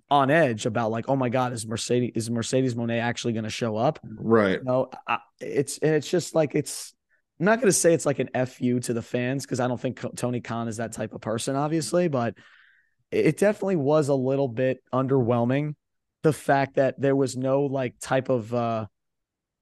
on 0.09 0.31
edge 0.31 0.65
about 0.65 0.89
like, 0.89 1.09
oh 1.09 1.17
my 1.17 1.27
God, 1.27 1.51
is 1.51 1.67
Mercedes 1.67 2.13
is 2.15 2.30
Mercedes 2.30 2.75
Moné 2.75 3.01
actually 3.01 3.34
going 3.34 3.43
to 3.43 3.49
show 3.49 3.75
up? 3.75 3.99
Right. 4.05 4.59
You 4.59 4.63
no, 4.63 4.89
know, 5.09 5.17
it's 5.41 5.80
and 5.80 5.95
it's 5.95 6.09
just 6.09 6.34
like 6.34 6.55
it's. 6.55 6.93
I'm 7.41 7.47
not 7.47 7.57
going 7.57 7.67
to 7.67 7.73
say 7.73 7.93
it's 7.93 8.05
like 8.05 8.19
an 8.19 8.30
fu 8.45 8.80
to 8.80 8.93
the 8.93 9.01
fans 9.01 9.43
because 9.43 9.59
I 9.59 9.67
don't 9.67 9.81
think 9.81 9.99
Tony 10.15 10.39
Khan 10.39 10.69
is 10.69 10.77
that 10.77 10.93
type 10.93 11.13
of 11.13 11.19
person, 11.19 11.57
obviously, 11.57 12.07
but 12.07 12.35
it 13.14 13.38
definitely 13.38 13.76
was 13.76 14.10
a 14.10 14.15
little 14.15 14.48
bit 14.48 14.84
underwhelming. 14.94 15.76
The 16.23 16.34
fact 16.34 16.76
that 16.76 16.99
there 16.99 17.15
was 17.15 17.35
no 17.35 17.64
like 17.64 17.95
type 17.99 18.30
of 18.30 18.53
uh 18.53 18.85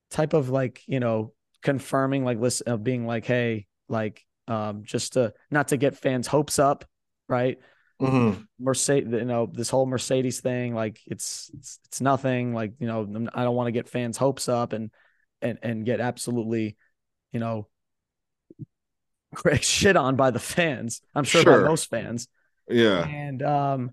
type 0.10 0.34
of 0.34 0.50
like 0.50 0.82
you 0.88 1.00
know 1.00 1.34
confirming 1.62 2.26
like 2.26 2.40
listen 2.40 2.68
of 2.70 2.84
being 2.84 3.06
like 3.06 3.26
hey 3.26 3.68
like 3.88 4.26
um 4.48 4.84
just 4.84 5.14
to 5.14 5.34
not 5.50 5.70
to 5.70 5.78
get 5.78 5.96
fans 5.96 6.28
hopes 6.28 6.60
up 6.60 6.86
right 7.28 7.60
Mm-hmm. 8.02 8.42
Mercedes, 8.60 9.12
you 9.12 9.26
know, 9.26 9.48
this 9.52 9.70
whole 9.70 9.86
Mercedes 9.86 10.40
thing, 10.40 10.74
like 10.74 11.00
it's, 11.06 11.52
it's, 11.54 11.80
it's 11.86 12.02
nothing. 12.02 12.54
Like 12.54 12.74
you 12.80 12.88
know, 12.88 13.30
I 13.34 13.44
don't 13.44 13.56
want 13.56 13.68
to 13.68 13.72
get 13.72 13.88
fans' 13.88 14.18
hopes 14.18 14.50
up 14.50 14.74
and 14.74 14.90
and 15.42 15.60
and 15.62 15.86
get 15.86 16.00
absolutely, 16.00 16.78
you 17.32 17.40
know, 17.40 17.68
shit 19.62 19.96
on 19.96 20.16
by 20.16 20.32
the 20.32 20.40
fans. 20.40 21.02
I'm 21.14 21.24
sure, 21.24 21.44
sure. 21.44 21.62
by 21.62 21.68
most 21.68 21.90
fans. 21.92 22.28
Yeah. 22.70 23.06
And 23.06 23.42
um, 23.44 23.92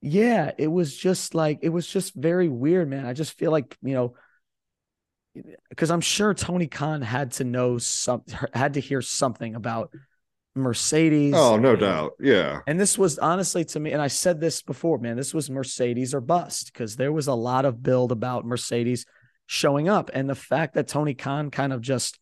yeah, 0.00 0.52
it 0.58 0.68
was 0.68 0.96
just 0.96 1.34
like 1.34 1.60
it 1.62 1.68
was 1.68 1.86
just 1.86 2.14
very 2.14 2.48
weird, 2.48 2.88
man. 2.88 3.06
I 3.06 3.12
just 3.12 3.38
feel 3.38 3.50
like 3.50 3.76
you 3.82 3.94
know, 3.94 4.14
because 5.68 5.90
I'm 5.90 6.00
sure 6.00 6.34
Tony 6.34 6.66
Khan 6.66 7.02
had 7.02 7.32
to 7.32 7.44
know 7.44 7.78
some, 7.78 8.22
had 8.54 8.74
to 8.74 8.80
hear 8.80 9.02
something 9.02 9.54
about 9.54 9.92
Mercedes. 10.54 11.34
Oh, 11.36 11.56
no 11.56 11.70
and, 11.70 11.80
doubt. 11.80 12.12
Yeah. 12.20 12.60
And 12.66 12.80
this 12.80 12.98
was 12.98 13.18
honestly 13.18 13.64
to 13.66 13.80
me, 13.80 13.92
and 13.92 14.02
I 14.02 14.08
said 14.08 14.40
this 14.40 14.62
before, 14.62 14.98
man, 14.98 15.16
this 15.16 15.34
was 15.34 15.50
Mercedes 15.50 16.14
or 16.14 16.20
bust 16.20 16.72
because 16.72 16.96
there 16.96 17.12
was 17.12 17.28
a 17.28 17.34
lot 17.34 17.64
of 17.64 17.82
build 17.82 18.12
about 18.12 18.46
Mercedes 18.46 19.06
showing 19.46 19.88
up. 19.88 20.10
And 20.12 20.28
the 20.28 20.34
fact 20.34 20.74
that 20.74 20.88
Tony 20.88 21.14
Khan 21.14 21.50
kind 21.50 21.72
of 21.72 21.80
just 21.80 22.18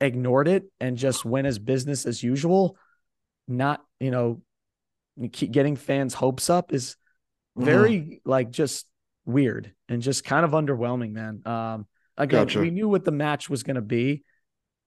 ignored 0.00 0.48
it 0.48 0.64
and 0.80 0.96
just 0.96 1.24
went 1.24 1.46
as 1.46 1.58
business 1.58 2.06
as 2.06 2.22
usual, 2.22 2.76
not, 3.46 3.82
you 4.00 4.10
know, 4.10 4.42
getting 5.28 5.76
fans' 5.76 6.14
hopes 6.14 6.50
up 6.50 6.72
is 6.72 6.96
very 7.56 7.98
mm-hmm. 7.98 8.28
like 8.28 8.50
just 8.50 8.86
weird 9.24 9.72
and 9.88 10.02
just 10.02 10.24
kind 10.24 10.44
of 10.44 10.52
underwhelming, 10.52 11.12
man. 11.12 11.42
Um, 11.44 11.86
again, 12.16 12.46
gotcha. 12.46 12.60
we 12.60 12.70
knew 12.70 12.88
what 12.88 13.04
the 13.04 13.12
match 13.12 13.50
was 13.50 13.62
going 13.62 13.76
to 13.76 13.82
be 13.82 14.24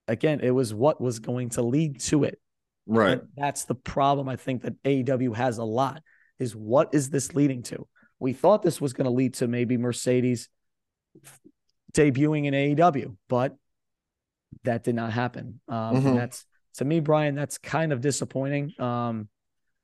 again, 0.08 0.40
it 0.42 0.52
was 0.52 0.74
what 0.74 1.00
was 1.02 1.20
going 1.20 1.50
to 1.50 1.62
lead 1.62 2.00
to 2.02 2.24
it. 2.24 2.40
Right. 2.86 3.14
And 3.20 3.30
that's 3.38 3.66
the 3.66 3.76
problem 3.76 4.28
I 4.28 4.36
think 4.36 4.64
that 4.64 4.82
AEW 4.84 5.36
has 5.36 5.58
a 5.58 5.64
lot 5.64 6.02
is 6.40 6.56
what 6.56 6.94
is 6.94 7.10
this 7.10 7.34
leading 7.34 7.64
to? 7.64 7.88
We 8.20 8.34
thought 8.34 8.62
this 8.62 8.82
was 8.82 8.94
going 8.94 9.06
to 9.06 9.12
lead 9.12 9.36
to 9.36 9.48
maybe 9.48 9.78
Mercedes 9.78 10.50
debuting 11.94 12.46
in 12.46 12.54
AEW, 12.54 13.16
but 13.30 13.56
that 14.64 14.84
did 14.84 14.96
not 14.96 15.14
happen. 15.14 15.60
Um, 15.68 15.96
mm-hmm. 15.96 16.16
that's 16.16 16.46
to 16.76 16.86
me, 16.86 17.00
Brian, 17.00 17.36
that's 17.36 17.58
kind 17.58 17.94
of 17.94 18.02
disappointing. 18.02 18.74
Um, 18.80 19.30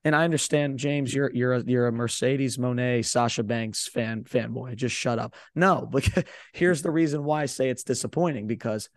and 0.03 0.15
I 0.15 0.23
understand, 0.23 0.79
James, 0.79 1.13
you're 1.13 1.31
you're 1.33 1.53
a, 1.53 1.63
you're 1.63 1.87
a 1.87 1.91
Mercedes 1.91 2.57
Moné, 2.57 3.03
Sasha 3.05 3.43
Banks 3.43 3.87
fan 3.87 4.23
fanboy. 4.23 4.75
Just 4.75 4.95
shut 4.95 5.19
up. 5.19 5.35
No, 5.55 5.87
but 5.91 6.07
here's 6.53 6.81
the 6.81 6.91
reason 6.91 7.23
why 7.23 7.43
I 7.43 7.45
say 7.45 7.69
it's 7.69 7.83
disappointing 7.83 8.47
because 8.47 8.89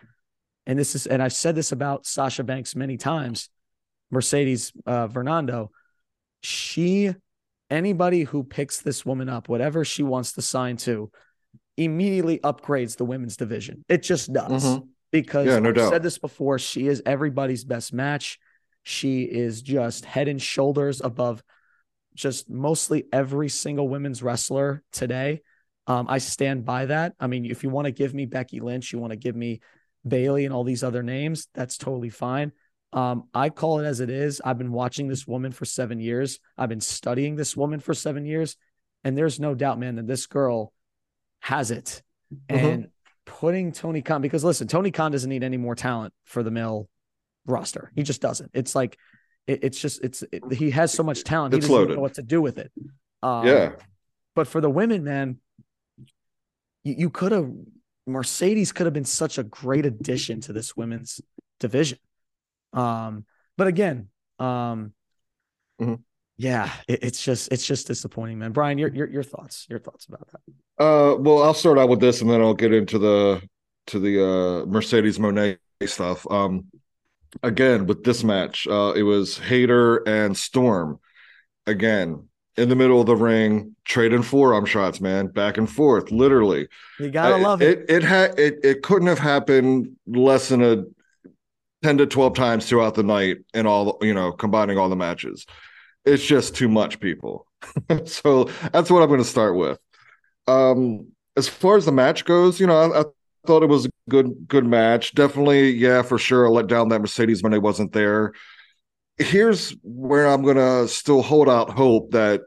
and 0.66 0.78
this 0.78 0.94
is, 0.94 1.06
and 1.06 1.22
I've 1.22 1.32
said 1.32 1.54
this 1.54 1.72
about 1.72 2.06
Sasha 2.06 2.44
Banks 2.44 2.76
many 2.76 2.96
times, 2.96 3.48
Mercedes 4.10 4.72
uh, 4.86 5.08
Varnado, 5.08 5.68
she, 6.40 7.12
anybody 7.70 8.22
who 8.22 8.44
picks 8.44 8.80
this 8.80 9.04
woman 9.04 9.28
up, 9.28 9.48
whatever 9.48 9.84
she 9.84 10.02
wants 10.02 10.32
to 10.32 10.42
sign 10.42 10.76
to, 10.78 11.10
immediately 11.76 12.38
upgrades 12.40 12.96
the 12.96 13.04
women's 13.04 13.36
division. 13.36 13.84
It 13.88 14.02
just 14.02 14.32
does. 14.32 14.64
Mm-hmm. 14.64 14.84
Because 15.10 15.46
yeah, 15.46 15.58
no 15.58 15.70
I've 15.70 15.90
said 15.90 16.02
this 16.02 16.18
before, 16.18 16.58
she 16.58 16.86
is 16.86 17.02
everybody's 17.04 17.64
best 17.64 17.92
match. 17.92 18.38
She 18.82 19.22
is 19.22 19.62
just 19.62 20.04
head 20.04 20.28
and 20.28 20.40
shoulders 20.40 21.00
above 21.00 21.42
just 22.14 22.50
mostly 22.50 23.04
every 23.12 23.48
single 23.48 23.88
women's 23.88 24.22
wrestler 24.22 24.82
today. 24.92 25.40
Um, 25.86 26.06
I 26.08 26.18
stand 26.18 26.64
by 26.64 26.86
that. 26.86 27.14
I 27.18 27.26
mean, 27.26 27.44
if 27.46 27.62
you 27.62 27.70
want 27.70 27.86
to 27.86 27.92
give 27.92 28.14
me 28.14 28.26
Becky 28.26 28.60
Lynch, 28.60 28.92
you 28.92 28.98
want 28.98 29.12
to 29.12 29.16
give 29.16 29.34
me 29.34 29.60
Bayley 30.06 30.44
and 30.44 30.54
all 30.54 30.64
these 30.64 30.84
other 30.84 31.02
names, 31.02 31.48
that's 31.54 31.78
totally 31.78 32.10
fine. 32.10 32.52
Um, 32.92 33.24
I 33.32 33.48
call 33.48 33.78
it 33.78 33.86
as 33.86 34.00
it 34.00 34.10
is. 34.10 34.40
I've 34.44 34.58
been 34.58 34.72
watching 34.72 35.08
this 35.08 35.26
woman 35.26 35.52
for 35.52 35.64
seven 35.64 35.98
years. 35.98 36.38
I've 36.58 36.68
been 36.68 36.80
studying 36.80 37.36
this 37.36 37.56
woman 37.56 37.80
for 37.80 37.94
seven 37.94 38.26
years. 38.26 38.56
And 39.04 39.16
there's 39.16 39.40
no 39.40 39.54
doubt, 39.54 39.78
man, 39.78 39.96
that 39.96 40.06
this 40.06 40.26
girl 40.26 40.72
has 41.40 41.70
it. 41.70 42.02
Mm-hmm. 42.50 42.64
And 42.64 42.88
putting 43.24 43.72
Tony 43.72 44.02
Khan, 44.02 44.22
because 44.22 44.44
listen, 44.44 44.68
Tony 44.68 44.90
Khan 44.90 45.12
doesn't 45.12 45.28
need 45.28 45.42
any 45.42 45.56
more 45.56 45.74
talent 45.74 46.12
for 46.24 46.42
the 46.42 46.50
male 46.50 46.88
roster. 47.46 47.92
He 47.94 48.02
just 48.02 48.20
doesn't. 48.20 48.50
It's 48.54 48.74
like, 48.74 48.98
it, 49.46 49.64
it's 49.64 49.80
just, 49.80 50.02
it's, 50.04 50.22
it, 50.32 50.42
he 50.52 50.70
has 50.70 50.92
so 50.92 51.02
much 51.02 51.24
talent. 51.24 51.54
It's 51.54 51.66
he 51.66 51.72
doesn't 51.72 51.94
know 51.94 52.00
what 52.00 52.14
to 52.14 52.22
do 52.22 52.40
with 52.40 52.58
it. 52.58 52.72
Um, 53.22 53.46
yeah. 53.46 53.72
But 54.34 54.48
for 54.48 54.60
the 54.60 54.70
women, 54.70 55.04
man, 55.04 55.38
you, 56.84 56.94
you 56.98 57.10
could 57.10 57.32
have 57.32 57.50
Mercedes 58.06 58.72
could 58.72 58.86
have 58.86 58.92
been 58.92 59.04
such 59.04 59.38
a 59.38 59.42
great 59.42 59.86
addition 59.86 60.40
to 60.42 60.52
this 60.52 60.76
women's 60.76 61.20
division. 61.60 61.98
Um, 62.72 63.24
but 63.56 63.66
again, 63.66 64.08
um, 64.38 64.92
mm-hmm. 65.80 65.94
yeah, 66.36 66.70
it, 66.88 67.04
it's 67.04 67.22
just 67.22 67.52
it's 67.52 67.64
just 67.64 67.86
disappointing, 67.86 68.38
man. 68.38 68.52
Brian, 68.52 68.78
your 68.78 68.88
your 68.92 69.08
your 69.08 69.22
thoughts, 69.22 69.66
your 69.70 69.78
thoughts 69.78 70.06
about 70.06 70.28
that? 70.32 70.84
Uh, 70.84 71.16
well, 71.16 71.42
I'll 71.42 71.54
start 71.54 71.78
out 71.78 71.88
with 71.88 72.00
this, 72.00 72.22
and 72.22 72.30
then 72.30 72.40
I'll 72.40 72.54
get 72.54 72.72
into 72.72 72.98
the 72.98 73.42
to 73.88 74.00
the 74.00 74.24
uh, 74.24 74.66
Mercedes 74.66 75.18
Moné 75.18 75.58
stuff. 75.86 76.26
Um, 76.30 76.66
again, 77.42 77.86
with 77.86 78.04
this 78.04 78.24
match, 78.24 78.66
uh, 78.66 78.92
it 78.94 79.02
was 79.02 79.38
Hayter 79.38 79.96
and 80.08 80.36
Storm. 80.36 80.98
Again, 81.66 82.28
in 82.56 82.68
the 82.68 82.76
middle 82.76 83.00
of 83.00 83.06
the 83.06 83.16
ring, 83.16 83.76
trading 83.84 84.22
forearm 84.22 84.66
shots, 84.66 85.00
man, 85.00 85.28
back 85.28 85.56
and 85.56 85.70
forth, 85.70 86.10
literally. 86.10 86.68
You 86.98 87.10
gotta 87.10 87.36
love 87.36 87.62
it. 87.62 87.80
It 87.80 87.90
it 87.90 88.02
had 88.02 88.38
it 88.38 88.60
it 88.62 88.82
couldn't 88.82 89.08
have 89.08 89.18
happened 89.18 89.96
less 90.06 90.48
than 90.48 90.62
a 90.62 90.84
10 91.82 91.98
to 91.98 92.06
12 92.06 92.34
times 92.34 92.68
throughout 92.68 92.94
the 92.94 93.02
night 93.02 93.38
and 93.54 93.66
all 93.66 93.98
you 94.02 94.14
know, 94.14 94.32
combining 94.32 94.78
all 94.78 94.88
the 94.88 94.96
matches. 94.96 95.46
It's 96.04 96.24
just 96.24 96.54
too 96.54 96.68
much, 96.68 97.00
people. 97.00 97.46
so 98.04 98.44
that's 98.72 98.90
what 98.90 99.02
I'm 99.02 99.08
gonna 99.08 99.24
start 99.24 99.56
with. 99.56 99.78
Um, 100.46 101.12
as 101.36 101.48
far 101.48 101.76
as 101.76 101.86
the 101.86 101.92
match 101.92 102.24
goes, 102.24 102.60
you 102.60 102.66
know, 102.66 102.76
I, 102.76 103.00
I 103.00 103.04
thought 103.46 103.62
it 103.62 103.68
was 103.68 103.86
a 103.86 103.90
good 104.08 104.48
good 104.48 104.66
match. 104.66 105.14
Definitely, 105.14 105.70
yeah, 105.70 106.02
for 106.02 106.18
sure. 106.18 106.46
I 106.46 106.50
let 106.50 106.66
down 106.66 106.88
that 106.90 107.00
Mercedes 107.00 107.42
when 107.42 107.52
it 107.52 107.62
wasn't 107.62 107.92
there 107.92 108.32
here's 109.18 109.74
where 109.82 110.26
I'm 110.26 110.42
gonna 110.42 110.88
still 110.88 111.22
hold 111.22 111.48
out 111.48 111.70
hope 111.70 112.12
that 112.12 112.42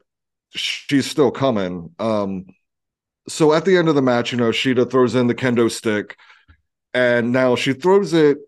she's 0.51 1.09
still 1.09 1.31
coming. 1.31 1.91
Um, 1.99 2.45
so 3.27 3.53
at 3.53 3.65
the 3.65 3.77
end 3.77 3.89
of 3.89 3.95
the 3.95 4.01
match, 4.01 4.31
you 4.31 4.37
know, 4.37 4.51
Shida 4.51 4.89
throws 4.89 5.15
in 5.15 5.27
the 5.27 5.35
kendo 5.35 5.69
stick, 5.71 6.17
and 6.93 7.31
now 7.31 7.55
she 7.55 7.73
throws 7.73 8.13
it 8.13 8.39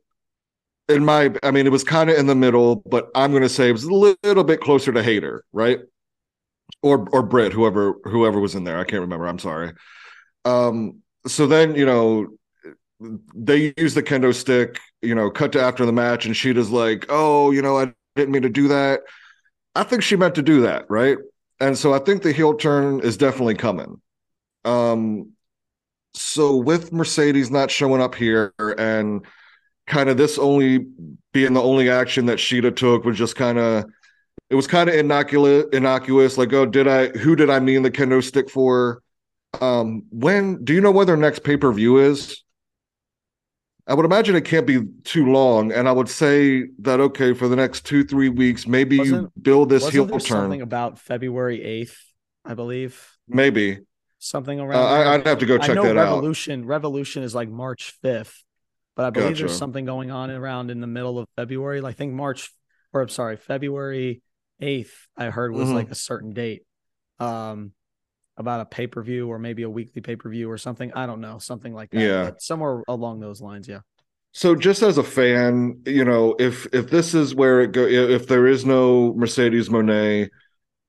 in 0.89 1.05
my. 1.05 1.33
I 1.43 1.51
mean, 1.51 1.65
it 1.67 1.71
was 1.71 1.83
kind 1.83 2.09
of 2.09 2.17
in 2.17 2.27
the 2.27 2.35
middle, 2.35 2.77
but 2.87 3.09
I'm 3.15 3.33
gonna 3.33 3.49
say 3.49 3.69
it 3.69 3.73
was 3.73 3.83
a 3.83 3.93
little 3.93 4.43
bit 4.43 4.61
closer 4.61 4.91
to 4.91 5.03
Hayter, 5.03 5.43
right? 5.53 5.79
Or 6.81 7.07
or 7.11 7.23
Britt, 7.23 7.53
whoever 7.53 7.95
whoever 8.05 8.39
was 8.39 8.55
in 8.55 8.63
there. 8.63 8.79
I 8.79 8.83
can't 8.83 9.01
remember. 9.01 9.27
I'm 9.27 9.39
sorry. 9.39 9.73
Um, 10.45 11.01
so 11.27 11.47
then 11.47 11.75
you 11.75 11.85
know 11.85 12.27
they 13.35 13.73
use 13.77 13.93
the 13.93 14.03
kendo 14.03 14.33
stick, 14.33 14.79
you 15.01 15.13
know, 15.13 15.29
cut 15.29 15.51
to 15.53 15.61
after 15.61 15.85
the 15.85 15.93
match, 15.93 16.25
and 16.25 16.35
Shida's 16.35 16.71
like, 16.71 17.05
"Oh, 17.09 17.51
you 17.51 17.61
know, 17.61 17.79
I 17.79 17.93
didn't 18.15 18.31
mean 18.31 18.41
to 18.43 18.49
do 18.49 18.67
that. 18.69 19.01
I 19.75 19.83
think 19.83 20.03
she 20.03 20.15
meant 20.15 20.35
to 20.35 20.41
do 20.41 20.61
that, 20.61 20.85
right? 20.89 21.17
And 21.59 21.77
so 21.77 21.93
I 21.93 21.99
think 21.99 22.23
the 22.23 22.31
heel 22.31 22.55
turn 22.55 22.99
is 23.01 23.17
definitely 23.17 23.55
coming. 23.55 24.01
Um, 24.65 25.31
so 26.13 26.55
with 26.55 26.91
Mercedes 26.91 27.51
not 27.51 27.71
showing 27.71 28.01
up 28.01 28.15
here 28.15 28.53
and 28.77 29.25
kind 29.85 30.09
of 30.09 30.17
this 30.17 30.37
only 30.37 30.87
being 31.31 31.53
the 31.53 31.61
only 31.61 31.89
action 31.89 32.25
that 32.25 32.39
Shida 32.39 32.75
took 32.75 33.05
was 33.05 33.17
just 33.17 33.35
kind 33.35 33.57
of 33.57 33.85
it 34.49 34.55
was 34.55 34.67
kind 34.67 34.89
of 34.89 34.95
innocuous, 34.95 35.65
innocuous. 35.73 36.37
Like, 36.37 36.53
oh, 36.53 36.65
did 36.65 36.87
I? 36.87 37.07
Who 37.09 37.35
did 37.35 37.49
I 37.49 37.59
mean 37.59 37.83
the 37.83 37.91
kendo 37.91 38.23
stick 38.23 38.49
for? 38.49 39.01
Um, 39.61 40.03
when 40.11 40.63
do 40.63 40.73
you 40.73 40.81
know 40.81 40.91
when 40.91 41.07
their 41.07 41.17
next 41.17 41.43
pay 41.43 41.57
per 41.57 41.71
view 41.71 41.97
is? 41.97 42.43
I 43.87 43.93
would 43.93 44.05
imagine 44.05 44.35
it 44.35 44.43
can't 44.43 44.67
be 44.67 44.81
too 45.05 45.31
long, 45.31 45.71
and 45.71 45.87
I 45.87 45.93
would 45.93 46.09
say 46.09 46.65
that 46.79 46.99
okay 46.99 47.33
for 47.33 47.47
the 47.47 47.55
next 47.55 47.85
two 47.85 48.03
three 48.03 48.27
weeks, 48.27 48.67
maybe 48.67 48.99
wasn't, 48.99 49.31
you 49.35 49.41
build 49.41 49.69
this 49.69 49.87
heel 49.87 50.07
turn. 50.07 50.19
Something 50.19 50.61
about 50.61 50.99
February 50.99 51.63
eighth, 51.63 51.97
I 52.43 52.53
believe. 52.53 53.17
Maybe 53.29 53.79
something 54.19 54.59
uh, 54.59 54.65
around. 54.65 54.79
Uh, 54.79 54.87
I, 54.87 55.17
would 55.17 55.27
have 55.27 55.39
to 55.39 55.45
go 55.45 55.57
check 55.57 55.75
that 55.75 55.95
Revolution, 55.95 55.97
out. 55.97 56.15
Revolution, 56.15 56.65
Revolution 56.65 57.23
is 57.23 57.33
like 57.33 57.49
March 57.49 57.93
fifth, 58.01 58.43
but 58.95 59.05
I 59.05 59.09
believe 59.09 59.29
gotcha. 59.29 59.43
there's 59.43 59.57
something 59.57 59.85
going 59.85 60.11
on 60.11 60.31
around 60.31 60.69
in 60.69 60.81
the 60.81 60.87
middle 60.87 61.17
of 61.17 61.27
February. 61.37 61.81
I 61.83 61.93
think 61.93 62.13
March, 62.13 62.51
or 62.91 63.01
I'm 63.01 63.09
sorry, 63.09 63.37
February 63.37 64.21
eighth. 64.59 65.07
I 65.15 65.25
heard 65.25 65.53
was 65.53 65.67
mm-hmm. 65.67 65.75
like 65.75 65.91
a 65.91 65.95
certain 65.95 66.33
date. 66.33 66.63
Um, 67.19 67.71
about 68.37 68.61
a 68.61 68.65
pay 68.65 68.87
per 68.87 69.01
view 69.01 69.27
or 69.27 69.39
maybe 69.39 69.63
a 69.63 69.69
weekly 69.69 70.01
pay 70.01 70.15
per 70.15 70.29
view 70.29 70.49
or 70.49 70.57
something. 70.57 70.91
I 70.93 71.05
don't 71.05 71.21
know, 71.21 71.39
something 71.39 71.73
like 71.73 71.89
that. 71.91 71.99
Yeah, 71.99 72.31
somewhere 72.39 72.83
along 72.87 73.19
those 73.19 73.41
lines. 73.41 73.67
Yeah. 73.67 73.79
So 74.33 74.55
just 74.55 74.83
as 74.83 74.97
a 74.97 75.03
fan, 75.03 75.81
you 75.85 76.05
know, 76.05 76.35
if 76.39 76.67
if 76.73 76.89
this 76.89 77.13
is 77.13 77.33
where 77.33 77.61
it 77.61 77.71
go, 77.71 77.85
if 77.85 78.27
there 78.27 78.47
is 78.47 78.65
no 78.65 79.13
Mercedes 79.15 79.69
Moné, 79.69 80.29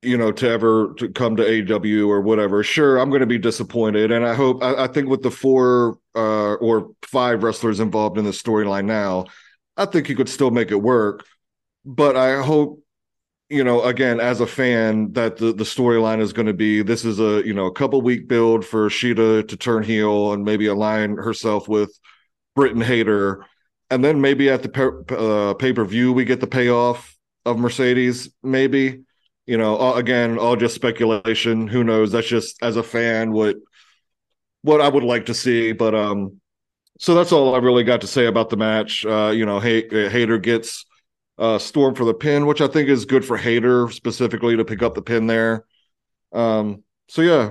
you 0.03 0.17
know, 0.17 0.31
to 0.33 0.49
ever 0.49 0.95
to 0.99 1.09
come 1.09 1.37
to 1.37 1.75
AW 1.75 2.09
or 2.09 2.21
whatever, 2.21 2.63
sure, 2.63 2.99
I'm 2.99 3.09
going 3.09 3.21
to 3.21 3.27
be 3.27 3.39
disappointed. 3.39 4.13
And 4.13 4.27
I 4.27 4.35
hope, 4.35 4.63
I, 4.63 4.85
I 4.85 4.87
think 4.87 5.09
with 5.09 5.23
the 5.23 5.31
four 5.31 5.99
uh, 6.15 6.55
or 6.55 6.91
five 7.03 7.43
wrestlers 7.43 7.81
involved 7.81 8.19
in 8.19 8.25
the 8.25 8.31
storyline 8.31 8.85
now, 8.85 9.27
I 9.77 9.87
think 9.87 10.07
he 10.07 10.15
could 10.15 10.29
still 10.29 10.51
make 10.51 10.71
it 10.71 10.83
work. 10.83 11.25
But 11.85 12.17
I 12.17 12.43
hope 12.43 12.83
you 13.49 13.65
know, 13.65 13.83
again, 13.83 14.21
as 14.21 14.41
a 14.41 14.47
fan, 14.47 15.13
that 15.13 15.39
the, 15.39 15.53
the 15.53 15.65
storyline 15.65 16.21
is 16.21 16.33
going 16.33 16.47
to 16.47 16.53
be 16.53 16.83
this 16.83 17.05
is 17.05 17.19
a 17.19 17.43
you 17.47 17.55
know 17.55 17.67
a 17.67 17.73
couple 17.73 18.01
week 18.03 18.29
build 18.29 18.65
for 18.65 18.89
Shida 18.89 19.49
to 19.49 19.57
turn 19.57 19.83
heel 19.83 20.33
and 20.33 20.45
maybe 20.45 20.67
align 20.67 21.17
herself 21.17 21.69
with 21.69 21.99
Britain 22.55 22.83
Hayter, 22.83 23.45
and 23.91 24.05
then 24.05 24.21
maybe 24.21 24.51
at 24.51 24.63
the 24.63 25.07
uh, 25.17 25.55
pay 25.55 25.73
per 25.73 25.85
view 25.85 26.13
we 26.13 26.25
get 26.25 26.41
the 26.41 26.47
payoff 26.47 27.17
of 27.47 27.59
Mercedes. 27.59 28.31
Maybe 28.43 29.05
you 29.49 29.57
know, 29.57 29.95
again, 29.95 30.39
all 30.39 30.57
just 30.57 30.75
speculation. 30.75 31.69
Who 31.69 31.83
knows? 31.83 32.13
That's 32.13 32.29
just 32.29 32.63
as 32.63 32.77
a 32.77 32.83
fan 32.83 33.33
what 33.33 33.57
what 34.61 34.83
I 34.83 34.89
would 34.89 35.05
like 35.05 35.25
to 35.27 35.35
see. 35.35 35.73
But 35.73 35.95
um, 35.95 36.39
so 36.99 37.15
that's 37.15 37.33
all 37.33 37.55
I 37.55 37.59
really 37.59 37.83
got 37.83 38.03
to 38.03 38.07
say 38.07 38.27
about 38.27 38.51
the 38.51 38.59
match. 38.59 39.07
Uh, 39.07 39.33
you 39.35 39.47
know, 39.47 39.59
Hay- 39.59 39.89
Hayter 39.89 40.37
gets 40.39 40.85
uh, 41.39 41.59
Storm 41.59 41.95
for 41.95 42.05
the 42.05 42.15
pin, 42.15 42.47
which 42.47 42.61
I 42.61 42.67
think 42.67 42.89
is 42.89 43.05
good 43.05 43.25
for 43.25 43.37
Hayter 43.37 43.91
specifically 43.91 44.57
to 44.57 44.65
pick 44.65 44.83
up 44.83 44.95
the 44.95 45.03
pin 45.03 45.27
there. 45.27 45.65
Um, 46.33 46.83
so 47.09 47.23
yeah, 47.23 47.51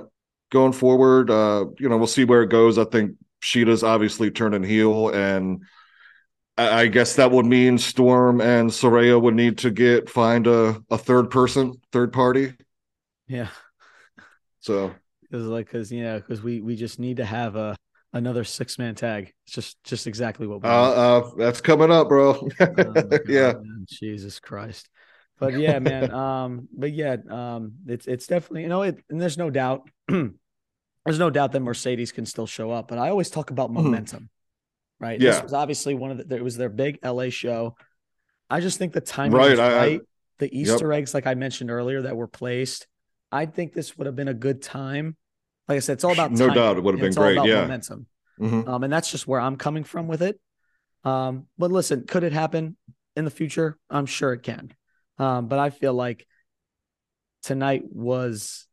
going 0.52 0.74
forward, 0.74 1.30
uh, 1.30 1.66
you 1.80 1.90
know, 1.90 1.98
we'll 1.98 2.08
see 2.08 2.26
where 2.26 2.44
it 2.44 2.50
goes. 2.50 2.78
I 2.78 2.86
think 2.86 3.16
Shida's 3.42 3.84
obviously 3.84 4.32
turning 4.32 4.64
heel, 4.64 5.10
and 5.10 5.64
I, 6.58 6.82
I 6.82 6.88
guess 6.88 7.16
that 7.16 7.32
would 7.32 7.46
mean 7.46 7.78
Storm 7.78 8.42
and 8.42 8.70
Saraya 8.70 9.22
would 9.22 9.36
need 9.36 9.60
to 9.60 9.72
get 9.72 10.10
find 10.10 10.48
a, 10.48 10.82
a 10.90 10.98
third 10.98 11.30
person, 11.32 11.74
third 11.92 12.12
party. 12.12 12.54
Yeah. 13.28 13.50
So 14.60 14.94
because 15.22 15.46
like 15.48 15.68
because 15.68 15.92
you 15.92 16.04
know 16.04 16.20
because 16.20 16.42
we 16.42 16.62
we 16.62 16.76
just 16.76 17.00
need 17.00 17.18
to 17.18 17.26
have 17.26 17.56
a 17.56 17.76
another 18.18 18.44
six 18.44 18.78
man 18.78 18.96
tag. 18.96 19.34
It's 19.46 19.56
just 19.56 19.84
just 19.84 20.08
exactly 20.08 20.48
what 20.48 20.62
we. 20.62 20.70
Uh, 20.70 20.72
uh 20.72 21.32
that's 21.38 21.62
coming 21.62 21.92
up, 21.92 22.10
bro. 22.10 22.36
oh, 22.36 22.50
God, 22.72 23.22
yeah. 23.28 23.54
Man. 23.54 23.86
Jesus 23.88 24.40
Christ. 24.40 24.90
But 25.40 25.60
yeah, 25.60 25.80
man. 25.80 26.12
um, 26.12 26.68
but 26.76 26.92
yeah, 26.92 27.18
um, 27.30 27.74
it's 27.88 28.08
it's 28.08 28.28
definitely 28.28 28.64
you 28.64 28.70
know 28.70 28.82
it, 28.82 29.04
and 29.10 29.22
there's 29.22 29.38
no 29.38 29.50
doubt. 29.50 29.88
there's 30.08 31.20
no 31.20 31.30
doubt 31.30 31.52
that 31.52 31.60
Mercedes 31.62 32.12
can 32.12 32.26
still 32.26 32.48
show 32.48 32.72
up, 32.72 32.88
but 32.88 32.98
I 32.98 33.10
always 33.10 33.30
talk 33.30 33.52
about 33.52 33.70
mm-hmm. 33.70 33.84
momentum, 33.84 34.30
right? 35.00 35.20
Yeah. 35.20 35.32
This 35.32 35.44
was 35.44 35.54
obviously 35.54 35.94
one 35.94 36.12
of 36.12 36.28
the. 36.28 36.36
It 36.36 36.44
was 36.44 36.58
their 36.58 36.70
big 36.70 37.00
LA 37.06 37.30
show. 37.30 37.76
I 38.50 38.62
just 38.62 38.80
think 38.80 38.94
the 38.94 39.02
timing 39.02 39.38
right, 39.38 39.60
I, 39.60 39.76
right. 39.76 40.02
I, 40.02 40.06
the 40.40 40.58
Easter 40.58 40.92
yep. 40.92 41.00
eggs, 41.00 41.14
like 41.14 41.28
I 41.28 41.36
mentioned 41.36 41.70
earlier, 41.70 42.04
that 42.04 42.16
were 42.16 42.28
placed. 42.28 42.88
I 43.32 43.46
think 43.46 43.74
this 43.74 43.98
would 43.98 44.08
have 44.08 44.16
been 44.16 44.30
a 44.30 44.34
good 44.34 44.62
time 44.62 45.18
like 45.68 45.78
I 45.78 45.80
said, 45.80 45.94
it's 45.94 46.04
all 46.04 46.14
about 46.14 46.32
no 46.32 46.54
doubt 46.54 46.78
it 46.78 46.84
would 46.84 46.96
have 46.96 47.02
been 47.02 47.14
great. 47.14 47.46
yeah, 47.46 47.62
momentum. 47.62 48.08
Mm-hmm. 48.40 48.70
Um, 48.70 48.84
and 48.84 48.94
that's 48.94 49.12
just 49.12 49.28
where 49.28 49.42
I'm 49.42 49.56
coming 49.58 49.84
from 49.84 50.08
with 50.08 50.22
it. 50.22 50.40
Um, 51.04 51.48
but 51.58 51.72
listen, 51.72 52.06
could 52.06 52.24
it 52.24 52.34
happen 52.34 52.78
in 53.16 53.26
the 53.26 53.32
future? 53.32 53.78
I'm 53.90 54.06
sure 54.06 54.34
it 54.34 54.44
can. 54.44 54.74
Um, 55.18 55.48
but 55.48 55.60
I 55.60 55.70
feel 55.70 55.94
like 55.94 56.26
tonight 57.44 57.84
was 57.90 58.68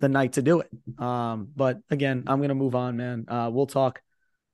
the 0.00 0.08
night 0.08 0.34
to 0.34 0.42
do 0.42 0.60
it. 0.60 0.70
Um, 0.98 1.48
but 1.54 1.78
again, 1.90 2.24
I'm 2.26 2.40
gonna 2.40 2.54
move 2.54 2.74
on, 2.74 2.96
man. 2.96 3.26
Uh, 3.28 3.50
we'll 3.52 3.66
talk 3.66 4.00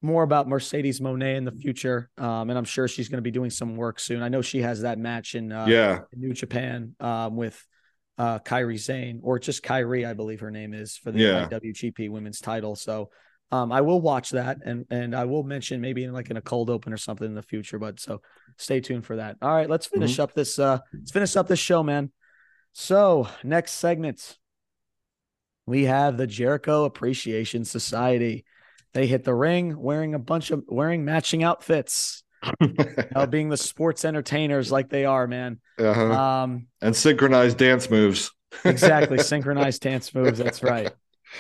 more 0.01 0.23
about 0.23 0.49
Mercedes 0.49 1.01
Moné 1.01 1.37
in 1.37 1.45
the 1.45 1.53
future. 1.53 2.09
Um, 2.19 2.51
and 2.51 2.59
I'm 2.59 2.65
sure 2.65 2.87
she's 2.87 3.09
going 3.09 3.19
to 3.19 3.23
be 3.23 3.31
doing 3.31 3.51
some 3.51 3.77
work 3.77 3.99
soon. 3.99 4.23
I 4.23 4.29
know 4.29 4.43
she 4.43 4.63
has 4.63 4.83
that 4.83 4.99
match 4.99 5.35
in, 5.35 5.51
uh, 5.51 5.67
yeah. 5.67 6.01
in 6.13 6.21
New 6.21 6.33
Japan 6.33 6.95
um, 7.01 7.37
with 7.37 7.61
uh, 8.19 8.41
Kairi 8.41 8.79
Sane, 8.79 9.21
or 9.23 9.39
just 9.39 9.63
Kyrie, 9.63 10.05
I 10.05 10.13
believe 10.13 10.41
her 10.41 10.51
name 10.51 10.75
is 10.75 10.97
for 10.97 11.13
the 11.13 11.21
yeah. 11.21 11.49
WGP 11.49 12.11
Women's 12.11 12.41
Title. 12.41 12.75
So 12.75 13.11
um, 13.51 13.73
I 13.73 13.81
will 13.81 14.01
watch 14.01 14.31
that, 14.31 14.59
and 14.65 14.85
and 14.91 15.15
I 15.15 15.25
will 15.25 15.45
mention 15.45 15.81
maybe 15.81 16.05
in 16.05 16.13
like 16.13 16.31
in 16.31 16.37
a 16.37 16.43
cold 16.43 16.69
open 16.69 16.93
or 16.93 16.97
something 16.97 17.27
in 17.27 17.35
the 17.35 17.43
future. 17.43 17.79
But 17.79 18.01
so 18.01 18.21
stay 18.57 18.81
tuned 18.81 19.07
for 19.07 19.17
that. 19.17 19.37
All 19.41 19.55
right, 19.55 19.71
let's 19.71 19.87
finish 19.87 20.15
mm-hmm. 20.15 20.23
up 20.23 20.35
this. 20.35 20.59
Uh, 20.59 20.79
let's 20.93 21.13
finish 21.13 21.37
up 21.37 21.49
this 21.49 21.59
show, 21.59 21.83
man. 21.83 22.11
So 22.73 23.29
next 23.43 23.73
segment, 23.73 24.37
we 25.65 25.85
have 25.85 26.17
the 26.17 26.27
Jericho 26.27 26.85
Appreciation 26.85 27.65
Society. 27.65 28.45
They 28.95 29.07
hit 29.07 29.25
the 29.25 29.35
ring 29.35 29.81
wearing 29.81 30.15
a 30.15 30.19
bunch 30.19 30.51
of 30.51 30.65
wearing 30.67 31.05
matching 31.05 31.45
outfits 31.45 32.25
you 32.61 32.75
know, 33.15 33.27
being 33.27 33.49
the 33.49 33.57
sports 33.57 34.05
entertainers 34.05 34.71
like 34.71 34.89
they 34.89 35.05
are, 35.05 35.27
man. 35.27 35.61
Uh-huh. 35.79 36.13
Um, 36.13 36.67
and 36.81 36.95
synchronized 36.95 37.59
dance 37.59 37.91
moves. 37.91 38.31
exactly, 38.65 39.19
synchronized 39.23 39.83
dance 39.83 40.15
moves. 40.15 40.39
That's 40.39 40.63
right. 40.63 40.91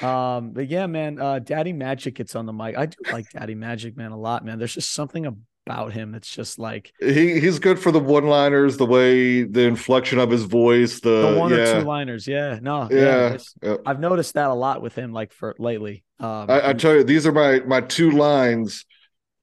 Um, 0.03 0.51
but 0.51 0.69
yeah, 0.69 0.87
man, 0.87 1.21
uh, 1.21 1.39
Daddy 1.39 1.73
Magic 1.73 2.17
gets 2.17 2.35
on 2.35 2.47
the 2.47 2.53
mic. 2.53 2.77
I 2.77 2.87
do 2.87 2.97
like 3.13 3.31
Daddy 3.31 3.55
Magic, 3.55 3.97
man, 3.97 4.13
a 4.13 4.19
lot, 4.19 4.45
man. 4.45 4.59
There's 4.59 4.75
just 4.75 4.93
something 4.93 5.27
about 5.67 5.93
him 5.93 6.13
that's 6.13 6.29
just 6.35 6.59
like 6.59 6.93
he 7.01 7.41
he's 7.41 7.59
good 7.59 7.79
for 7.79 7.91
the 7.91 8.01
one 8.01 8.27
liners, 8.27 8.77
the 8.77 8.87
way 8.87 9.43
the 9.43 9.63
inflection 9.63 10.19
of 10.19 10.31
his 10.31 10.45
voice, 10.45 11.01
the, 11.01 11.33
the 11.33 11.39
one 11.39 11.51
yeah. 11.51 11.57
or 11.57 11.81
two 11.81 11.87
liners. 11.87 12.27
Yeah, 12.27 12.59
no, 12.61 12.89
yeah, 12.91 13.39
yeah. 13.63 13.77
I've 13.87 14.01
noticed 14.01 14.35
that 14.35 14.51
a 14.51 14.55
lot 14.55 14.83
with 14.83 14.95
him, 14.95 15.13
like 15.13 15.33
for 15.33 15.55
lately. 15.59 16.05
Um, 16.21 16.51
I, 16.51 16.71
I 16.71 16.73
tell 16.73 16.95
you, 16.95 17.05
these 17.05 17.27
are 17.27 17.33
my 17.33 17.61
my 17.61 17.81
two 17.81 18.11
lines 18.11 18.85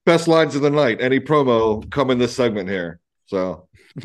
best 0.05 0.27
lines 0.27 0.55
of 0.55 0.61
the 0.61 0.69
night. 0.69 1.01
Any 1.01 1.19
promo 1.19 1.89
come 1.91 2.11
in 2.11 2.17
this 2.17 2.35
segment 2.35 2.69
here. 2.69 2.99
So 3.25 3.67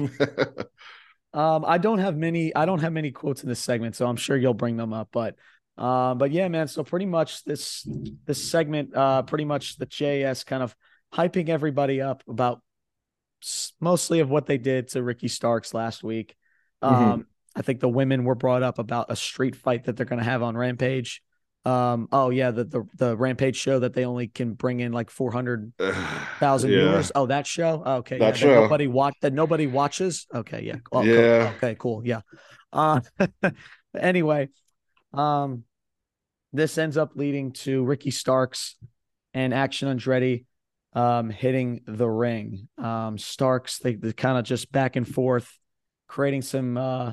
um 1.34 1.64
I 1.64 1.78
don't 1.78 1.98
have 1.98 2.16
many 2.16 2.54
I 2.54 2.64
don't 2.64 2.80
have 2.80 2.92
many 2.92 3.10
quotes 3.10 3.42
in 3.42 3.48
this 3.48 3.60
segment, 3.60 3.96
so 3.96 4.06
I'm 4.06 4.16
sure 4.16 4.36
you'll 4.36 4.54
bring 4.54 4.76
them 4.76 4.92
up. 4.92 5.08
But 5.12 5.36
um, 5.78 6.18
but 6.18 6.30
yeah, 6.30 6.48
man. 6.48 6.68
So 6.68 6.84
pretty 6.84 7.06
much 7.06 7.44
this 7.44 7.86
this 8.26 8.50
segment, 8.50 8.96
uh 8.96 9.22
pretty 9.22 9.44
much 9.44 9.76
the 9.76 9.86
JS 9.86 10.44
kind 10.46 10.62
of 10.62 10.74
hyping 11.12 11.48
everybody 11.48 12.00
up 12.00 12.22
about 12.28 12.60
mostly 13.80 14.20
of 14.20 14.30
what 14.30 14.46
they 14.46 14.58
did 14.58 14.88
to 14.88 15.02
Ricky 15.02 15.28
Starks 15.28 15.74
last 15.74 16.02
week. 16.02 16.36
Mm-hmm. 16.82 16.94
Um, 16.94 17.10
mm-hmm. 17.10 17.20
I 17.56 17.62
think 17.62 17.80
the 17.80 17.88
women 17.88 18.24
were 18.24 18.34
brought 18.34 18.62
up 18.62 18.78
about 18.78 19.10
a 19.10 19.16
street 19.16 19.56
fight 19.56 19.84
that 19.84 19.96
they're 19.96 20.06
going 20.06 20.20
to 20.20 20.24
have 20.24 20.42
on 20.42 20.56
Rampage. 20.56 21.22
Um, 21.64 22.08
oh 22.10 22.30
yeah, 22.30 22.50
the, 22.52 22.64
the 22.64 22.86
the 22.96 23.16
Rampage 23.16 23.56
show 23.56 23.80
that 23.80 23.92
they 23.92 24.04
only 24.04 24.28
can 24.28 24.54
bring 24.54 24.80
in 24.80 24.92
like 24.92 25.10
four 25.10 25.30
hundred 25.30 25.72
thousand 26.38 26.70
yeah. 26.70 26.78
viewers. 26.78 27.12
Oh, 27.14 27.26
that 27.26 27.46
show. 27.46 27.82
okay, 27.84 28.18
that 28.18 28.36
yeah, 28.36 28.40
show. 28.40 28.54
That 28.54 28.60
nobody 28.62 28.86
watch 28.86 29.14
that 29.22 29.32
nobody 29.32 29.66
watches. 29.66 30.26
Okay, 30.34 30.62
yeah. 30.62 30.76
Oh, 30.90 31.02
yeah. 31.02 31.46
Cool. 31.48 31.56
Okay, 31.56 31.76
cool. 31.78 32.02
Yeah. 32.04 32.20
Uh, 32.72 33.00
anyway, 33.98 34.48
um, 35.12 35.64
this 36.52 36.78
ends 36.78 36.96
up 36.96 37.12
leading 37.14 37.52
to 37.52 37.84
Ricky 37.84 38.10
Starks 38.10 38.76
and 39.34 39.54
Action 39.54 39.96
Andretti 39.96 40.44
um 40.92 41.30
hitting 41.30 41.82
the 41.86 42.08
ring. 42.08 42.68
Um, 42.78 43.16
Starks 43.16 43.78
they, 43.78 43.94
they 43.94 44.12
kind 44.12 44.38
of 44.38 44.44
just 44.44 44.72
back 44.72 44.96
and 44.96 45.06
forth, 45.06 45.56
creating 46.08 46.42
some 46.42 46.76
uh 46.76 47.12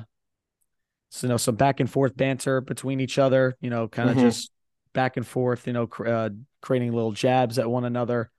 so, 1.10 1.26
you 1.26 1.28
know, 1.30 1.36
some 1.36 1.56
back 1.56 1.80
and 1.80 1.90
forth 1.90 2.16
banter 2.16 2.60
between 2.60 3.00
each 3.00 3.18
other, 3.18 3.56
you 3.60 3.70
know, 3.70 3.88
kind 3.88 4.10
of 4.10 4.16
mm-hmm. 4.16 4.26
just 4.26 4.50
back 4.92 5.16
and 5.16 5.26
forth, 5.26 5.66
you 5.66 5.72
know, 5.72 5.88
uh, 6.04 6.30
creating 6.60 6.92
little 6.92 7.12
jabs 7.12 7.58
at 7.58 7.70
one 7.70 7.84
another. 7.84 8.30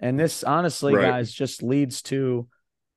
And 0.00 0.18
this, 0.18 0.42
honestly, 0.42 0.94
right. 0.94 1.10
guys, 1.10 1.32
just 1.32 1.62
leads 1.62 2.02
to 2.02 2.48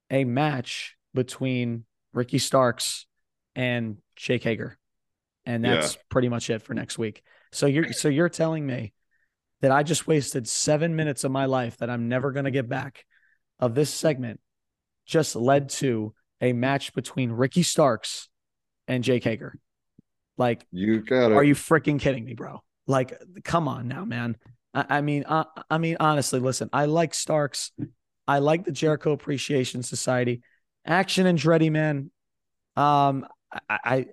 a 0.10 0.24
match 0.24 0.96
between 1.14 1.86
Ricky 2.14 2.40
Starks 2.40 3.06
and 3.56 3.98
Jake 4.16 4.44
Hager. 4.44 4.78
And 5.46 5.64
that's 5.64 5.96
yeah. 5.96 6.02
pretty 6.10 6.30
much 6.30 6.50
it 6.50 6.64
for 6.64 6.74
next 6.74 6.98
week. 6.98 7.22
So 7.52 7.68
you're 7.68 7.94
so 7.94 8.10
you're 8.10 8.30
telling 8.30 8.66
me 8.66 8.94
that 9.62 9.72
I 9.72 9.84
just 9.84 10.08
wasted 10.08 10.48
seven 10.48 10.96
minutes 10.96 11.24
of 11.24 11.32
my 11.32 11.46
life 11.46 11.78
that 11.78 11.90
I'm 11.90 12.10
never 12.10 12.32
gonna 12.32 12.52
get 12.52 12.68
back 12.68 13.06
of 13.60 13.76
this 13.76 13.94
segment 13.94 14.40
just 15.06 15.36
led 15.36 15.70
to 15.70 16.14
a 16.42 16.54
match 16.54 16.94
between 16.94 17.32
Ricky 17.32 17.64
Starks 17.64 18.28
and 18.88 19.04
Jake 19.04 19.24
Hager. 19.24 19.58
Like, 20.38 20.66
you 20.72 21.02
got 21.02 21.32
it. 21.32 21.36
Are 21.36 21.44
you 21.44 21.56
freaking 21.56 22.00
kidding 22.00 22.26
me, 22.26 22.34
bro? 22.34 22.62
Like, 22.88 23.18
come 23.44 23.68
on 23.68 23.88
now, 23.88 24.06
man. 24.06 24.38
I, 24.74 24.86
I 24.90 25.02
mean, 25.02 25.26
I, 25.28 25.46
I 25.70 25.78
mean, 25.78 25.98
honestly, 26.00 26.40
listen, 26.40 26.70
I 26.74 26.86
like 26.86 27.14
Starks. 27.14 27.72
I 28.28 28.40
like 28.40 28.66
the 28.66 28.72
Jericho 28.72 29.12
Appreciation 29.12 29.84
Society. 29.84 30.42
Action 30.86 31.26
Andretti, 31.26 31.72
man. 31.72 32.12
Um, 32.76 33.26
I, 33.70 33.80
I 33.84 34.06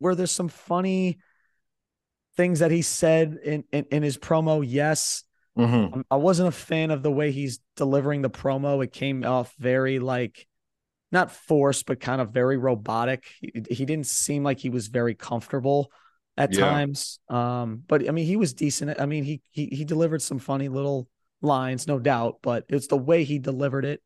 were 0.00 0.14
there 0.14 0.26
some 0.26 0.48
funny 0.48 1.18
things 2.36 2.60
that 2.60 2.70
he 2.70 2.82
said 2.82 3.38
in 3.44 3.64
in, 3.70 3.86
in 3.90 4.02
his 4.02 4.16
promo? 4.16 4.64
Yes. 4.66 5.24
Mm-hmm. 5.58 5.94
Um, 5.94 6.06
I 6.10 6.16
wasn't 6.16 6.48
a 6.48 6.52
fan 6.52 6.90
of 6.90 7.02
the 7.02 7.10
way 7.10 7.32
he's 7.32 7.60
delivering 7.76 8.22
the 8.22 8.30
promo. 8.30 8.82
It 8.82 8.92
came 8.92 9.24
off 9.24 9.54
very 9.58 9.98
like 9.98 10.46
not 11.12 11.32
forced, 11.32 11.86
but 11.86 12.00
kind 12.00 12.20
of 12.20 12.30
very 12.30 12.56
robotic. 12.56 13.24
He, 13.40 13.52
he 13.70 13.84
didn't 13.84 14.06
seem 14.06 14.44
like 14.44 14.58
he 14.58 14.70
was 14.70 14.88
very 14.88 15.14
comfortable 15.14 15.90
at 16.36 16.52
yeah. 16.52 16.60
times. 16.60 17.18
Um, 17.28 17.82
but 17.86 18.08
I 18.08 18.12
mean, 18.12 18.26
he 18.26 18.36
was 18.36 18.54
decent. 18.54 19.00
I 19.00 19.06
mean, 19.06 19.24
he 19.24 19.40
he 19.50 19.66
he 19.66 19.84
delivered 19.84 20.22
some 20.22 20.38
funny 20.38 20.68
little 20.68 21.08
lines, 21.42 21.86
no 21.86 21.98
doubt. 21.98 22.38
But 22.42 22.64
it's 22.68 22.86
the 22.86 22.96
way 22.96 23.24
he 23.24 23.38
delivered 23.38 23.84
it 23.84 24.02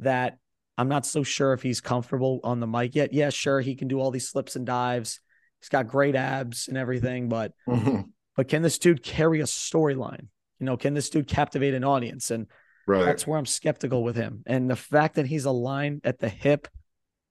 that 0.00 0.38
I'm 0.76 0.88
not 0.88 1.06
so 1.06 1.22
sure 1.22 1.52
if 1.52 1.62
he's 1.62 1.80
comfortable 1.80 2.40
on 2.44 2.60
the 2.60 2.66
mic 2.66 2.94
yet. 2.94 3.12
Yeah, 3.12 3.30
sure, 3.30 3.60
he 3.60 3.74
can 3.74 3.88
do 3.88 4.00
all 4.00 4.10
these 4.10 4.28
slips 4.28 4.56
and 4.56 4.66
dives. 4.66 5.20
He's 5.60 5.68
got 5.68 5.88
great 5.88 6.14
abs 6.14 6.68
and 6.68 6.76
everything, 6.76 7.28
but 7.28 7.52
mm-hmm. 7.68 8.02
but 8.36 8.48
can 8.48 8.62
this 8.62 8.78
dude 8.78 9.02
carry 9.02 9.40
a 9.40 9.44
storyline? 9.44 10.28
You 10.60 10.66
know, 10.66 10.76
can 10.76 10.94
this 10.94 11.10
dude 11.10 11.28
captivate 11.28 11.74
an 11.74 11.84
audience? 11.84 12.30
And 12.30 12.46
right. 12.88 13.04
that's 13.04 13.26
where 13.26 13.38
I'm 13.38 13.46
skeptical 13.46 14.02
with 14.02 14.16
him. 14.16 14.42
And 14.46 14.70
the 14.70 14.76
fact 14.76 15.16
that 15.16 15.26
he's 15.26 15.44
aligned 15.44 16.00
at 16.04 16.18
the 16.18 16.28
hip 16.28 16.68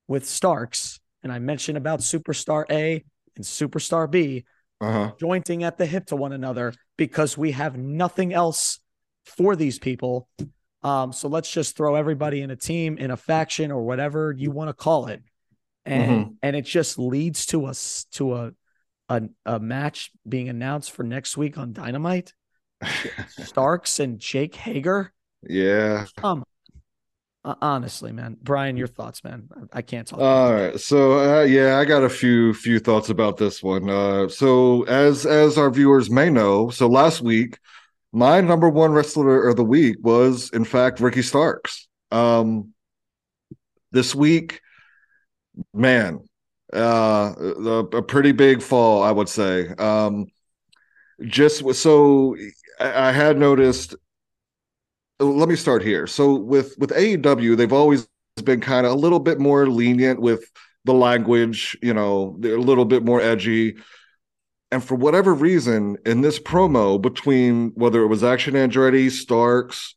with 0.07 0.27
Starks, 0.27 0.99
and 1.23 1.31
I 1.31 1.39
mentioned 1.39 1.77
about 1.77 1.99
Superstar 1.99 2.65
A 2.69 3.03
and 3.35 3.45
Superstar 3.45 4.09
B 4.09 4.45
uh-huh. 4.79 5.13
jointing 5.19 5.63
at 5.63 5.77
the 5.77 5.85
hip 5.85 6.05
to 6.07 6.15
one 6.15 6.33
another 6.33 6.73
because 6.97 7.37
we 7.37 7.51
have 7.51 7.77
nothing 7.77 8.33
else 8.33 8.79
for 9.25 9.55
these 9.55 9.79
people. 9.79 10.27
Um, 10.83 11.11
so 11.11 11.27
let's 11.27 11.51
just 11.51 11.75
throw 11.75 11.95
everybody 11.95 12.41
in 12.41 12.51
a 12.51 12.55
team, 12.55 12.97
in 12.97 13.11
a 13.11 13.17
faction, 13.17 13.71
or 13.71 13.83
whatever 13.83 14.33
you 14.37 14.51
want 14.51 14.69
to 14.69 14.73
call 14.73 15.07
it, 15.07 15.21
and 15.85 16.11
mm-hmm. 16.11 16.31
and 16.43 16.55
it 16.55 16.65
just 16.65 16.99
leads 16.99 17.47
to 17.47 17.65
us 17.65 18.05
to 18.11 18.35
a, 18.35 18.51
a 19.09 19.23
a 19.45 19.59
match 19.59 20.11
being 20.27 20.49
announced 20.49 20.91
for 20.91 21.03
next 21.03 21.35
week 21.35 21.57
on 21.57 21.73
Dynamite. 21.73 22.33
Starks 23.27 23.99
and 23.99 24.19
Jake 24.19 24.55
Hager. 24.55 25.11
Yeah. 25.43 26.05
Um, 26.23 26.43
uh, 27.45 27.55
honestly, 27.61 28.11
man, 28.11 28.37
Brian, 28.41 28.75
your 28.75 28.87
thoughts, 28.87 29.23
man. 29.23 29.47
I 29.71 29.81
can't 29.81 30.07
talk. 30.07 30.19
All 30.19 30.53
right, 30.53 30.79
so 30.79 31.39
uh, 31.39 31.43
yeah, 31.43 31.77
I 31.77 31.85
got 31.85 32.03
a 32.03 32.09
few 32.09 32.53
few 32.53 32.79
thoughts 32.79 33.09
about 33.09 33.37
this 33.37 33.63
one. 33.63 33.89
Uh, 33.89 34.27
so 34.27 34.83
as 34.83 35.25
as 35.25 35.57
our 35.57 35.69
viewers 35.69 36.09
may 36.09 36.29
know, 36.29 36.69
so 36.69 36.87
last 36.87 37.21
week 37.21 37.57
my 38.11 38.41
number 38.41 38.69
one 38.69 38.91
wrestler 38.91 39.47
of 39.47 39.55
the 39.55 39.63
week 39.63 39.97
was 40.01 40.49
in 40.51 40.65
fact 40.65 40.99
Ricky 40.99 41.21
Starks. 41.21 41.87
Um, 42.11 42.73
this 43.91 44.15
week, 44.15 44.61
man, 45.73 46.27
uh, 46.73 47.33
a, 47.37 47.85
a 47.97 48.01
pretty 48.01 48.31
big 48.31 48.61
fall, 48.61 49.03
I 49.03 49.11
would 49.11 49.29
say. 49.29 49.67
Um, 49.67 50.27
just 51.21 51.63
so 51.75 52.35
I, 52.79 53.09
I 53.09 53.11
had 53.11 53.37
noticed. 53.37 53.95
Let 55.19 55.49
me 55.49 55.55
start 55.55 55.83
here. 55.83 56.05
So 56.07 56.35
with 56.35 56.75
with 56.77 56.91
AEW, 56.91 57.55
they've 57.57 57.73
always 57.73 58.07
been 58.43 58.61
kind 58.61 58.85
of 58.85 58.91
a 58.91 58.95
little 58.95 59.19
bit 59.19 59.39
more 59.39 59.67
lenient 59.67 60.21
with 60.21 60.51
the 60.85 60.93
language. 60.93 61.77
You 61.81 61.93
know, 61.93 62.35
they're 62.39 62.55
a 62.57 62.61
little 62.61 62.85
bit 62.85 63.03
more 63.03 63.19
edgy. 63.19 63.77
And 64.71 64.83
for 64.83 64.95
whatever 64.95 65.33
reason, 65.33 65.97
in 66.05 66.21
this 66.21 66.39
promo 66.39 67.01
between 67.01 67.71
whether 67.75 68.01
it 68.03 68.07
was 68.07 68.23
Action 68.23 68.53
Andretti, 68.53 69.09
Starks, 69.09 69.95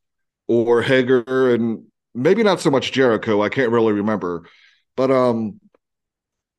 or 0.49 0.81
Hager, 0.83 1.55
and 1.55 1.85
maybe 2.15 2.43
not 2.43 2.61
so 2.61 2.71
much 2.71 2.93
Jericho, 2.93 3.43
I 3.43 3.49
can't 3.49 3.73
really 3.73 3.93
remember. 3.93 4.45
But 4.97 5.11
um 5.11 5.61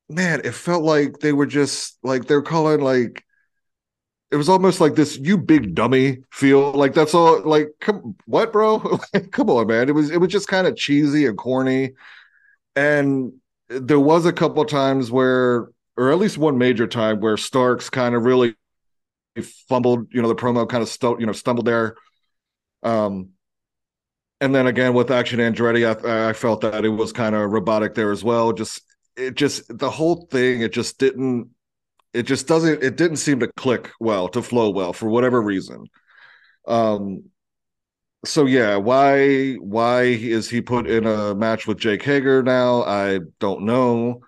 man, 0.09 0.41
it 0.43 0.53
felt 0.53 0.83
like 0.83 1.19
they 1.19 1.33
were 1.33 1.45
just 1.45 1.97
like 2.03 2.25
they're 2.25 2.41
calling 2.41 2.81
like 2.81 3.23
it 4.31 4.37
was 4.37 4.49
almost 4.49 4.79
like 4.79 4.95
this 4.95 5.17
you 5.17 5.37
big 5.37 5.75
dummy 5.75 6.19
feel 6.31 6.71
like 6.71 6.93
that's 6.93 7.13
all 7.13 7.41
like 7.43 7.69
come 7.79 8.15
what 8.25 8.51
bro 8.51 8.79
come 9.31 9.49
on 9.49 9.67
man 9.67 9.89
it 9.89 9.95
was 9.95 10.09
it 10.09 10.17
was 10.17 10.31
just 10.31 10.47
kind 10.47 10.67
of 10.67 10.75
cheesy 10.75 11.25
and 11.25 11.37
corny 11.37 11.91
and 12.75 13.33
there 13.69 13.99
was 13.99 14.25
a 14.25 14.33
couple 14.33 14.63
times 14.65 15.11
where 15.11 15.69
or 15.97 16.11
at 16.11 16.17
least 16.17 16.37
one 16.37 16.57
major 16.57 16.87
time 16.87 17.19
where 17.19 17.37
Starks 17.37 17.89
kind 17.89 18.15
of 18.15 18.23
really 18.25 18.55
fumbled, 19.69 20.07
you 20.11 20.21
know, 20.21 20.27
the 20.27 20.35
promo 20.35 20.67
kind 20.67 20.81
of 20.81 20.89
stu- 20.89 21.17
you 21.19 21.25
know, 21.25 21.31
stumbled 21.31 21.65
there. 21.65 21.95
Um, 22.83 23.29
and 24.39 24.55
then 24.55 24.67
again 24.67 24.93
with 24.93 25.11
Action 25.11 25.39
Andretti, 25.39 25.85
I, 25.85 26.29
I 26.29 26.33
felt 26.33 26.61
that 26.61 26.85
it 26.85 26.89
was 26.89 27.13
kind 27.13 27.35
of 27.35 27.51
robotic 27.51 27.93
there 27.93 28.11
as 28.11 28.23
well. 28.23 28.53
Just 28.53 28.81
it 29.15 29.35
just 29.35 29.77
the 29.77 29.89
whole 29.89 30.27
thing, 30.31 30.61
it 30.61 30.73
just 30.73 30.97
didn't, 30.97 31.49
it 32.13 32.23
just 32.23 32.47
doesn't, 32.47 32.83
it 32.83 32.97
didn't 32.97 33.17
seem 33.17 33.39
to 33.39 33.47
click 33.47 33.91
well, 33.99 34.27
to 34.29 34.41
flow 34.41 34.69
well 34.69 34.93
for 34.93 35.09
whatever 35.09 35.41
reason. 35.41 35.85
Um, 36.67 37.23
so 38.23 38.45
yeah, 38.45 38.75
why 38.75 39.53
why 39.55 40.03
is 40.03 40.49
he 40.49 40.61
put 40.61 40.87
in 40.87 41.07
a 41.07 41.33
match 41.33 41.65
with 41.65 41.79
Jake 41.79 42.03
Hager 42.03 42.43
now? 42.43 42.83
I 42.83 43.19
don't 43.39 43.63
know 43.63 44.21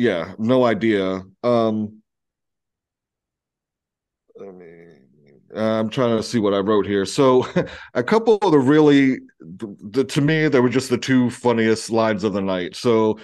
yeah, 0.00 0.34
no 0.38 0.64
idea. 0.64 1.22
Um, 1.42 2.02
I'm 5.54 5.90
trying 5.90 6.16
to 6.16 6.22
see 6.22 6.38
what 6.38 6.54
I 6.54 6.58
wrote 6.58 6.86
here. 6.86 7.04
So, 7.04 7.46
a 7.94 8.02
couple 8.02 8.36
of 8.36 8.52
the 8.52 8.58
really, 8.58 9.18
the, 9.40 10.04
to 10.04 10.20
me, 10.20 10.48
they 10.48 10.60
were 10.60 10.68
just 10.68 10.90
the 10.90 10.98
two 10.98 11.28
funniest 11.30 11.90
lines 11.90 12.24
of 12.24 12.32
the 12.32 12.40
night. 12.40 12.76
So, 12.76 13.18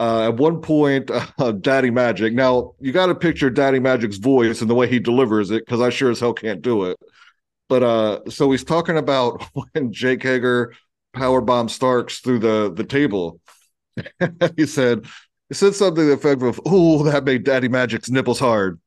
uh, 0.00 0.28
at 0.28 0.36
one 0.36 0.60
point, 0.60 1.10
uh, 1.38 1.52
Daddy 1.52 1.90
Magic. 1.90 2.32
Now, 2.32 2.74
you 2.80 2.92
got 2.92 3.06
to 3.06 3.14
picture 3.14 3.50
Daddy 3.50 3.78
Magic's 3.78 4.18
voice 4.18 4.60
and 4.60 4.70
the 4.70 4.74
way 4.74 4.88
he 4.88 4.98
delivers 4.98 5.50
it, 5.50 5.64
because 5.64 5.80
I 5.80 5.90
sure 5.90 6.10
as 6.10 6.20
hell 6.20 6.34
can't 6.34 6.62
do 6.62 6.84
it. 6.84 6.98
But 7.68 7.82
uh, 7.82 8.30
so 8.30 8.50
he's 8.50 8.64
talking 8.64 8.96
about 8.96 9.42
when 9.72 9.92
Jake 9.92 10.22
Hager 10.22 10.74
power 11.12 11.40
bomb 11.40 11.68
Starks 11.68 12.20
through 12.20 12.40
the 12.40 12.72
the 12.74 12.84
table. 12.84 13.40
he 14.56 14.66
said, 14.66 15.06
he 15.48 15.54
said 15.54 15.74
something 15.74 16.02
to 16.02 16.08
the 16.08 16.12
effect 16.14 16.42
of, 16.42 16.60
"Oh, 16.66 17.04
that 17.04 17.24
made 17.24 17.44
Daddy 17.44 17.68
Magic's 17.68 18.10
nipples 18.10 18.40
hard," 18.40 18.80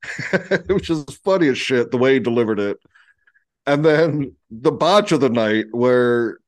which 0.68 0.90
is 0.90 1.06
funny 1.24 1.48
as 1.48 1.58
shit 1.58 1.92
the 1.92 1.98
way 1.98 2.16
he 2.16 2.20
delivered 2.20 2.60
it. 2.60 2.78
And 3.66 3.84
then 3.84 4.36
the 4.52 4.72
botch 4.72 5.12
of 5.12 5.22
the 5.22 5.30
night, 5.30 5.66
where 5.72 6.40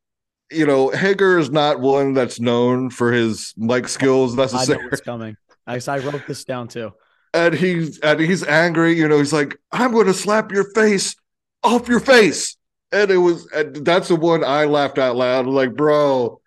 you 0.51 0.65
know 0.65 0.89
Hager 0.89 1.38
is 1.38 1.51
not 1.51 1.80
one 1.80 2.13
that's 2.13 2.39
known 2.39 2.89
for 2.89 3.11
his 3.11 3.53
mic 3.57 3.88
skills 3.88 4.35
necessarily. 4.35 4.73
I 4.73 4.84
know 4.84 4.89
what's 4.89 5.01
coming. 5.01 5.38
I, 5.67 5.80
I 5.88 5.99
wrote 5.99 6.26
this 6.27 6.43
down 6.43 6.67
too. 6.67 6.91
And 7.34 7.53
he's 7.53 7.99
and 7.99 8.19
he's 8.19 8.43
angry. 8.43 8.97
You 8.97 9.07
know, 9.07 9.19
he's 9.19 9.34
like, 9.34 9.57
"I'm 9.71 9.91
going 9.91 10.07
to 10.07 10.13
slap 10.13 10.51
your 10.51 10.71
face 10.71 11.15
off 11.63 11.88
your 11.88 11.99
face." 11.99 12.57
And 12.91 13.11
it 13.11 13.17
was 13.17 13.47
and 13.51 13.76
that's 13.85 14.07
the 14.07 14.15
one 14.15 14.43
I 14.43 14.65
laughed 14.65 14.97
out 14.97 15.15
loud. 15.15 15.45
I'm 15.45 15.53
like, 15.53 15.76
bro, 15.76 16.41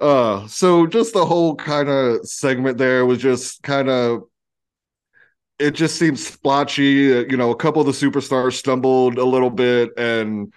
uh, 0.00 0.46
so 0.46 0.86
just 0.86 1.12
the 1.12 1.26
whole 1.26 1.54
kind 1.54 1.90
of 1.90 2.26
segment 2.26 2.78
there 2.78 3.04
was 3.04 3.18
just 3.18 3.62
kind 3.62 3.90
of 3.90 4.22
it 5.58 5.72
just 5.72 5.96
seems 5.96 6.26
splotchy. 6.26 7.26
You 7.28 7.36
know, 7.36 7.50
a 7.50 7.56
couple 7.56 7.80
of 7.80 7.86
the 7.86 7.92
superstars 7.92 8.54
stumbled 8.54 9.18
a 9.18 9.24
little 9.24 9.50
bit, 9.50 9.90
and 9.98 10.52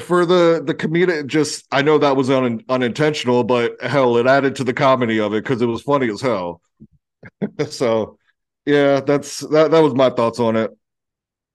for 0.00 0.26
the 0.26 0.62
the 0.64 0.74
comedic, 0.74 1.26
just 1.26 1.64
I 1.70 1.82
know 1.82 1.98
that 1.98 2.16
was 2.16 2.30
un, 2.30 2.62
unintentional, 2.68 3.44
but 3.44 3.80
hell, 3.82 4.16
it 4.16 4.26
added 4.26 4.56
to 4.56 4.64
the 4.64 4.74
comedy 4.74 5.20
of 5.20 5.32
it 5.32 5.42
because 5.42 5.62
it 5.62 5.66
was 5.66 5.82
funny 5.82 6.10
as 6.10 6.20
hell. 6.20 6.60
so, 7.68 8.18
yeah, 8.66 9.00
that's 9.00 9.40
that. 9.40 9.70
That 9.70 9.80
was 9.80 9.94
my 9.94 10.10
thoughts 10.10 10.38
on 10.38 10.56
it. 10.56 10.70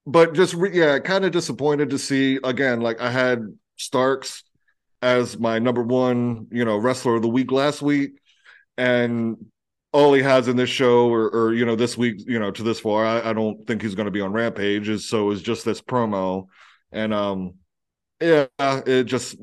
But 0.05 0.33
just 0.33 0.55
yeah, 0.71 0.99
kind 0.99 1.25
of 1.25 1.31
disappointed 1.31 1.91
to 1.91 1.99
see 1.99 2.39
again. 2.43 2.81
Like 2.81 2.99
I 2.99 3.11
had 3.11 3.43
Starks 3.77 4.43
as 5.01 5.37
my 5.37 5.59
number 5.59 5.83
one, 5.83 6.47
you 6.51 6.65
know, 6.65 6.77
wrestler 6.77 7.15
of 7.15 7.21
the 7.21 7.29
week 7.29 7.51
last 7.51 7.81
week, 7.81 8.19
and 8.77 9.37
all 9.91 10.13
he 10.13 10.21
has 10.21 10.47
in 10.47 10.55
this 10.55 10.69
show 10.69 11.09
or, 11.09 11.29
or 11.29 11.53
you 11.53 11.65
know 11.65 11.75
this 11.75 11.97
week, 11.97 12.23
you 12.27 12.39
know, 12.39 12.49
to 12.51 12.63
this 12.63 12.79
far, 12.79 13.05
I, 13.05 13.29
I 13.29 13.33
don't 13.33 13.65
think 13.67 13.81
he's 13.81 13.95
going 13.95 14.05
to 14.05 14.11
be 14.11 14.21
on 14.21 14.33
Rampage. 14.33 14.89
Is 14.89 15.07
so 15.07 15.29
is 15.29 15.43
just 15.43 15.63
this 15.63 15.81
promo, 15.81 16.47
and 16.91 17.13
um, 17.13 17.53
yeah, 18.21 18.45
it 18.59 19.05
just 19.05 19.37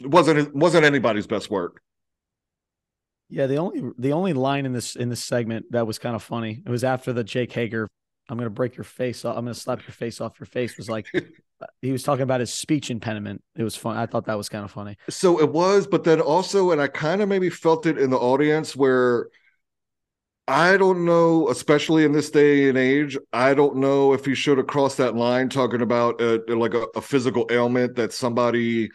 wasn't 0.00 0.38
it 0.38 0.54
wasn't 0.54 0.84
anybody's 0.84 1.26
best 1.26 1.50
work. 1.50 1.80
Yeah, 3.28 3.46
the 3.46 3.56
only 3.56 3.92
the 3.98 4.12
only 4.12 4.32
line 4.32 4.66
in 4.66 4.72
this 4.72 4.96
in 4.96 5.08
this 5.08 5.22
segment 5.22 5.66
that 5.70 5.86
was 5.86 5.98
kind 5.98 6.16
of 6.16 6.22
funny. 6.22 6.62
It 6.64 6.70
was 6.70 6.84
after 6.84 7.12
the 7.12 7.22
Jake 7.22 7.52
Hager, 7.52 7.88
"I'm 8.28 8.36
going 8.36 8.46
to 8.46 8.50
break 8.50 8.76
your 8.76 8.84
face 8.84 9.24
off. 9.24 9.36
I'm 9.36 9.44
going 9.44 9.54
to 9.54 9.60
slap 9.60 9.82
your 9.82 9.94
face 9.94 10.20
off 10.20 10.38
your 10.40 10.46
face." 10.46 10.76
Was 10.76 10.88
like, 10.88 11.06
uh, 11.14 11.66
he 11.80 11.92
was 11.92 12.02
talking 12.02 12.22
about 12.22 12.40
his 12.40 12.52
speech 12.52 12.90
impediment. 12.90 13.42
It 13.56 13.62
was 13.62 13.76
fun. 13.76 13.96
I 13.96 14.06
thought 14.06 14.26
that 14.26 14.36
was 14.36 14.48
kind 14.48 14.64
of 14.64 14.72
funny. 14.72 14.96
So 15.08 15.40
it 15.40 15.52
was, 15.52 15.86
but 15.86 16.02
then 16.02 16.20
also, 16.20 16.72
and 16.72 16.80
I 16.80 16.88
kind 16.88 17.22
of 17.22 17.28
maybe 17.28 17.50
felt 17.50 17.86
it 17.86 17.98
in 17.98 18.10
the 18.10 18.18
audience 18.18 18.74
where 18.74 19.28
I 20.50 20.76
don't 20.76 21.04
know, 21.04 21.48
especially 21.48 22.04
in 22.04 22.10
this 22.10 22.28
day 22.28 22.68
and 22.68 22.76
age, 22.76 23.16
I 23.32 23.54
don't 23.54 23.76
know 23.76 24.14
if 24.14 24.24
he 24.24 24.34
should 24.34 24.58
have 24.58 24.66
crossed 24.66 24.96
that 24.96 25.14
line 25.14 25.48
talking 25.48 25.80
about 25.80 26.20
a, 26.20 26.42
like 26.48 26.74
a, 26.74 26.86
a 26.96 27.00
physical 27.00 27.46
ailment 27.52 27.94
that 27.94 28.12
somebody 28.12 28.90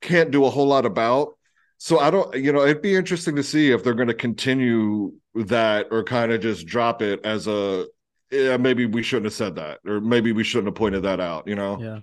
can't 0.00 0.30
do 0.30 0.46
a 0.46 0.50
whole 0.50 0.68
lot 0.68 0.86
about. 0.86 1.36
So 1.76 1.98
I 1.98 2.10
don't, 2.10 2.34
you 2.34 2.50
know, 2.50 2.62
it'd 2.62 2.80
be 2.80 2.96
interesting 2.96 3.36
to 3.36 3.42
see 3.42 3.72
if 3.72 3.84
they're 3.84 3.92
going 3.92 4.08
to 4.08 4.14
continue 4.14 5.12
that 5.34 5.88
or 5.90 6.02
kind 6.02 6.32
of 6.32 6.40
just 6.40 6.66
drop 6.66 7.02
it 7.02 7.20
as 7.26 7.46
a, 7.46 7.84
yeah, 8.30 8.56
maybe 8.56 8.86
we 8.86 9.02
shouldn't 9.02 9.26
have 9.26 9.34
said 9.34 9.56
that, 9.56 9.80
or 9.86 10.00
maybe 10.00 10.32
we 10.32 10.44
shouldn't 10.44 10.68
have 10.68 10.76
pointed 10.76 11.02
that 11.02 11.20
out, 11.20 11.46
you 11.46 11.56
know? 11.56 11.78
Yeah. 11.78 12.00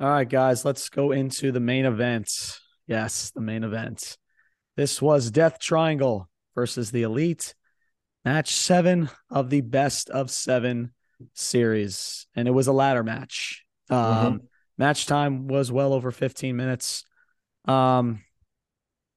All 0.00 0.08
right, 0.08 0.26
guys, 0.26 0.64
let's 0.64 0.88
go 0.88 1.12
into 1.12 1.52
the 1.52 1.60
main 1.60 1.84
event. 1.84 2.30
Yes, 2.86 3.30
the 3.32 3.42
main 3.42 3.62
event. 3.62 4.16
This 4.74 5.02
was 5.02 5.30
Death 5.30 5.58
Triangle 5.58 6.30
versus 6.54 6.90
the 6.92 7.02
Elite, 7.02 7.54
match 8.24 8.52
seven 8.52 9.10
of 9.30 9.50
the 9.50 9.60
best 9.60 10.10
of 10.10 10.30
seven 10.30 10.92
series. 11.34 12.26
And 12.34 12.48
it 12.48 12.52
was 12.52 12.66
a 12.66 12.72
ladder 12.72 13.02
match. 13.02 13.64
Um, 13.88 13.98
mm-hmm. 13.98 14.36
Match 14.78 15.06
time 15.06 15.46
was 15.48 15.70
well 15.70 15.92
over 15.92 16.10
15 16.10 16.56
minutes. 16.56 17.04
Um, 17.66 18.22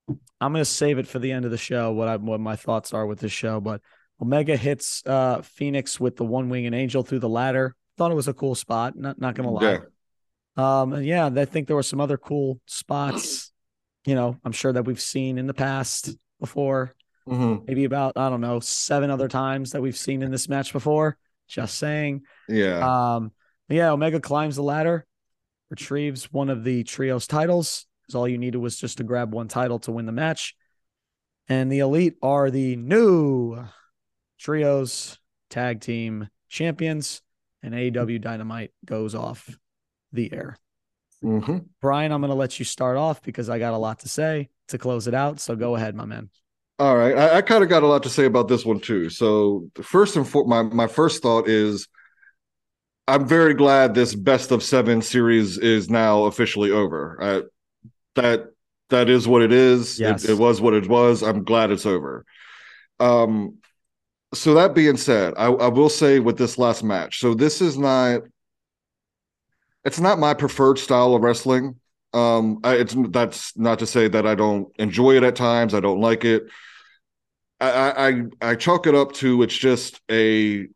I'm 0.10 0.52
gonna 0.52 0.66
save 0.66 0.98
it 0.98 1.08
for 1.08 1.20
the 1.20 1.32
end 1.32 1.46
of 1.46 1.52
the 1.52 1.58
show. 1.58 1.94
What 1.94 2.10
I 2.10 2.18
what 2.18 2.42
my 2.42 2.58
thoughts 2.58 2.94
are 2.94 3.06
with 3.06 3.20
this 3.20 3.32
show, 3.32 3.62
but 3.62 3.80
Omega 4.22 4.58
hits 4.58 5.02
uh, 5.06 5.38
Fénix 5.38 6.00
with 6.02 6.18
the 6.18 6.26
One-Winged 6.26 6.76
Angel 6.76 7.04
through 7.04 7.20
the 7.20 7.30
ladder. 7.30 7.76
Thought 7.98 8.12
it 8.12 8.16
was 8.16 8.28
a 8.28 8.34
cool 8.34 8.56
spot. 8.56 8.98
Not 8.98 9.20
not 9.20 9.36
gonna 9.36 9.52
lie. 9.52 9.80
Yeah. 10.58 10.82
Um, 10.82 11.02
yeah, 11.02 11.30
I 11.34 11.46
think 11.46 11.68
there 11.68 11.78
were 11.78 11.84
some 11.84 12.02
other 12.02 12.18
cool 12.18 12.60
spots. 12.66 13.52
You 14.06 14.16
know, 14.16 14.38
I'm 14.44 14.52
sure 14.52 14.74
that 14.74 14.84
we've 14.84 15.00
seen 15.00 15.38
in 15.38 15.48
the 15.48 15.54
past 15.54 16.10
before. 16.40 16.94
Mm-hmm. 17.28 17.66
Maybe 17.68 17.86
about 17.86 18.18
I 18.18 18.30
don't 18.30 18.41
know 18.41 18.60
seven 18.60 19.10
other 19.10 19.28
times 19.28 19.72
that 19.72 19.82
we've 19.82 19.98
seen 19.98 20.22
in 20.22 20.32
this 20.32 20.50
match 20.50 20.74
before. 20.74 21.18
Just 21.48 21.78
saying. 21.78 22.24
Yeah. 22.48 23.16
Um. 23.16 23.32
Yeah. 23.70 23.91
Omega 23.91 24.20
climbs 24.20 24.56
the 24.56 24.64
ladder, 24.64 25.06
retrieves 25.70 26.32
one 26.32 26.50
of 26.50 26.64
the 26.64 26.84
trios 26.84 27.28
titles. 27.28 27.86
Because 28.02 28.16
all 28.16 28.28
you 28.28 28.38
needed 28.38 28.58
was 28.58 28.78
just 28.78 28.98
to 28.98 29.04
grab 29.04 29.34
one 29.34 29.48
title 29.48 29.80
to 29.80 29.91
win 29.91 30.06
the 30.06 30.12
match. 30.12 30.56
And 31.48 31.72
the 31.72 31.80
Elite 31.80 32.16
are 32.22 32.52
the 32.52 32.76
new 32.76 33.66
trios 34.40 35.18
tag 35.50 35.82
team 35.82 36.28
champions, 36.50 37.22
and 37.62 37.74
AEW 37.74 38.22
Dynamite 38.22 38.72
goes 38.86 39.16
off 39.16 39.58
the 40.12 40.32
air. 40.34 40.58
Mm-hmm. 41.24 41.60
Brian, 41.82 42.12
I'm 42.12 42.22
going 42.22 42.30
to 42.30 42.36
let 42.36 42.60
you 42.60 42.66
start 42.66 42.98
off 42.98 43.22
because 43.22 43.50
I 43.50 43.60
got 43.60 43.74
a 43.74 43.78
lot 43.78 44.00
to 44.00 44.10
say 44.10 44.50
to 44.68 44.78
close 44.78 45.08
it 45.08 45.14
out. 45.14 45.40
So 45.40 45.56
go 45.56 45.76
ahead, 45.76 45.95
my 45.95 46.06
man. 46.06 46.30
All 46.80 46.98
right, 46.98 47.16
I, 47.16 47.38
I 47.38 47.41
kind 47.41 47.64
of 47.64 47.70
got 47.70 47.84
a 47.84 47.88
lot 47.88 48.04
to 48.04 48.10
say 48.10 48.26
about 48.26 48.48
this 48.48 48.66
one 48.66 48.80
too. 48.80 49.10
So 49.10 49.70
first 49.82 50.16
and 50.16 50.28
foremost, 50.28 50.74
my 50.74 50.86
my 50.86 50.88
first 50.88 51.22
thought 51.22 51.48
is, 51.48 51.88
I'm 53.08 53.28
very 53.28 53.54
glad 53.54 53.94
this 53.94 54.16
best 54.16 54.52
of 54.52 54.64
seven 54.64 55.02
series 55.02 55.58
is 55.58 55.90
now 55.90 56.24
officially 56.24 56.72
over. 56.72 57.18
I, 57.22 57.41
that 58.16 58.48
that 58.90 59.10
is 59.10 59.28
what 59.28 59.41
it 59.41 59.52
is. 59.52 60.00
Yes. 60.00 60.24
It, 60.24 60.32
it 60.32 60.38
was 60.38 60.62
what 60.62 60.74
it 60.74 60.88
was. 60.88 61.22
I'm 61.22 61.44
glad 61.44 61.72
it's 61.72 61.86
over. 61.86 62.26
Um, 63.00 63.58
so 64.34 64.56
that 64.56 64.74
being 64.74 64.98
said, 64.98 65.36
I, 65.38 65.45
I 65.45 65.68
will 65.68 65.90
say 65.90 66.20
with 66.20 66.38
this 66.38 66.58
last 66.58 66.84
match, 66.84 67.20
so 67.20 67.34
this 67.34 67.62
is 67.62 67.78
not 67.78 68.22
it's 69.86 70.00
not 70.00 70.20
my 70.20 70.34
preferred 70.34 70.80
style 70.80 71.14
of 71.14 71.22
wrestling. 71.22 71.80
Um, 72.14 72.60
I, 72.64 72.76
it's 72.76 72.95
that's 73.10 73.57
not 73.57 73.80
to 73.80 73.88
say 73.88 74.07
that 74.07 74.27
I 74.27 74.35
don't 74.35 74.68
enjoy 74.77 75.18
it 75.18 75.23
at 75.23 75.35
times. 75.35 75.73
I 75.73 75.80
don't 75.80 76.02
like 76.02 76.26
it. 76.26 76.44
I, 77.60 78.23
I 78.41 78.49
I 78.52 78.56
chalk 78.56 78.88
it 78.88 78.95
up 78.95 79.14
to 79.14 79.41
it's 79.44 79.56
just 79.56 80.02
a 80.11 80.68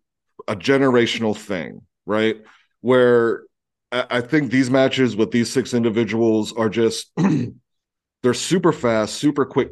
a 0.48 0.56
generational 0.56 1.36
thing, 1.36 1.82
right? 2.06 2.38
Where 2.82 3.44
I, 3.92 4.06
I 4.10 4.22
think 4.22 4.52
these 4.52 4.70
matches 4.70 5.16
with 5.16 5.32
these 5.32 5.52
six 5.52 5.74
individuals 5.74 6.54
are 6.54 6.70
just 6.70 7.12
they're 8.24 8.34
super 8.34 8.72
fast, 8.72 9.16
super 9.16 9.46
quick, 9.46 9.72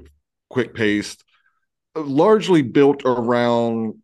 quick 0.49 0.73
paced 0.73 1.23
largely 1.95 2.61
built 2.61 3.03
around 3.05 3.95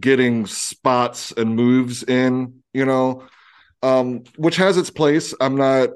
getting 0.00 0.46
spots 0.46 1.32
and 1.32 1.54
moves 1.56 2.02
in, 2.04 2.62
you 2.72 2.84
know, 2.84 3.24
um, 3.82 4.24
which 4.36 4.56
has 4.56 4.76
its 4.78 4.90
place. 4.90 5.34
I'm 5.40 5.56
not, 5.56 5.90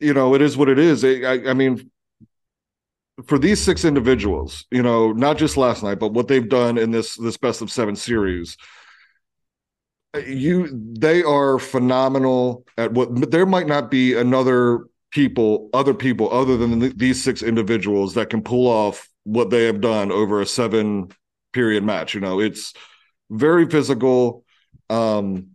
you 0.00 0.14
know, 0.14 0.34
it 0.34 0.42
is 0.42 0.56
what 0.56 0.68
it 0.68 0.78
is. 0.78 1.04
I, 1.04 1.50
I 1.50 1.54
mean, 1.54 1.90
for 3.26 3.38
these 3.38 3.60
six 3.60 3.84
individuals, 3.84 4.64
you 4.70 4.82
know, 4.82 5.12
not 5.12 5.38
just 5.38 5.56
last 5.56 5.82
night, 5.82 5.98
but 5.98 6.12
what 6.12 6.28
they've 6.28 6.48
done 6.48 6.78
in 6.78 6.90
this 6.90 7.16
this 7.16 7.36
best 7.36 7.62
of 7.62 7.70
seven 7.70 7.96
series, 7.96 8.56
you 10.26 10.68
they 10.98 11.22
are 11.22 11.58
phenomenal 11.58 12.64
at 12.76 12.92
what. 12.92 13.30
There 13.30 13.46
might 13.46 13.66
not 13.66 13.90
be 13.90 14.14
another 14.14 14.84
people, 15.10 15.68
other 15.72 15.94
people 15.94 16.32
other 16.32 16.56
than 16.56 16.96
these 16.96 17.22
six 17.22 17.42
individuals 17.42 18.14
that 18.14 18.30
can 18.30 18.42
pull 18.42 18.66
off 18.68 19.08
what 19.24 19.50
they 19.50 19.64
have 19.64 19.80
done 19.80 20.12
over 20.12 20.40
a 20.40 20.46
seven 20.46 21.08
period 21.52 21.82
match. 21.82 22.14
You 22.14 22.20
know, 22.20 22.40
it's 22.40 22.72
very 23.30 23.68
physical. 23.68 24.44
Um, 24.88 25.48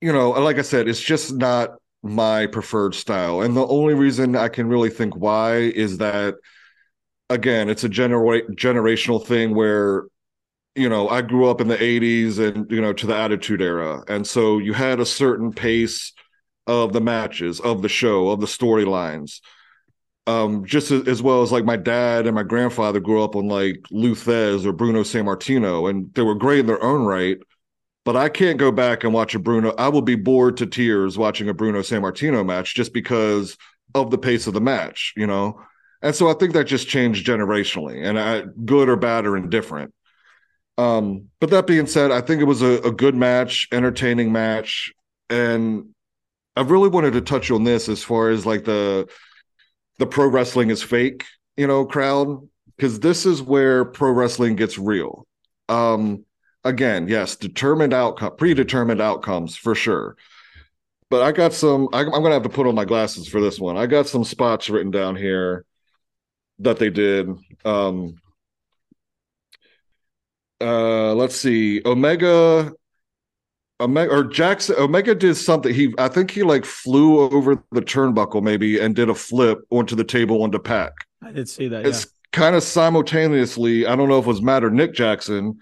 you 0.00 0.12
know, 0.12 0.30
like 0.30 0.58
I 0.58 0.62
said, 0.62 0.88
it's 0.88 1.00
just 1.00 1.32
not 1.32 1.70
my 2.02 2.46
preferred 2.46 2.94
style. 2.94 3.42
And 3.42 3.56
the 3.56 3.66
only 3.66 3.94
reason 3.94 4.36
I 4.36 4.48
can 4.48 4.66
really 4.68 4.90
think 4.90 5.16
why 5.16 5.56
is 5.56 5.98
that 5.98 6.34
again, 7.30 7.70
it's 7.70 7.84
a 7.84 7.88
genera- 7.88 8.46
generational 8.52 9.24
thing 9.24 9.54
where 9.54 10.04
you 10.74 10.88
know, 10.88 11.06
I 11.10 11.20
grew 11.20 11.50
up 11.50 11.60
in 11.60 11.68
the 11.68 11.76
80s 11.76 12.38
and 12.38 12.70
you 12.70 12.80
know 12.80 12.94
to 12.94 13.06
the 13.06 13.14
attitude 13.14 13.60
era. 13.60 14.02
And 14.08 14.26
so 14.26 14.58
you 14.58 14.72
had 14.72 15.00
a 15.00 15.06
certain 15.06 15.52
pace 15.52 16.12
of 16.66 16.94
the 16.94 17.00
matches, 17.00 17.60
of 17.60 17.82
the 17.82 17.90
show, 17.90 18.30
of 18.30 18.40
the 18.40 18.46
storylines 18.46 19.40
um, 20.26 20.64
just 20.64 20.90
as, 20.90 21.06
as, 21.08 21.22
well 21.22 21.42
as 21.42 21.50
like 21.50 21.64
my 21.64 21.76
dad 21.76 22.26
and 22.26 22.34
my 22.34 22.42
grandfather 22.42 23.00
grew 23.00 23.22
up 23.22 23.34
on 23.34 23.48
like 23.48 23.84
Lou 23.90 24.14
Thesz 24.14 24.64
or 24.64 24.72
Bruno 24.72 25.02
Sammartino, 25.02 25.90
and 25.90 26.12
they 26.14 26.22
were 26.22 26.34
great 26.34 26.60
in 26.60 26.66
their 26.66 26.82
own 26.82 27.04
right. 27.04 27.38
But 28.04 28.16
I 28.16 28.28
can't 28.28 28.58
go 28.58 28.72
back 28.72 29.04
and 29.04 29.14
watch 29.14 29.34
a 29.34 29.38
Bruno. 29.38 29.74
I 29.78 29.88
will 29.88 30.02
be 30.02 30.16
bored 30.16 30.56
to 30.56 30.66
tears 30.66 31.16
watching 31.16 31.48
a 31.48 31.54
Bruno 31.54 31.80
Sammartino 31.80 32.44
match 32.44 32.74
just 32.74 32.92
because 32.92 33.56
of 33.94 34.10
the 34.10 34.18
pace 34.18 34.46
of 34.46 34.54
the 34.54 34.60
match, 34.60 35.12
you 35.16 35.26
know. 35.26 35.60
And 36.02 36.14
so 36.14 36.28
I 36.28 36.34
think 36.34 36.52
that 36.54 36.64
just 36.64 36.88
changed 36.88 37.26
generationally, 37.26 38.04
and 38.04 38.18
I, 38.18 38.42
good 38.64 38.88
or 38.88 38.96
bad 38.96 39.24
or 39.24 39.36
indifferent. 39.36 39.94
Um, 40.78 41.28
but 41.38 41.50
that 41.50 41.66
being 41.66 41.86
said, 41.86 42.10
I 42.10 42.20
think 42.20 42.40
it 42.40 42.46
was 42.46 42.62
a, 42.62 42.80
a 42.80 42.90
good 42.90 43.14
match, 43.14 43.68
entertaining 43.70 44.32
match, 44.32 44.92
and 45.30 45.90
I 46.56 46.62
really 46.62 46.88
wanted 46.88 47.12
to 47.12 47.20
touch 47.20 47.50
on 47.50 47.64
this 47.64 47.88
as 47.88 48.02
far 48.02 48.30
as 48.30 48.44
like 48.44 48.64
the 48.64 49.08
the 49.98 50.06
pro 50.06 50.26
wrestling 50.26 50.70
is 50.70 50.82
fake, 50.82 51.24
you 51.56 51.66
know, 51.66 51.84
crowd, 51.84 52.48
because 52.76 52.98
this 53.00 53.26
is 53.26 53.40
where 53.40 53.84
pro 53.84 54.10
wrestling 54.10 54.56
gets 54.56 54.78
real. 54.78 55.26
Um, 55.68 56.24
again, 56.64 57.08
yes, 57.08 57.36
determined 57.36 57.94
outcome, 57.94 58.36
predetermined 58.36 59.00
outcomes 59.00 59.56
for 59.56 59.74
sure. 59.74 60.16
But 61.10 61.22
I 61.22 61.32
got 61.32 61.52
some. 61.52 61.88
I, 61.92 62.00
I'm 62.00 62.10
going 62.10 62.24
to 62.24 62.32
have 62.32 62.42
to 62.44 62.48
put 62.48 62.66
on 62.66 62.74
my 62.74 62.84
glasses 62.84 63.28
for 63.28 63.40
this 63.40 63.58
one. 63.60 63.76
I 63.76 63.86
got 63.86 64.06
some 64.06 64.24
spots 64.24 64.70
written 64.70 64.90
down 64.90 65.14
here 65.16 65.64
that 66.60 66.78
they 66.78 66.90
did. 66.90 67.28
Um, 67.64 68.14
uh, 70.60 71.14
let's 71.14 71.36
see. 71.36 71.82
Omega 71.84 72.72
Omega 73.82 74.12
or 74.12 74.24
Jackson 74.24 74.76
Omega 74.78 75.14
did 75.14 75.34
something. 75.34 75.74
He 75.74 75.92
I 75.98 76.08
think 76.08 76.30
he 76.30 76.42
like 76.42 76.64
flew 76.64 77.20
over 77.20 77.62
the 77.72 77.82
turnbuckle 77.82 78.42
maybe 78.42 78.78
and 78.78 78.94
did 78.94 79.10
a 79.10 79.14
flip 79.14 79.58
onto 79.70 79.96
the 79.96 80.04
table 80.04 80.42
onto 80.42 80.58
Pac. 80.58 80.92
I 81.20 81.32
did 81.32 81.48
see 81.48 81.68
that. 81.68 81.84
It's 81.84 82.04
yeah. 82.04 82.10
kind 82.32 82.56
of 82.56 82.62
simultaneously. 82.62 83.86
I 83.86 83.96
don't 83.96 84.08
know 84.08 84.18
if 84.18 84.24
it 84.24 84.28
was 84.28 84.42
Matt 84.42 84.64
or 84.64 84.70
Nick 84.70 84.94
Jackson. 84.94 85.58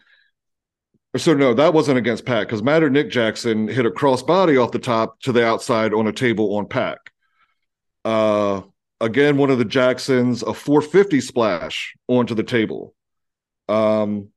So 1.17 1.35
no, 1.35 1.55
that 1.55 1.75
wasn't 1.75 1.99
against 1.99 2.25
Pac 2.25 2.47
because 2.47 2.63
Matt 2.63 2.85
or 2.85 2.91
Nick 2.91 3.11
Jackson 3.11 3.67
hit 3.67 3.85
a 3.85 3.91
crossbody 3.91 4.63
off 4.63 4.71
the 4.71 4.79
top 4.79 5.21
to 5.23 5.33
the 5.33 5.45
outside 5.45 5.93
on 5.93 6.07
a 6.07 6.13
table 6.13 6.55
on 6.57 6.69
Pac. 6.69 6.99
Uh, 8.05 8.63
again, 9.01 9.37
one 9.37 9.51
of 9.51 9.59
the 9.59 9.65
Jacksons 9.65 10.43
a 10.43 10.55
450 10.55 11.21
splash 11.21 11.95
onto 12.07 12.35
the 12.35 12.45
table. 12.45 12.95
Um, 13.69 14.29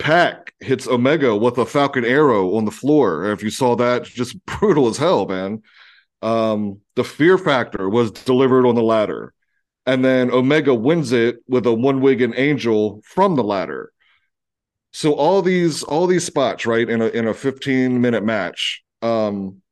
Pac 0.00 0.52
hits 0.60 0.88
Omega 0.88 1.36
with 1.36 1.58
a 1.58 1.66
Falcon 1.66 2.04
Arrow 2.04 2.56
on 2.56 2.64
the 2.64 2.70
floor. 2.72 3.30
If 3.30 3.42
you 3.44 3.50
saw 3.50 3.76
that, 3.76 4.04
just 4.04 4.44
brutal 4.46 4.88
as 4.88 4.96
hell, 4.96 5.26
man. 5.26 5.62
Um, 6.22 6.80
the 6.96 7.04
fear 7.04 7.38
factor 7.38 7.88
was 7.88 8.10
delivered 8.10 8.66
on 8.66 8.74
the 8.74 8.82
ladder. 8.82 9.32
And 9.86 10.04
then 10.04 10.30
Omega 10.30 10.74
wins 10.74 11.12
it 11.12 11.38
with 11.48 11.66
a 11.66 11.72
One-Winged 11.72 12.34
Angel 12.36 13.00
from 13.04 13.36
the 13.36 13.44
ladder. 13.44 13.92
So 14.98 15.14
all 15.14 15.42
these 15.42 15.84
all 15.84 16.08
these 16.08 16.24
spots, 16.24 16.66
right, 16.66 16.90
in 16.90 17.00
a 17.00 17.06
in 17.06 17.28
a 17.28 17.32
15 17.32 18.00
minute 18.00 18.24
match, 18.24 18.82
um, 19.00 19.62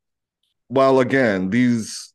while 0.68 1.00
again, 1.00 1.50
these 1.50 2.14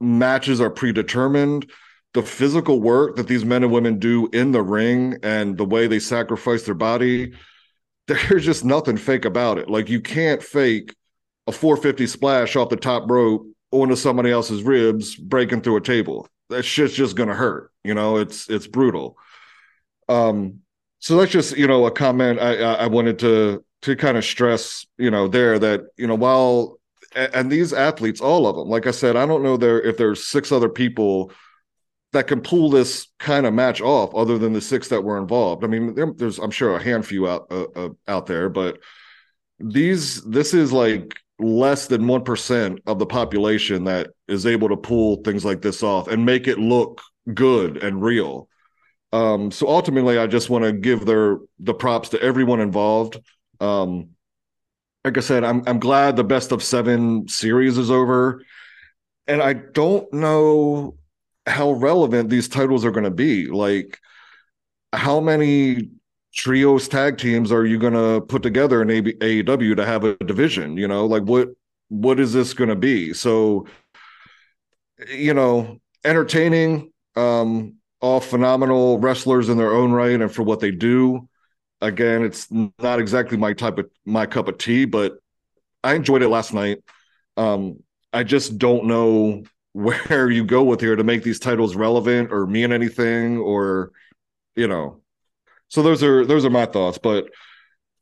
matches 0.00 0.58
are 0.58 0.70
predetermined, 0.70 1.70
the 2.14 2.22
physical 2.22 2.80
work 2.80 3.16
that 3.16 3.28
these 3.28 3.44
men 3.44 3.64
and 3.64 3.70
women 3.70 3.98
do 3.98 4.30
in 4.32 4.52
the 4.52 4.62
ring 4.62 5.18
and 5.22 5.58
the 5.58 5.64
way 5.66 5.86
they 5.86 5.98
sacrifice 5.98 6.62
their 6.62 6.74
body, 6.74 7.34
there's 8.06 8.46
just 8.46 8.64
nothing 8.64 8.96
fake 8.96 9.26
about 9.26 9.58
it. 9.58 9.68
Like 9.68 9.90
you 9.90 10.00
can't 10.00 10.42
fake 10.42 10.94
a 11.48 11.52
450 11.52 12.06
splash 12.06 12.56
off 12.56 12.70
the 12.70 12.76
top 12.76 13.10
rope 13.10 13.46
onto 13.72 13.94
somebody 13.94 14.30
else's 14.30 14.62
ribs 14.62 15.16
breaking 15.16 15.60
through 15.60 15.76
a 15.76 15.82
table. 15.82 16.26
That 16.48 16.62
shit's 16.62 16.94
just 16.94 17.14
gonna 17.14 17.34
hurt. 17.34 17.70
You 17.84 17.92
know, 17.92 18.16
it's 18.16 18.48
it's 18.48 18.66
brutal. 18.66 19.18
Um, 20.08 20.60
so 20.98 21.16
that's 21.16 21.32
just 21.32 21.56
you 21.56 21.66
know 21.66 21.86
a 21.86 21.90
comment 21.90 22.40
I 22.40 22.56
I 22.56 22.86
wanted 22.86 23.18
to 23.20 23.64
to 23.82 23.96
kind 23.96 24.16
of 24.16 24.24
stress 24.24 24.86
you 24.96 25.10
know 25.10 25.28
there 25.28 25.58
that 25.58 25.82
you 25.96 26.06
know 26.06 26.14
while 26.14 26.78
and 27.14 27.50
these 27.50 27.72
athletes 27.72 28.20
all 28.20 28.46
of 28.46 28.56
them 28.56 28.68
like 28.68 28.86
I 28.86 28.90
said 28.90 29.16
I 29.16 29.26
don't 29.26 29.42
know 29.42 29.56
there 29.56 29.80
if 29.80 29.96
there's 29.96 30.26
six 30.26 30.52
other 30.52 30.68
people 30.68 31.32
that 32.12 32.26
can 32.26 32.40
pull 32.40 32.70
this 32.70 33.08
kind 33.18 33.46
of 33.46 33.52
match 33.52 33.80
off 33.80 34.14
other 34.14 34.38
than 34.38 34.54
the 34.54 34.62
six 34.62 34.88
that 34.88 35.04
were 35.04 35.18
involved. 35.18 35.64
I 35.64 35.66
mean 35.66 35.94
there, 35.94 36.12
there's 36.14 36.38
I'm 36.38 36.50
sure 36.50 36.76
a 36.76 36.82
handful 36.82 37.28
out 37.28 37.46
uh, 37.50 37.66
uh, 37.74 37.88
out 38.06 38.26
there 38.26 38.48
but 38.48 38.78
these 39.60 40.22
this 40.22 40.54
is 40.54 40.72
like 40.72 41.14
less 41.38 41.86
than 41.86 42.02
1% 42.02 42.78
of 42.86 42.98
the 42.98 43.06
population 43.06 43.84
that 43.84 44.10
is 44.26 44.46
able 44.46 44.68
to 44.68 44.76
pull 44.76 45.16
things 45.22 45.44
like 45.44 45.62
this 45.62 45.82
off 45.82 46.08
and 46.08 46.26
make 46.26 46.48
it 46.48 46.58
look 46.58 47.00
good 47.32 47.76
and 47.76 48.02
real. 48.02 48.47
Um, 49.12 49.50
so 49.50 49.68
ultimately, 49.68 50.18
I 50.18 50.26
just 50.26 50.50
want 50.50 50.64
to 50.64 50.72
give 50.72 51.06
their 51.06 51.38
the 51.58 51.74
props 51.74 52.10
to 52.10 52.22
everyone 52.22 52.60
involved. 52.60 53.18
Um, 53.60 54.10
like 55.04 55.16
I 55.16 55.20
said, 55.20 55.44
I'm 55.44 55.62
I'm 55.66 55.80
glad 55.80 56.16
the 56.16 56.24
best 56.24 56.52
of 56.52 56.62
seven 56.62 57.28
series 57.28 57.78
is 57.78 57.90
over, 57.90 58.42
and 59.26 59.42
I 59.42 59.54
don't 59.54 60.12
know 60.12 60.96
how 61.46 61.72
relevant 61.72 62.28
these 62.28 62.48
titles 62.48 62.84
are 62.84 62.90
going 62.90 63.04
to 63.04 63.10
be. 63.10 63.46
Like, 63.46 63.98
how 64.92 65.20
many 65.20 65.90
trios 66.34 66.88
tag 66.88 67.18
teams 67.18 67.50
are 67.50 67.64
you 67.64 67.78
going 67.78 67.94
to 67.94 68.20
put 68.26 68.42
together 68.42 68.82
in 68.82 68.88
AEW 68.88 69.76
to 69.76 69.86
have 69.86 70.04
a 70.04 70.16
division? 70.16 70.76
You 70.76 70.88
know, 70.88 71.06
like 71.06 71.22
what 71.22 71.48
what 71.88 72.20
is 72.20 72.32
this 72.34 72.52
going 72.52 72.70
to 72.70 72.76
be? 72.76 73.14
So, 73.14 73.66
you 75.10 75.34
know, 75.34 75.78
entertaining. 76.04 76.92
Um, 77.16 77.77
all 78.00 78.20
phenomenal 78.20 78.98
wrestlers 78.98 79.48
in 79.48 79.56
their 79.56 79.72
own 79.72 79.92
right 79.92 80.20
and 80.20 80.32
for 80.32 80.42
what 80.42 80.60
they 80.60 80.70
do. 80.70 81.28
Again, 81.80 82.24
it's 82.24 82.48
not 82.50 83.00
exactly 83.00 83.36
my 83.36 83.52
type 83.52 83.78
of 83.78 83.90
my 84.04 84.26
cup 84.26 84.48
of 84.48 84.58
tea, 84.58 84.84
but 84.84 85.18
I 85.84 85.94
enjoyed 85.94 86.22
it 86.22 86.28
last 86.28 86.52
night. 86.52 86.78
Um, 87.36 87.82
I 88.12 88.24
just 88.24 88.58
don't 88.58 88.86
know 88.86 89.44
where 89.72 90.30
you 90.30 90.44
go 90.44 90.64
with 90.64 90.80
here 90.80 90.96
to 90.96 91.04
make 91.04 91.22
these 91.22 91.38
titles 91.38 91.76
relevant 91.76 92.32
or 92.32 92.46
mean 92.46 92.72
anything 92.72 93.38
or 93.38 93.92
you 94.56 94.66
know. 94.66 95.02
So 95.68 95.82
those 95.82 96.02
are 96.02 96.24
those 96.24 96.44
are 96.44 96.50
my 96.50 96.66
thoughts, 96.66 96.98
but 96.98 97.28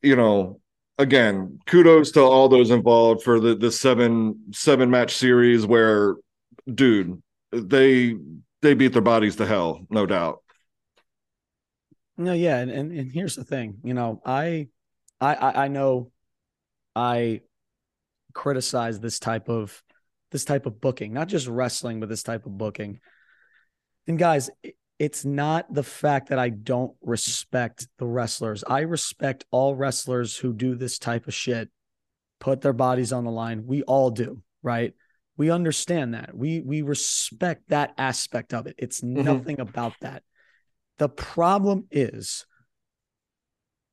you 0.03 0.17
know, 0.17 0.61
again, 0.99 1.59
kudos 1.67 2.13
to 2.13 2.21
all 2.21 2.49
those 2.49 2.71
involved 2.71 3.23
for 3.23 3.41
the 3.41 3.55
the 3.55 3.73
seven 3.73 4.45
seven 4.53 4.91
match 4.91 5.15
series 5.15 5.67
where 5.67 6.17
dude, 6.73 7.23
they 7.53 8.17
they 8.63 8.75
beat 8.75 8.93
their 8.93 9.03
bodies 9.03 9.37
to 9.37 9.47
hell, 9.47 9.87
no 9.91 10.07
doubt. 10.07 10.43
No, 12.17 12.33
yeah, 12.33 12.59
and, 12.59 12.71
and 12.71 12.93
and 12.93 13.13
here's 13.13 13.37
the 13.37 13.45
thing, 13.45 13.79
you 13.85 13.95
know, 13.95 14.23
I 14.25 14.69
I 15.21 15.35
I 15.65 15.69
know 15.69 16.11
I 16.95 17.43
criticize 18.33 19.01
this 19.01 19.19
type 19.19 19.49
of 19.49 19.83
this 20.33 20.45
type 20.45 20.67
of 20.67 20.81
booking, 20.81 21.13
not 21.13 21.29
just 21.29 21.47
wrestling, 21.47 22.01
but 22.01 22.09
this 22.09 22.23
type 22.23 22.47
of 22.47 22.57
booking. 22.57 23.01
And 24.07 24.19
guys, 24.19 24.51
it's 24.99 25.25
not 25.25 25.73
the 25.73 25.83
fact 25.83 26.31
that 26.31 26.39
I 26.39 26.49
don't 26.49 26.95
respect 27.03 27.87
the 27.99 28.07
wrestlers. 28.07 28.65
I 28.67 28.81
respect 28.81 29.45
all 29.51 29.75
wrestlers 29.75 30.37
who 30.37 30.53
do 30.53 30.75
this 30.75 30.99
type 30.99 31.27
of 31.27 31.35
shit, 31.35 31.71
put 32.41 32.61
their 32.61 32.73
bodies 32.73 33.13
on 33.13 33.25
the 33.25 33.31
line. 33.31 33.67
We 33.67 33.83
all 33.83 34.11
do, 34.11 34.43
right? 34.63 34.95
We 35.37 35.51
understand 35.51 36.15
that. 36.15 36.35
We 36.35 36.61
we 36.61 36.83
respect 36.83 37.69
that 37.69 37.95
aspect 37.99 38.55
of 38.55 38.67
it. 38.67 38.75
It's 38.79 39.01
mm-hmm. 39.01 39.23
nothing 39.23 39.61
about 39.61 39.95
that. 40.01 40.23
The 40.99 41.09
problem 41.09 41.87
is 41.91 42.47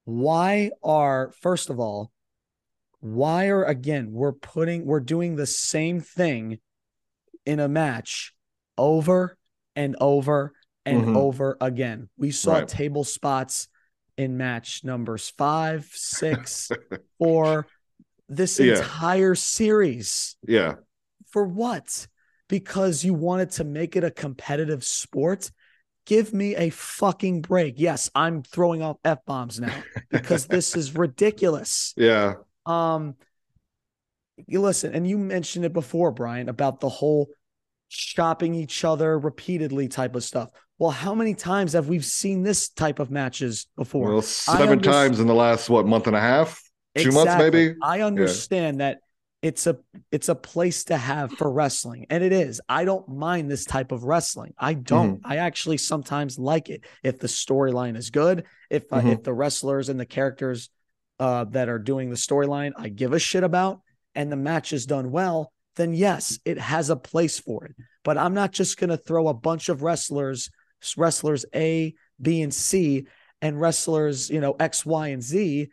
why 0.05 0.71
are 0.83 1.31
first 1.41 1.69
of 1.69 1.79
all 1.79 2.11
why 2.99 3.47
are 3.47 3.63
again 3.63 4.11
we're 4.11 4.33
putting 4.33 4.85
we're 4.85 4.99
doing 4.99 5.35
the 5.35 5.45
same 5.45 5.99
thing 5.99 6.59
in 7.45 7.59
a 7.59 7.67
match 7.67 8.33
over 8.77 9.37
and 9.75 9.95
over 9.99 10.53
and 10.85 11.01
mm-hmm. 11.01 11.17
over 11.17 11.57
again. 11.59 12.09
We 12.17 12.31
saw 12.31 12.53
right. 12.53 12.67
table 12.67 13.03
spots 13.03 13.67
in 14.17 14.37
match 14.37 14.83
numbers 14.83 15.29
five, 15.37 15.89
six, 15.93 16.69
four, 17.17 17.67
this 18.29 18.59
yeah. 18.59 18.77
entire 18.77 19.35
series. 19.35 20.35
Yeah. 20.47 20.75
For 21.33 21.45
what? 21.45 22.07
Because 22.47 23.03
you 23.03 23.15
wanted 23.15 23.49
to 23.51 23.63
make 23.63 23.95
it 23.95 24.03
a 24.03 24.11
competitive 24.11 24.83
sport? 24.83 25.49
Give 26.05 26.31
me 26.31 26.55
a 26.55 26.69
fucking 26.69 27.41
break. 27.41 27.75
Yes, 27.77 28.09
I'm 28.13 28.43
throwing 28.43 28.83
off 28.83 28.97
F 29.03 29.25
bombs 29.25 29.59
now 29.59 29.73
because 30.11 30.45
this 30.45 30.75
is 30.75 30.95
ridiculous. 30.95 31.93
Yeah. 31.97 32.35
Um, 32.67 33.15
you 34.45 34.61
listen, 34.61 34.93
and 34.93 35.07
you 35.07 35.17
mentioned 35.17 35.65
it 35.65 35.73
before, 35.73 36.11
Brian, 36.11 36.49
about 36.49 36.79
the 36.79 36.89
whole 36.89 37.29
shopping 37.87 38.53
each 38.53 38.83
other 38.83 39.17
repeatedly 39.17 39.87
type 39.87 40.15
of 40.15 40.23
stuff. 40.23 40.49
Well, 40.77 40.91
how 40.91 41.15
many 41.15 41.33
times 41.33 41.73
have 41.73 41.87
we 41.87 41.99
seen 41.99 42.43
this 42.43 42.69
type 42.69 42.99
of 42.99 43.09
matches 43.09 43.67
before? 43.75 44.11
Well, 44.11 44.21
seven 44.21 44.81
times 44.81 45.19
in 45.19 45.25
the 45.25 45.33
last 45.33 45.69
what 45.69 45.87
month 45.87 46.05
and 46.05 46.15
a 46.15 46.19
half, 46.19 46.61
two 46.95 47.07
exactly. 47.07 47.25
months 47.25 47.43
maybe. 47.43 47.75
I 47.81 48.01
understand 48.01 48.79
yeah. 48.79 48.89
that 48.89 48.97
it's 49.43 49.67
a 49.67 49.77
it's 50.11 50.29
a 50.29 50.35
place 50.35 50.85
to 50.85 50.97
have 50.97 51.31
for 51.33 51.51
wrestling 51.51 52.07
and 52.09 52.23
it 52.23 52.31
is. 52.31 52.59
I 52.67 52.85
don't 52.85 53.07
mind 53.09 53.51
this 53.51 53.65
type 53.65 53.91
of 53.91 54.05
wrestling. 54.05 54.53
I 54.57 54.73
don't. 54.73 55.17
Mm-hmm. 55.17 55.31
i 55.31 55.37
actually 55.37 55.77
sometimes 55.77 56.39
like 56.39 56.69
it 56.69 56.85
if 57.03 57.19
the 57.19 57.27
storyline 57.27 57.95
is 57.95 58.09
good. 58.09 58.45
If 58.71 58.91
uh, 58.91 58.97
mm-hmm. 58.97 59.09
if 59.09 59.23
the 59.23 59.33
wrestlers 59.33 59.89
and 59.89 59.99
the 59.99 60.05
characters 60.05 60.69
uh, 61.19 61.43
that 61.45 61.69
are 61.69 61.79
doing 61.79 62.09
the 62.09 62.15
storyline 62.15 62.71
i 62.75 62.89
give 62.89 63.13
a 63.13 63.19
shit 63.19 63.43
about 63.43 63.81
and 64.15 64.31
the 64.31 64.35
match 64.35 64.73
is 64.73 64.85
done 64.85 65.11
well 65.11 65.53
then 65.75 65.93
yes 65.93 66.39
it 66.43 66.57
has 66.57 66.89
a 66.89 66.95
place 66.95 67.39
for 67.39 67.65
it. 67.65 67.75
But 68.03 68.17
i'm 68.17 68.33
not 68.33 68.51
just 68.51 68.77
going 68.77 68.89
to 68.89 68.97
throw 68.97 69.27
a 69.27 69.33
bunch 69.33 69.69
of 69.69 69.83
wrestlers 69.83 70.49
wrestlers 70.97 71.45
a 71.55 71.93
b 72.21 72.41
and 72.41 72.53
c 72.53 73.05
and 73.41 73.61
wrestlers 73.61 74.29
you 74.29 74.41
know 74.41 74.55
x 74.59 74.85
y 74.85 75.09
and 75.09 75.23
z 75.23 75.69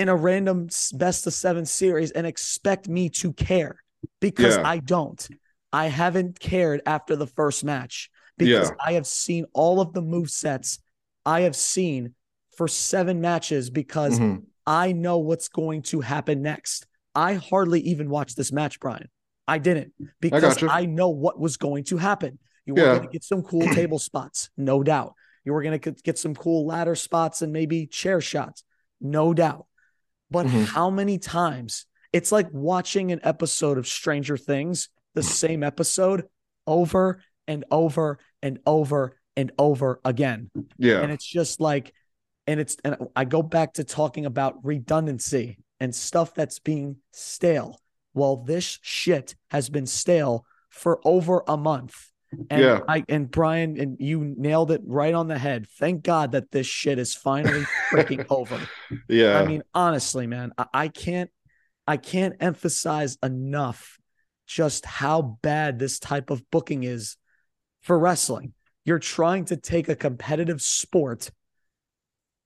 in 0.00 0.08
a 0.08 0.16
random 0.16 0.68
best 0.94 1.26
of 1.26 1.34
seven 1.34 1.66
series 1.66 2.10
and 2.10 2.26
expect 2.26 2.88
me 2.88 3.10
to 3.10 3.34
care 3.34 3.76
because 4.18 4.56
yeah. 4.56 4.66
I 4.66 4.78
don't. 4.78 5.28
I 5.74 5.88
haven't 5.88 6.40
cared 6.40 6.80
after 6.86 7.16
the 7.16 7.26
first 7.26 7.64
match 7.64 8.08
because 8.38 8.70
yeah. 8.70 8.76
I 8.84 8.94
have 8.94 9.06
seen 9.06 9.44
all 9.52 9.78
of 9.78 9.92
the 9.92 10.00
move 10.00 10.30
sets 10.30 10.78
I 11.26 11.42
have 11.42 11.54
seen 11.54 12.14
for 12.56 12.66
seven 12.66 13.20
matches 13.20 13.68
because 13.68 14.18
mm-hmm. 14.18 14.38
I 14.66 14.92
know 14.92 15.18
what's 15.18 15.48
going 15.48 15.82
to 15.82 16.00
happen 16.00 16.40
next. 16.40 16.86
I 17.14 17.34
hardly 17.34 17.80
even 17.80 18.08
watched 18.08 18.38
this 18.38 18.52
match, 18.52 18.80
Brian. 18.80 19.10
I 19.46 19.58
didn't 19.58 19.92
because 20.18 20.62
I, 20.62 20.80
I 20.80 20.86
know 20.86 21.10
what 21.10 21.38
was 21.38 21.58
going 21.58 21.84
to 21.84 21.98
happen. 21.98 22.38
You 22.64 22.72
were 22.72 22.80
yeah. 22.80 22.96
going 22.96 23.06
to 23.06 23.12
get 23.12 23.24
some 23.24 23.42
cool 23.42 23.68
table 23.74 23.98
spots, 23.98 24.48
no 24.56 24.82
doubt. 24.82 25.12
You 25.44 25.52
were 25.52 25.62
going 25.62 25.78
to 25.78 25.92
get 25.92 26.16
some 26.16 26.34
cool 26.34 26.66
ladder 26.66 26.94
spots 26.94 27.42
and 27.42 27.52
maybe 27.52 27.86
chair 27.86 28.22
shots, 28.22 28.64
no 28.98 29.34
doubt. 29.34 29.66
But 30.30 30.46
mm-hmm. 30.46 30.64
how 30.64 30.90
many 30.90 31.18
times? 31.18 31.86
It's 32.12 32.32
like 32.32 32.48
watching 32.52 33.12
an 33.12 33.20
episode 33.22 33.78
of 33.78 33.86
Stranger 33.86 34.36
Things, 34.36 34.88
the 35.14 35.22
same 35.22 35.62
episode 35.62 36.24
over 36.66 37.22
and 37.46 37.64
over 37.70 38.18
and 38.42 38.58
over 38.66 39.16
and 39.36 39.52
over 39.58 40.00
again. 40.04 40.50
Yeah. 40.76 41.00
And 41.00 41.12
it's 41.12 41.26
just 41.26 41.60
like, 41.60 41.92
and 42.46 42.58
it's, 42.58 42.76
and 42.84 42.96
I 43.14 43.24
go 43.24 43.42
back 43.42 43.74
to 43.74 43.84
talking 43.84 44.26
about 44.26 44.64
redundancy 44.64 45.58
and 45.78 45.94
stuff 45.94 46.34
that's 46.34 46.58
being 46.58 46.96
stale. 47.12 47.80
Well, 48.12 48.38
this 48.38 48.78
shit 48.82 49.36
has 49.50 49.68
been 49.68 49.86
stale 49.86 50.44
for 50.68 51.00
over 51.04 51.44
a 51.46 51.56
month. 51.56 52.10
And 52.48 52.62
yeah. 52.62 52.80
I 52.86 53.04
and 53.08 53.30
Brian 53.30 53.78
and 53.80 53.96
you 53.98 54.34
nailed 54.36 54.70
it 54.70 54.82
right 54.84 55.14
on 55.14 55.28
the 55.28 55.38
head. 55.38 55.66
Thank 55.78 56.04
God 56.04 56.32
that 56.32 56.50
this 56.50 56.66
shit 56.66 56.98
is 56.98 57.14
finally 57.14 57.64
freaking 57.90 58.24
over. 58.30 58.60
Yeah. 59.08 59.38
I 59.38 59.46
mean, 59.46 59.62
honestly, 59.74 60.26
man, 60.26 60.52
I, 60.56 60.66
I 60.72 60.88
can't 60.88 61.30
I 61.86 61.96
can't 61.96 62.36
emphasize 62.40 63.18
enough 63.22 63.98
just 64.46 64.86
how 64.86 65.38
bad 65.42 65.78
this 65.78 65.98
type 65.98 66.30
of 66.30 66.48
booking 66.50 66.84
is 66.84 67.16
for 67.82 67.98
wrestling. 67.98 68.52
You're 68.84 68.98
trying 68.98 69.46
to 69.46 69.56
take 69.56 69.88
a 69.88 69.96
competitive 69.96 70.62
sport 70.62 71.30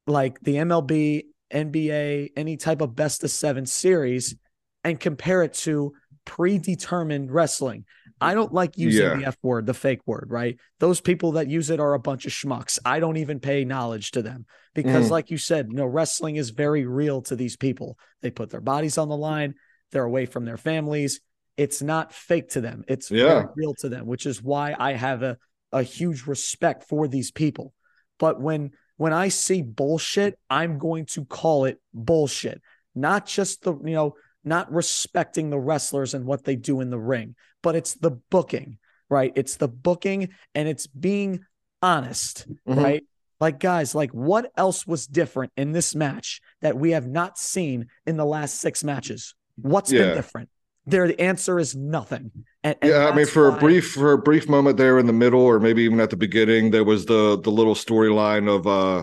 like 0.06 0.40
the 0.40 0.56
MLB, 0.56 1.24
NBA, 1.52 2.30
any 2.36 2.56
type 2.56 2.80
of 2.80 2.94
best 2.94 3.24
of 3.24 3.30
seven 3.30 3.66
series 3.66 4.34
and 4.82 5.00
compare 5.00 5.42
it 5.42 5.54
to 5.54 5.94
predetermined 6.24 7.30
wrestling. 7.32 7.84
I 8.20 8.34
don't 8.34 8.52
like 8.52 8.78
using 8.78 9.02
Yeah. 9.02 9.16
the 9.16 9.26
F 9.26 9.36
word, 9.42 9.66
the 9.66 9.74
fake 9.74 10.00
word, 10.06 10.26
right? 10.30 10.58
Those 10.78 11.00
people 11.00 11.32
that 11.32 11.48
use 11.48 11.70
it 11.70 11.80
are 11.80 11.94
a 11.94 11.98
bunch 11.98 12.26
of 12.26 12.32
schmucks. 12.32 12.78
I 12.84 13.00
don't 13.00 13.16
even 13.16 13.40
pay 13.40 13.64
knowledge 13.64 14.12
to 14.12 14.22
them 14.22 14.46
because, 14.74 15.08
Mm. 15.08 15.10
like 15.10 15.30
you 15.30 15.38
said, 15.38 15.66
you 15.68 15.74
know, 15.76 15.86
wrestling 15.86 16.36
is 16.36 16.50
very 16.50 16.86
real 16.86 17.22
to 17.22 17.36
these 17.36 17.56
people. 17.56 17.98
They 18.22 18.30
put 18.30 18.50
their 18.50 18.60
bodies 18.60 18.98
on 18.98 19.08
the 19.08 19.16
line, 19.16 19.54
they're 19.90 20.04
away 20.04 20.26
from 20.26 20.44
their 20.44 20.56
families. 20.56 21.20
It's 21.56 21.82
not 21.82 22.12
fake 22.12 22.50
to 22.50 22.60
them, 22.60 22.84
it's 22.88 23.10
Yeah. 23.10 23.46
real 23.56 23.74
to 23.74 23.88
them, 23.88 24.06
which 24.06 24.26
is 24.26 24.42
why 24.42 24.74
I 24.78 24.92
have 24.92 25.22
a, 25.22 25.38
a 25.72 25.82
huge 25.82 26.26
respect 26.26 26.84
for 26.84 27.06
these 27.08 27.30
people. 27.30 27.74
But 28.18 28.40
when 28.40 28.72
when 28.96 29.12
I 29.12 29.26
see 29.26 29.60
bullshit, 29.60 30.38
I'm 30.48 30.78
going 30.78 31.06
to 31.06 31.24
call 31.24 31.64
it 31.64 31.80
bullshit. 31.92 32.62
Not 32.94 33.26
just 33.26 33.62
the, 33.62 33.74
you 33.74 33.92
know, 33.94 34.14
not 34.44 34.72
respecting 34.72 35.50
the 35.50 35.58
wrestlers 35.58 36.14
and 36.14 36.24
what 36.26 36.44
they 36.44 36.54
do 36.54 36.80
in 36.80 36.90
the 36.90 36.98
ring, 37.00 37.34
but 37.64 37.74
it's 37.74 37.94
the 37.94 38.12
booking, 38.30 38.78
right? 39.10 39.32
It's 39.34 39.56
the 39.56 39.66
booking 39.68 40.28
and 40.54 40.68
it's 40.68 40.86
being 40.86 41.40
honest, 41.82 42.46
Mhm. 42.68 42.76
right? 42.82 43.04
Like, 43.40 43.58
guys, 43.58 43.94
like 43.94 44.10
what 44.12 44.52
else 44.56 44.86
was 44.86 45.06
different 45.08 45.52
in 45.56 45.72
this 45.72 45.94
match 45.94 46.40
that 46.62 46.76
we 46.78 46.92
have 46.92 47.06
not 47.08 47.36
seen 47.36 47.88
in 48.06 48.16
the 48.16 48.24
last 48.24 48.60
six 48.60 48.84
matches? 48.84 49.34
What's 49.56 49.90
Yeah. 49.90 50.04
been 50.06 50.14
different? 50.16 50.48
There, 50.86 51.08
the 51.08 51.18
answer 51.20 51.58
is 51.58 51.74
nothing. 51.74 52.30
And, 52.62 52.76
and 52.82 52.90
yeah, 52.90 53.08
I 53.08 53.14
mean, 53.16 53.26
for 53.26 53.50
why- 53.50 53.56
a 53.56 53.60
brief 53.60 53.90
for 53.92 54.12
a 54.12 54.18
brief 54.18 54.48
moment 54.48 54.76
there 54.76 54.98
in 54.98 55.06
the 55.06 55.12
middle, 55.14 55.40
or 55.40 55.58
maybe 55.58 55.82
even 55.82 55.98
at 56.00 56.10
the 56.10 56.16
beginning, 56.16 56.70
there 56.70 56.84
was 56.84 57.06
the 57.06 57.38
the 57.42 57.50
little 57.50 57.74
storyline 57.74 58.46
of 58.54 58.66
uh 58.66 59.02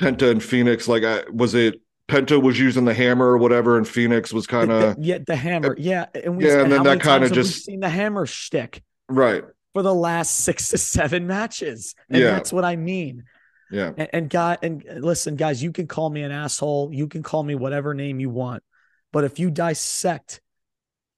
Penta 0.00 0.30
and 0.30 0.40
Fénix. 0.40 0.88
Like, 0.88 1.04
I, 1.04 1.24
was 1.30 1.54
it 1.54 1.80
Penta 2.10 2.42
was 2.42 2.58
using 2.58 2.84
the 2.84 2.94
hammer 2.94 3.26
or 3.26 3.38
whatever, 3.38 3.76
and 3.76 3.86
Fénix 3.86 4.32
was 4.32 4.46
kind 4.46 4.70
of 4.70 4.96
yeah, 4.98 5.18
the 5.24 5.36
hammer, 5.36 5.74
yeah, 5.78 6.06
and 6.14 6.36
we, 6.36 6.46
yeah, 6.46 6.54
and 6.54 6.62
and 6.62 6.72
then 6.72 6.82
that 6.98 7.02
have 7.02 7.22
we 7.22 7.30
just- 7.30 7.64
seen 7.64 7.80
the 7.80 7.88
hammer 7.88 8.26
shtick 8.26 8.82
right. 9.08 9.44
for 9.72 9.82
the 9.82 9.94
last 9.94 10.36
six 10.38 10.68
to 10.70 10.78
seven 10.78 11.26
matches, 11.26 11.94
and 12.08 12.20
Yeah. 12.20 12.32
that's 12.32 12.52
what 12.52 12.64
I 12.64 12.76
mean. 12.76 13.24
Yeah, 13.72 13.92
And, 13.96 14.08
and 14.12 14.30
guy, 14.30 14.58
and 14.62 14.84
uh, 14.90 14.94
listen, 14.94 15.36
guys, 15.36 15.62
you 15.62 15.70
can 15.70 15.86
call 15.86 16.10
me 16.10 16.22
an 16.22 16.32
asshole. 16.32 16.90
You 16.92 17.06
can 17.06 17.22
call 17.22 17.44
me 17.44 17.54
whatever 17.54 17.94
name 17.94 18.18
you 18.18 18.28
want. 18.28 18.64
But 19.12 19.22
if 19.22 19.38
you 19.38 19.48
dissect 19.50 20.40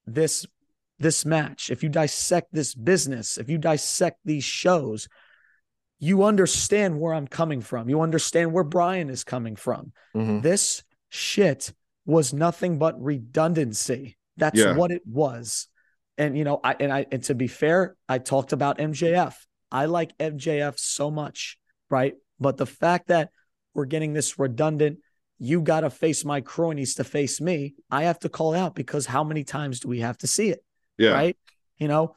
this 0.05 0.45
this 0.99 1.25
match, 1.25 1.71
if 1.71 1.81
you 1.81 1.89
dissect 1.89 2.53
this 2.53 2.75
business, 2.75 3.39
if 3.39 3.49
you 3.49 3.57
dissect 3.57 4.19
these 4.23 4.43
shows, 4.43 5.07
you 6.03 6.23
understand 6.23 6.99
where 6.99 7.13
I'm 7.13 7.27
coming 7.27 7.61
from. 7.61 7.87
You 7.89 8.01
understand 8.01 8.51
where 8.51 8.65
Brian 8.65 9.09
is 9.09 9.23
coming 9.23 9.55
from. 9.55 9.93
Mhm. 10.13 10.41
This 10.41 10.83
shit 11.07 11.73
was 12.05 12.33
nothing 12.33 12.77
but 12.77 13.01
redundancy. 13.01 14.17
That's 14.35 14.59
Yeah. 14.59 14.75
what 14.75 14.91
it 14.91 15.03
was. 15.07 15.69
And 16.17 16.37
you 16.37 16.43
know, 16.43 16.59
I 16.61 16.75
and 16.77 16.91
I 16.91 17.05
and 17.09 17.23
to 17.23 17.35
be 17.35 17.47
fair, 17.47 17.95
I 18.09 18.17
talked 18.17 18.51
about 18.51 18.79
MJF. 18.79 19.47
I 19.71 19.85
like 19.85 20.11
MJF 20.19 20.77
so 20.77 21.09
much, 21.09 21.57
right? 21.89 22.15
But 22.37 22.57
the 22.57 22.65
fact 22.65 23.07
that 23.07 23.29
we're 23.73 23.85
getting 23.85 24.11
this 24.11 24.37
redundant, 24.37 24.99
you 25.39 25.61
got 25.61 25.81
to 25.81 25.89
face 25.89 26.25
my 26.25 26.41
cronies 26.41 26.95
to 26.95 27.03
face 27.05 27.39
me. 27.39 27.75
I 27.89 28.03
have 28.03 28.19
to 28.19 28.29
call 28.29 28.53
out 28.53 28.75
because 28.75 29.05
how 29.05 29.23
many 29.23 29.43
times 29.45 29.79
do 29.79 29.87
we 29.87 30.01
have 30.01 30.17
to 30.19 30.27
see 30.27 30.49
it? 30.49 30.63
yeah, 30.97 31.11
right? 31.11 31.37
You 31.77 31.87
know, 31.87 32.15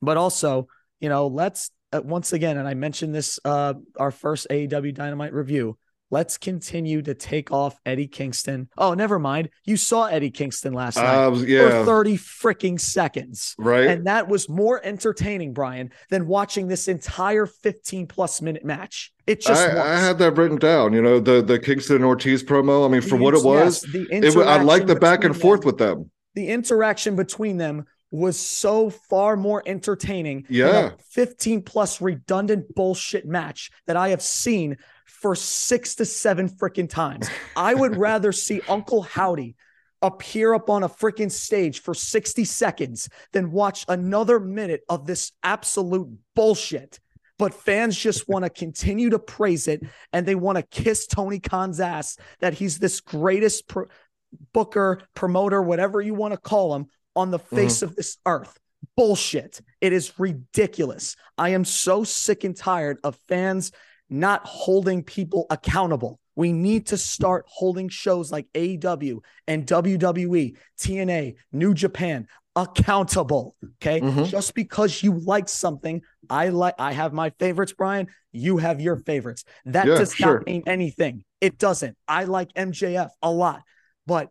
but 0.00 0.16
also, 0.16 0.68
you 1.00 1.08
know, 1.10 1.26
let's 1.28 1.70
uh, 1.92 2.00
once 2.04 2.32
again, 2.32 2.56
and 2.58 2.66
I 2.68 2.74
mentioned 2.74 3.14
this 3.14 3.38
uh 3.44 3.74
our 3.98 4.10
first 4.10 4.46
AEW 4.50 4.94
Dynamite 4.94 5.32
review. 5.32 5.78
Let's 6.10 6.38
continue 6.38 7.02
to 7.02 7.12
take 7.12 7.52
off 7.52 7.78
Eddie 7.84 8.06
Kingston. 8.08 8.70
Oh, 8.78 8.94
never 8.94 9.18
mind. 9.18 9.50
You 9.66 9.76
saw 9.76 10.06
Eddie 10.06 10.30
Kingston 10.30 10.72
last 10.72 10.96
night 10.96 11.04
I 11.04 11.28
was 11.28 11.42
for 11.42 11.84
30 11.84 12.16
freaking 12.16 12.80
seconds. 12.80 13.54
right. 13.58 13.86
And 13.88 14.06
that 14.06 14.26
was 14.26 14.48
more 14.48 14.80
entertaining, 14.82 15.52
Brian, 15.52 15.90
than 16.08 16.26
watching 16.26 16.66
this 16.66 16.88
entire 16.88 17.44
15 17.44 18.06
plus 18.06 18.40
minute 18.40 18.64
match. 18.64 19.12
It 19.26 19.42
just 19.42 19.68
I. 19.68 19.96
I 19.96 20.00
had 20.00 20.16
that 20.20 20.38
written 20.38 20.56
down. 20.56 20.94
You 20.94 21.02
know, 21.02 21.20
the 21.20 21.42
the 21.42 21.58
Kingston 21.58 22.02
Ortiz 22.02 22.42
promo. 22.42 22.86
I 22.86 22.88
mean, 22.90 23.02
for 23.02 23.18
The 23.18 23.24
what 23.24 23.34
it 23.34 23.44
was, 23.44 23.84
yes, 23.84 23.92
the 23.92 24.06
it, 24.10 24.46
I 24.48 24.62
like 24.62 24.86
the 24.86 24.96
back 24.96 25.24
and 25.24 25.38
forth 25.38 25.60
them- 25.60 25.66
with 25.66 25.76
them. 25.76 26.10
the 26.34 26.48
interaction 26.48 27.16
between 27.16 27.58
them 27.58 27.84
was 28.10 28.38
so 28.38 28.90
far 28.90 29.36
more 29.36 29.62
entertaining 29.66 30.44
Yeah. 30.48 30.86
a 30.86 30.92
15 31.10 31.62
plus 31.62 32.00
redundant 32.00 32.74
bullshit 32.74 33.26
match 33.26 33.70
that 33.86 33.96
I 33.96 34.08
have 34.08 34.22
seen 34.22 34.78
for 35.04 35.34
six 35.34 35.94
to 35.96 36.04
seven 36.04 36.48
freaking 36.48 36.88
times. 36.88 37.28
I 37.56 37.74
would 37.74 37.96
rather 37.98 38.32
see 38.32 38.60
Uncle 38.68 39.02
Howdy 39.02 39.56
appear 40.00 40.54
up 40.54 40.70
on 40.70 40.84
a 40.84 40.88
freaking 40.88 41.30
stage 41.30 41.82
for 41.82 41.92
60 41.92 42.44
seconds 42.44 43.08
than 43.32 43.50
watch 43.50 43.84
another 43.88 44.38
minute 44.38 44.82
of 44.88 45.06
this 45.06 45.32
absolute 45.42 46.08
bullshit. 46.34 47.00
But 47.36 47.52
fans 47.52 47.96
just 47.96 48.28
want 48.28 48.44
to 48.44 48.50
continue 48.50 49.10
to 49.10 49.18
praise 49.18 49.68
it 49.68 49.82
and 50.12 50.24
they 50.24 50.34
want 50.36 50.56
to 50.56 50.62
kiss 50.62 51.06
Tony 51.06 51.40
Khan's 51.40 51.80
ass 51.80 52.16
that 52.40 52.54
he's 52.54 52.78
this 52.78 53.00
greatest 53.00 53.68
pro- 53.68 53.86
booker, 54.52 55.00
promoter, 55.14 55.60
whatever 55.62 56.00
you 56.00 56.14
want 56.14 56.32
to 56.32 56.38
call 56.38 56.74
him 56.74 56.86
on 57.16 57.30
the 57.30 57.38
face 57.38 57.82
of 57.82 57.96
this 57.96 58.18
earth. 58.26 58.58
Bullshit. 58.96 59.60
It 59.80 59.92
is 59.92 60.18
ridiculous. 60.18 61.16
I 61.36 61.50
am 61.50 61.64
so 61.64 62.04
sick 62.04 62.44
and 62.44 62.56
tired 62.56 62.98
of 63.04 63.16
fans 63.28 63.72
not 64.10 64.46
holding 64.46 65.02
people 65.02 65.46
accountable. 65.50 66.18
We 66.36 66.52
need 66.52 66.86
to 66.88 66.96
start 66.96 67.44
holding 67.48 67.88
shows 67.88 68.30
like 68.30 68.46
AEW 68.54 69.18
and 69.48 69.66
WWE, 69.66 70.56
TNA, 70.80 71.34
New 71.52 71.74
Japan 71.74 72.28
accountable. 72.54 73.54
Okay. 73.76 74.00
Mhm. 74.00 74.26
Just 74.26 74.54
because 74.54 75.02
you 75.02 75.14
like 75.18 75.48
something, 75.48 76.02
I 76.30 76.48
like, 76.48 76.74
I 76.78 76.92
have 76.92 77.12
my 77.12 77.30
favorites, 77.38 77.74
Brian. 77.76 78.08
You 78.32 78.58
have 78.58 78.80
your 78.80 78.96
favorites. 78.96 79.44
That 79.64 79.86
Yeah, 79.86 79.98
does 79.98 80.14
sure. 80.14 80.38
not 80.38 80.46
mean 80.46 80.62
anything. 80.66 81.24
It 81.40 81.58
doesn't. 81.58 81.96
I 82.06 82.24
like 82.24 82.52
MJF 82.54 83.10
a 83.22 83.30
lot, 83.30 83.62
but 84.06 84.28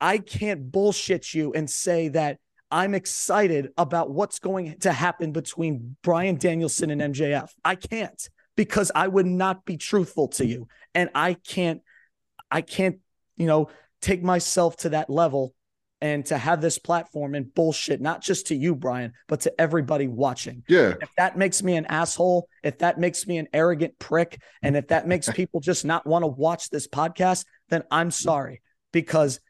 I 0.00 0.18
can't 0.18 0.70
bullshit 0.70 1.32
you 1.34 1.52
and 1.52 1.68
say 1.68 2.08
that 2.08 2.38
I'm 2.70 2.94
excited 2.94 3.68
about 3.78 4.10
what's 4.10 4.38
going 4.38 4.78
to 4.80 4.92
happen 4.92 5.32
between 5.32 5.96
Bryan 6.02 6.36
Danielson 6.36 6.90
and 6.90 7.14
MJF. 7.14 7.50
I 7.64 7.76
can't 7.76 8.28
because 8.56 8.90
I 8.94 9.06
would 9.08 9.26
not 9.26 9.64
be 9.64 9.76
truthful 9.76 10.28
to 10.28 10.46
you. 10.46 10.68
And 10.94 11.10
I 11.14 11.34
can't, 11.34 11.82
I 12.50 12.62
can't, 12.62 12.98
you 13.36 13.46
know, 13.46 13.68
take 14.00 14.22
myself 14.22 14.76
to 14.78 14.90
that 14.90 15.10
level 15.10 15.54
and 16.00 16.26
to 16.26 16.36
have 16.36 16.60
this 16.60 16.78
platform 16.78 17.34
and 17.34 17.52
bullshit, 17.54 18.00
not 18.00 18.22
just 18.22 18.48
to 18.48 18.54
you, 18.54 18.74
Brian, 18.74 19.12
but 19.28 19.40
to 19.40 19.60
everybody 19.60 20.08
watching. 20.08 20.62
Yeah, 20.68 20.94
If 21.00 21.10
that 21.16 21.38
makes 21.38 21.62
me 21.62 21.76
an 21.76 21.86
asshole, 21.86 22.48
if 22.62 22.78
that 22.78 22.98
makes 22.98 23.26
me 23.26 23.38
an 23.38 23.48
arrogant 23.52 23.98
prick, 23.98 24.40
and 24.62 24.76
if 24.76 24.88
that 24.88 25.06
makes 25.06 25.30
people 25.32 25.60
just 25.60 25.84
not 25.84 26.06
want 26.06 26.22
to 26.22 26.28
watch 26.28 26.68
this 26.68 26.86
podcast, 26.86 27.46
then 27.70 27.82
I'm 27.90 28.10
sorry 28.10 28.60
because 28.92 29.40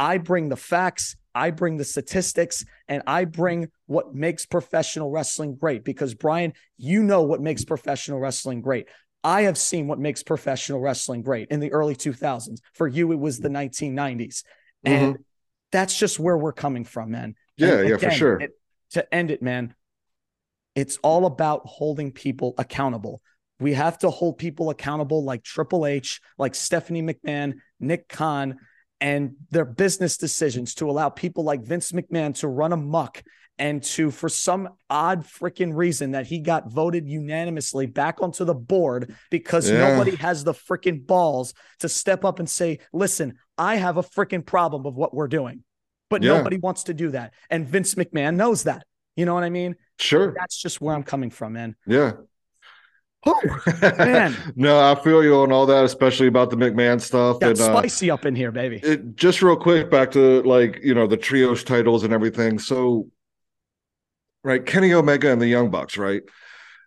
I 0.00 0.16
bring 0.18 0.48
the 0.48 0.56
facts, 0.56 1.16
I 1.34 1.50
bring 1.50 1.76
the 1.76 1.84
statistics, 1.84 2.64
and 2.88 3.02
I 3.06 3.26
bring 3.26 3.68
what 3.86 4.14
makes 4.14 4.46
professional 4.46 5.10
wrestling 5.10 5.56
great. 5.56 5.84
Because, 5.84 6.14
Brian, 6.14 6.54
you 6.78 7.02
know 7.02 7.22
what 7.22 7.42
makes 7.42 7.64
professional 7.64 8.18
wrestling 8.18 8.62
great. 8.62 8.88
I 9.22 9.42
have 9.42 9.58
seen 9.58 9.86
what 9.86 9.98
makes 9.98 10.22
professional 10.22 10.80
wrestling 10.80 11.20
great 11.22 11.48
in 11.50 11.60
the 11.60 11.72
early 11.72 11.94
2000s. 11.94 12.60
For 12.72 12.88
you, 12.88 13.12
it 13.12 13.18
was 13.18 13.38
the 13.38 13.50
1990s. 13.50 14.42
And 14.84 15.18
that's 15.70 15.96
just 15.98 16.18
where 16.18 16.38
we're 16.38 16.54
coming 16.54 16.84
from, 16.86 17.10
man. 17.10 17.36
Mm-hmm. 17.60 17.64
yeah, 17.64 17.80
And 17.80 17.88
yeah, 17.90 17.96
for 17.98 18.10
sure. 18.10 18.40
it- 18.40 18.56
to 18.92 19.14
end 19.14 19.30
it, 19.30 19.40
man, 19.40 19.72
it's 20.74 20.98
all 21.02 21.26
about 21.26 21.62
holding 21.66 22.10
people 22.10 22.54
accountable. 22.58 23.20
We 23.60 23.74
have 23.74 23.98
to 23.98 24.10
hold 24.10 24.38
people 24.38 24.70
accountable 24.70 25.22
like 25.22 25.44
Triple 25.44 25.86
H, 25.86 26.20
like 26.38 26.54
Stephanie 26.54 27.02
McMahon, 27.02 27.58
Nick 27.78 28.08
Khan, 28.08 28.58
and 29.00 29.34
their 29.50 29.64
business 29.64 30.16
decisions 30.16 30.74
to 30.76 30.90
allow 30.90 31.08
people 31.08 31.44
like 31.44 31.62
Vince 31.62 31.92
McMahon 31.92 32.34
to 32.40 32.48
run 32.48 32.72
amok 32.72 33.22
and 33.58 33.82
to, 33.82 34.10
for 34.10 34.28
some 34.30 34.70
odd 34.88 35.24
freaking 35.24 35.74
reason, 35.76 36.12
that 36.12 36.26
he 36.26 36.40
got 36.40 36.70
voted 36.70 37.06
unanimously 37.06 37.86
back 37.86 38.22
onto 38.22 38.44
the 38.44 38.54
board 38.54 39.14
because 39.30 39.70
Yeah. 39.70 39.90
nobody 39.90 40.16
has 40.16 40.44
the 40.44 40.54
freaking 40.54 41.06
balls 41.06 41.52
to 41.80 41.88
step 41.88 42.24
up 42.24 42.38
and 42.38 42.48
say, 42.48 42.78
listen, 42.92 43.34
I 43.58 43.76
have 43.76 43.98
a 43.98 44.02
freaking 44.02 44.44
problem 44.46 44.86
of 44.86 44.94
what 44.96 45.12
we're 45.14 45.28
doing. 45.28 45.62
But 46.08 46.22
Yeah. 46.22 46.38
nobody 46.38 46.56
wants 46.56 46.84
to 46.84 46.94
do 46.94 47.10
that. 47.10 47.34
And 47.50 47.68
Vince 47.68 47.94
McMahon 47.96 48.36
knows 48.36 48.64
that. 48.64 48.86
You 49.14 49.26
know 49.26 49.34
what 49.34 49.44
I 49.44 49.50
mean? 49.50 49.76
Sure. 49.98 50.32
That's 50.34 50.60
just 50.60 50.80
where 50.80 50.94
I'm 50.94 51.02
coming 51.02 51.28
from, 51.28 51.52
man. 51.52 51.76
Yeah. 51.86 52.12
Man. 53.82 54.36
no, 54.56 54.80
I 54.80 54.94
feel 54.94 55.22
you 55.22 55.36
on 55.36 55.52
all 55.52 55.66
that, 55.66 55.84
especially 55.84 56.26
about 56.26 56.50
the 56.50 56.56
McMahon 56.56 57.00
stuff. 57.00 57.40
Got 57.40 57.50
and 57.50 57.60
uh, 57.60 57.78
spicy 57.78 58.10
up 58.10 58.24
in 58.24 58.34
here, 58.34 58.50
baby. 58.50 58.80
it, 58.82 59.16
just 59.16 59.42
real 59.42 59.56
quick, 59.56 59.90
back 59.90 60.10
to 60.12 60.42
like 60.42 60.80
you 60.82 60.94
know 60.94 61.06
the 61.06 61.16
trios 61.16 61.64
titles 61.64 62.04
and 62.04 62.12
everything. 62.12 62.58
So, 62.58 63.08
right, 64.42 64.64
Kenny 64.64 64.92
Omega 64.92 65.30
and 65.30 65.40
the 65.40 65.48
Young 65.48 65.70
Bucks, 65.70 65.96
right? 65.96 66.22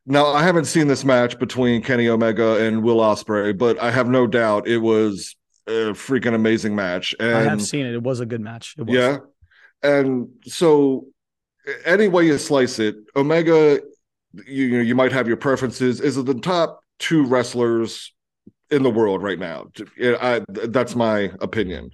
Now, 0.05 0.27
I 0.27 0.43
haven't 0.43 0.65
seen 0.65 0.87
this 0.87 1.05
match 1.05 1.39
between 1.39 1.81
Kenny 1.81 2.09
Omega 2.09 2.65
and 2.65 2.83
Will 2.83 2.97
Ospreay, 2.97 3.57
but 3.57 3.79
I 3.79 3.89
have 3.89 4.09
no 4.09 4.27
doubt 4.27 4.67
it 4.67 4.79
was 4.79 5.35
a 5.65 5.93
freaking 5.93 6.33
amazing 6.33 6.75
match. 6.75 7.15
And 7.19 7.37
I 7.37 7.43
have 7.43 7.61
seen 7.61 7.85
it. 7.85 7.93
It 7.93 8.03
was 8.03 8.19
a 8.19 8.25
good 8.25 8.41
match. 8.41 8.75
It 8.77 8.85
was. 8.85 8.95
yeah. 8.95 9.17
and 9.81 10.27
so 10.43 11.07
any 11.85 12.09
way 12.09 12.25
you 12.25 12.37
slice 12.37 12.79
it, 12.79 12.95
Omega, 13.15 13.79
you, 14.33 14.65
you 14.65 14.77
know, 14.77 14.83
you 14.83 14.95
might 14.95 15.11
have 15.11 15.27
your 15.27 15.37
preferences. 15.37 16.01
Is 16.01 16.17
it 16.17 16.25
the 16.25 16.33
top 16.33 16.83
two 16.99 17.25
wrestlers 17.25 18.13
in 18.71 18.83
the 18.83 18.89
world 18.89 19.21
right 19.21 19.39
now? 19.39 19.67
I, 20.01 20.41
that's 20.47 20.95
my 20.95 21.31
opinion. 21.41 21.91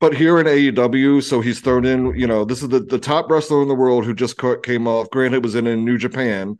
But 0.00 0.14
here 0.14 0.38
in 0.38 0.46
AEW, 0.46 1.22
so 1.22 1.40
he's 1.40 1.60
thrown 1.60 1.84
in, 1.84 2.14
you 2.14 2.26
know, 2.26 2.44
this 2.44 2.62
is 2.62 2.68
the, 2.68 2.80
the 2.80 2.98
top 2.98 3.30
wrestler 3.30 3.62
in 3.62 3.68
the 3.68 3.74
world 3.74 4.04
who 4.04 4.14
just 4.14 4.40
came 4.62 4.86
off, 4.86 5.10
granted, 5.10 5.42
was 5.42 5.56
in, 5.56 5.66
in 5.66 5.84
New 5.84 5.98
Japan, 5.98 6.58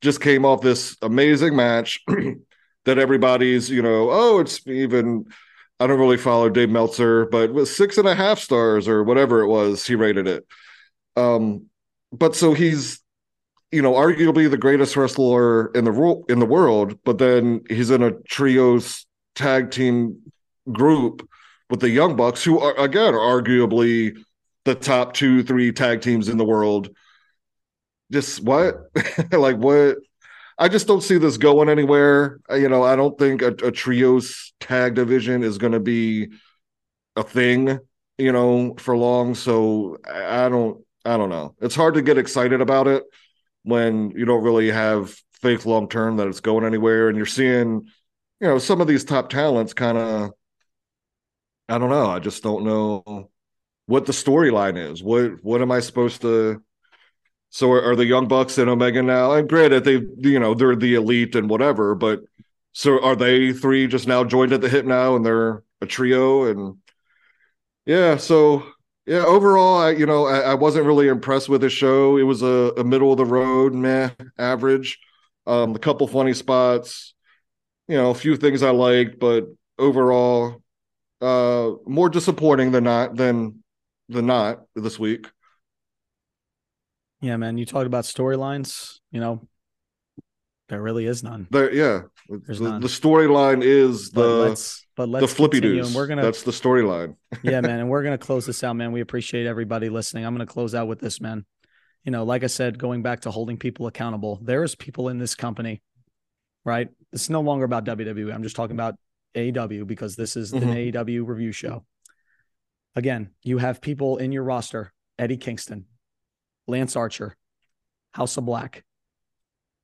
just 0.00 0.20
came 0.20 0.44
off 0.44 0.60
this 0.60 0.96
amazing 1.02 1.56
match 1.56 2.00
that 2.84 2.98
everybody's, 2.98 3.68
you 3.68 3.82
know, 3.82 4.10
oh, 4.10 4.38
it's 4.38 4.66
even, 4.68 5.26
I 5.80 5.86
don't 5.86 5.98
really 5.98 6.16
follow 6.16 6.48
Dave 6.48 6.70
Meltzer, 6.70 7.26
but 7.26 7.52
with 7.52 7.68
six 7.68 7.98
and 7.98 8.06
a 8.06 8.14
half 8.14 8.38
stars 8.38 8.86
or 8.86 9.02
whatever 9.02 9.40
it 9.42 9.48
was, 9.48 9.84
he 9.84 9.96
rated 9.96 10.28
it. 10.28 10.46
Um, 11.16 11.66
but 12.12 12.36
so 12.36 12.54
he's, 12.54 13.00
you 13.72 13.82
know, 13.82 13.92
arguably 13.92 14.48
the 14.48 14.56
greatest 14.56 14.96
wrestler 14.96 15.72
in 15.72 15.84
the 15.84 15.92
ro- 15.92 16.24
in 16.28 16.38
the 16.38 16.46
world, 16.46 16.98
but 17.04 17.18
then 17.18 17.62
he's 17.68 17.90
in 17.90 18.02
a 18.02 18.12
trios 18.28 19.06
tag 19.34 19.70
team 19.70 20.22
group 20.72 21.28
with 21.68 21.80
the 21.80 21.90
Young 21.90 22.16
Bucks, 22.16 22.44
who 22.44 22.60
are 22.60 22.78
again 22.78 23.14
arguably 23.14 24.16
the 24.64 24.74
top 24.74 25.14
two, 25.14 25.42
three 25.42 25.72
tag 25.72 26.00
teams 26.00 26.28
in 26.28 26.38
the 26.38 26.44
world. 26.44 26.90
Just 28.12 28.42
what? 28.42 28.76
like 29.32 29.56
what? 29.56 29.96
I 30.58 30.68
just 30.68 30.86
don't 30.86 31.02
see 31.02 31.18
this 31.18 31.36
going 31.36 31.68
anywhere. 31.68 32.38
You 32.50 32.68
know, 32.68 32.82
I 32.82 32.96
don't 32.96 33.18
think 33.18 33.42
a, 33.42 33.48
a 33.48 33.72
trios 33.72 34.54
tag 34.60 34.94
division 34.94 35.42
is 35.42 35.58
going 35.58 35.72
to 35.72 35.80
be 35.80 36.28
a 37.16 37.22
thing, 37.22 37.78
you 38.16 38.32
know, 38.32 38.74
for 38.78 38.96
long. 38.96 39.34
So 39.34 39.98
I 40.10 40.48
don't, 40.48 40.82
I 41.04 41.16
don't 41.16 41.28
know. 41.28 41.54
It's 41.60 41.74
hard 41.74 41.94
to 41.94 42.02
get 42.02 42.16
excited 42.16 42.60
about 42.60 42.86
it 42.86 43.02
when 43.66 44.10
you 44.12 44.24
don't 44.24 44.44
really 44.44 44.70
have 44.70 45.14
faith 45.42 45.66
long 45.66 45.88
term 45.88 46.16
that 46.16 46.28
it's 46.28 46.40
going 46.40 46.64
anywhere, 46.64 47.08
and 47.08 47.16
you're 47.16 47.26
seeing, 47.26 47.86
you 48.40 48.46
know, 48.46 48.58
some 48.58 48.80
of 48.80 48.86
these 48.86 49.04
top 49.04 49.28
talents 49.28 49.74
kind 49.74 49.98
of 49.98 50.30
I 51.68 51.78
don't 51.78 51.90
know. 51.90 52.06
I 52.06 52.20
just 52.20 52.42
don't 52.42 52.64
know 52.64 53.30
what 53.86 54.06
the 54.06 54.12
storyline 54.12 54.78
is. 54.78 55.02
What 55.02 55.42
what 55.42 55.62
am 55.62 55.72
I 55.72 55.80
supposed 55.80 56.22
to? 56.22 56.62
So 57.50 57.72
are, 57.72 57.82
are, 57.82 57.96
the 57.96 58.04
Young 58.04 58.28
Bucks 58.28 58.58
and 58.58 58.68
Omega 58.68 59.02
now? 59.02 59.32
And 59.32 59.48
granted, 59.48 59.84
they 59.84 60.00
you 60.28 60.38
know 60.38 60.54
they're 60.54 60.76
the 60.76 60.94
elite 60.94 61.34
and 61.34 61.50
whatever, 61.50 61.94
but 61.94 62.20
so 62.72 63.02
are 63.02 63.16
they 63.16 63.52
three 63.52 63.86
just 63.88 64.06
now 64.06 64.24
joined 64.24 64.52
at 64.52 64.60
the 64.60 64.68
hip 64.68 64.84
now 64.84 65.16
and 65.16 65.24
they're 65.26 65.64
a 65.80 65.86
trio 65.86 66.44
and 66.44 66.76
yeah. 67.84 68.16
So 68.16 68.66
yeah, 69.06 69.24
overall, 69.24 69.78
I 69.78 69.90
you 69.90 70.06
know 70.06 70.26
I, 70.26 70.40
I 70.40 70.54
wasn't 70.54 70.86
really 70.86 71.08
impressed 71.08 71.48
with 71.48 71.60
the 71.60 71.70
show. 71.70 72.16
It 72.16 72.24
was 72.24 72.42
a, 72.42 72.72
a 72.76 72.84
middle 72.84 73.12
of 73.12 73.18
the 73.18 73.24
road, 73.24 73.74
meh, 73.74 74.10
average. 74.38 74.98
Um, 75.46 75.76
a 75.76 75.78
couple 75.78 76.08
funny 76.08 76.34
spots, 76.34 77.14
you 77.86 77.96
know, 77.96 78.10
a 78.10 78.14
few 78.14 78.36
things 78.36 78.64
I 78.64 78.70
liked, 78.70 79.20
but 79.20 79.44
overall, 79.78 80.62
uh 81.20 81.70
more 81.86 82.08
disappointing 82.08 82.72
than 82.72 82.84
not 82.84 83.16
than 83.16 83.62
than 84.08 84.26
not 84.26 84.62
this 84.74 84.98
week. 84.98 85.26
Yeah, 87.20 87.36
man. 87.36 87.58
You 87.58 87.64
talked 87.64 87.86
about 87.86 88.04
storylines. 88.04 88.98
You 89.10 89.20
know, 89.20 89.48
there 90.68 90.82
really 90.82 91.06
is 91.06 91.22
none. 91.22 91.46
There, 91.50 91.72
yeah. 91.72 92.02
There's 92.28 92.58
the, 92.58 92.78
the 92.78 92.88
storyline 92.88 93.62
is 93.62 94.10
the 94.10 94.84
but 94.96 95.08
let's, 95.08 95.22
the 95.22 95.28
flippy 95.28 95.60
dudes. 95.60 95.94
We're 95.94 96.06
gonna 96.06 96.22
that's 96.22 96.42
the 96.42 96.50
storyline. 96.50 97.16
yeah, 97.42 97.60
man. 97.60 97.80
And 97.80 97.90
we're 97.90 98.02
gonna 98.02 98.18
close 98.18 98.46
this 98.46 98.64
out, 98.64 98.74
man. 98.74 98.92
We 98.92 99.02
appreciate 99.02 99.46
everybody 99.46 99.90
listening. 99.90 100.24
I'm 100.24 100.34
gonna 100.34 100.46
close 100.46 100.74
out 100.74 100.88
with 100.88 101.00
this, 101.00 101.20
man. 101.20 101.44
You 102.04 102.12
know, 102.12 102.24
like 102.24 102.44
I 102.44 102.46
said, 102.46 102.78
going 102.78 103.02
back 103.02 103.20
to 103.20 103.30
holding 103.30 103.58
people 103.58 103.86
accountable. 103.86 104.40
There 104.42 104.62
is 104.62 104.74
people 104.74 105.08
in 105.08 105.18
this 105.18 105.34
company, 105.34 105.82
right? 106.64 106.88
It's 107.12 107.28
no 107.28 107.42
longer 107.42 107.64
about 107.64 107.84
WWE. 107.84 108.32
I'm 108.32 108.42
just 108.42 108.56
talking 108.56 108.76
about 108.76 108.96
AEW 109.34 109.86
because 109.86 110.16
this 110.16 110.36
is 110.36 110.52
mm-hmm. 110.52 110.68
an 110.68 110.76
AEW 110.76 111.26
review 111.26 111.52
show. 111.52 111.84
Again, 112.94 113.30
you 113.42 113.58
have 113.58 113.82
people 113.82 114.16
in 114.16 114.32
your 114.32 114.44
roster 114.44 114.92
Eddie 115.18 115.36
Kingston, 115.36 115.86
Lance 116.66 116.96
Archer, 116.96 117.36
House 118.12 118.36
of 118.38 118.46
Black, 118.46 118.84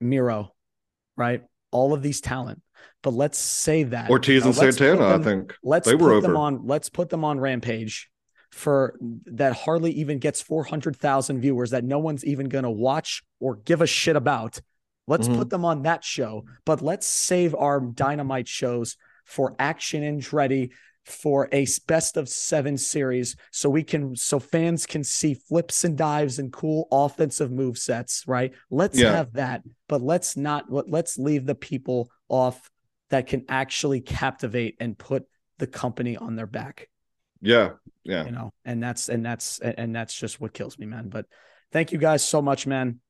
Miro, 0.01 0.55
right? 1.16 1.43
All 1.73 1.93
of 1.93 2.03
these 2.03 2.20
talent. 2.20 2.62
But 3.03 3.15
let's 3.15 3.39
say 3.39 3.82
that 3.85 4.11
Ortiz 4.11 4.44
and 4.44 4.55
Santana, 4.55 4.97
them, 4.97 5.20
I 5.20 5.24
think 5.24 5.57
let's 5.65 5.86
they 5.86 5.97
put 5.97 6.23
them 6.23 6.36
on. 6.36 6.66
Let's 6.66 6.89
put 6.89 7.11
them 7.11 7.24
on 7.24 7.40
Rampage 7.40 8.09
for 8.53 8.99
that 9.24 9.55
hardly 9.55 9.93
even 9.93 10.19
gets 10.19 10.43
400,000 10.43 11.40
viewers 11.40 11.70
that 11.70 11.85
no 11.85 11.99
one's 11.99 12.24
even 12.24 12.49
going 12.49 12.65
to 12.65 12.70
watch 12.70 13.23
or 13.40 13.57
give 13.57 13.81
a 13.81 13.86
shit 13.86 14.15
about. 14.15 14.61
Let's 15.09 15.27
mm-hmm. 15.27 15.39
put 15.39 15.51
them 15.51 15.65
on 15.65 15.82
that 15.82 16.05
show, 16.05 16.44
but 16.65 16.81
let's 16.81 17.07
save 17.07 17.55
our 17.55 17.81
dynamite 17.81 18.47
shows 18.47 18.97
for 19.24 19.57
Action 19.59 20.03
and 20.03 20.20
Andretti 20.20 20.70
for 21.05 21.49
a 21.53 21.66
best 21.89 22.16
of 22.16 22.29
seven 22.29 22.79
series 22.79 23.35
so 23.51 23.69
we 23.69 23.83
can 23.83 24.15
so 24.15 24.39
fans 24.39 24.87
can 24.87 25.03
see 25.03 25.35
flips 25.35 25.83
and 25.83 25.99
dives 25.99 26.39
and 26.39 26.53
cool 26.53 26.87
offensive 26.93 27.51
move 27.51 27.77
sets 27.77 28.24
right? 28.27 28.53
Let's 28.70 28.99
yeah. 28.99 29.12
have 29.12 29.33
that 29.33 29.62
but 29.89 30.01
let's 30.01 30.37
not 30.37 30.66
let's 30.70 31.19
leave 31.19 31.45
the 31.45 31.57
people 31.57 32.11
off 32.29 32.70
that 33.11 33.27
can 33.27 33.45
actually 33.49 34.01
captivate 34.01 34.77
and 34.79 34.97
put 34.97 35.24
the 35.59 35.66
company 35.66 36.16
on 36.16 36.37
their 36.37 36.47
back. 36.47 36.89
Yeah 37.41 37.73
yeah. 38.05 38.24
You 38.24 38.31
know 38.31 38.53
and 38.65 38.81
that's 38.83 39.09
and 39.09 39.27
that's 39.27 39.59
and 39.59 39.95
that's 39.95 40.15
just 40.15 40.41
what 40.41 40.55
kills 40.55 40.79
me 40.79 40.87
man 40.87 41.09
but 41.09 41.27
thank 41.73 41.91
you 41.91 41.99
guys 41.99 42.24
so 42.24 42.41
much 42.41 42.66
man 42.66 43.01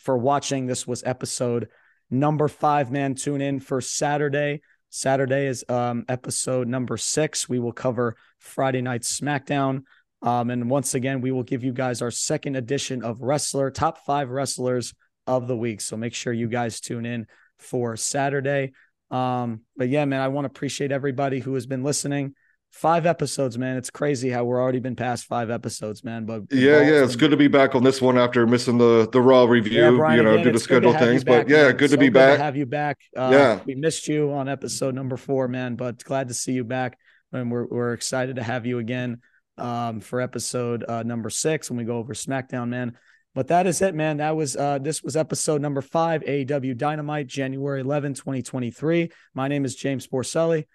for 0.00 0.16
watching. 0.16 0.66
This 0.66 0.86
was 0.86 1.02
episode 1.04 1.68
number 2.10 2.48
five 2.48 2.90
man. 2.90 3.14
Tune 3.14 3.42
in 3.42 3.60
for 3.60 3.82
saturday 3.82 4.62
Saturday 4.94 5.46
is 5.46 5.64
um, 5.70 6.04
episode 6.06 6.68
number 6.68 6.98
six. 6.98 7.48
We 7.48 7.58
will 7.58 7.72
cover 7.72 8.14
Friday 8.38 8.82
night 8.82 9.00
SmackDown. 9.00 9.84
Um, 10.20 10.50
and 10.50 10.68
once 10.68 10.94
again, 10.94 11.22
we 11.22 11.32
will 11.32 11.44
give 11.44 11.64
you 11.64 11.72
guys 11.72 12.02
our 12.02 12.10
second 12.10 12.56
edition 12.56 13.02
of 13.02 13.22
Wrestler, 13.22 13.70
top 13.70 14.04
five 14.04 14.28
wrestlers 14.28 14.92
of 15.26 15.48
the 15.48 15.56
week. 15.56 15.80
So 15.80 15.96
make 15.96 16.12
sure 16.12 16.34
you 16.34 16.46
guys 16.46 16.78
tune 16.78 17.06
in 17.06 17.26
for 17.58 17.96
Saturday. 17.96 18.72
Um, 19.10 19.62
but 19.78 19.88
yeah, 19.88 20.04
man, 20.04 20.20
I 20.20 20.28
want 20.28 20.44
to 20.44 20.50
appreciate 20.50 20.92
everybody 20.92 21.40
who 21.40 21.54
has 21.54 21.64
been 21.64 21.82
listening 21.82 22.34
five 22.72 23.06
episodes, 23.06 23.56
man. 23.58 23.76
It's 23.76 23.90
crazy 23.90 24.30
how 24.30 24.44
we're 24.44 24.60
already 24.60 24.80
been 24.80 24.96
past 24.96 25.26
five 25.26 25.50
episodes, 25.50 26.02
man. 26.02 26.24
But 26.24 26.42
yeah, 26.50 26.80
yeah, 26.80 27.04
it's 27.04 27.16
good 27.16 27.30
to 27.30 27.36
be 27.36 27.46
back 27.46 27.74
on 27.74 27.84
this 27.84 28.02
one 28.02 28.18
after 28.18 28.46
missing 28.46 28.78
the 28.78 29.08
the 29.12 29.20
raw 29.20 29.44
review. 29.44 29.82
Yeah, 29.82 29.90
Brian, 29.90 30.16
you 30.16 30.24
know, 30.24 30.32
again, 30.32 30.46
due 30.46 30.52
to 30.52 30.58
schedule 30.58 30.92
things. 30.94 31.22
Back, 31.22 31.46
but 31.46 31.52
yeah, 31.52 31.68
man. 31.68 31.76
good 31.76 31.90
to 31.90 31.98
be 31.98 32.06
good 32.06 32.14
back. 32.14 32.38
To 32.38 32.42
have 32.42 32.56
you 32.56 32.66
back. 32.66 32.98
Uh, 33.16 33.30
yeah, 33.32 33.60
we 33.64 33.74
missed 33.74 34.08
you 34.08 34.32
on 34.32 34.48
episode 34.48 34.94
number 34.94 35.16
four, 35.16 35.46
man. 35.46 35.76
But 35.76 36.02
glad 36.02 36.28
to 36.28 36.34
see 36.34 36.52
you 36.52 36.64
back, 36.64 36.98
and 37.32 37.50
we're 37.52 37.66
we're 37.66 37.92
excited 37.92 38.36
to 38.36 38.42
have 38.42 38.66
you 38.66 38.78
again 38.78 39.20
um, 39.58 40.00
for 40.00 40.20
episode 40.20 40.84
uh, 40.88 41.02
number 41.02 41.30
six 41.30 41.70
when 41.70 41.76
we 41.76 41.84
go 41.84 41.98
over 41.98 42.14
SmackDown, 42.14 42.68
man. 42.68 42.96
But 43.34 43.48
that 43.48 43.66
is 43.66 43.80
it, 43.80 43.94
man. 43.94 44.18
That 44.18 44.36
was 44.36 44.56
uh 44.56 44.78
this 44.78 45.02
was 45.02 45.16
episode 45.16 45.62
number 45.62 45.80
five, 45.80 46.22
AEW 46.22 46.76
Dynamite, 46.76 47.26
January 47.26 47.80
11, 47.80 48.14
2023. 48.14 49.10
My 49.34 49.48
name 49.48 49.64
is 49.64 49.74
James 49.74 50.06
Borselli. 50.06 50.66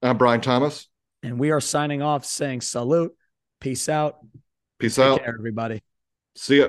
I'm 0.00 0.16
Brian 0.16 0.40
Thomas. 0.40 0.87
And 1.22 1.38
we 1.38 1.50
are 1.50 1.60
signing 1.60 2.02
off 2.02 2.24
saying 2.24 2.60
salute. 2.60 3.12
Peace 3.60 3.88
out. 3.88 4.18
Peace 4.78 4.96
Take 4.96 5.04
out. 5.04 5.18
Care, 5.20 5.34
everybody. 5.36 5.82
See 6.36 6.58
ya. 6.58 6.68